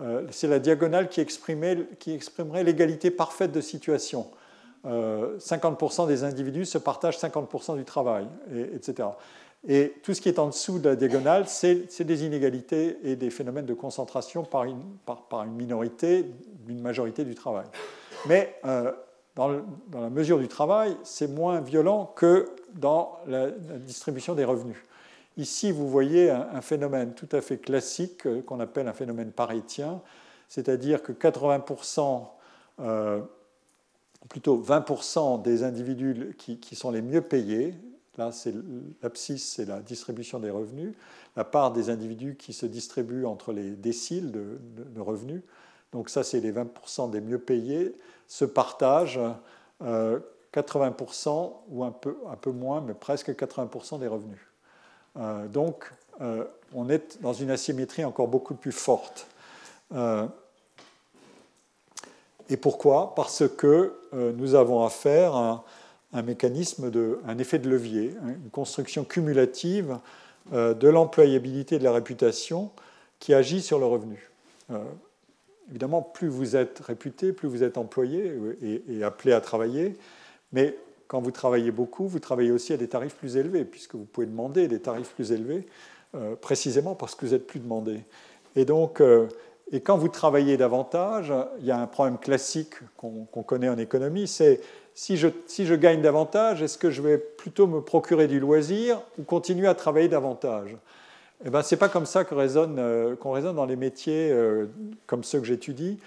euh, 0.00 0.26
c'est 0.30 0.48
la 0.48 0.58
diagonale 0.58 1.08
qui, 1.08 1.24
qui 1.98 2.12
exprimerait 2.12 2.64
l'égalité 2.64 3.10
parfaite 3.10 3.52
de 3.52 3.60
situation. 3.60 4.26
50% 4.84 6.06
des 6.06 6.22
individus 6.22 6.64
se 6.64 6.78
partagent 6.78 7.18
50% 7.18 7.76
du 7.76 7.84
travail, 7.84 8.28
etc. 8.72 9.08
Et 9.68 9.94
tout 10.02 10.14
ce 10.14 10.20
qui 10.20 10.28
est 10.28 10.38
en 10.38 10.48
dessous 10.48 10.78
de 10.78 10.90
la 10.90 10.96
diagonale, 10.96 11.46
c'est 11.48 12.04
des 12.04 12.24
inégalités 12.24 12.98
et 13.02 13.16
des 13.16 13.30
phénomènes 13.30 13.66
de 13.66 13.74
concentration 13.74 14.44
par 14.44 14.64
une, 14.64 14.82
une 15.08 15.52
minorité, 15.52 16.24
d'une 16.66 16.80
majorité 16.80 17.24
du 17.24 17.34
travail. 17.34 17.66
Mais 18.28 18.54
dans, 19.36 19.50
la 19.92 20.10
mesure 20.10 20.38
du 20.38 20.48
travail, 20.48 20.96
c'est 21.04 21.28
moins 21.28 21.60
violent 21.60 22.12
que 22.16 22.48
dans 22.74 23.18
la 23.26 23.50
distribution 23.50 24.34
des 24.34 24.44
revenus. 24.44 24.78
Ici, 25.36 25.70
vous 25.70 25.88
voyez 25.88 26.30
un, 26.30 26.62
phénomène 26.62 27.12
tout 27.12 27.28
à 27.32 27.42
fait 27.42 27.58
classique 27.58 28.26
euh, 28.26 28.40
qu'on 28.40 28.58
appelle 28.58 28.88
un 28.88 28.94
phénomène 28.94 29.32
parétien, 29.32 30.00
c'est-à-dire 30.48 31.02
que 31.02 31.12
80%, 31.12 32.26
euh, 32.80 33.20
plutôt 34.30 34.58
20% 34.58 35.42
des 35.42 35.62
individus 35.62 36.34
qui, 36.38 36.74
sont 36.74 36.90
les 36.90 37.02
mieux 37.02 37.20
payés, 37.20 37.74
là 38.18 38.32
c'est 38.32 38.54
l'abscisse, 39.02 39.54
c'est 39.54 39.64
la 39.64 39.80
distribution 39.80 40.38
des 40.38 40.50
revenus, 40.50 40.94
la 41.36 41.44
part 41.44 41.72
des 41.72 41.90
individus 41.90 42.36
qui 42.36 42.52
se 42.52 42.66
distribuent 42.66 43.26
entre 43.26 43.52
les 43.52 43.70
déciles 43.70 44.32
de, 44.32 45.00
revenus, 45.00 45.42
donc 45.92 46.08
ça 46.08 46.24
c'est 46.24 46.40
les 46.40 46.52
20% 46.52 47.10
des 47.10 47.20
mieux 47.20 47.38
payés, 47.38 47.94
se 48.26 48.44
partagent 48.44 49.20
80% 49.80 51.28
euh, 51.28 51.48
ou 51.68 51.84
un 51.84 51.92
peu, 51.92 52.16
un 52.30 52.36
peu 52.36 52.50
moins, 52.50 52.80
mais 52.80 52.94
presque 52.94 53.30
80% 53.30 54.00
des 54.00 54.08
revenus. 54.08 54.40
Euh, 55.18 55.46
donc, 55.48 55.90
euh, 56.20 56.44
on 56.74 56.88
est 56.88 57.20
dans 57.22 57.32
une 57.32 57.50
asymétrie 57.50 58.04
encore 58.04 58.28
beaucoup 58.28 58.54
plus 58.54 58.72
forte. 58.72 59.26
Euh, 59.94 60.26
et 62.48 62.56
pourquoi? 62.56 63.14
Parce 63.14 63.48
que 63.48 63.92
nous 64.12 64.54
avons 64.54 64.84
affaire 64.84 65.34
à 65.34 65.64
un 66.12 66.22
mécanisme, 66.22 66.90
de, 66.90 67.20
un 67.26 67.38
effet 67.38 67.58
de 67.58 67.68
levier, 67.68 68.14
hein, 68.22 68.34
une 68.42 68.50
construction 68.50 69.04
cumulative 69.04 69.98
de 70.52 70.88
l'employabilité 70.88 71.74
et 71.74 71.78
de 71.80 71.84
la 71.84 71.92
réputation 71.92 72.70
qui 73.18 73.34
agit 73.34 73.60
sur 73.60 73.80
le 73.80 73.86
revenu. 73.86 74.30
évidemment, 75.68 76.02
plus 76.02 76.28
vous 76.28 76.54
êtes 76.54 76.78
réputé, 76.78 77.32
plus 77.32 77.48
vous 77.48 77.64
êtes 77.64 77.76
employé 77.76 78.32
et, 78.62 78.84
et 78.88 79.02
appelé 79.02 79.32
à 79.32 79.40
travailler, 79.40 79.96
mais 80.52 80.76
quand 81.08 81.20
vous 81.20 81.30
travaillez 81.30 81.70
beaucoup, 81.70 82.06
vous 82.06 82.18
travaillez 82.18 82.50
aussi 82.50 82.72
à 82.72 82.76
des 82.76 82.88
tarifs 82.88 83.14
plus 83.14 83.36
élevés, 83.36 83.64
puisque 83.64 83.94
vous 83.94 84.04
pouvez 84.04 84.26
demander 84.26 84.68
des 84.68 84.80
tarifs 84.80 85.12
plus 85.14 85.32
élevés, 85.32 85.66
euh, 86.14 86.36
précisément 86.36 86.94
parce 86.94 87.14
que 87.14 87.26
vous 87.26 87.34
êtes 87.34 87.46
plus 87.46 87.60
demandé. 87.60 88.00
Et 88.54 88.64
donc, 88.64 89.00
euh, 89.00 89.28
et 89.72 89.80
quand 89.80 89.96
vous 89.96 90.08
travaillez 90.08 90.56
davantage, 90.56 91.32
il 91.60 91.66
y 91.66 91.70
a 91.70 91.78
un 91.78 91.86
problème 91.86 92.18
classique 92.18 92.74
qu'on 92.96 93.42
connaît 93.42 93.68
en 93.68 93.78
économie, 93.78 94.28
c'est 94.28 94.60
si 94.94 95.16
je, 95.16 95.28
si 95.46 95.66
je 95.66 95.74
gagne 95.74 96.00
davantage, 96.00 96.62
est-ce 96.62 96.78
que 96.78 96.90
je 96.90 97.02
vais 97.02 97.18
plutôt 97.18 97.66
me 97.66 97.80
procurer 97.80 98.28
du 98.28 98.40
loisir 98.40 99.02
ou 99.18 99.24
continuer 99.24 99.66
à 99.66 99.74
travailler 99.74 100.08
davantage? 100.08 100.76
Eh 101.44 101.50
ben, 101.50 101.62
Ce 101.62 101.74
n'est 101.74 101.78
pas 101.78 101.88
comme 101.88 102.06
ça 102.06 102.24
qu'on 102.24 102.36
raisonne, 102.36 102.78
euh, 102.78 103.14
dans 103.52 103.66
les 103.66 103.76
métiers 103.76 104.34
comme 105.06 105.22
ceux 105.22 105.40
que 105.40 105.46
j'étudie. 105.46 105.98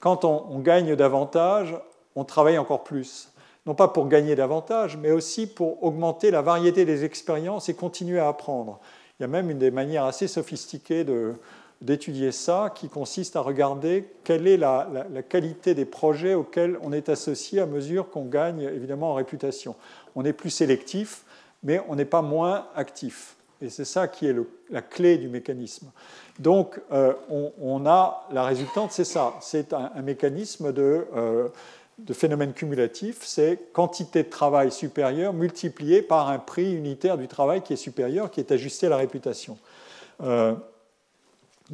Quand 0.00 0.24
on 0.24 0.58
gagne 0.58 0.94
davantage, 0.94 1.74
on 2.16 2.24
travaille 2.24 2.58
encore 2.58 2.84
plus 2.84 3.30
non 3.66 3.74
pas 3.74 3.88
pour 3.88 4.08
gagner 4.08 4.34
davantage, 4.34 4.96
mais 4.96 5.10
aussi 5.10 5.46
pour 5.46 5.82
augmenter 5.82 6.30
la 6.30 6.42
variété 6.42 6.84
des 6.84 7.04
expériences 7.04 7.68
et 7.68 7.74
continuer 7.74 8.18
à 8.18 8.28
apprendre. 8.28 8.78
Il 9.18 9.22
y 9.22 9.24
a 9.24 9.28
même 9.28 9.50
une 9.50 9.58
des 9.58 9.70
manières 9.70 10.04
assez 10.04 10.28
sophistiquées 10.28 11.04
d'étudier 11.84 12.32
ça 12.32 12.72
qui 12.74 12.88
consiste 12.88 13.36
à 13.36 13.40
regarder 13.40 14.08
quelle 14.24 14.48
est 14.48 14.56
la, 14.56 14.88
qualité 15.28 15.74
des 15.74 15.84
projets 15.84 16.34
auxquels 16.34 16.78
on 16.82 16.92
est 16.92 17.10
associé 17.10 17.60
à 17.60 17.66
mesure 17.66 18.08
qu'on 18.10 18.24
gagne 18.24 18.62
évidemment 18.62 19.10
en 19.10 19.14
réputation. 19.14 19.76
On 20.14 20.24
est 20.24 20.32
plus 20.32 20.50
sélectif, 20.50 21.24
mais 21.62 21.80
on 21.88 21.94
n'est 21.94 22.06
pas 22.06 22.22
moins 22.22 22.68
actif. 22.74 23.36
Et 23.60 23.68
c'est 23.68 23.84
ça 23.84 24.08
qui 24.08 24.26
est 24.26 24.34
la 24.70 24.82
clé 24.82 25.18
du 25.18 25.28
mécanisme. 25.28 25.90
Donc, 26.38 26.80
euh, 26.90 27.12
on, 27.60 27.86
a 27.86 28.26
la 28.32 28.44
résultante, 28.44 28.90
c'est 28.90 29.04
ça. 29.04 29.34
C'est 29.40 29.72
un, 29.72 30.02
mécanisme 30.02 30.72
de, 30.72 31.06
euh, 31.14 31.48
de 31.98 32.12
phénomène 32.12 32.54
cumulatif, 32.54 33.18
c'est 33.22 33.72
quantité 33.72 34.22
de 34.22 34.28
travail 34.28 34.72
supérieure 34.72 35.32
multipliée 35.32 36.02
par 36.02 36.28
un 36.28 36.38
prix 36.38 36.74
unitaire 36.74 37.18
du 37.18 37.28
travail 37.28 37.62
qui 37.62 37.74
est 37.74 37.76
supérieur, 37.76 38.30
qui 38.30 38.40
est 38.40 38.52
ajusté 38.52 38.86
à 38.86 38.90
la 38.90 38.96
réputation. 38.96 39.58
Euh, 40.22 40.54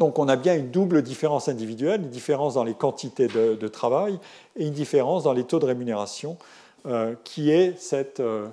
donc 0.00 0.18
on 0.18 0.28
a 0.28 0.36
bien 0.36 0.56
une 0.56 0.70
double 0.70 1.02
différence 1.02 1.48
individuelle, 1.48 2.00
une 2.00 2.08
différence 2.08 2.54
dans 2.54 2.64
les 2.64 2.72
quantités 2.72 3.28
de, 3.28 3.68
travail 3.68 4.18
et 4.56 4.66
une 4.66 4.72
différence 4.72 5.24
dans 5.24 5.34
les 5.34 5.44
taux 5.44 5.58
de 5.58 5.66
rémunération, 5.66 6.38
euh, 6.86 7.14
qui 7.22 7.50
est 7.50 7.78
cette, 7.78 8.18
euh, 8.18 8.48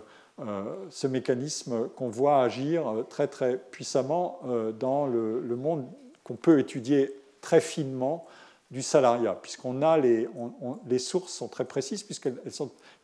ce 0.90 1.08
mécanisme 1.08 1.88
qu'on 1.96 2.10
voit 2.10 2.44
agir 2.44 2.94
très 3.10 3.28
très 3.28 3.58
puissamment 3.58 4.42
dans 4.78 5.08
le, 5.08 5.56
monde 5.56 5.86
qu'on 6.26 6.36
peut 6.36 6.60
étudier 6.60 7.16
très 7.40 7.62
finement 7.62 8.28
du 8.70 8.82
salariat, 8.82 9.40
puisqu'on 9.42 9.82
a 9.82 9.98
les, 9.98 10.28
les 10.86 11.00
sources 11.00 11.32
sont 11.32 11.48
très 11.48 11.64
précises, 11.64 12.04
puisque 12.04 12.30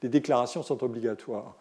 les 0.01 0.09
déclarations 0.09 0.63
sont 0.63 0.83
obligatoires. 0.83 1.55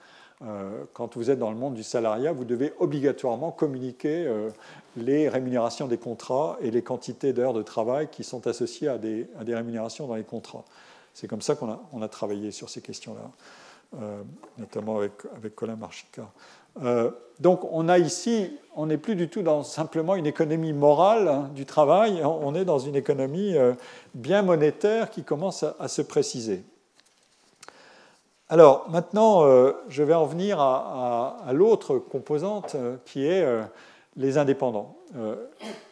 Euh, 0.44 0.85
quand 0.93 1.16
vous 1.16 1.31
êtes 1.31 1.39
dans 1.39 1.51
le 1.51 1.56
monde 1.56 1.74
du 1.74 1.82
salariat, 1.82 2.32
vous 2.32 2.44
devez 2.44 2.73
obligatoirement 2.81 3.52
communiquer 3.52 4.27
euh, 4.27 4.51
les 4.97 5.28
rémunérations 5.28 5.86
des 5.86 5.98
contrats 5.98 6.56
et 6.60 6.70
les 6.70 6.82
quantités 6.82 7.32
d'heures 7.32 7.52
de 7.52 7.62
travail 7.62 8.09
qui 8.10 8.24
sont 8.24 8.47
associées 8.47 8.89
à 8.89 8.98
des, 8.98 9.28
rémunérations 9.47 10.06
dans 10.06 10.16
les 10.16 10.24
contrats. 10.24 10.64
C'est 11.14 11.28
comme 11.28 11.43
ça 11.43 11.55
qu'on 11.55 12.02
a, 12.02 12.09
travaillé 12.09 12.51
sur 12.51 12.70
ces 12.70 12.81
questions-là, 12.81 14.01
euh, 14.01 14.23
notamment 14.59 14.98
avec, 14.98 15.55
Colin 15.55 15.77
Marchica. 15.77 16.28
Donc 17.39 17.60
on 17.70 17.89
a 17.89 17.98
ici, 17.98 18.56
on 18.74 18.86
n'est 18.86 18.98
plus 18.98 19.14
du 19.14 19.28
tout 19.28 19.43
dans 19.43 19.62
simplement 19.62 20.14
une 20.14 20.27
économie 20.27 20.73
morale 20.73 21.28
hein, 21.28 21.51
du 21.55 21.66
travail, 21.66 22.24
on 22.24 22.55
est 22.55 22.64
dans 22.64 22.78
une 22.78 22.97
économie 22.97 23.55
bien 24.14 24.43
monétaire 24.43 25.10
qui 25.10 25.23
commence 25.23 25.64
à, 25.78 25.89
se 25.89 26.02
préciser. 26.02 26.64
Alors 28.53 28.85
maintenant, 28.91 29.47
euh, 29.47 29.73
je 29.89 30.03
vais 30.03 30.12
en 30.12 30.27
venir 30.27 30.61
à, 30.61 31.43
l'autre 31.55 31.97
composante 31.97 32.77
qui 33.07 33.24
est 33.24 33.43
les 34.19 34.37
indépendants. 34.37 34.95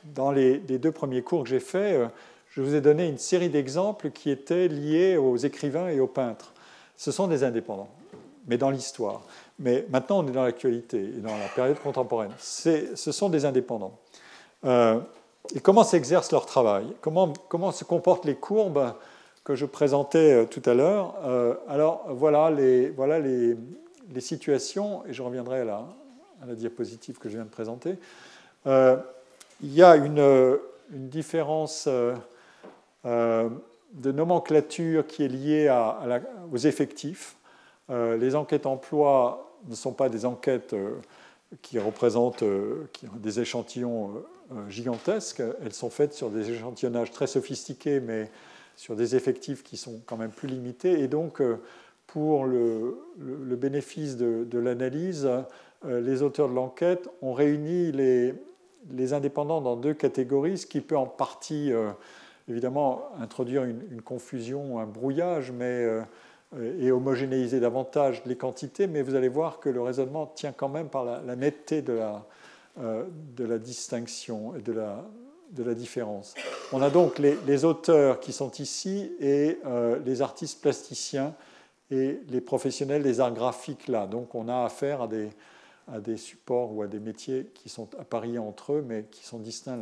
Dans 0.04 0.30
les, 0.30 0.58
deux 0.58 0.92
premiers 0.92 1.22
cours 1.22 1.44
que 1.44 1.48
j'ai 1.48 1.58
faits, 1.58 1.98
je 2.50 2.60
vous 2.60 2.74
ai 2.74 2.82
donné 2.82 3.08
une 3.08 3.16
série 3.16 3.48
d'exemples 3.48 4.10
qui 4.10 4.28
étaient 4.28 4.68
liés 4.68 5.16
aux 5.16 5.38
écrivains 5.38 5.88
et 5.88 6.00
aux 6.00 6.06
peintres. 6.06 6.52
Ce 6.98 7.10
sont 7.10 7.28
des 7.28 7.44
indépendants, 7.44 7.88
mais 8.46 8.58
dans 8.58 8.68
l'histoire. 8.68 9.22
Mais 9.58 9.86
maintenant, 9.88 10.18
on 10.18 10.28
est 10.28 10.32
dans 10.32 10.44
l'actualité 10.44 10.98
et 10.98 11.20
dans 11.20 11.38
la 11.38 11.48
période 11.54 11.80
contemporaine. 11.80 12.32
Ce 12.38 12.94
sont 12.94 13.30
des 13.30 13.46
indépendants. 13.46 13.96
Euh, 14.66 15.00
et 15.54 15.60
comment 15.60 15.82
s'exerce 15.82 16.30
leur 16.30 16.44
travail? 16.44 16.84
Comment 17.00 17.72
se 17.72 17.84
comportent 17.84 18.26
les 18.26 18.34
courbes 18.34 18.92
que 19.44 19.54
je 19.54 19.66
présentais 19.66 20.46
tout 20.46 20.62
à 20.66 20.74
l'heure. 20.74 21.14
alors 21.68 22.06
voilà 22.10 22.50
les, 22.50 22.90
voilà 22.90 23.18
les, 23.18 23.56
les, 24.12 24.20
situations, 24.20 25.02
et 25.06 25.12
je 25.12 25.22
reviendrai 25.22 25.60
à 25.60 25.64
la, 25.64 25.86
à 26.42 26.46
la, 26.46 26.54
diapositive 26.54 27.18
que 27.18 27.28
je 27.28 27.36
viens 27.36 27.44
de 27.44 27.50
présenter. 27.50 27.96
il 28.66 29.02
y 29.62 29.82
a 29.82 29.96
une, 29.96 30.58
une 30.92 31.08
différence 31.08 31.88
de 33.04 33.50
nomenclature 34.12 35.06
qui 35.06 35.24
est 35.24 35.28
liée 35.28 35.74
aux 36.52 36.58
effectifs. 36.58 37.36
les 37.88 38.34
enquêtes 38.34 38.66
emploi 38.66 39.56
ne 39.68 39.74
sont 39.74 39.92
pas 39.92 40.08
des 40.08 40.26
enquêtes 40.26 40.74
qui 41.62 41.78
représentent 41.78 42.44
des 43.16 43.40
échantillons 43.40 44.22
euh, 44.52 44.68
gigantesques. 44.68 45.42
Elles 45.62 45.72
sont 45.72 45.90
faites 45.90 46.14
sur 46.14 46.30
des 46.30 46.50
échantillonnages 46.50 47.10
très 47.10 47.26
sophistiqués, 47.26 48.00
mais 48.00 48.30
sur 48.80 48.96
des 48.96 49.14
effectifs 49.14 49.62
qui 49.62 49.76
sont 49.76 50.00
quand 50.06 50.16
même 50.16 50.30
plus 50.30 50.48
limités. 50.48 51.00
Et 51.00 51.06
donc, 51.06 51.42
euh, 51.42 51.58
pour 52.06 52.46
le, 52.46 52.96
bénéfice 53.56 54.16
de, 54.16 54.58
l'analyse, 54.58 55.28
euh, 55.84 56.00
les 56.00 56.22
auteurs 56.22 56.48
de 56.48 56.54
l'enquête 56.54 57.06
ont 57.20 57.34
réuni 57.34 57.92
les, 57.92 59.12
indépendants 59.12 59.60
dans 59.60 59.76
deux 59.76 59.92
catégories, 59.92 60.56
ce 60.56 60.66
qui 60.66 60.80
peut 60.80 60.96
en 60.96 61.06
partie, 61.06 61.70
évidemment, 62.48 63.10
introduire 63.20 63.64
une, 63.64 64.00
confusion, 64.00 64.78
un 64.78 64.86
brouillage, 64.86 65.52
mais, 65.52 65.86
et 66.80 66.90
homogénéiser 66.90 67.60
davantage 67.60 68.22
les 68.24 68.36
quantités. 68.36 68.86
Mais 68.86 69.02
vous 69.02 69.14
allez 69.14 69.28
voir 69.28 69.60
que 69.60 69.68
le 69.68 69.82
raisonnement 69.82 70.26
tient 70.26 70.52
quand 70.52 70.70
même 70.70 70.88
par 70.88 71.04
la 71.04 71.36
netteté 71.36 71.82
de 71.82 71.92
la, 71.92 72.24
euh, 72.78 73.04
de 73.36 73.44
la 73.44 73.58
distinction 73.58 74.54
et 74.54 74.62
de 74.62 74.72
la, 74.72 75.04
de 75.52 75.62
la 75.62 75.74
différence. 75.74 76.34
On 76.72 76.82
a 76.82 76.90
donc 76.90 77.18
les, 77.18 77.64
auteurs 77.64 78.20
qui 78.20 78.32
sont 78.32 78.50
ici 78.52 79.12
et 79.20 79.58
euh, 79.66 79.98
les 80.04 80.22
artistes 80.22 80.60
plasticiens 80.60 81.34
et 81.90 82.20
les 82.28 82.40
professionnels 82.40 83.02
des 83.02 83.20
arts 83.20 83.34
graphiques 83.34 83.88
là. 83.88 84.06
Donc 84.06 84.34
on 84.34 84.48
a 84.48 84.64
affaire 84.64 85.02
à 85.02 85.08
des, 86.00 86.16
supports 86.16 86.72
ou 86.74 86.82
à 86.82 86.86
des 86.86 87.00
métiers 87.00 87.50
qui 87.54 87.68
sont 87.68 87.88
appariés 87.98 88.38
entre 88.38 88.74
eux 88.74 88.84
mais 88.86 89.06
qui 89.10 89.24
sont 89.24 89.38
distincts 89.38 89.78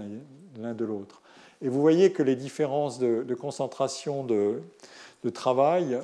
l'un 0.59 0.75
de 0.75 0.85
l'autre. 0.85 1.21
Et 1.61 1.69
vous 1.69 1.81
voyez 1.81 2.13
que 2.13 2.23
les 2.23 2.37
différences 2.37 2.99
de, 2.99 3.35
concentration 3.35 4.25
de, 4.25 4.63
travail 5.35 5.99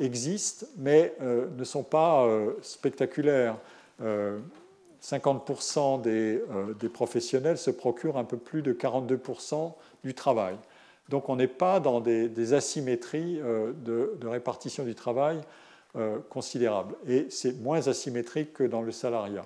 existent 0.00 0.66
mais 0.78 1.14
euh, 1.20 1.46
ne 1.56 1.64
sont 1.64 1.82
pas 1.82 2.26
spectaculaires. 2.62 3.56
50% 5.02 6.02
euh, 6.06 6.74
des, 6.74 6.88
professionnels 6.88 7.58
se 7.58 7.70
procurent 7.70 8.18
un 8.18 8.24
peu 8.24 8.36
plus 8.36 8.62
de 8.62 8.72
42% 8.72 9.72
du 10.04 10.14
travail. 10.14 10.56
Donc 11.08 11.28
on 11.28 11.36
n'est 11.36 11.46
pas 11.46 11.80
dans 11.80 12.00
des, 12.00 12.52
asymétries 12.52 13.40
euh, 13.40 13.72
de, 13.72 14.26
répartition 14.26 14.84
du 14.84 14.94
travail 14.94 15.40
euh, 15.96 16.18
considérables. 16.28 16.94
Et 17.06 17.26
c'est 17.30 17.60
moins 17.60 17.86
asymétrique 17.86 18.52
que 18.52 18.64
dans 18.64 18.82
le 18.82 18.92
salariat. 18.92 19.44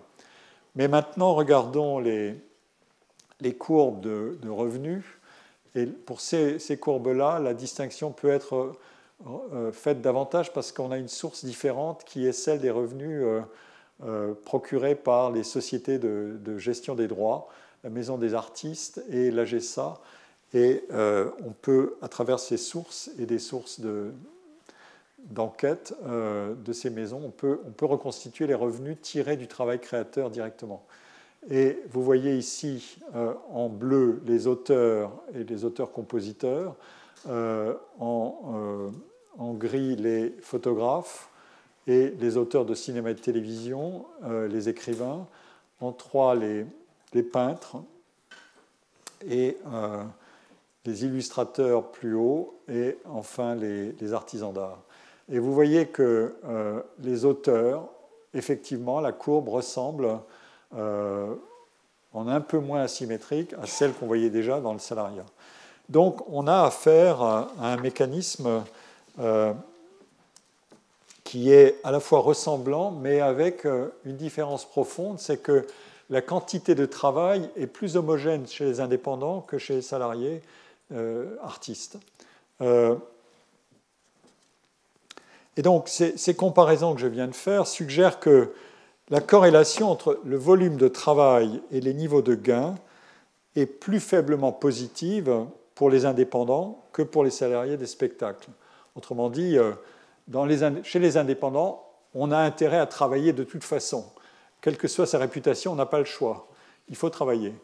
Mais 0.74 0.88
maintenant, 0.88 1.34
regardons 1.34 1.98
les, 1.98 2.34
courbes 3.58 4.00
de, 4.00 4.48
revenus. 4.48 5.04
Et 5.74 5.86
pour 5.86 6.20
ces, 6.20 6.78
courbes-là, 6.80 7.38
la 7.38 7.54
distinction 7.54 8.10
peut 8.10 8.30
être 8.30 8.72
faite 9.72 10.00
davantage 10.00 10.52
parce 10.52 10.72
qu'on 10.72 10.90
a 10.90 10.98
une 10.98 11.08
source 11.08 11.44
différente 11.44 12.04
qui 12.04 12.26
est 12.26 12.32
celle 12.32 12.60
des 12.60 12.70
revenus 12.70 13.22
procurés 14.44 14.94
par 14.94 15.30
les 15.30 15.44
sociétés 15.44 15.98
de, 15.98 16.58
gestion 16.58 16.94
des 16.94 17.08
droits, 17.08 17.48
la 17.84 17.90
Maison 17.90 18.18
des 18.18 18.34
artistes 18.34 19.02
et 19.10 19.30
l'AGESA. 19.30 20.00
Et 20.54 20.84
euh, 20.90 21.30
on 21.46 21.52
peut, 21.52 21.96
à 22.02 22.08
travers 22.08 22.38
ces 22.38 22.56
sources 22.56 23.10
et 23.18 23.26
des 23.26 23.38
sources 23.38 23.80
d'enquête 25.18 25.94
de, 26.02 26.08
euh, 26.08 26.54
de, 26.54 26.72
ces 26.72 26.90
maisons, 26.90 27.22
on 27.24 27.30
peut, 27.30 27.60
on 27.66 27.70
peut 27.70 27.86
reconstituer 27.86 28.46
les 28.46 28.54
revenus 28.54 28.98
tirés 29.00 29.36
du 29.36 29.48
travail 29.48 29.80
créateur 29.80 30.30
directement. 30.30 30.84
Et 31.50 31.78
vous 31.90 32.04
voyez 32.04 32.36
ici 32.36 32.98
en 33.50 33.68
bleu 33.68 34.22
les 34.26 34.46
auteurs 34.46 35.10
et 35.34 35.42
les 35.42 35.64
auteurs-compositeurs, 35.64 36.76
en, 37.28 38.92
gris 39.54 39.96
les 39.96 40.36
photographes, 40.40 41.31
et 41.86 42.10
les 42.20 42.36
auteurs 42.36 42.64
de 42.64 42.74
cinéma 42.74 43.10
et 43.10 43.14
de 43.14 43.20
télévision, 43.20 44.04
euh, 44.24 44.48
les 44.48 44.68
écrivains, 44.68 45.26
en 45.80 45.92
trois 45.92 46.34
les, 46.34 46.64
les 47.12 47.22
peintres 47.22 47.76
et 49.28 49.56
euh, 49.72 50.02
les 50.84 51.04
illustrateurs 51.04 51.90
plus 51.90 52.14
haut 52.14 52.54
et 52.68 52.98
enfin 53.04 53.54
les, 53.54 54.12
artisans 54.12 54.52
d'art. 54.52 54.78
Et 55.30 55.38
vous 55.38 55.52
voyez 55.52 55.86
que 55.86 56.34
euh, 56.44 56.80
les 57.00 57.24
auteurs, 57.24 57.88
effectivement, 58.34 59.00
la 59.00 59.12
courbe 59.12 59.48
ressemble 59.48 60.20
en 60.74 62.28
un 62.28 62.40
peu 62.40 62.58
moins 62.58 62.80
asymétrique 62.80 63.52
à 63.60 63.66
celle 63.66 63.92
qu'on 63.92 64.06
voyait 64.06 64.30
déjà 64.30 64.58
dans 64.58 64.72
le 64.72 64.78
salariat. 64.78 65.26
Donc 65.90 66.26
on 66.30 66.46
a 66.46 66.62
affaire 66.62 67.20
à 67.20 67.50
un 67.60 67.76
mécanisme 67.76 68.64
qui 71.32 71.50
est 71.50 71.80
à 71.82 71.90
la 71.90 71.98
fois 71.98 72.18
ressemblant, 72.18 72.90
mais 72.90 73.22
avec 73.22 73.64
euh, 73.64 73.88
une 74.04 74.18
différence 74.18 74.66
profonde, 74.66 75.18
c'est 75.18 75.38
que 75.38 75.66
la 76.10 76.20
quantité 76.20 76.74
de 76.74 76.84
travail 76.84 77.48
est 77.56 77.66
plus 77.66 77.96
homogène 77.96 78.46
chez 78.46 78.66
les 78.66 78.80
indépendants 78.80 79.40
que 79.40 79.56
chez 79.56 79.76
les 79.76 79.80
salariés 79.80 80.42
euh, 80.92 81.34
artistes. 81.42 81.96
Euh, 82.60 82.96
et 85.56 85.62
donc, 85.62 85.88
ces, 85.88 86.18
ces, 86.18 86.34
comparaisons 86.34 86.94
que 86.94 87.00
je 87.00 87.06
viens 87.06 87.28
de 87.28 87.34
faire 87.34 87.66
suggèrent 87.66 88.20
que 88.20 88.52
la 89.08 89.22
corrélation 89.22 89.90
entre 89.90 90.20
le 90.26 90.36
volume 90.36 90.76
de 90.76 90.88
travail 90.88 91.62
et 91.70 91.80
les 91.80 91.94
niveaux 91.94 92.20
de 92.20 92.34
gains 92.34 92.74
est 93.56 93.64
plus 93.64 94.00
faiblement 94.00 94.52
positive 94.52 95.46
pour 95.74 95.88
les 95.88 96.04
indépendants 96.04 96.84
que 96.92 97.00
pour 97.00 97.24
les 97.24 97.30
salariés 97.30 97.78
des 97.78 97.86
spectacles. 97.86 98.50
Autrement 98.96 99.30
dit, 99.30 99.56
chez 100.82 100.98
les 100.98 101.16
indépendants, 101.16 101.84
on 102.14 102.30
a 102.30 102.38
intérêt 102.38 102.78
à 102.78 102.86
travailler 102.86 103.32
de 103.32 103.44
toute 103.44 103.64
façon. 103.64 104.04
Quelle 104.60 104.76
que 104.76 104.88
soit 104.88 105.06
sa 105.06 105.18
réputation, 105.18 105.72
on 105.72 105.76
n'a 105.76 105.86
pas 105.86 105.98
le 105.98 106.04
choix. 106.04 106.48
Il 106.88 106.96
faut 106.96 107.10
travailler. 107.10 107.54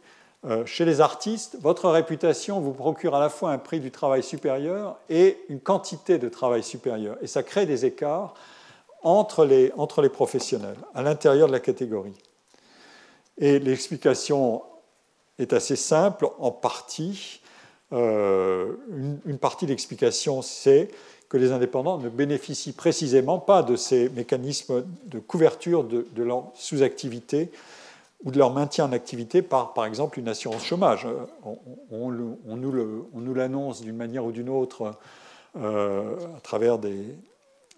Euh, 0.44 0.64
chez 0.66 0.84
les 0.84 1.00
artistes, 1.00 1.58
votre 1.60 1.88
réputation 1.88 2.60
vous 2.60 2.72
procure 2.72 3.14
à 3.14 3.20
la 3.20 3.28
fois 3.28 3.50
un 3.50 3.58
prix 3.58 3.80
du 3.80 3.90
travail 3.90 4.22
supérieur 4.22 4.96
et 5.08 5.38
une 5.48 5.60
quantité 5.60 6.18
de 6.18 6.28
travail 6.28 6.62
supérieure. 6.62 7.16
Et 7.22 7.26
ça 7.26 7.42
crée 7.42 7.66
des 7.66 7.84
écarts 7.84 8.34
entre 9.02 9.44
les, 9.44 9.72
professionnels, 10.08 10.76
à 10.94 11.02
l'intérieur 11.02 11.48
de 11.48 11.52
la 11.52 11.60
catégorie. 11.60 12.16
Et 13.36 13.58
l'explication 13.58 14.62
est 15.38 15.52
assez 15.52 15.76
simple, 15.76 16.28
en 16.38 16.50
partie. 16.50 17.40
Euh, 17.92 18.74
une, 19.24 19.38
partie 19.38 19.66
de 19.66 19.70
l'explication, 19.70 20.42
c'est 20.42 20.90
que 21.28 21.36
les 21.36 21.52
indépendants 21.52 21.98
ne 21.98 22.08
bénéficient 22.08 22.72
précisément 22.72 23.38
pas 23.38 23.62
de 23.62 23.76
ces 23.76 24.08
mécanismes 24.10 24.84
de 25.06 25.18
couverture 25.18 25.84
de, 25.84 26.06
leur 26.16 26.44
sous-activité 26.54 27.50
ou 28.24 28.30
de 28.30 28.38
leur 28.38 28.52
maintien 28.52 28.86
en 28.86 28.92
activité 28.92 29.42
par, 29.42 29.74
par 29.74 29.84
exemple, 29.84 30.18
une 30.18 30.28
assurance 30.28 30.64
chômage. 30.64 31.06
On, 31.90 32.10
nous 32.10 33.34
l'annonce 33.34 33.82
d'une 33.82 33.96
manière 33.96 34.24
ou 34.24 34.32
d'une 34.32 34.48
autre 34.48 34.94
euh, 35.56 36.16
à 36.36 36.40
travers 36.40 36.78
des, 36.78 37.04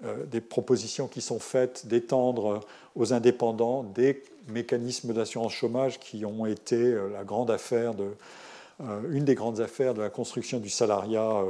euh, 0.04 0.24
des, 0.26 0.40
propositions 0.40 1.08
qui 1.08 1.20
sont 1.20 1.40
faites 1.40 1.86
d'étendre 1.86 2.60
aux 2.94 3.12
indépendants 3.12 3.82
des 3.82 4.22
mécanismes 4.48 5.12
d'assurance 5.12 5.52
chômage 5.52 5.98
qui 5.98 6.24
ont 6.24 6.46
été 6.46 6.76
euh, 6.76 7.08
la 7.12 7.24
grande 7.24 7.50
affaire 7.50 7.94
de, 7.94 8.10
une 9.10 9.24
des 9.24 9.34
grandes 9.34 9.60
affaires 9.60 9.92
de 9.92 10.00
la 10.00 10.08
construction 10.08 10.58
du 10.58 10.70
salariat 10.70 11.44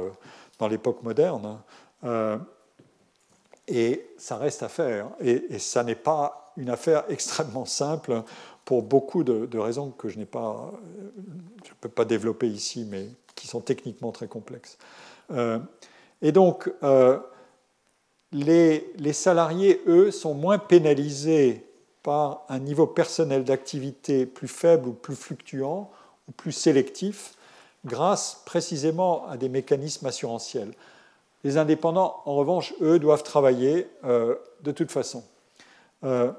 dans 0.59 0.67
l'époque 0.67 1.01
moderne. 1.01 1.59
Euh, 2.03 2.37
et 3.67 4.05
ça 4.17 4.37
reste 4.37 4.63
à 4.63 4.69
faire. 4.69 5.09
Et, 5.21 5.59
ça 5.59 5.83
n'est 5.83 5.95
pas 5.95 6.53
une 6.57 6.69
affaire 6.69 7.03
extrêmement 7.09 7.65
simple 7.65 8.23
pour 8.65 8.83
beaucoup 8.83 9.23
de, 9.23 9.57
raisons 9.57 9.91
que 9.91 10.09
je 10.09 10.17
n'ai 10.17 10.25
pas, 10.25 10.71
je 11.63 11.69
ne 11.69 11.75
peux 11.79 11.89
pas 11.89 12.05
développer 12.05 12.47
ici, 12.47 12.85
mais 12.89 13.07
qui 13.35 13.47
sont 13.47 13.61
techniquement 13.61 14.11
très 14.11 14.27
complexes. 14.27 14.77
Euh, 15.31 15.59
et 16.21 16.31
donc, 16.31 16.71
euh, 16.83 17.19
les, 18.31 18.91
les, 18.97 19.13
salariés, 19.13 19.81
eux, 19.87 20.11
sont 20.11 20.33
moins 20.33 20.59
pénalisés 20.59 21.65
par 22.03 22.45
un 22.49 22.59
niveau 22.59 22.87
personnel 22.87 23.43
d'activité 23.43 24.25
plus 24.25 24.47
faible 24.47 24.89
ou 24.89 24.93
plus 24.93 25.15
fluctuant 25.15 25.91
ou 26.27 26.31
plus 26.31 26.51
sélectif 26.51 27.35
grâce 27.85 28.41
précisément 28.45 29.27
à 29.27 29.37
des 29.37 29.49
mécanismes 29.49 30.05
assurantiels. 30.05 30.73
Les 31.43 31.57
indépendants, 31.57 32.21
en 32.25 32.35
revanche, 32.35 32.73
eux, 32.81 32.99
doivent 32.99 33.23
travailler 33.23 33.87
euh, 34.03 34.35
de 34.61 34.71
toute 34.71 34.91
façon. 34.91 35.23
Euh, 36.03 36.31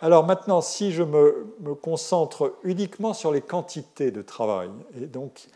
alors 0.00 0.24
maintenant, 0.24 0.60
si 0.60 0.92
je 0.92 1.02
me, 1.02 1.46
concentre 1.82 2.54
uniquement 2.62 3.12
sur 3.12 3.32
les 3.32 3.40
quantités 3.40 4.10
de 4.10 4.22
travail, 4.22 4.70
et 5.00 5.06
donc 5.06 5.48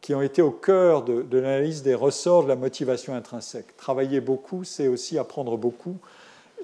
qui 0.00 0.14
ont 0.14 0.22
été 0.22 0.40
au 0.40 0.52
cœur 0.52 1.02
de, 1.02 1.26
l'analyse 1.36 1.82
des 1.82 1.96
ressorts 1.96 2.44
de 2.44 2.48
la 2.48 2.54
motivation 2.54 3.12
intrinsèque. 3.12 3.76
Travailler 3.76 4.20
beaucoup, 4.20 4.62
c'est 4.62 4.86
aussi 4.86 5.18
apprendre 5.18 5.56
beaucoup. 5.56 5.96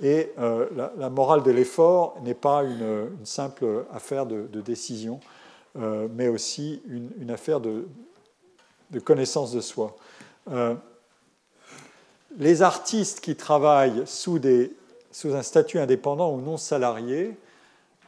Et 0.01 0.31
euh, 0.39 0.69
la, 0.97 1.11
morale 1.11 1.43
de 1.43 1.51
l'effort 1.51 2.17
n'est 2.23 2.35
pas 2.35 2.63
une, 2.63 3.09
simple 3.25 3.85
affaire 3.93 4.27
de, 4.27 4.61
décision, 4.61 5.19
mais 5.75 6.29
aussi 6.29 6.81
une, 6.87 7.31
affaire 7.33 7.61
de, 7.61 7.89
connaissance 9.05 9.53
de 9.53 9.61
soi. 9.61 9.97
Euh, 10.51 10.75
les 12.39 12.63
artistes 12.63 13.21
qui 13.21 13.37
travaillent 13.37 14.03
sous, 14.07 14.39
des, 14.39 14.73
sous 15.11 15.35
un 15.35 15.43
statut 15.43 15.79
indépendant 15.79 16.33
ou 16.33 16.41
non 16.41 16.57
salarié 16.57 17.37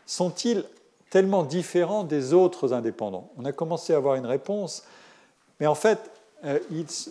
sont-ils 0.07 0.65
tellement 1.11 1.43
différents 1.43 2.05
des 2.05 2.35
autres 2.35 2.73
indépendants? 2.73 3.31
On 3.39 3.45
a 3.45 3.53
commencé 3.53 3.95
à 3.95 3.97
avoir 3.97 4.17
une 4.17 4.27
réponse, 4.27 4.85
mais 5.61 5.67
en 5.67 5.75
fait, 5.75 5.99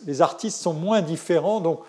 les 0.05 0.21
artistes 0.21 0.61
sont 0.61 0.73
moins 0.73 1.01
différents, 1.01 1.59
donc 1.59 1.81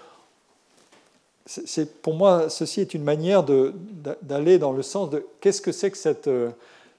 pour 2.02 2.14
moi, 2.14 2.50
ceci 2.50 2.80
est 2.80 2.94
une 2.94 3.04
manière 3.04 3.42
d'aller 3.42 4.58
dans 4.58 4.72
le 4.72 4.82
sens 4.82 5.10
de 5.10 5.24
qu'est-ce 5.40 5.62
que 5.62 5.72
c'est 5.72 5.90
que 5.90 5.96
cette, 5.96 6.28
euh, 6.28 6.50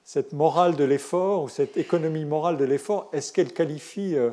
cette 0.04 0.32
morale 0.32 0.74
de 0.76 0.84
l'effort 0.84 1.44
ou 1.44 1.48
cette 1.48 1.76
économie 1.76 2.24
morale 2.24 2.56
de 2.56 2.64
l'effort? 2.64 3.08
Est-ce 3.12 3.32
qu'elle 3.32 3.52
qualifie 3.52 4.16
euh, 4.16 4.30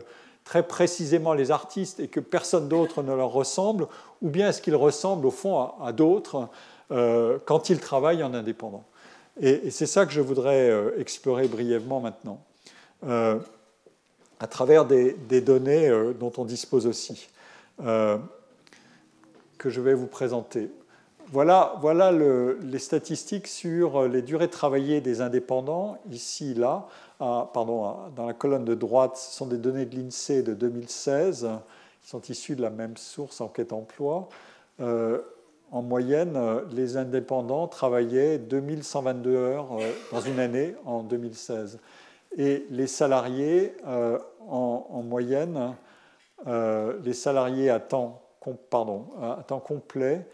très 0.47 0.63
précisément 0.63 1.33
les 1.33 1.51
artistes 1.51 1.99
et 1.99 2.07
que 2.07 2.21
personne 2.21 2.69
d'autre 2.69 3.03
ne 3.03 3.13
leur 3.13 3.31
ressemble 3.31 3.87
Ou 4.21 4.29
bien 4.29 4.47
est-ce 4.47 4.61
qu'ils 4.61 4.77
ressemblent 4.77 5.25
au 5.25 5.31
fond 5.31 5.71
à, 5.81 5.91
d'autres 5.91 6.47
euh, 6.91 7.37
quand 7.45 7.69
ils 7.69 7.81
travaillent 7.81 8.23
en 8.23 8.33
indépendant 8.33 8.85
Et, 9.41 9.69
c'est 9.71 9.85
ça 9.85 10.05
que 10.05 10.13
je 10.13 10.21
voudrais 10.21 10.71
explorer 10.97 11.49
brièvement 11.49 11.99
maintenant, 11.99 12.39
à 13.03 14.47
travers 14.49 14.85
des, 14.85 15.41
données 15.41 15.91
dont 16.17 16.31
on 16.37 16.45
dispose 16.45 16.87
aussi 16.87 17.27
que 19.57 19.69
je 19.69 19.81
vais 19.81 19.93
vous 19.93 20.07
présenter. 20.07 20.69
Voilà, 21.29 21.75
voilà 21.81 22.13
les 22.13 22.79
statistiques 22.79 23.47
sur 23.47 24.07
les 24.07 24.21
durées 24.21 24.49
travaillées 24.49 25.01
des 25.01 25.19
indépendants, 25.19 25.97
ici, 26.09 26.53
là. 26.53 26.87
Pardon, 27.17 27.95
dans 28.15 28.25
la 28.25 28.33
colonne 28.33 28.65
de 28.65 28.75
droite, 28.75 29.17
ce 29.17 29.35
sont 29.35 29.47
des 29.47 29.57
données 29.57 29.85
de 29.85 29.95
l'INSEE 29.95 30.43
de 30.43 30.53
2016, 30.53 31.49
qui 32.01 32.09
sont 32.09 32.21
issues 32.21 32.55
de 32.55 32.61
la 32.61 32.69
même 32.69 32.97
source, 32.97 33.41
enquête 33.41 33.73
emploi. 33.73 34.29
Euh, 34.79 35.19
en 35.71 35.81
moyenne, 35.81 36.39
les 36.71 36.95
indépendants 36.95 37.67
travaillaient 37.67 38.37
2122 38.37 39.35
heures 39.35 39.73
euh, 39.73 39.91
dans 40.11 40.21
une 40.21 40.39
année 40.39 40.75
en 40.85 41.03
2016. 41.03 41.79
Et 42.37 42.65
les 42.69 42.87
salariés, 42.87 43.75
euh, 43.85 44.19
en, 44.47 44.87
en, 44.89 45.01
moyenne, 45.01 45.75
les 46.45 47.13
salariés 47.13 47.69
à 47.69 47.79
temps 47.79 48.21
à 49.21 49.43
temps 49.45 49.59
complet, 49.59 50.25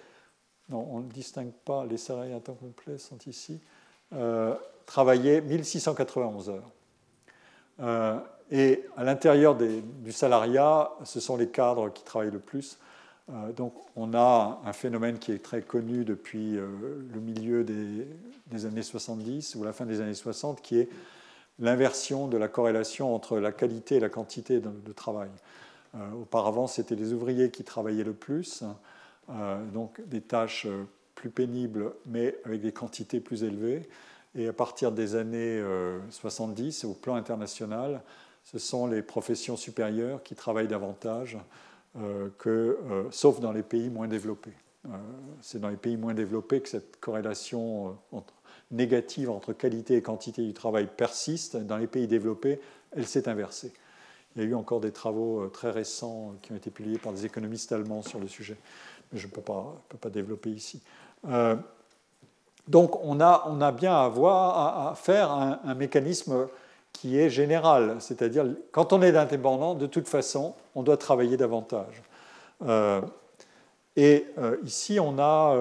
non, 0.70 0.88
on 0.92 1.00
ne 1.00 1.10
distingue 1.10 1.52
pas, 1.66 1.84
les 1.84 1.98
salariés 1.98 2.36
à 2.36 2.40
temps 2.40 2.54
complet 2.54 3.00
sont 3.00 3.18
ici, 3.26 3.60
travaillaient 4.86 5.42
1691 5.42 6.50
heures. 6.50 6.72
Euh, 7.80 8.20
et 8.52 8.86
à 8.98 9.04
l'intérieur 9.04 9.56
du 9.56 10.12
salariat, 10.12 10.92
ce 11.04 11.20
sont 11.20 11.38
les 11.38 11.48
cadres 11.48 11.90
qui 11.90 12.04
travaillent 12.04 12.32
le 12.32 12.40
plus. 12.40 12.78
Euh, 13.30 13.52
donc 13.54 13.74
on 13.96 14.14
a 14.14 14.62
un 14.66 14.74
phénomène 14.74 15.18
qui 15.18 15.32
est 15.32 15.42
très 15.42 15.62
connu 15.62 16.04
depuis 16.04 16.58
euh, 16.58 16.68
le 17.14 17.20
milieu 17.22 17.64
des, 17.64 18.66
années 18.66 18.84
70 18.84 19.56
ou 19.56 19.64
la 19.64 19.74
fin 19.74 19.86
des 19.86 20.02
années 20.02 20.14
60, 20.14 20.62
qui 20.62 20.80
est 20.80 20.90
l'inversion 21.60 22.28
de 22.28 22.38
la 22.38 22.48
corrélation 22.48 23.16
entre 23.16 23.40
la 23.40 23.52
qualité 23.52 23.96
et 23.96 24.00
la 24.00 24.10
quantité 24.10 24.60
de 24.60 24.92
travail. 24.92 25.30
Auparavant, 26.20 26.66
c'était 26.66 26.96
les 26.96 27.14
ouvriers 27.14 27.52
qui 27.52 27.64
travaillaient 27.64 28.04
le 28.04 28.14
plus, 28.14 28.64
donc 29.72 30.02
des 30.08 30.22
tâches 30.22 30.66
plus 31.14 31.30
pénibles, 31.30 31.94
mais 32.08 32.36
avec 32.46 32.62
des 32.62 32.72
quantités 32.72 33.20
plus 33.20 33.44
élevées. 33.44 33.88
Et 34.36 34.48
à 34.48 34.54
partir 34.54 34.92
des 34.92 35.16
années 35.16 35.64
70, 36.10 36.86
au 36.86 36.94
plan 36.94 37.16
international, 37.16 38.02
ce 38.44 38.58
sont 38.58 38.88
les 38.88 39.02
professions 39.02 39.56
supérieures 39.56 40.24
qui 40.24 40.36
travaillent 40.36 40.68
davantage, 40.68 41.38
que, 42.40 42.80
sauf 43.12 43.40
dans 43.40 43.52
les 43.52 43.62
pays 43.62 43.92
moins 43.92 44.08
développés. 44.08 44.54
C'est 45.42 45.62
dans 45.62 45.70
les 45.70 45.78
pays 45.78 45.98
moins 45.98 46.16
développés 46.16 46.62
que 46.62 46.70
cette 46.70 47.00
corrélation 47.00 47.96
négative 48.72 49.30
entre 49.30 49.54
qualité 49.54 49.96
et 49.96 50.02
quantité 50.02 50.44
du 50.44 50.54
travail 50.54 50.88
persiste. 50.88 51.56
Dans 51.56 51.78
les 51.78 51.88
pays 51.88 52.08
développés, 52.08 52.60
elle 52.92 53.06
s'est 53.06 53.30
inversée. 53.30 53.72
Il 54.36 54.42
y 54.42 54.46
a 54.46 54.50
eu 54.50 54.56
encore 54.56 54.82
des 54.82 54.92
travaux 54.92 55.42
euh, 55.42 55.48
très 55.48 55.70
récents 55.70 56.30
euh, 56.30 56.38
qui 56.42 56.52
ont 56.52 56.56
été 56.56 56.72
publiés 56.72 56.98
par 56.98 57.14
des 57.14 57.26
économistes 57.26 57.72
allemands 57.72 58.02
sur 58.02 58.20
le 58.20 58.28
sujet, 58.28 58.58
mais 59.12 59.20
je 59.20 59.28
ne 59.28 59.32
peux 59.32 59.42
pas, 59.42 60.10
développer 60.10 60.50
ici. 60.50 60.82
Euh, 61.26 61.56
donc 62.68 63.04
on 63.04 63.20
a, 63.20 63.46
a 63.62 63.72
bien 63.72 63.94
à, 63.94 64.08
voir, 64.08 64.88
à, 64.88 64.96
faire 64.96 65.32
un, 65.32 65.76
mécanisme 65.76 66.48
qui 66.92 67.18
est 67.18 67.30
général, 67.30 67.98
c'est-à-dire 68.00 68.46
quand 68.72 68.94
on 68.94 69.02
est 69.02 69.16
indépendant, 69.16 69.76
de 69.76 69.88
toute 69.88 70.08
façon, 70.08 70.54
on 70.76 70.84
doit 70.84 70.98
travailler 70.98 71.38
davantage. 71.38 72.02
et 73.98 74.26
ici, 74.64 75.00
on 75.00 75.20
a, 75.20 75.58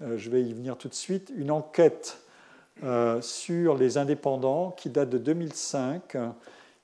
je 0.00 0.30
vais 0.30 0.42
y 0.42 0.52
venir 0.52 0.76
tout 0.76 0.88
de 0.88 0.94
suite, 0.94 1.32
une 1.36 1.50
enquête 1.50 2.18
sur 3.20 3.76
les 3.76 3.98
indépendants 3.98 4.70
qui 4.70 4.88
date 4.88 5.10
de 5.10 5.18
2005 5.18 6.16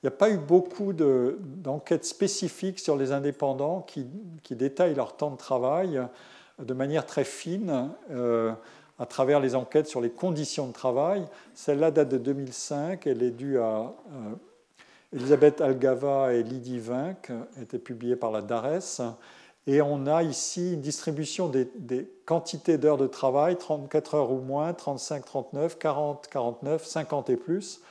il 0.01 0.07
n'y 0.07 0.15
a 0.15 0.17
pas 0.17 0.31
eu 0.31 0.37
beaucoup 0.37 0.93
d'enquêtes 0.93 2.05
spécifiques 2.05 2.79
sur 2.79 2.97
les 2.97 3.11
indépendants 3.11 3.81
qui, 3.81 4.07
détaillent 4.49 4.95
leur 4.95 5.15
temps 5.15 5.29
de 5.29 5.37
travail 5.37 6.01
de 6.57 6.73
manière 6.73 7.05
très 7.05 7.23
fine. 7.23 7.89
Euh, 8.09 8.51
à 9.01 9.07
travers 9.07 9.39
les 9.39 9.55
enquêtes 9.55 9.87
sur 9.87 9.99
les 9.99 10.11
conditions 10.11 10.67
de 10.67 10.73
travail. 10.73 11.25
Celle-là 11.55 11.89
date 11.89 12.09
de 12.09 12.19
2005, 12.19 13.07
elle 13.07 13.23
est 13.23 13.31
due 13.31 13.57
à 13.57 13.93
euh, 14.13 14.35
Elisabeth 15.11 15.59
Algava 15.59 16.33
et 16.33 16.43
Lydie 16.43 16.79
Vinck, 16.79 17.31
été 17.59 17.79
publiée 17.79 18.15
par 18.15 18.29
la 18.29 18.43
DARES. 18.43 19.01
Et 19.65 19.81
on 19.81 20.05
a 20.05 20.21
ici 20.21 20.73
une 20.73 20.81
distribution 20.81 21.49
des, 21.49 21.67
des 21.75 22.07
quantités 22.25 22.77
d'heures 22.77 22.97
de 22.97 23.07
travail, 23.07 23.57
34 23.57 24.15
heures 24.15 24.31
ou 24.31 24.39
moins, 24.39 24.71
35, 24.73 25.25
39, 25.25 25.79
40, 25.79 26.27
49, 26.27 26.85
50 26.85 27.29
et 27.31 27.37
plus. 27.37 27.81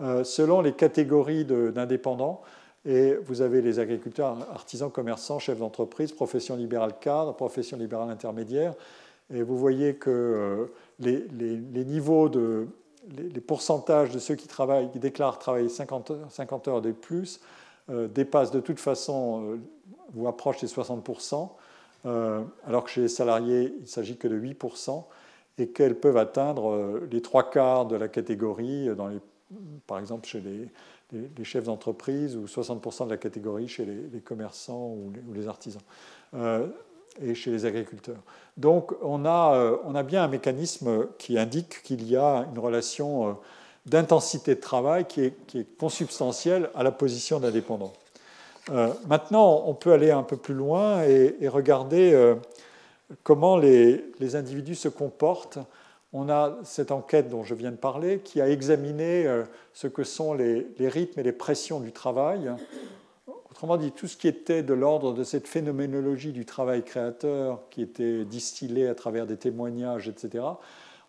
Euh, 0.00 0.22
selon 0.22 0.60
les 0.60 0.72
catégories 0.72 1.44
d'indépendants. 1.44 2.40
Et 2.84 3.14
vous 3.24 3.42
avez 3.42 3.62
les 3.62 3.78
agriculteurs, 3.78 4.36
artisans, 4.52 4.90
commerçants, 4.90 5.38
chefs 5.38 5.58
d'entreprise, 5.58 6.12
profession 6.12 6.56
libérale 6.56 6.94
cadre, 7.00 7.34
profession 7.34 7.76
libérale 7.76 8.10
intermédiaire. 8.10 8.74
Et 9.30 9.42
vous 9.42 9.56
voyez 9.56 9.94
que 9.94 10.10
euh, 10.10 10.66
les, 10.98 11.84
niveaux 11.84 12.28
de, 12.28 12.68
les, 13.16 13.40
pourcentages 13.40 14.10
de 14.10 14.18
ceux 14.18 14.34
qui, 14.34 14.48
déclarent 14.98 15.38
travailler 15.38 15.68
50, 15.68 16.12
50 16.30 16.68
heures 16.68 16.82
de 16.82 16.92
plus 16.92 17.40
euh, 17.90 18.08
dépassent 18.08 18.50
de 18.50 18.60
toute 18.60 18.80
façon 18.80 19.58
ou 20.14 20.28
approchent 20.28 20.60
les 20.60 20.68
60%, 20.68 21.50
alors 22.04 22.84
que 22.84 22.90
chez 22.90 23.00
les 23.00 23.08
salariés, 23.08 23.72
il 23.76 23.82
ne 23.82 23.86
s'agit 23.86 24.16
que 24.18 24.28
de 24.28 24.38
8%, 24.38 25.04
et 25.58 25.68
qu'elles 25.68 25.98
peuvent 25.98 26.16
atteindre 26.16 27.00
les 27.10 27.22
trois 27.22 27.48
quarts 27.48 27.86
de 27.86 27.96
la 27.96 28.08
catégorie 28.08 28.88
par 29.86 29.98
exemple 29.98 30.26
chez 30.26 30.40
les, 30.40 31.44
chefs 31.44 31.64
d'entreprise 31.64 32.36
ou 32.36 32.46
60% 32.46 33.06
de 33.06 33.10
la 33.10 33.16
catégorie 33.16 33.68
chez 33.68 33.84
les, 33.84 34.20
commerçants 34.20 34.88
ou 34.88 35.12
les, 35.32 35.46
artisans. 35.48 35.82
Euh, 36.34 36.68
et 37.20 37.34
chez 37.34 37.50
les 37.50 37.64
agriculteurs. 37.64 38.22
Donc 38.56 38.92
on 39.02 39.24
a, 39.24 39.54
euh, 39.54 39.76
on 39.84 39.94
a 39.94 40.02
bien 40.02 40.24
un 40.24 40.28
mécanisme 40.28 41.08
qui 41.18 41.38
indique 41.38 41.82
qu'il 41.82 42.08
y 42.08 42.16
a 42.16 42.46
une 42.52 42.58
relation 42.58 43.28
euh, 43.28 43.32
d'intensité 43.86 44.54
de 44.54 44.60
travail 44.60 45.06
qui 45.06 45.22
est, 45.24 45.78
consubstantielle 45.78 46.70
à 46.74 46.82
la 46.82 46.92
position 46.92 47.40
d'indépendant. 47.40 47.92
maintenant, 49.08 49.64
on 49.66 49.74
peut 49.74 49.92
aller 49.92 50.12
un 50.12 50.22
peu 50.22 50.36
plus 50.36 50.54
loin 50.54 51.02
et, 51.02 51.48
regarder 51.48 52.36
comment 53.24 53.56
les, 53.56 54.04
les, 54.20 54.36
individus 54.36 54.76
se 54.76 54.88
comportent 54.88 55.58
on 56.12 56.28
a 56.28 56.58
cette 56.64 56.90
enquête 56.90 57.28
dont 57.28 57.42
je 57.42 57.54
viens 57.54 57.70
de 57.70 57.76
parler 57.76 58.20
qui 58.20 58.40
a 58.40 58.48
examiné 58.48 59.26
euh, 59.26 59.44
ce 59.72 59.86
que 59.86 60.04
sont 60.04 60.34
les, 60.34 60.66
rythmes 60.78 61.20
et 61.20 61.22
les 61.22 61.32
pressions 61.32 61.80
du 61.80 61.92
travail. 61.92 62.50
Autrement 63.52 63.76
dit, 63.76 63.92
tout 63.92 64.06
ce 64.08 64.16
qui 64.16 64.28
était 64.28 64.62
de 64.62 64.72
l'ordre 64.72 65.12
de 65.12 65.24
cette 65.24 65.46
phénoménologie 65.46 66.32
du 66.32 66.46
travail 66.46 66.82
créateur 66.82 67.60
qui 67.68 67.82
était 67.82 68.24
distillée 68.24 68.88
à 68.88 68.94
travers 68.94 69.26
des 69.26 69.36
témoignages, 69.36 70.08
etc. 70.08 70.42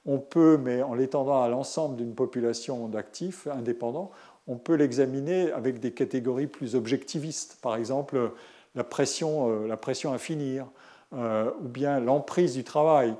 On 0.05 0.19
peut, 0.19 0.59
mais 0.61 0.83
en 0.83 0.93
l'étendant 0.93 1.41
à 1.41 1.47
l'ensemble 1.47 1.95
d'une 1.95 2.13
population 2.13 2.89
d'actifs 2.89 3.47
indépendants, 3.47 4.11
on 4.47 4.57
peut 4.57 4.75
l'examiner 4.75 5.53
avec 5.53 5.79
des 5.79 5.93
catégories 5.93 6.47
plus 6.47 6.75
objectivistes. 6.75 7.59
Par 7.61 7.77
exemple, 7.77 8.33
la 8.75 8.83
pression, 8.83 9.49
euh, 9.49 9.65
la 9.65 9.77
pression 9.77 10.11
à 10.11 10.17
finir, 10.17 10.67
euh, 11.13 11.49
ou 11.63 11.69
bien 11.69 12.01
l'emprise 12.01 12.55
du 12.55 12.65
travail 12.65 13.15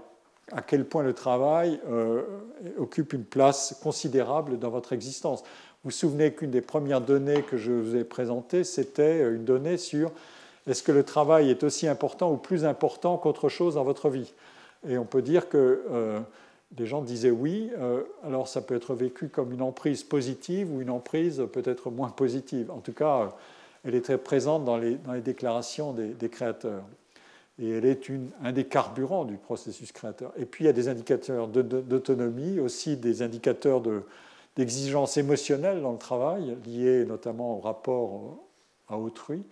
à 0.51 0.61
quel 0.61 0.85
point 0.85 1.03
le 1.03 1.13
travail 1.13 1.79
euh, 1.89 2.23
occupe 2.77 3.13
une 3.13 3.23
place 3.23 3.79
considérable 3.81 4.59
dans 4.59 4.69
votre 4.69 4.91
existence. 4.91 5.43
Vous 5.83 5.91
souvenez 5.91 6.31
qu'une 6.31 6.51
des 6.51 6.61
premières 6.61 7.01
données 7.01 7.41
que 7.43 7.57
je 7.57 7.71
vous 7.71 7.95
ai 7.95 8.03
présentées, 8.03 8.63
c'était 8.63 9.21
une 9.29 9.43
donnée 9.43 9.77
sur 9.77 10.11
est-ce 10.65 10.81
que 10.81 10.93
le 10.93 11.03
travail 11.03 11.49
est 11.49 11.63
aussi 11.63 11.87
important 11.87 12.31
ou 12.31 12.37
plus 12.37 12.63
important 12.63 13.17
qu'autre 13.17 13.49
chose 13.49 13.75
dans 13.75 13.83
votre 13.83 14.09
vie 14.09 14.31
Et 14.87 14.97
on 14.97 15.03
peut 15.03 15.21
dire 15.21 15.49
que 15.49 15.83
euh, 15.91 16.19
des 16.71 16.85
gens 16.85 17.01
disaient 17.01 17.31
oui, 17.31 17.69
euh, 17.77 18.03
alors 18.23 18.47
ça 18.47 18.61
peut 18.61 18.75
être 18.75 18.93
vécu 18.95 19.27
comme 19.27 19.51
une 19.51 19.61
emprise 19.61 20.03
positive 20.03 20.73
ou 20.73 20.81
une 20.81 20.89
emprise 20.89 21.43
peut-être 21.51 21.91
moins 21.91 22.09
positive. 22.09 22.71
En 22.71 22.79
tout 22.79 22.93
cas, 22.93 23.35
elle 23.83 23.95
est 23.95 24.05
très 24.05 24.17
présente 24.17 24.63
dans 24.63 24.77
les, 24.77 24.97
déclarations 25.21 25.93
des, 25.93 26.29
créateurs. 26.29 26.83
Et 27.59 27.69
elle 27.69 27.85
est 27.85 28.09
un 28.41 28.53
des 28.53 28.63
carburants 28.63 29.25
du 29.25 29.35
processus 29.35 29.91
créateur. 29.91 30.31
Et 30.37 30.45
puis 30.45 30.63
il 30.63 30.67
y 30.67 30.69
a 30.69 30.73
des 30.73 30.87
indicateurs 30.87 31.49
d'autonomie, 31.49 32.59
aussi 32.61 32.95
des 32.95 33.21
indicateurs 33.21 33.81
d'exigence 34.55 35.17
émotionnelle 35.17 35.81
dans 35.81 35.91
le 35.91 35.97
travail, 35.97 36.57
liés 36.65 37.05
notamment 37.05 37.57
au 37.57 37.59
rapport 37.59 38.37
à 38.87 38.97
autrui. 38.97 39.43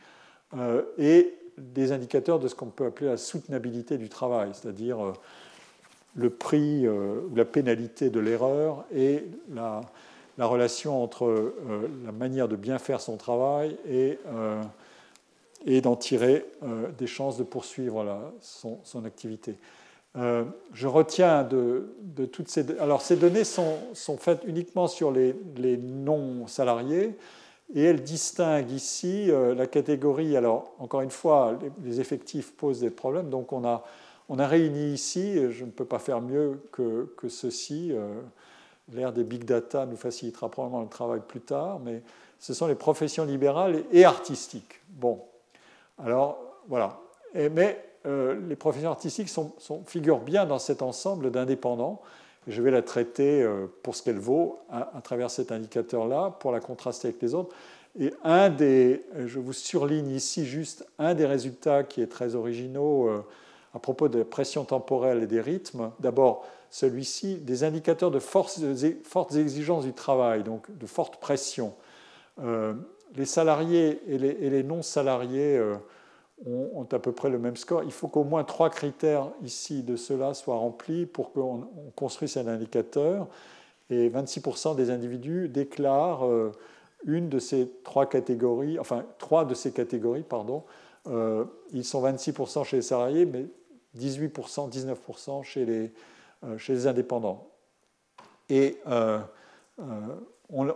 Euh, 0.58 0.82
et 0.98 1.34
des 1.58 1.92
indicateurs 1.92 2.40
de 2.40 2.48
ce 2.48 2.56
qu'on 2.56 2.68
peut 2.68 2.86
appeler 2.86 3.10
la 3.10 3.18
soutenabilité 3.18 3.98
du 3.98 4.10
travail, 4.10 4.52
c'est-à-dire 4.54 5.06
euh, 5.06 5.14
le 6.16 6.30
prix 6.30 6.86
euh, 6.86 7.22
ou 7.30 7.36
la 7.36 7.46
pénalité 7.46 8.10
de 8.10 8.20
l'erreur 8.20 8.86
et 8.94 9.26
la, 9.54 9.82
relation 10.38 11.04
entre 11.04 11.54
la 12.04 12.12
manière 12.12 12.48
de 12.48 12.56
bien 12.56 12.80
faire 12.80 13.00
son 13.00 13.16
travail 13.16 13.78
et 13.86 14.18
d'en 15.82 15.96
tirer 15.96 16.44
des 16.98 17.06
chances 17.06 17.38
de 17.38 17.44
poursuivre 17.44 18.34
son, 18.40 19.06
activité. 19.06 19.56
Je 20.16 20.88
retiens 20.88 21.44
de, 21.44 22.26
toutes 22.32 22.50
ces... 22.50 22.78
Alors 22.80 23.02
ces 23.02 23.16
données 23.16 23.44
sont, 23.44 23.78
faites 24.20 24.42
uniquement 24.46 24.88
sur 24.88 25.12
les, 25.12 25.36
non-salariés. 25.78 27.16
Et 27.74 27.84
elle 27.84 28.04
distingue 28.04 28.70
ici 28.72 29.32
euh, 29.32 29.56
la 29.56 29.66
catégorie, 29.66 30.36
alors 30.36 30.74
encore 30.78 31.00
une 31.00 31.12
fois, 31.12 31.58
les 31.86 32.02
effectifs 32.02 32.52
posent 32.52 32.82
des 32.82 32.90
problèmes, 32.90 33.30
donc 33.30 33.54
on 33.54 33.64
a, 33.64 33.86
on 34.28 34.40
a 34.40 34.46
réuni 34.46 34.92
ici, 34.92 35.50
je 35.50 35.64
ne 35.64 35.72
peux 35.72 35.86
pas 35.86 36.00
faire 36.00 36.20
mieux 36.20 36.62
que, 36.74 37.14
que 37.16 37.30
ceci, 37.30 37.94
euh, 37.94 38.20
l'ère 38.92 39.14
des 39.14 39.24
big 39.24 39.46
data 39.46 39.86
nous 39.86 39.96
facilitera 39.96 40.50
probablement 40.50 40.82
le 40.82 40.90
travail 40.90 41.22
plus 41.26 41.40
tard, 41.40 41.80
mais 41.80 42.02
ce 42.40 42.54
sont 42.54 42.68
les 42.68 42.76
professions 42.76 43.24
libérales 43.24 43.86
et 43.94 44.04
artistiques. 44.04 44.82
Bon, 44.90 45.22
alors 45.98 46.40
voilà. 46.68 47.00
mais 47.34 47.91
euh, 48.08 48.40
les 48.48 48.56
professions 48.56 48.90
artistiques 48.90 49.30
figurent 49.86 50.22
bien 50.22 50.46
dans 50.46 50.58
cet 50.58 50.82
ensemble 50.82 51.30
d'indépendants. 51.30 52.02
Je 52.48 52.62
vais 52.64 52.72
la 52.72 52.82
traiter 52.82 53.44
euh, 53.44 53.68
pour 53.84 53.96
ce 53.96 54.02
qu'elle 54.02 54.18
vaut 54.18 54.60
à, 54.72 55.02
travers 55.04 55.30
cet 55.30 55.52
indicateur-là, 55.52 56.36
pour 56.40 56.52
la 56.52 56.60
contraster 56.60 57.10
avec 57.10 57.22
les 57.22 57.36
autres. 57.36 57.56
Et 58.00 58.14
un 58.24 58.50
des, 58.50 59.04
je 59.26 59.38
vous 59.38 59.54
surligne 59.54 60.10
ici 60.10 60.46
juste 60.46 60.88
un 60.98 61.14
des 61.14 61.28
résultats 61.28 61.84
qui 61.84 62.02
est 62.02 62.08
très 62.08 62.34
originaux 62.34 63.08
euh, 63.08 63.24
à 63.76 63.80
propos 63.80 64.10
de 64.10 64.20
la 64.20 64.26
pression 64.26 64.64
temporelle 64.64 65.22
et 65.22 65.28
des 65.28 65.42
rythmes. 65.42 65.92
D'abord, 66.00 66.46
celui-ci, 66.72 67.36
des 67.36 67.64
indicateurs 67.64 68.10
de 68.10 68.20
fortes 68.20 69.36
exigences 69.36 69.84
du 69.84 69.94
travail, 69.94 70.44
donc 70.44 70.66
de 70.76 70.86
forte 70.88 71.18
pression. 71.18 71.74
Les 73.16 73.26
salariés 73.26 74.02
et 74.08 74.18
les, 74.18 74.64
non-salariés 74.64 75.62
ont, 76.46 76.88
à 76.92 77.00
peu 77.00 77.12
près 77.12 77.30
le 77.30 77.40
même 77.40 77.56
score. 77.56 77.84
Il 77.84 77.92
faut 77.92 78.08
qu'au 78.08 78.24
moins 78.24 78.44
trois 78.44 78.70
critères 78.70 79.30
ici 79.44 79.84
de 79.84 79.96
cela 79.96 80.34
soient 80.34 80.56
remplis 80.56 81.06
pour 81.06 81.32
qu'on 81.32 81.68
construise 81.96 82.38
un 82.38 82.48
indicateur. 82.48 83.28
Et 83.90 84.10
26% 84.10 84.76
des 84.76 84.90
individus 84.90 85.50
déclarent 85.50 86.26
euh, 86.26 86.52
une 87.06 87.30
de 87.30 87.40
ces 87.40 87.70
trois 87.84 88.08
catégories, 88.08 88.80
enfin 88.80 89.06
trois 89.18 89.44
de 89.46 89.54
ces 89.54 89.72
catégories, 89.72 90.24
pardon. 90.24 90.64
Euh, 91.08 91.46
ils 91.74 91.84
sont 91.84 92.02
26% 92.02 92.64
chez 92.64 92.78
les 92.78 92.82
salariés, 92.82 93.26
mais 93.26 93.46
18%, 94.00 94.72
19% 94.72 95.44
chez 95.44 95.66
les, 95.66 95.92
euh, 96.46 96.58
chez 96.58 96.74
les 96.74 96.88
indépendants. 96.88 97.48
Et 98.50 98.78
on, 100.50 100.68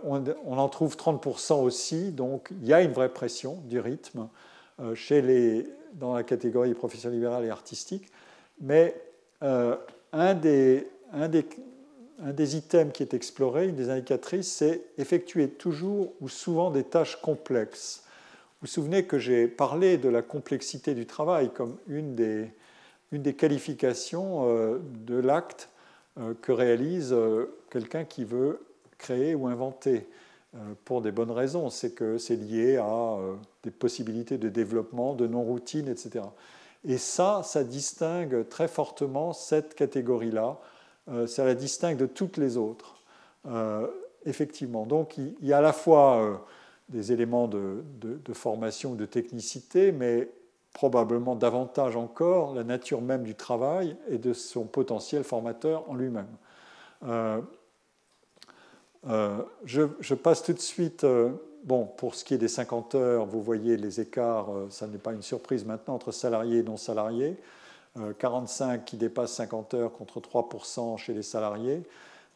en 0.46 0.68
trouve 0.68 0.96
30% 0.96 1.62
aussi, 1.62 2.10
donc 2.10 2.48
il 2.62 2.66
y 2.66 2.72
a 2.72 2.80
une 2.80 2.92
vraie 2.92 3.10
pression 3.10 3.58
du 3.66 3.80
rythme. 3.80 4.28
Euh, 4.78 4.94
chez 4.94 5.22
les, 5.22 5.66
dans 5.94 6.14
la 6.14 6.22
catégorie 6.22 6.74
profession 6.74 7.08
libérale 7.08 7.46
et 7.46 7.48
artistique. 7.48 8.12
Mais 8.60 8.94
euh, 9.42 9.74
un, 10.12 10.34
des, 10.34 10.86
un, 11.14 11.28
des, 11.28 11.46
un, 12.22 12.34
des, 12.34 12.56
items 12.56 12.92
qui 12.92 13.02
est 13.02 13.14
exploré, 13.14 13.68
une 13.68 13.74
des 13.74 13.88
indicatrices, 13.88 14.52
c'est 14.52 14.82
effectuer 14.98 15.48
toujours 15.48 16.12
ou 16.20 16.28
souvent 16.28 16.70
des 16.70 16.84
tâches 16.84 17.16
complexes. 17.22 18.02
Vous 18.04 18.52
vous 18.62 18.66
souvenez 18.66 19.06
que 19.06 19.18
j'ai 19.18 19.48
parlé 19.48 19.96
de 19.96 20.10
la 20.10 20.20
complexité 20.20 20.94
du 20.94 21.06
travail 21.06 21.50
comme 21.54 21.78
une 21.88 22.14
des, 22.14 22.50
une 23.12 23.22
des 23.22 23.34
qualifications 23.34 24.42
euh, 24.44 24.78
de 25.06 25.16
l'acte 25.16 25.70
que 26.40 26.50
réalise 26.50 27.14
quelqu'un 27.68 28.06
qui 28.06 28.24
veut 28.24 28.64
créer 28.96 29.34
ou 29.34 29.48
inventer. 29.48 30.06
Euh, 30.56 30.74
pour 30.84 31.02
des 31.02 31.12
bonnes 31.12 31.30
raisons. 31.30 31.70
C'est 31.70 31.92
que 31.92 32.18
c'est 32.18 32.36
lié 32.36 32.76
à 32.76 32.84
euh, 32.84 33.34
des 33.62 33.70
possibilités 33.70 34.38
de 34.38 34.48
développement, 34.48 35.14
de 35.14 35.26
non-routine, 35.26 35.88
etc. 35.88 36.24
Et 36.84 36.98
ça, 36.98 37.42
ça 37.44 37.64
distingue 37.64 38.48
très 38.48 38.68
fortement 38.68 39.32
cette 39.32 39.74
catégorie-là. 39.74 40.58
Euh, 41.08 41.26
ça 41.26 41.44
la 41.44 41.54
distingue 41.54 41.96
de 41.96 42.06
toutes 42.06 42.36
les 42.36 42.56
autres. 42.56 42.94
effectivement. 44.24 44.86
Donc 44.86 45.18
il 45.18 45.34
y 45.42 45.52
a 45.52 45.58
à 45.58 45.60
la 45.60 45.72
fois 45.72 46.44
des 46.88 47.12
éléments 47.12 47.46
de, 47.46 47.84
de, 48.00 48.32
formation 48.32 48.92
ou 48.92 48.96
de 48.96 49.06
technicité, 49.06 49.92
mais 49.92 50.28
probablement 50.72 51.36
davantage 51.36 51.94
encore 51.94 52.54
la 52.54 52.64
nature 52.64 53.00
même 53.00 53.22
du 53.22 53.36
travail 53.36 53.96
et 54.08 54.18
de 54.18 54.32
son 54.32 54.64
potentiel 54.64 55.22
formateur 55.22 55.88
en 55.88 55.94
lui-même. 55.94 56.26
Je, 59.64 60.14
passe 60.14 60.42
tout 60.42 60.52
de 60.52 60.58
suite, 60.58 61.04
euh, 61.04 61.30
pour 61.96 62.14
ce 62.14 62.24
qui 62.24 62.34
est 62.34 62.38
des 62.38 62.48
50 62.48 62.94
heures, 62.94 63.26
vous 63.26 63.42
voyez 63.42 63.76
les 63.76 64.00
écarts, 64.00 64.50
euh, 64.52 64.66
ça 64.70 64.86
n'est 64.86 64.98
pas 64.98 65.12
une 65.12 65.22
surprise 65.22 65.64
maintenant, 65.64 65.94
entre 65.94 66.12
salariés 66.12 66.58
et 66.58 66.62
non 66.62 66.76
salariés. 66.76 67.36
45 68.18 68.84
qui 68.84 68.98
dépassent 68.98 69.32
50 69.36 69.72
heures 69.72 69.92
contre 69.92 70.20
3% 70.20 70.98
chez 70.98 71.14
les 71.14 71.22
salariés. 71.22 71.82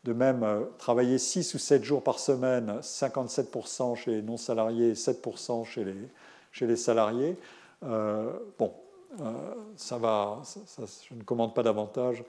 De 0.04 0.14
même, 0.14 0.42
travailler 0.78 1.18
6 1.18 1.52
ou 1.52 1.58
7 1.58 1.84
jours 1.84 2.02
par 2.02 2.18
semaine, 2.18 2.78
57% 2.80 3.94
chez 3.94 4.12
les 4.12 4.22
non 4.22 4.38
salariés 4.38 4.88
et 4.88 4.94
7% 4.94 5.66
chez 5.66 5.84
les, 5.84 6.08
chez 6.50 6.66
les 6.66 6.76
salariés. 6.76 7.36
bon, 7.82 8.72
ça 9.76 9.98
va, 9.98 10.40
je 11.10 11.14
ne 11.14 11.22
commande 11.24 11.54
pas 11.54 11.62
davantage. 11.62 12.24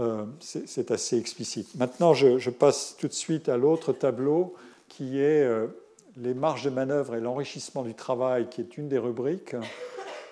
Euh, 0.00 0.24
c'est 0.40 0.90
assez 0.90 1.16
explicite. 1.18 1.74
Maintenant, 1.76 2.14
je, 2.14 2.50
passe 2.50 2.96
tout 2.98 3.06
de 3.06 3.12
suite 3.12 3.48
à 3.48 3.56
l'autre 3.56 3.92
tableau 3.92 4.54
qui 4.88 5.20
est 5.20 5.42
euh, 5.44 5.68
les 6.16 6.34
marges 6.34 6.64
de 6.64 6.70
manœuvre 6.70 7.14
et 7.14 7.20
l'enrichissement 7.20 7.82
du 7.82 7.94
travail, 7.94 8.48
qui 8.48 8.60
est 8.60 8.76
une 8.76 8.88
des 8.88 8.98
rubriques, 8.98 9.54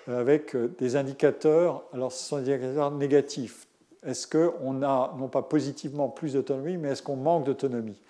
euh, 0.09 0.19
avec 0.19 0.55
des 0.55 0.95
indicateurs. 0.97 1.83
Alors, 1.93 2.11
ce 2.11 2.23
sont 2.23 2.41
des 2.41 2.53
indicateurs 2.53 2.91
négatifs. 2.91 3.67
Est-ce 4.05 4.27
qu'on 4.27 4.83
a, 4.83 5.15
non 5.17 5.29
pas 5.29 5.41
positivement 5.41 6.09
plus 6.09 6.33
d'autonomie, 6.33 6.75
mais 6.75 6.89
est-ce 6.89 7.01
qu'on 7.01 7.15
manque 7.15 7.45
d'autonomie? 7.45 8.01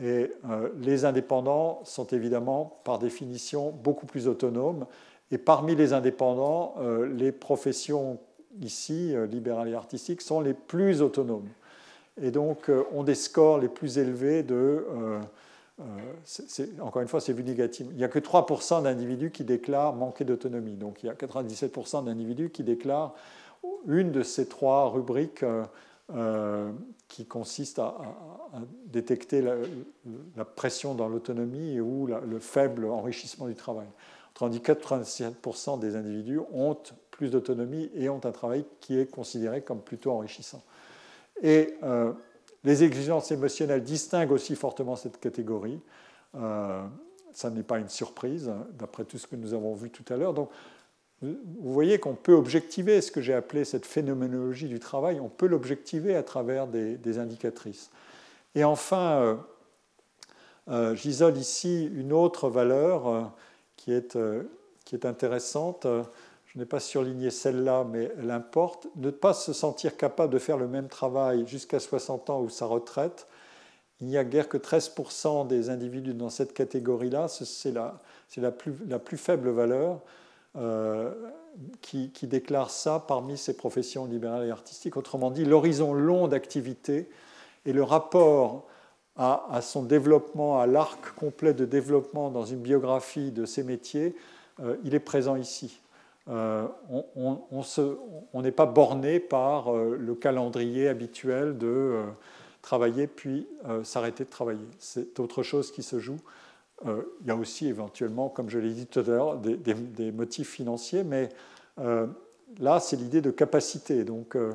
Et 0.00 0.30
les 0.78 1.06
indépendants 1.06 1.80
sont 1.84 2.06
évidemment, 2.08 2.80
par 2.84 2.98
définition, 2.98 3.70
beaucoup 3.70 4.04
plus 4.04 4.28
autonomes. 4.28 4.84
Et 5.32 5.38
parmi 5.38 5.74
les 5.74 5.94
indépendants, 5.94 6.74
les 7.16 7.32
professions 7.32 8.18
ici, 8.60 9.14
euh, 9.14 9.26
libéral 9.26 9.68
et 9.68 9.74
artistique, 9.74 10.22
sont 10.22 10.40
les 10.40 10.54
plus 10.54 11.02
autonomes. 11.02 11.48
Et 12.20 12.30
donc, 12.30 12.68
euh, 12.68 12.84
ont 12.92 13.02
des 13.02 13.14
scores 13.14 13.58
les 13.58 13.68
plus 13.68 13.98
élevés 13.98 14.42
de. 14.42 14.86
Euh, 14.90 15.20
encore 16.80 17.02
une 17.02 17.08
fois, 17.08 17.20
c'est 17.20 17.34
vu 17.34 17.44
négatif. 17.44 17.86
Il 17.90 17.98
n'y 17.98 18.04
a 18.04 18.08
que 18.08 18.18
3% 18.18 18.82
d'individus 18.82 19.30
qui 19.30 19.44
déclarent 19.44 19.94
manquer 19.94 20.24
d'autonomie. 20.24 20.76
Donc, 20.76 21.02
il 21.02 21.06
y 21.06 21.10
a 21.10 21.14
97% 21.14 22.04
d'individus 22.04 22.48
qui 22.48 22.62
déclarent 22.62 23.14
une 23.86 24.10
de 24.10 24.22
ces 24.22 24.46
trois 24.46 24.88
rubriques 24.88 25.44
qui 27.08 27.26
consistent 27.26 27.80
à, 27.80 27.94
détecter 28.86 29.42
la, 29.42 30.44
pression 30.46 30.94
dans 30.94 31.08
l'autonomie 31.08 31.78
ou 31.78 32.06
le 32.06 32.38
faible 32.38 32.86
enrichissement 32.86 33.46
du 33.46 33.54
travail. 33.54 33.88
Tandis 34.38 34.60
que 34.60 34.72
97% 34.72 35.78
des 35.78 35.96
individus 35.96 36.40
ont 36.52 36.76
plus 37.16 37.30
d'autonomie 37.30 37.90
et 37.94 38.08
ont 38.08 38.20
un 38.24 38.30
travail 38.30 38.64
qui 38.80 38.98
est 38.98 39.10
considéré 39.10 39.62
comme 39.62 39.80
plutôt 39.80 40.12
enrichissant. 40.12 40.62
Et 41.42 41.74
euh, 41.82 42.12
les 42.62 42.84
exigences 42.84 43.30
émotionnelles 43.30 43.82
distinguent 43.82 44.32
aussi 44.32 44.54
fortement 44.54 44.96
cette 44.96 45.18
catégorie. 45.18 45.80
Euh, 46.34 46.84
ça 47.32 47.50
n'est 47.50 47.62
pas 47.62 47.78
une 47.78 47.88
surprise, 47.88 48.50
d'après 48.78 49.04
tout 49.04 49.18
ce 49.18 49.26
que 49.26 49.36
nous 49.36 49.54
avons 49.54 49.74
vu 49.74 49.90
tout 49.90 50.04
à 50.12 50.16
l'heure. 50.16 50.34
Donc, 50.34 50.50
vous 51.22 51.72
voyez 51.72 51.98
qu'on 51.98 52.14
peut 52.14 52.34
objectiver 52.34 53.00
ce 53.00 53.10
que 53.10 53.22
j'ai 53.22 53.32
appelé 53.32 53.64
cette 53.64 53.86
phénoménologie 53.86 54.68
du 54.68 54.78
travail, 54.78 55.18
on 55.18 55.28
peut 55.30 55.46
l'objectiver 55.46 56.14
à 56.14 56.22
travers 56.22 56.66
des, 56.66 57.18
indicatrices. 57.18 57.90
Et 58.54 58.64
enfin, 58.64 59.38
J'isole 60.94 61.38
ici 61.38 61.88
une 61.94 62.12
autre 62.12 62.50
valeur 62.50 63.32
qui 63.76 63.92
est, 63.92 64.18
qui 64.84 64.94
est 64.94 65.06
intéressante. 65.06 65.86
Je 66.56 66.60
n'ai 66.62 66.66
pas 66.66 66.80
surligné 66.80 67.30
celle-là, 67.30 67.84
mais 67.84 68.10
elle 68.18 68.30
importe. 68.30 68.88
Ne 68.96 69.10
pas 69.10 69.34
se 69.34 69.52
sentir 69.52 69.98
capable 69.98 70.32
de 70.32 70.38
faire 70.38 70.56
le 70.56 70.66
même 70.66 70.88
travail 70.88 71.46
jusqu'à 71.46 71.78
60 71.78 72.30
ans 72.30 72.40
ou 72.40 72.48
sa 72.48 72.64
retraite. 72.64 73.26
Il 74.00 74.06
n'y 74.06 74.16
a 74.16 74.24
guère 74.24 74.48
que 74.48 74.56
13% 74.56 75.46
des 75.46 75.68
individus 75.68 76.14
dans 76.14 76.30
cette 76.30 76.54
catégorie-là. 76.54 77.28
C'est 77.28 77.72
la, 77.72 78.00
la, 78.38 78.50
plus, 78.50 79.16
faible 79.18 79.50
valeur. 79.50 80.00
Euh, 80.56 81.12
qui, 81.80 82.10
déclare 82.22 82.70
ça 82.70 83.04
parmi 83.06 83.36
ces 83.36 83.56
professions 83.56 84.06
libérales 84.06 84.46
et 84.46 84.50
artistiques. 84.50 84.96
Autrement 84.96 85.30
dit, 85.30 85.44
l'horizon 85.44 85.92
long 85.92 86.28
d'activité 86.28 87.08
et 87.64 87.72
le 87.72 87.82
rapport 87.82 88.66
à, 89.16 89.60
son 89.62 89.82
développement, 89.82 90.60
à 90.60 90.66
l'arc 90.66 91.14
complet 91.14 91.54
de 91.54 91.64
développement 91.64 92.30
dans 92.30 92.44
une 92.44 92.60
biographie 92.60 93.30
de 93.30 93.46
ces 93.46 93.62
métiers, 93.62 94.14
euh, 94.60 94.76
il 94.84 94.94
est 94.94 95.00
présent 95.00 95.36
ici. 95.36 95.80
Euh, 96.28 96.66
on 97.14 98.42
n'est 98.42 98.52
pas 98.52 98.66
borné 98.66 99.20
par 99.20 99.72
le 99.72 100.14
calendrier 100.14 100.88
habituel 100.88 101.56
de 101.56 102.02
travailler 102.62 103.06
puis 103.06 103.46
s'arrêter 103.84 104.24
de 104.24 104.30
travailler. 104.30 104.66
C'est 104.78 105.20
autre 105.20 105.42
chose 105.42 105.70
qui 105.70 105.82
se 105.82 105.98
joue 105.98 106.18
euh, 106.84 107.02
il 107.22 107.28
y 107.28 107.30
a 107.30 107.36
aussi 107.36 107.66
éventuellement, 107.66 108.28
comme 108.28 108.50
je 108.50 108.58
l'ai 108.58 108.72
dit 108.72 108.86
tout 108.86 109.00
à 109.00 109.02
l'heure, 109.02 109.38
des, 109.38 110.12
motifs 110.12 110.50
financiers, 110.50 111.04
mais 111.04 111.30
euh, 111.78 112.06
là, 112.58 112.80
c'est 112.80 112.96
l'idée 112.96 113.22
de 113.22 113.30
capacité. 113.30 114.04
Donc, 114.04 114.36
euh, 114.36 114.52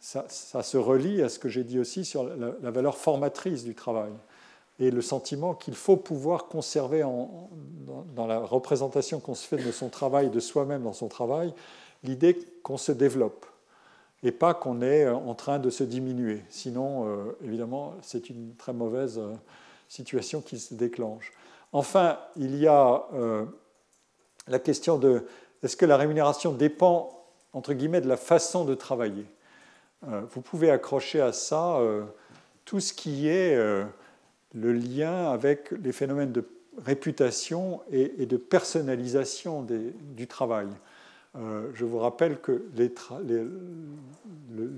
ça, 0.00 0.26
se 0.28 0.76
relie 0.76 1.22
à 1.22 1.28
ce 1.28 1.38
que 1.38 1.48
j'ai 1.48 1.62
dit 1.62 1.78
aussi 1.78 2.04
sur 2.04 2.24
la, 2.24 2.70
valeur 2.70 2.96
formatrice 2.96 3.62
du 3.62 3.74
travail 3.74 4.12
et 4.78 4.90
le 4.90 5.02
sentiment 5.02 5.54
qu'il 5.54 5.74
faut 5.74 5.96
pouvoir 5.96 6.46
conserver 6.46 7.02
dans, 7.02 8.26
la 8.26 8.38
représentation 8.40 9.20
qu'on 9.20 9.34
se 9.34 9.46
fait 9.46 9.62
de 9.62 9.70
son 9.70 9.88
travail, 9.88 10.30
de 10.30 10.40
soi-même 10.40 10.82
dans 10.82 10.92
son 10.92 11.08
travail, 11.08 11.54
l'idée 12.02 12.36
qu'on 12.62 12.78
se 12.78 12.92
développe 12.92 13.46
et 14.22 14.32
pas 14.32 14.54
qu'on 14.54 14.82
est 14.82 15.08
en 15.08 15.34
train 15.34 15.58
de 15.58 15.68
se 15.68 15.84
diminuer. 15.84 16.42
Sinon, 16.48 17.34
évidemment, 17.44 17.94
c'est 18.02 18.30
une 18.30 18.54
très 18.54 18.72
mauvaise 18.72 19.20
situation 19.88 20.40
qui 20.40 20.58
se 20.58 20.74
déclenche. 20.74 21.32
Enfin, 21.72 22.18
il 22.36 22.56
y 22.56 22.66
a 22.66 23.06
euh, 23.14 23.46
la 24.46 24.58
question 24.58 24.98
de 24.98 25.26
est-ce 25.62 25.76
que 25.76 25.86
la 25.86 25.96
rémunération 25.96 26.52
dépend, 26.52 27.26
entre 27.52 27.72
guillemets, 27.72 28.00
de 28.00 28.08
la 28.08 28.16
façon 28.16 28.64
de 28.64 28.74
travailler? 28.74 29.26
Euh, 30.08 30.22
Vous 30.30 30.42
pouvez 30.42 30.70
accrocher 30.70 31.20
à 31.20 31.32
ça 31.32 31.76
euh, 31.76 32.04
tout 32.64 32.80
ce 32.80 32.92
qui 32.92 33.28
est 33.28 33.56
le 34.54 34.72
lien 34.72 35.30
avec 35.30 35.70
les 35.82 35.92
phénomènes 35.92 36.32
de 36.32 36.44
réputation 36.84 37.80
et, 37.90 38.26
de 38.26 38.36
personnalisation 38.36 39.66
du 40.16 40.26
travail. 40.26 40.66
Euh, 41.36 41.70
je 41.74 41.86
vous 41.86 41.98
rappelle 41.98 42.40
que 42.40 42.64
le, 42.76 42.88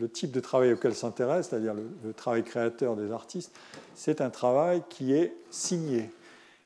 type 0.09 0.31
de 0.31 0.41
travail 0.41 0.73
auquel 0.73 0.95
s'intéresse, 0.95 1.49
c'est-à-dire 1.49 1.75
le, 1.75 2.13
travail 2.13 2.45
créateur 2.45 2.95
des 2.97 3.11
artistes, 3.11 3.57
c'est 3.95 4.21
un 4.21 4.29
travail 4.31 4.83
qui 4.89 5.15
est 5.15 5.35
signé, 5.51 6.11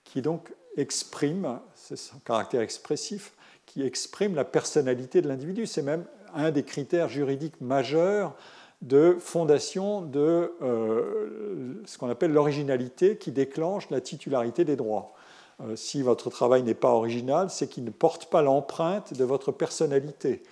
qui 0.04 0.20
donc 0.22 0.52
exprime, 0.76 1.58
c'est 1.74 1.96
son 1.96 2.18
caractère 2.18 2.60
expressif, 2.60 3.32
qui 3.66 3.82
exprime 3.82 4.34
la 4.34 4.44
personnalité 4.44 5.22
de 5.22 5.28
l'individu. 5.28 5.66
C'est 5.66 5.82
même 5.82 6.04
un 6.34 6.50
des 6.50 6.62
critères 6.62 7.08
juridiques 7.08 7.60
majeurs 7.60 8.34
de 8.82 9.16
fondation 9.18 10.02
de 10.02 10.52
euh, 10.62 11.82
ce 11.84 11.98
qu'on 11.98 12.08
appelle 12.08 12.32
l'originalité 12.32 13.16
qui 13.16 13.32
déclenche 13.32 13.90
la 13.90 14.00
titularité 14.00 14.64
des 14.64 14.76
droits. 14.76 15.12
Euh, 15.60 15.74
si 15.74 16.02
votre 16.02 16.30
travail 16.30 16.62
n'est 16.62 16.74
pas 16.74 16.90
original, 16.90 17.50
c'est 17.50 17.68
qu'il 17.68 17.84
ne 17.84 17.90
porte 17.90 18.26
pas 18.26 18.42
l'empreinte 18.42 19.14
de 19.14 19.24
votre 19.24 19.50
personnalité. 19.50 20.42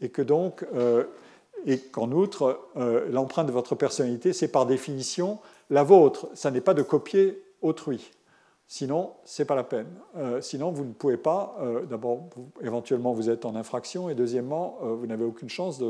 Et 0.00 0.08
que 0.08 0.22
donc, 0.22 0.66
euh, 0.74 1.04
et 1.66 1.78
qu'en 1.78 2.12
outre, 2.12 2.60
l'empreinte 3.10 3.48
de 3.48 3.52
votre 3.52 3.74
personnalité, 3.74 4.32
c'est 4.32 4.48
par 4.48 4.66
définition 4.66 5.40
la 5.68 5.82
vôtre. 5.82 6.28
Ça 6.34 6.52
n'est 6.52 6.60
pas 6.60 6.74
de 6.74 6.82
copier 6.82 7.42
autrui. 7.60 8.12
Sinon, 8.68 9.12
ce 9.24 9.42
n'est 9.42 9.46
pas 9.46 9.54
la 9.54 9.62
peine. 9.62 9.86
sinon, 10.40 10.72
vous 10.72 10.84
ne 10.84 10.92
pouvez 10.92 11.16
pas, 11.16 11.56
d'abord, 11.88 12.24
éventuellement, 12.60 13.12
vous 13.12 13.30
êtes 13.30 13.44
en 13.44 13.54
infraction, 13.54 14.10
et 14.10 14.16
deuxièmement, 14.16 14.78
vous 14.80 15.06
n'avez 15.06 15.24
aucune 15.24 15.48
chance 15.48 15.80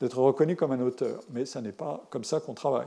d'être 0.00 0.18
reconnu 0.18 0.54
comme 0.54 0.70
un 0.70 0.80
auteur. 0.80 1.20
Mais 1.30 1.44
ça 1.46 1.60
n'est 1.60 1.72
pas 1.72 2.04
comme 2.10 2.22
ça 2.22 2.38
qu'on 2.38 2.54
travaille. 2.54 2.86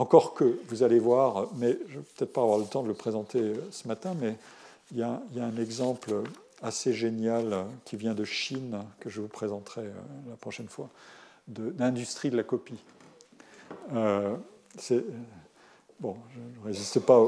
Encore 0.00 0.32
que, 0.32 0.58
vous 0.68 0.82
allez 0.82 0.98
voir, 0.98 1.48
mais 1.56 1.76
je 1.88 1.96
ne 1.96 1.98
vais 1.98 2.06
peut-être 2.16 2.32
pas 2.32 2.42
avoir 2.42 2.58
le 2.58 2.64
temps 2.64 2.82
de 2.82 2.88
le 2.88 2.94
présenter 2.94 3.38
euh, 3.40 3.54
ce 3.70 3.86
matin, 3.86 4.14
mais 4.18 4.36
il 4.92 4.98
y 4.98 5.02
a, 5.02 5.20
un 5.36 5.56
exemple 5.56 6.22
assez 6.62 6.94
génial 6.94 7.52
euh, 7.52 7.64
qui 7.84 7.96
vient 7.96 8.14
de 8.14 8.24
Chine, 8.24 8.78
que 9.00 9.10
je 9.10 9.20
vous 9.20 9.28
présenterai 9.28 9.82
euh, 9.82 9.92
la 10.30 10.36
prochaine 10.36 10.68
fois, 10.68 10.88
d'industrie 11.48 12.30
de, 12.30 12.36
la 12.38 12.44
copie. 12.44 12.78
Bon, 16.00 16.16
je 16.34 16.60
ne 16.60 16.66
résiste 16.66 17.00
pas. 17.00 17.22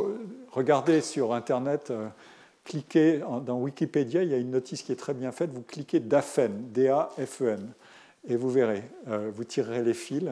Regardez 0.50 1.00
sur 1.00 1.32
Internet, 1.32 1.92
cliquez 2.64 3.22
dans 3.44 3.58
Wikipédia, 3.58 4.22
il 4.22 4.30
y 4.30 4.34
a 4.34 4.38
une 4.38 4.50
notice 4.50 4.82
qui 4.82 4.92
est 4.92 4.96
très 4.96 5.14
bien 5.14 5.32
faite. 5.32 5.50
Vous 5.52 5.62
cliquez 5.62 6.00
DAFEN, 6.00 6.50
D-A-F-E-N, 6.72 7.72
et 8.28 8.36
vous 8.36 8.50
verrez, 8.50 8.82
vous 9.06 9.44
tirerez 9.44 9.82
les 9.82 9.94
fils 9.94 10.30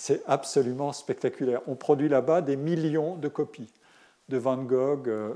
c'est 0.00 0.22
absolument 0.26 0.94
spectaculaire. 0.94 1.60
On 1.66 1.74
produit 1.74 2.08
là-bas 2.08 2.40
des 2.40 2.56
millions 2.56 3.16
de 3.16 3.28
copies 3.28 3.70
de 4.30 4.38
Van 4.38 4.56
Gogh. 4.56 5.06
Euh, 5.10 5.34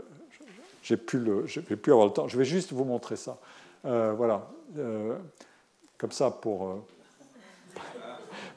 j'ai 0.82 0.96
je 0.96 1.60
vais 1.60 1.76
plus 1.76 1.92
avoir 1.92 2.06
le 2.06 2.14
temps. 2.14 2.28
Je 2.28 2.38
vais 2.38 2.46
juste 2.46 2.72
vous 2.72 2.84
montrer 2.84 3.16
ça. 3.16 3.36
Euh, 3.84 4.14
voilà. 4.16 4.48
Euh, 4.78 5.18
comme 5.98 6.12
ça, 6.12 6.30
pour, 6.30 6.82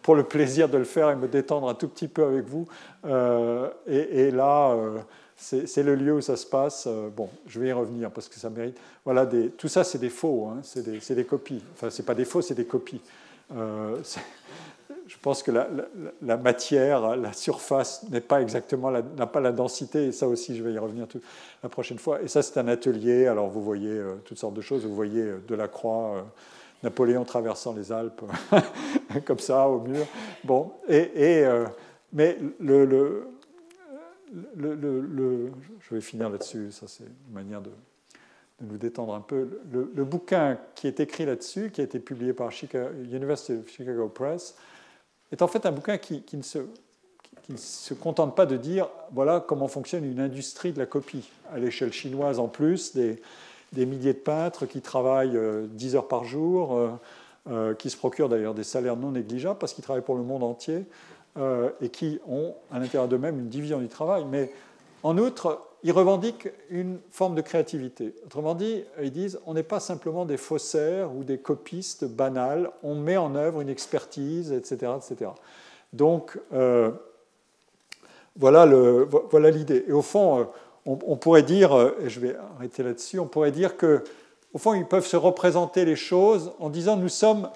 pour 0.08 0.16
le 0.16 0.24
plaisir 0.24 0.70
de 0.70 0.78
le 0.78 0.86
faire 0.86 1.10
et 1.10 1.18
me 1.18 1.28
détendre 1.28 1.68
un 1.68 1.74
tout 1.74 1.90
petit 1.90 2.08
peu 2.08 2.24
avec 2.24 2.46
vous. 2.46 2.66
Et, 3.88 4.32
là, 4.32 4.74
c'est 5.36 5.84
le 5.84 5.96
lieu 5.96 6.14
où 6.14 6.22
ça 6.22 6.38
se 6.38 6.46
passe. 6.46 6.88
Bon, 7.14 7.28
je 7.46 7.60
vais 7.60 7.68
y 7.68 7.72
revenir 7.74 8.10
parce 8.12 8.30
que 8.30 8.36
ça 8.36 8.50
mérite. 8.50 8.78
Voilà, 9.04 9.26
des, 9.26 9.50
tout 9.50 9.68
ça, 9.68 9.84
c'est 9.84 9.98
des 9.98 10.10
faux. 10.10 10.48
Hein, 10.48 10.62
c'est 10.64 11.14
des, 11.14 11.26
copies. 11.26 11.62
Enfin, 11.74 11.90
c'est 11.90 12.06
pas 12.06 12.16
des 12.16 12.24
faux, 12.24 12.42
c'est 12.42 12.56
des 12.56 12.64
copies 12.64 13.02
je 15.08 15.16
pense 15.22 15.42
que 15.42 15.52
la, 15.52 16.38
matière, 16.38 17.16
la 17.16 17.34
surface 17.34 18.04
n'est 18.10 18.22
pas 18.22 18.42
exactement, 18.42 18.92
n'a 18.92 19.28
pas 19.28 19.40
la 19.40 19.52
densité, 19.52 20.08
et 20.08 20.12
ça 20.12 20.28
aussi 20.28 20.56
je 20.56 20.64
vais 20.64 20.74
y 20.74 20.78
revenir 20.78 21.08
la 21.64 21.70
prochaine 21.70 21.98
fois. 21.98 22.22
Et 22.22 22.28
ça 22.28 22.42
c'est 22.42 22.60
un 22.60 22.68
atelier, 22.68 23.28
alors 23.28 23.48
vous 23.48 23.64
voyez 23.64 23.90
euh, 23.90 24.16
toutes 24.26 24.38
sortes 24.38 24.54
de 24.54 24.62
choses, 24.62 24.86
vous 24.86 24.96
voyez 24.96 25.22
euh, 25.22 25.44
de 25.48 25.56
la 25.56 25.68
croix, 25.68 26.16
euh, 26.16 26.22
Napoléon 26.84 27.26
traversant 27.26 27.74
les 27.74 27.92
Alpes, 27.92 28.22
comme 29.26 29.40
ça 29.40 29.68
au 29.68 29.80
mur. 29.82 30.06
Bon, 30.44 30.72
et, 30.88 31.44
mais 32.14 32.38
le, 32.60 33.28
je 35.80 35.96
vais 35.96 36.02
finir 36.02 36.30
là-dessus, 36.30 36.72
ça 36.72 36.88
c'est 36.88 37.04
une 37.04 37.34
manière 37.34 37.62
de, 37.62 37.72
nous 38.62 38.78
détendre 38.78 39.14
un 39.14 39.22
peu. 39.22 39.62
Le, 39.72 40.04
bouquin 40.04 40.58
qui 40.76 40.88
est 40.88 41.00
écrit 41.00 41.26
là-dessus, 41.26 41.70
qui 41.72 41.82
a 41.82 41.84
été 41.84 42.00
publié 42.00 42.34
par 42.34 42.52
Chicago, 42.52 42.90
University 43.04 43.54
of 43.54 43.70
Chicago 43.70 44.08
Press, 44.10 44.56
est 45.32 45.42
en 45.42 45.48
fait 45.48 45.66
un 45.66 45.72
bouquin 45.72 45.98
qui, 45.98 46.24
ne 46.34 46.42
se, 46.42 46.60
se, 47.56 47.94
contente 47.94 48.36
pas 48.36 48.46
de 48.46 48.58
dire 48.58 48.90
voilà 49.12 49.44
comment 49.46 49.68
fonctionne 49.68 50.06
une 50.06 50.20
industrie 50.20 50.74
de 50.74 50.80
la 50.80 50.86
copie, 50.86 51.30
à 51.52 51.60
l'échelle 51.60 51.94
chinoise 51.94 52.40
en 52.40 52.48
plus, 52.48 52.96
des, 52.96 53.22
milliers 53.76 54.14
de 54.14 54.20
peintres 54.20 54.66
qui 54.66 54.82
travaillent 54.82 55.38
10 55.70 55.96
euh, 55.96 55.98
heures 55.98 56.08
par 56.08 56.24
jour, 56.24 56.76
euh, 56.76 56.90
euh, 57.50 57.74
qui 57.74 57.90
se 57.90 57.98
procurent 57.98 58.30
d'ailleurs 58.30 58.54
des 58.54 58.64
salaires 58.64 58.98
non 58.98 59.12
négligeables 59.12 59.60
parce 59.60 59.74
qu'ils 59.74 59.84
travaillent 59.84 60.04
pour 60.04 60.18
le 60.18 60.24
monde 60.24 60.44
entier 60.44 60.86
et 61.82 61.90
qui 61.90 62.20
ont 62.28 62.56
à 62.72 62.80
l'intérieur 62.80 63.08
d'eux-mêmes 63.08 63.38
une 63.38 63.48
division 63.48 63.78
du 63.78 63.90
travail. 63.90 64.26
Mais 64.28 64.52
en 65.04 65.20
outre, 65.20 65.62
ils 65.84 65.92
revendiquent 65.92 66.50
une 66.72 66.98
forme 67.12 67.36
de 67.36 67.42
créativité. 67.42 68.16
Autrement 68.26 68.56
dit, 68.56 68.84
ils 69.00 69.12
disent 69.12 69.40
on 69.46 69.54
n'est 69.54 69.62
pas 69.62 69.80
simplement 69.80 70.26
des 70.26 70.38
faussaires 70.38 71.16
ou 71.16 71.24
des 71.24 71.38
copistes 71.38 72.06
banals, 72.06 72.72
on 72.82 72.96
met 72.96 73.18
en 73.18 73.36
œuvre 73.36 73.62
une 73.62 73.70
expertise, 73.70 74.52
etc. 74.52 74.94
etc. 74.98 75.30
Donc, 75.94 76.40
voilà 78.36 78.66
l'idée. 79.52 79.86
et 79.88 79.92
au 79.92 80.02
fond, 80.02 80.48
euh, 80.88 80.96
on, 81.06 81.16
pourrait 81.18 81.44
dire, 81.44 81.78
euh, 81.78 81.98
et 82.02 82.10
je 82.10 82.20
vais 82.20 82.36
arrêter 82.56 82.84
là-dessus, 82.84 83.20
on 83.20 83.28
pourrait 83.28 83.52
dire 83.52 83.78
que, 83.78 84.04
au 84.54 84.58
fond, 84.58 84.74
ils 84.74 84.86
peuvent 84.86 85.06
se 85.06 85.18
représenter 85.18 85.86
les 85.86 85.96
choses 85.96 86.52
en 86.60 86.70
disant 86.70 86.96
nous 86.96 87.10
sommes 87.10 87.50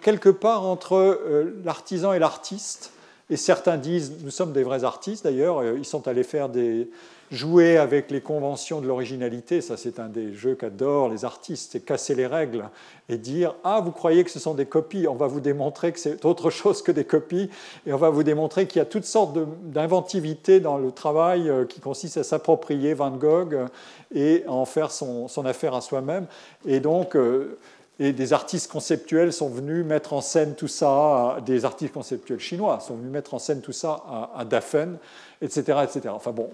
quelque 0.00 0.28
part 0.28 0.64
entre 0.64 1.20
l'artisan 1.64 2.12
et 2.12 2.20
l'artiste. 2.20 2.92
Et 3.30 3.36
certains 3.36 3.78
disent, 3.78 4.12
nous 4.22 4.30
sommes 4.30 4.52
des 4.52 4.62
vrais 4.62 4.84
artistes 4.84 5.24
d'ailleurs, 5.24 5.58
euh, 5.58 5.74
ils 5.78 5.84
sont 5.84 6.06
allés 6.06 6.22
faire 6.22 6.48
des, 6.48 6.90
jouer 7.32 7.78
avec 7.78 8.10
les 8.10 8.20
conventions 8.20 8.80
de 8.80 8.86
l'originalité, 8.86 9.60
ça 9.60 9.76
c'est 9.76 9.98
un 9.98 10.08
des 10.08 10.34
jeux 10.34 10.54
qu'adorent 10.54 11.08
les 11.08 11.24
artistes, 11.24 11.72
c'est 11.72 11.80
casser 11.80 12.14
les 12.14 12.26
règles 12.26 12.68
et 13.08 13.16
dire 13.16 13.54
Ah, 13.64 13.80
vous 13.80 13.90
croyez 13.90 14.22
que 14.22 14.30
ce 14.30 14.38
sont 14.38 14.54
des 14.54 14.66
copies, 14.66 15.08
on 15.08 15.14
va 15.14 15.26
vous 15.26 15.40
démontrer 15.40 15.92
que 15.92 15.98
c'est 15.98 16.24
autre 16.24 16.50
chose 16.50 16.82
que 16.82 16.92
des 16.92 17.04
copies, 17.04 17.48
et 17.86 17.92
on 17.92 17.96
va 17.96 18.10
vous 18.10 18.22
démontrer 18.22 18.66
qu'il 18.66 18.78
y 18.78 18.82
a 18.82 18.86
toutes 18.86 19.06
sortes 19.06 19.36
d'inventivité 19.64 20.60
dans 20.60 20.76
le 20.76 20.92
travail 20.92 21.48
euh, 21.48 21.64
qui 21.64 21.80
consiste 21.80 22.18
à 22.18 22.24
s'approprier 22.24 22.94
Van 22.94 23.10
Gogh 23.10 23.66
et 24.14 24.44
à 24.46 24.52
en 24.52 24.66
faire 24.66 24.90
son, 24.90 25.26
affaire 25.46 25.74
à 25.74 25.80
soi-même. 25.80 26.26
Et 26.66 26.80
donc, 26.80 27.16
euh, 27.16 27.58
et 27.98 28.12
des 28.12 28.32
artistes 28.32 28.70
conceptuels 28.70 29.32
sont 29.32 29.48
venus 29.48 29.84
mettre 29.84 30.12
en 30.12 30.20
scène 30.20 30.54
tout 30.54 30.68
ça, 30.68 31.38
des 31.44 31.64
artistes 31.64 31.92
conceptuels 31.92 32.40
chinois 32.40 32.80
sont 32.80 32.96
venus 32.96 33.12
mettre 33.12 33.34
en 33.34 33.38
scène 33.38 33.60
tout 33.60 33.72
ça 33.72 34.02
à, 34.34 34.44
Daphne, 34.44 34.96
etc., 35.40 35.78
etc. 35.84 36.08
Enfin 36.08 36.32
bon, 36.32 36.48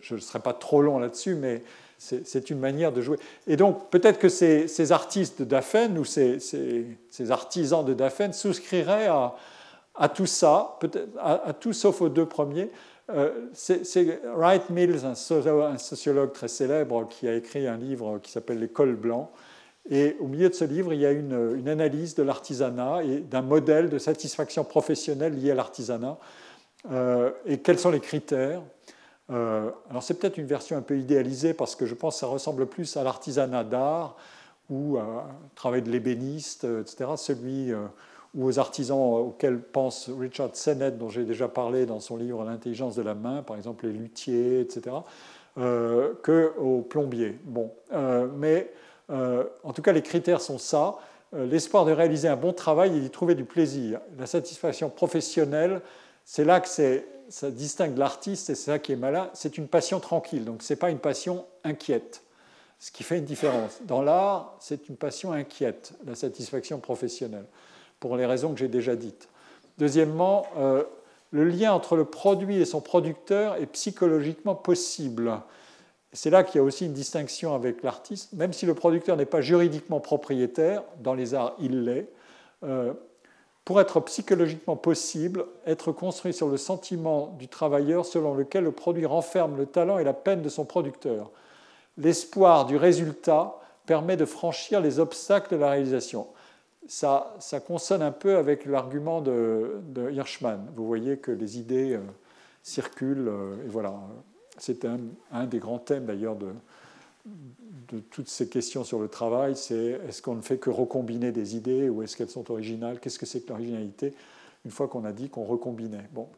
je 0.00 0.14
ne 0.14 0.20
serai 0.20 0.40
pas 0.40 0.52
trop 0.52 0.82
long 0.82 0.98
là-dessus, 0.98 1.34
mais 1.34 1.62
c'est 1.98 2.50
une 2.50 2.58
manière 2.58 2.92
de 2.92 3.00
jouer. 3.00 3.18
Et 3.46 3.56
donc, 3.56 3.90
peut-être 3.90 4.18
que 4.18 4.28
ces, 4.28 4.92
artistes 4.92 5.40
de 5.40 5.44
Daphne 5.44 5.98
ou 5.98 6.04
ces, 6.04 6.38
artisans 7.30 7.84
de 7.84 7.94
Daphne 7.94 8.32
souscriraient 8.32 9.08
à, 9.08 10.08
tout 10.08 10.26
ça, 10.26 10.78
à, 11.18 11.48
à, 11.48 11.52
tout 11.52 11.72
sauf 11.72 12.00
aux 12.00 12.08
deux 12.08 12.26
premiers. 12.26 12.70
Euh, 13.10 13.48
c'est 13.52 14.20
Wright 14.34 14.70
Mills, 14.70 15.04
un, 15.04 15.14
sociologue 15.14 16.32
très 16.32 16.48
célèbre, 16.48 17.06
qui 17.08 17.28
a 17.28 17.34
écrit 17.34 17.66
un 17.66 17.76
livre 17.76 18.18
qui 18.22 18.30
s'appelle 18.30 18.58
L'école 18.58 18.96
blanc. 18.96 19.30
Et 19.90 20.16
au 20.18 20.26
milieu 20.26 20.48
de 20.48 20.54
ce 20.54 20.64
livre, 20.64 20.94
il 20.94 21.00
y 21.00 21.06
a 21.06 21.12
une, 21.12 21.56
une 21.58 21.68
analyse 21.68 22.14
de 22.14 22.22
l'artisanat 22.22 23.02
et 23.04 23.20
d'un 23.20 23.42
modèle 23.42 23.90
de 23.90 23.98
satisfaction 23.98 24.64
professionnelle 24.64 25.34
lié 25.34 25.50
à 25.50 25.54
l'artisanat. 25.54 26.18
Euh, 26.90 27.30
et 27.46 27.58
quels 27.58 27.78
sont 27.78 27.90
les 27.90 28.00
critères? 28.00 28.62
Euh, 29.30 29.70
alors 29.88 30.02
c'est 30.02 30.14
peut-être 30.14 30.36
une 30.36 30.46
version 30.46 30.76
un 30.76 30.82
peu 30.82 30.98
idéalisée 30.98 31.54
parce 31.54 31.76
que 31.76 31.86
je 31.86 31.94
pense 31.94 32.14
que 32.14 32.20
ça 32.20 32.26
ressemble 32.26 32.66
plus 32.66 32.96
à 32.96 33.02
l'artisanat 33.02 33.64
d'art 33.64 34.16
ou 34.68 34.98
à 34.98 35.26
travail 35.54 35.82
de 35.82 35.90
l'ébéniste, 35.90 36.64
etc., 36.64 37.10
celui 37.16 37.72
euh, 37.72 37.86
ou 38.34 38.46
aux 38.46 38.58
artisans 38.58 38.98
auxquels 38.98 39.60
pense 39.60 40.10
Richard 40.10 40.50
Sennett, 40.54 40.98
dont 40.98 41.08
j'ai 41.08 41.24
déjà 41.24 41.48
parlé 41.48 41.86
dans 41.86 42.00
son 42.00 42.16
livre 42.16 42.44
L'intelligence 42.44 42.96
de 42.96 43.02
la 43.02 43.14
main, 43.14 43.42
par 43.42 43.56
exemple 43.56 43.86
les 43.86 43.92
luthiers, 43.92 44.60
etc., 44.60 44.96
euh, 45.56 46.14
que 46.22 46.52
plombiers. 46.88 47.38
Bon, 47.44 47.70
mais 48.36 48.72
en 49.08 49.72
tout 49.72 49.82
cas, 49.82 49.92
les 49.92 50.02
critères 50.02 50.40
sont 50.40 50.58
ça 50.58 50.96
l'espoir 51.32 51.84
de 51.84 51.92
réaliser 51.92 52.26
un 52.26 52.36
bon 52.36 52.52
travail 52.52 52.96
et 52.96 53.00
d'y 53.00 53.10
trouver 53.10 53.34
du 53.34 53.44
plaisir. 53.44 54.00
La 54.18 54.26
satisfaction 54.26 54.88
professionnelle, 54.90 55.80
c'est 56.24 56.44
là 56.44 56.60
que 56.60 56.68
c'est 56.68 57.06
ça 57.28 57.50
distingue 57.50 57.96
l'artiste, 57.96 58.50
et 58.50 58.54
c'est 58.54 58.70
ça 58.72 58.78
qui 58.78 58.92
est 58.92 58.96
malin, 58.96 59.30
c'est 59.34 59.58
une 59.58 59.68
passion 59.68 60.00
tranquille, 60.00 60.44
donc 60.44 60.62
ce 60.62 60.72
n'est 60.72 60.78
pas 60.78 60.90
une 60.90 60.98
passion 60.98 61.44
inquiète, 61.64 62.22
ce 62.78 62.90
qui 62.90 63.02
fait 63.02 63.18
une 63.18 63.24
différence. 63.24 63.78
Dans 63.84 64.02
l'art, 64.02 64.56
c'est 64.60 64.88
une 64.88 64.96
passion 64.96 65.32
inquiète, 65.32 65.92
la 66.06 66.14
satisfaction 66.14 66.78
professionnelle, 66.78 67.46
pour 68.00 68.16
les 68.16 68.26
raisons 68.26 68.52
que 68.52 68.58
j'ai 68.58 68.68
déjà 68.68 68.96
dites. 68.96 69.28
Deuxièmement, 69.78 70.46
euh, 70.56 70.84
le 71.30 71.44
lien 71.44 71.72
entre 71.72 71.96
le 71.96 72.04
produit 72.04 72.58
et 72.58 72.64
son 72.64 72.80
producteur 72.80 73.56
est 73.56 73.66
psychologiquement 73.66 74.54
possible. 74.54 75.40
C'est 76.12 76.30
là 76.30 76.44
qu'il 76.44 76.60
y 76.60 76.60
a 76.60 76.62
aussi 76.62 76.86
une 76.86 76.92
distinction 76.92 77.56
avec 77.56 77.82
l'artiste, 77.82 78.32
même 78.34 78.52
si 78.52 78.66
le 78.66 78.74
producteur 78.74 79.16
n'est 79.16 79.26
pas 79.26 79.40
juridiquement 79.40 79.98
propriétaire, 79.98 80.84
dans 81.00 81.14
les 81.14 81.34
arts 81.34 81.56
il 81.58 81.84
l'est. 81.84 82.08
Euh, 82.62 82.94
pour 83.64 83.80
être 83.80 84.00
psychologiquement 84.00 84.76
possible, 84.76 85.46
être 85.66 85.90
construit 85.92 86.34
sur 86.34 86.48
le 86.48 86.56
sentiment 86.56 87.34
du 87.38 87.48
travailleur 87.48 88.04
selon 88.04 88.34
lequel 88.34 88.64
le 88.64 88.72
produit 88.72 89.06
renferme 89.06 89.56
le 89.56 89.66
talent 89.66 89.98
et 89.98 90.04
la 90.04 90.12
peine 90.12 90.42
de 90.42 90.48
son 90.48 90.64
producteur. 90.64 91.30
L'espoir 91.96 92.66
du 92.66 92.76
résultat 92.76 93.58
permet 93.86 94.16
de 94.16 94.24
franchir 94.24 94.80
les 94.80 94.98
obstacles 94.98 95.54
de 95.54 95.60
la 95.60 95.70
réalisation. 95.70 96.26
Ça, 96.86 97.34
ça 97.38 97.60
consonne 97.60 98.02
un 98.02 98.12
peu 98.12 98.36
avec 98.36 98.66
l'argument 98.66 99.22
de, 99.22 99.80
Hirschman. 100.10 100.66
Vous 100.76 100.86
voyez 100.86 101.16
que 101.16 101.30
les 101.30 101.58
idées 101.58 101.94
euh, 101.94 102.00
circulent, 102.62 103.28
euh, 103.28 103.64
et 103.64 103.68
voilà. 103.68 103.94
C'est 104.58 104.84
un, 104.84 104.98
un, 105.32 105.46
des 105.46 105.58
grands 105.58 105.78
thèmes 105.78 106.04
d'ailleurs 106.04 106.36
de, 106.36 106.48
de 107.24 108.00
toutes 108.00 108.28
ces 108.28 108.48
questions 108.48 108.84
sur 108.84 108.98
le 108.98 109.08
travail, 109.08 109.56
c'est 109.56 110.00
est-ce 110.08 110.20
qu'on 110.20 110.34
ne 110.34 110.42
fait 110.42 110.58
que 110.58 110.70
recombiner 110.70 111.32
des 111.32 111.56
idées 111.56 111.88
ou 111.88 112.02
est-ce 112.02 112.16
qu'elles 112.16 112.30
sont 112.30 112.50
originales? 112.50 113.00
Qu'est-ce 113.00 113.18
que 113.18 113.26
c'est 113.26 113.40
que 113.40 113.48
l'originalité? 113.48 114.14
Une 114.64 114.70
fois 114.70 114.88
qu'on 114.88 115.04
a 115.04 115.12
dit 115.12 115.28
qu'on 115.28 115.44
recombinait. 115.44 116.08
Bon. 116.12 116.28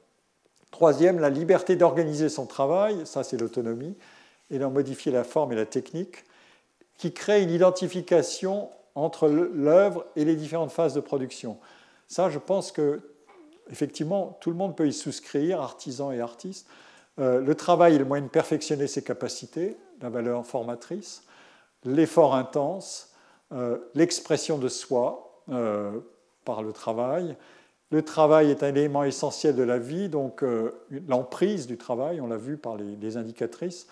Troisième, 0.70 1.18
la 1.18 1.30
liberté 1.30 1.76
d'organiser 1.76 2.28
son 2.28 2.46
travail, 2.46 3.06
ça 3.06 3.24
c'est 3.24 3.36
l'autonomie, 3.36 3.96
et 4.50 4.58
d'en 4.58 4.70
modifier 4.70 5.10
la 5.10 5.24
forme 5.24 5.52
et 5.52 5.56
la 5.56 5.66
technique, 5.66 6.24
qui 6.98 7.12
crée 7.12 7.42
une 7.42 7.50
identification 7.50 8.68
entre 8.94 9.28
l'œuvre 9.28 10.06
et 10.16 10.24
les 10.24 10.36
différentes 10.36 10.72
phases 10.72 10.94
de 10.94 11.00
production. 11.00 11.58
Ça, 12.08 12.30
je 12.30 12.38
pense 12.38 12.72
que 12.72 13.00
effectivement, 13.70 14.38
tout 14.40 14.50
le 14.50 14.56
monde 14.56 14.76
peut 14.76 14.86
y 14.86 14.92
souscrire, 14.92 15.60
artisans 15.60 16.12
et 16.12 16.20
artistes. 16.20 16.66
Euh, 17.18 17.40
le 17.40 17.54
travail 17.54 17.94
est 17.94 17.98
le 17.98 18.04
moyen 18.04 18.24
de 18.24 18.30
perfectionner 18.30 18.86
ses 18.86 19.02
capacités, 19.02 19.76
la 20.00 20.08
valeur 20.08 20.46
formatrice 20.46 21.26
l'effort 21.86 22.34
intense, 22.34 23.12
euh, 23.52 23.78
l'expression 23.94 24.58
de 24.58 24.68
soi 24.68 25.42
euh, 25.50 25.92
par 26.44 26.62
le 26.62 26.72
travail. 26.72 27.36
Le 27.90 28.02
travail 28.02 28.50
est 28.50 28.62
un 28.62 28.68
élément 28.68 29.04
essentiel 29.04 29.54
de 29.54 29.62
la 29.62 29.78
vie, 29.78 30.08
donc 30.08 30.42
euh, 30.42 30.72
l'emprise 31.08 31.66
du 31.66 31.76
travail, 31.76 32.20
on 32.20 32.26
l'a 32.26 32.36
vu 32.36 32.56
par 32.56 32.76
les, 32.76 33.16
indicatrices, 33.16 33.86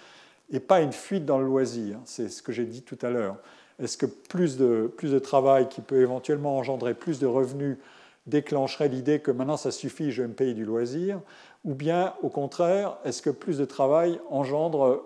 et 0.50 0.60
pas 0.60 0.80
une 0.80 0.92
fuite 0.92 1.24
dans 1.24 1.38
le 1.38 1.46
loisir. 1.46 1.98
C'est 2.04 2.28
ce 2.28 2.42
que 2.42 2.52
j'ai 2.52 2.64
dit 2.64 2.82
tout 2.82 2.98
à 3.02 3.10
l'heure. 3.10 3.36
Est-ce 3.82 3.96
que 3.96 4.06
plus 4.06 4.56
de, 4.56 4.92
plus 4.96 5.12
de 5.12 5.18
travail 5.18 5.68
qui 5.68 5.80
peut 5.80 6.00
éventuellement 6.00 6.58
engendrer 6.58 6.94
plus 6.94 7.18
de 7.18 7.26
revenus 7.26 7.78
déclencherait 8.26 8.88
l'idée 8.88 9.20
que 9.20 9.30
maintenant 9.30 9.56
ça 9.56 9.70
suffit, 9.70 10.10
je 10.10 10.22
vais 10.22 10.28
me 10.28 10.34
payer 10.34 10.54
du 10.54 10.64
loisir? 10.64 11.20
Ou 11.64 11.74
bien, 11.74 12.14
au 12.22 12.28
contraire, 12.28 12.98
est-ce 13.04 13.22
que 13.22 13.30
plus 13.30 13.58
de 13.58 13.64
travail 13.64 14.20
engendre 14.28 15.02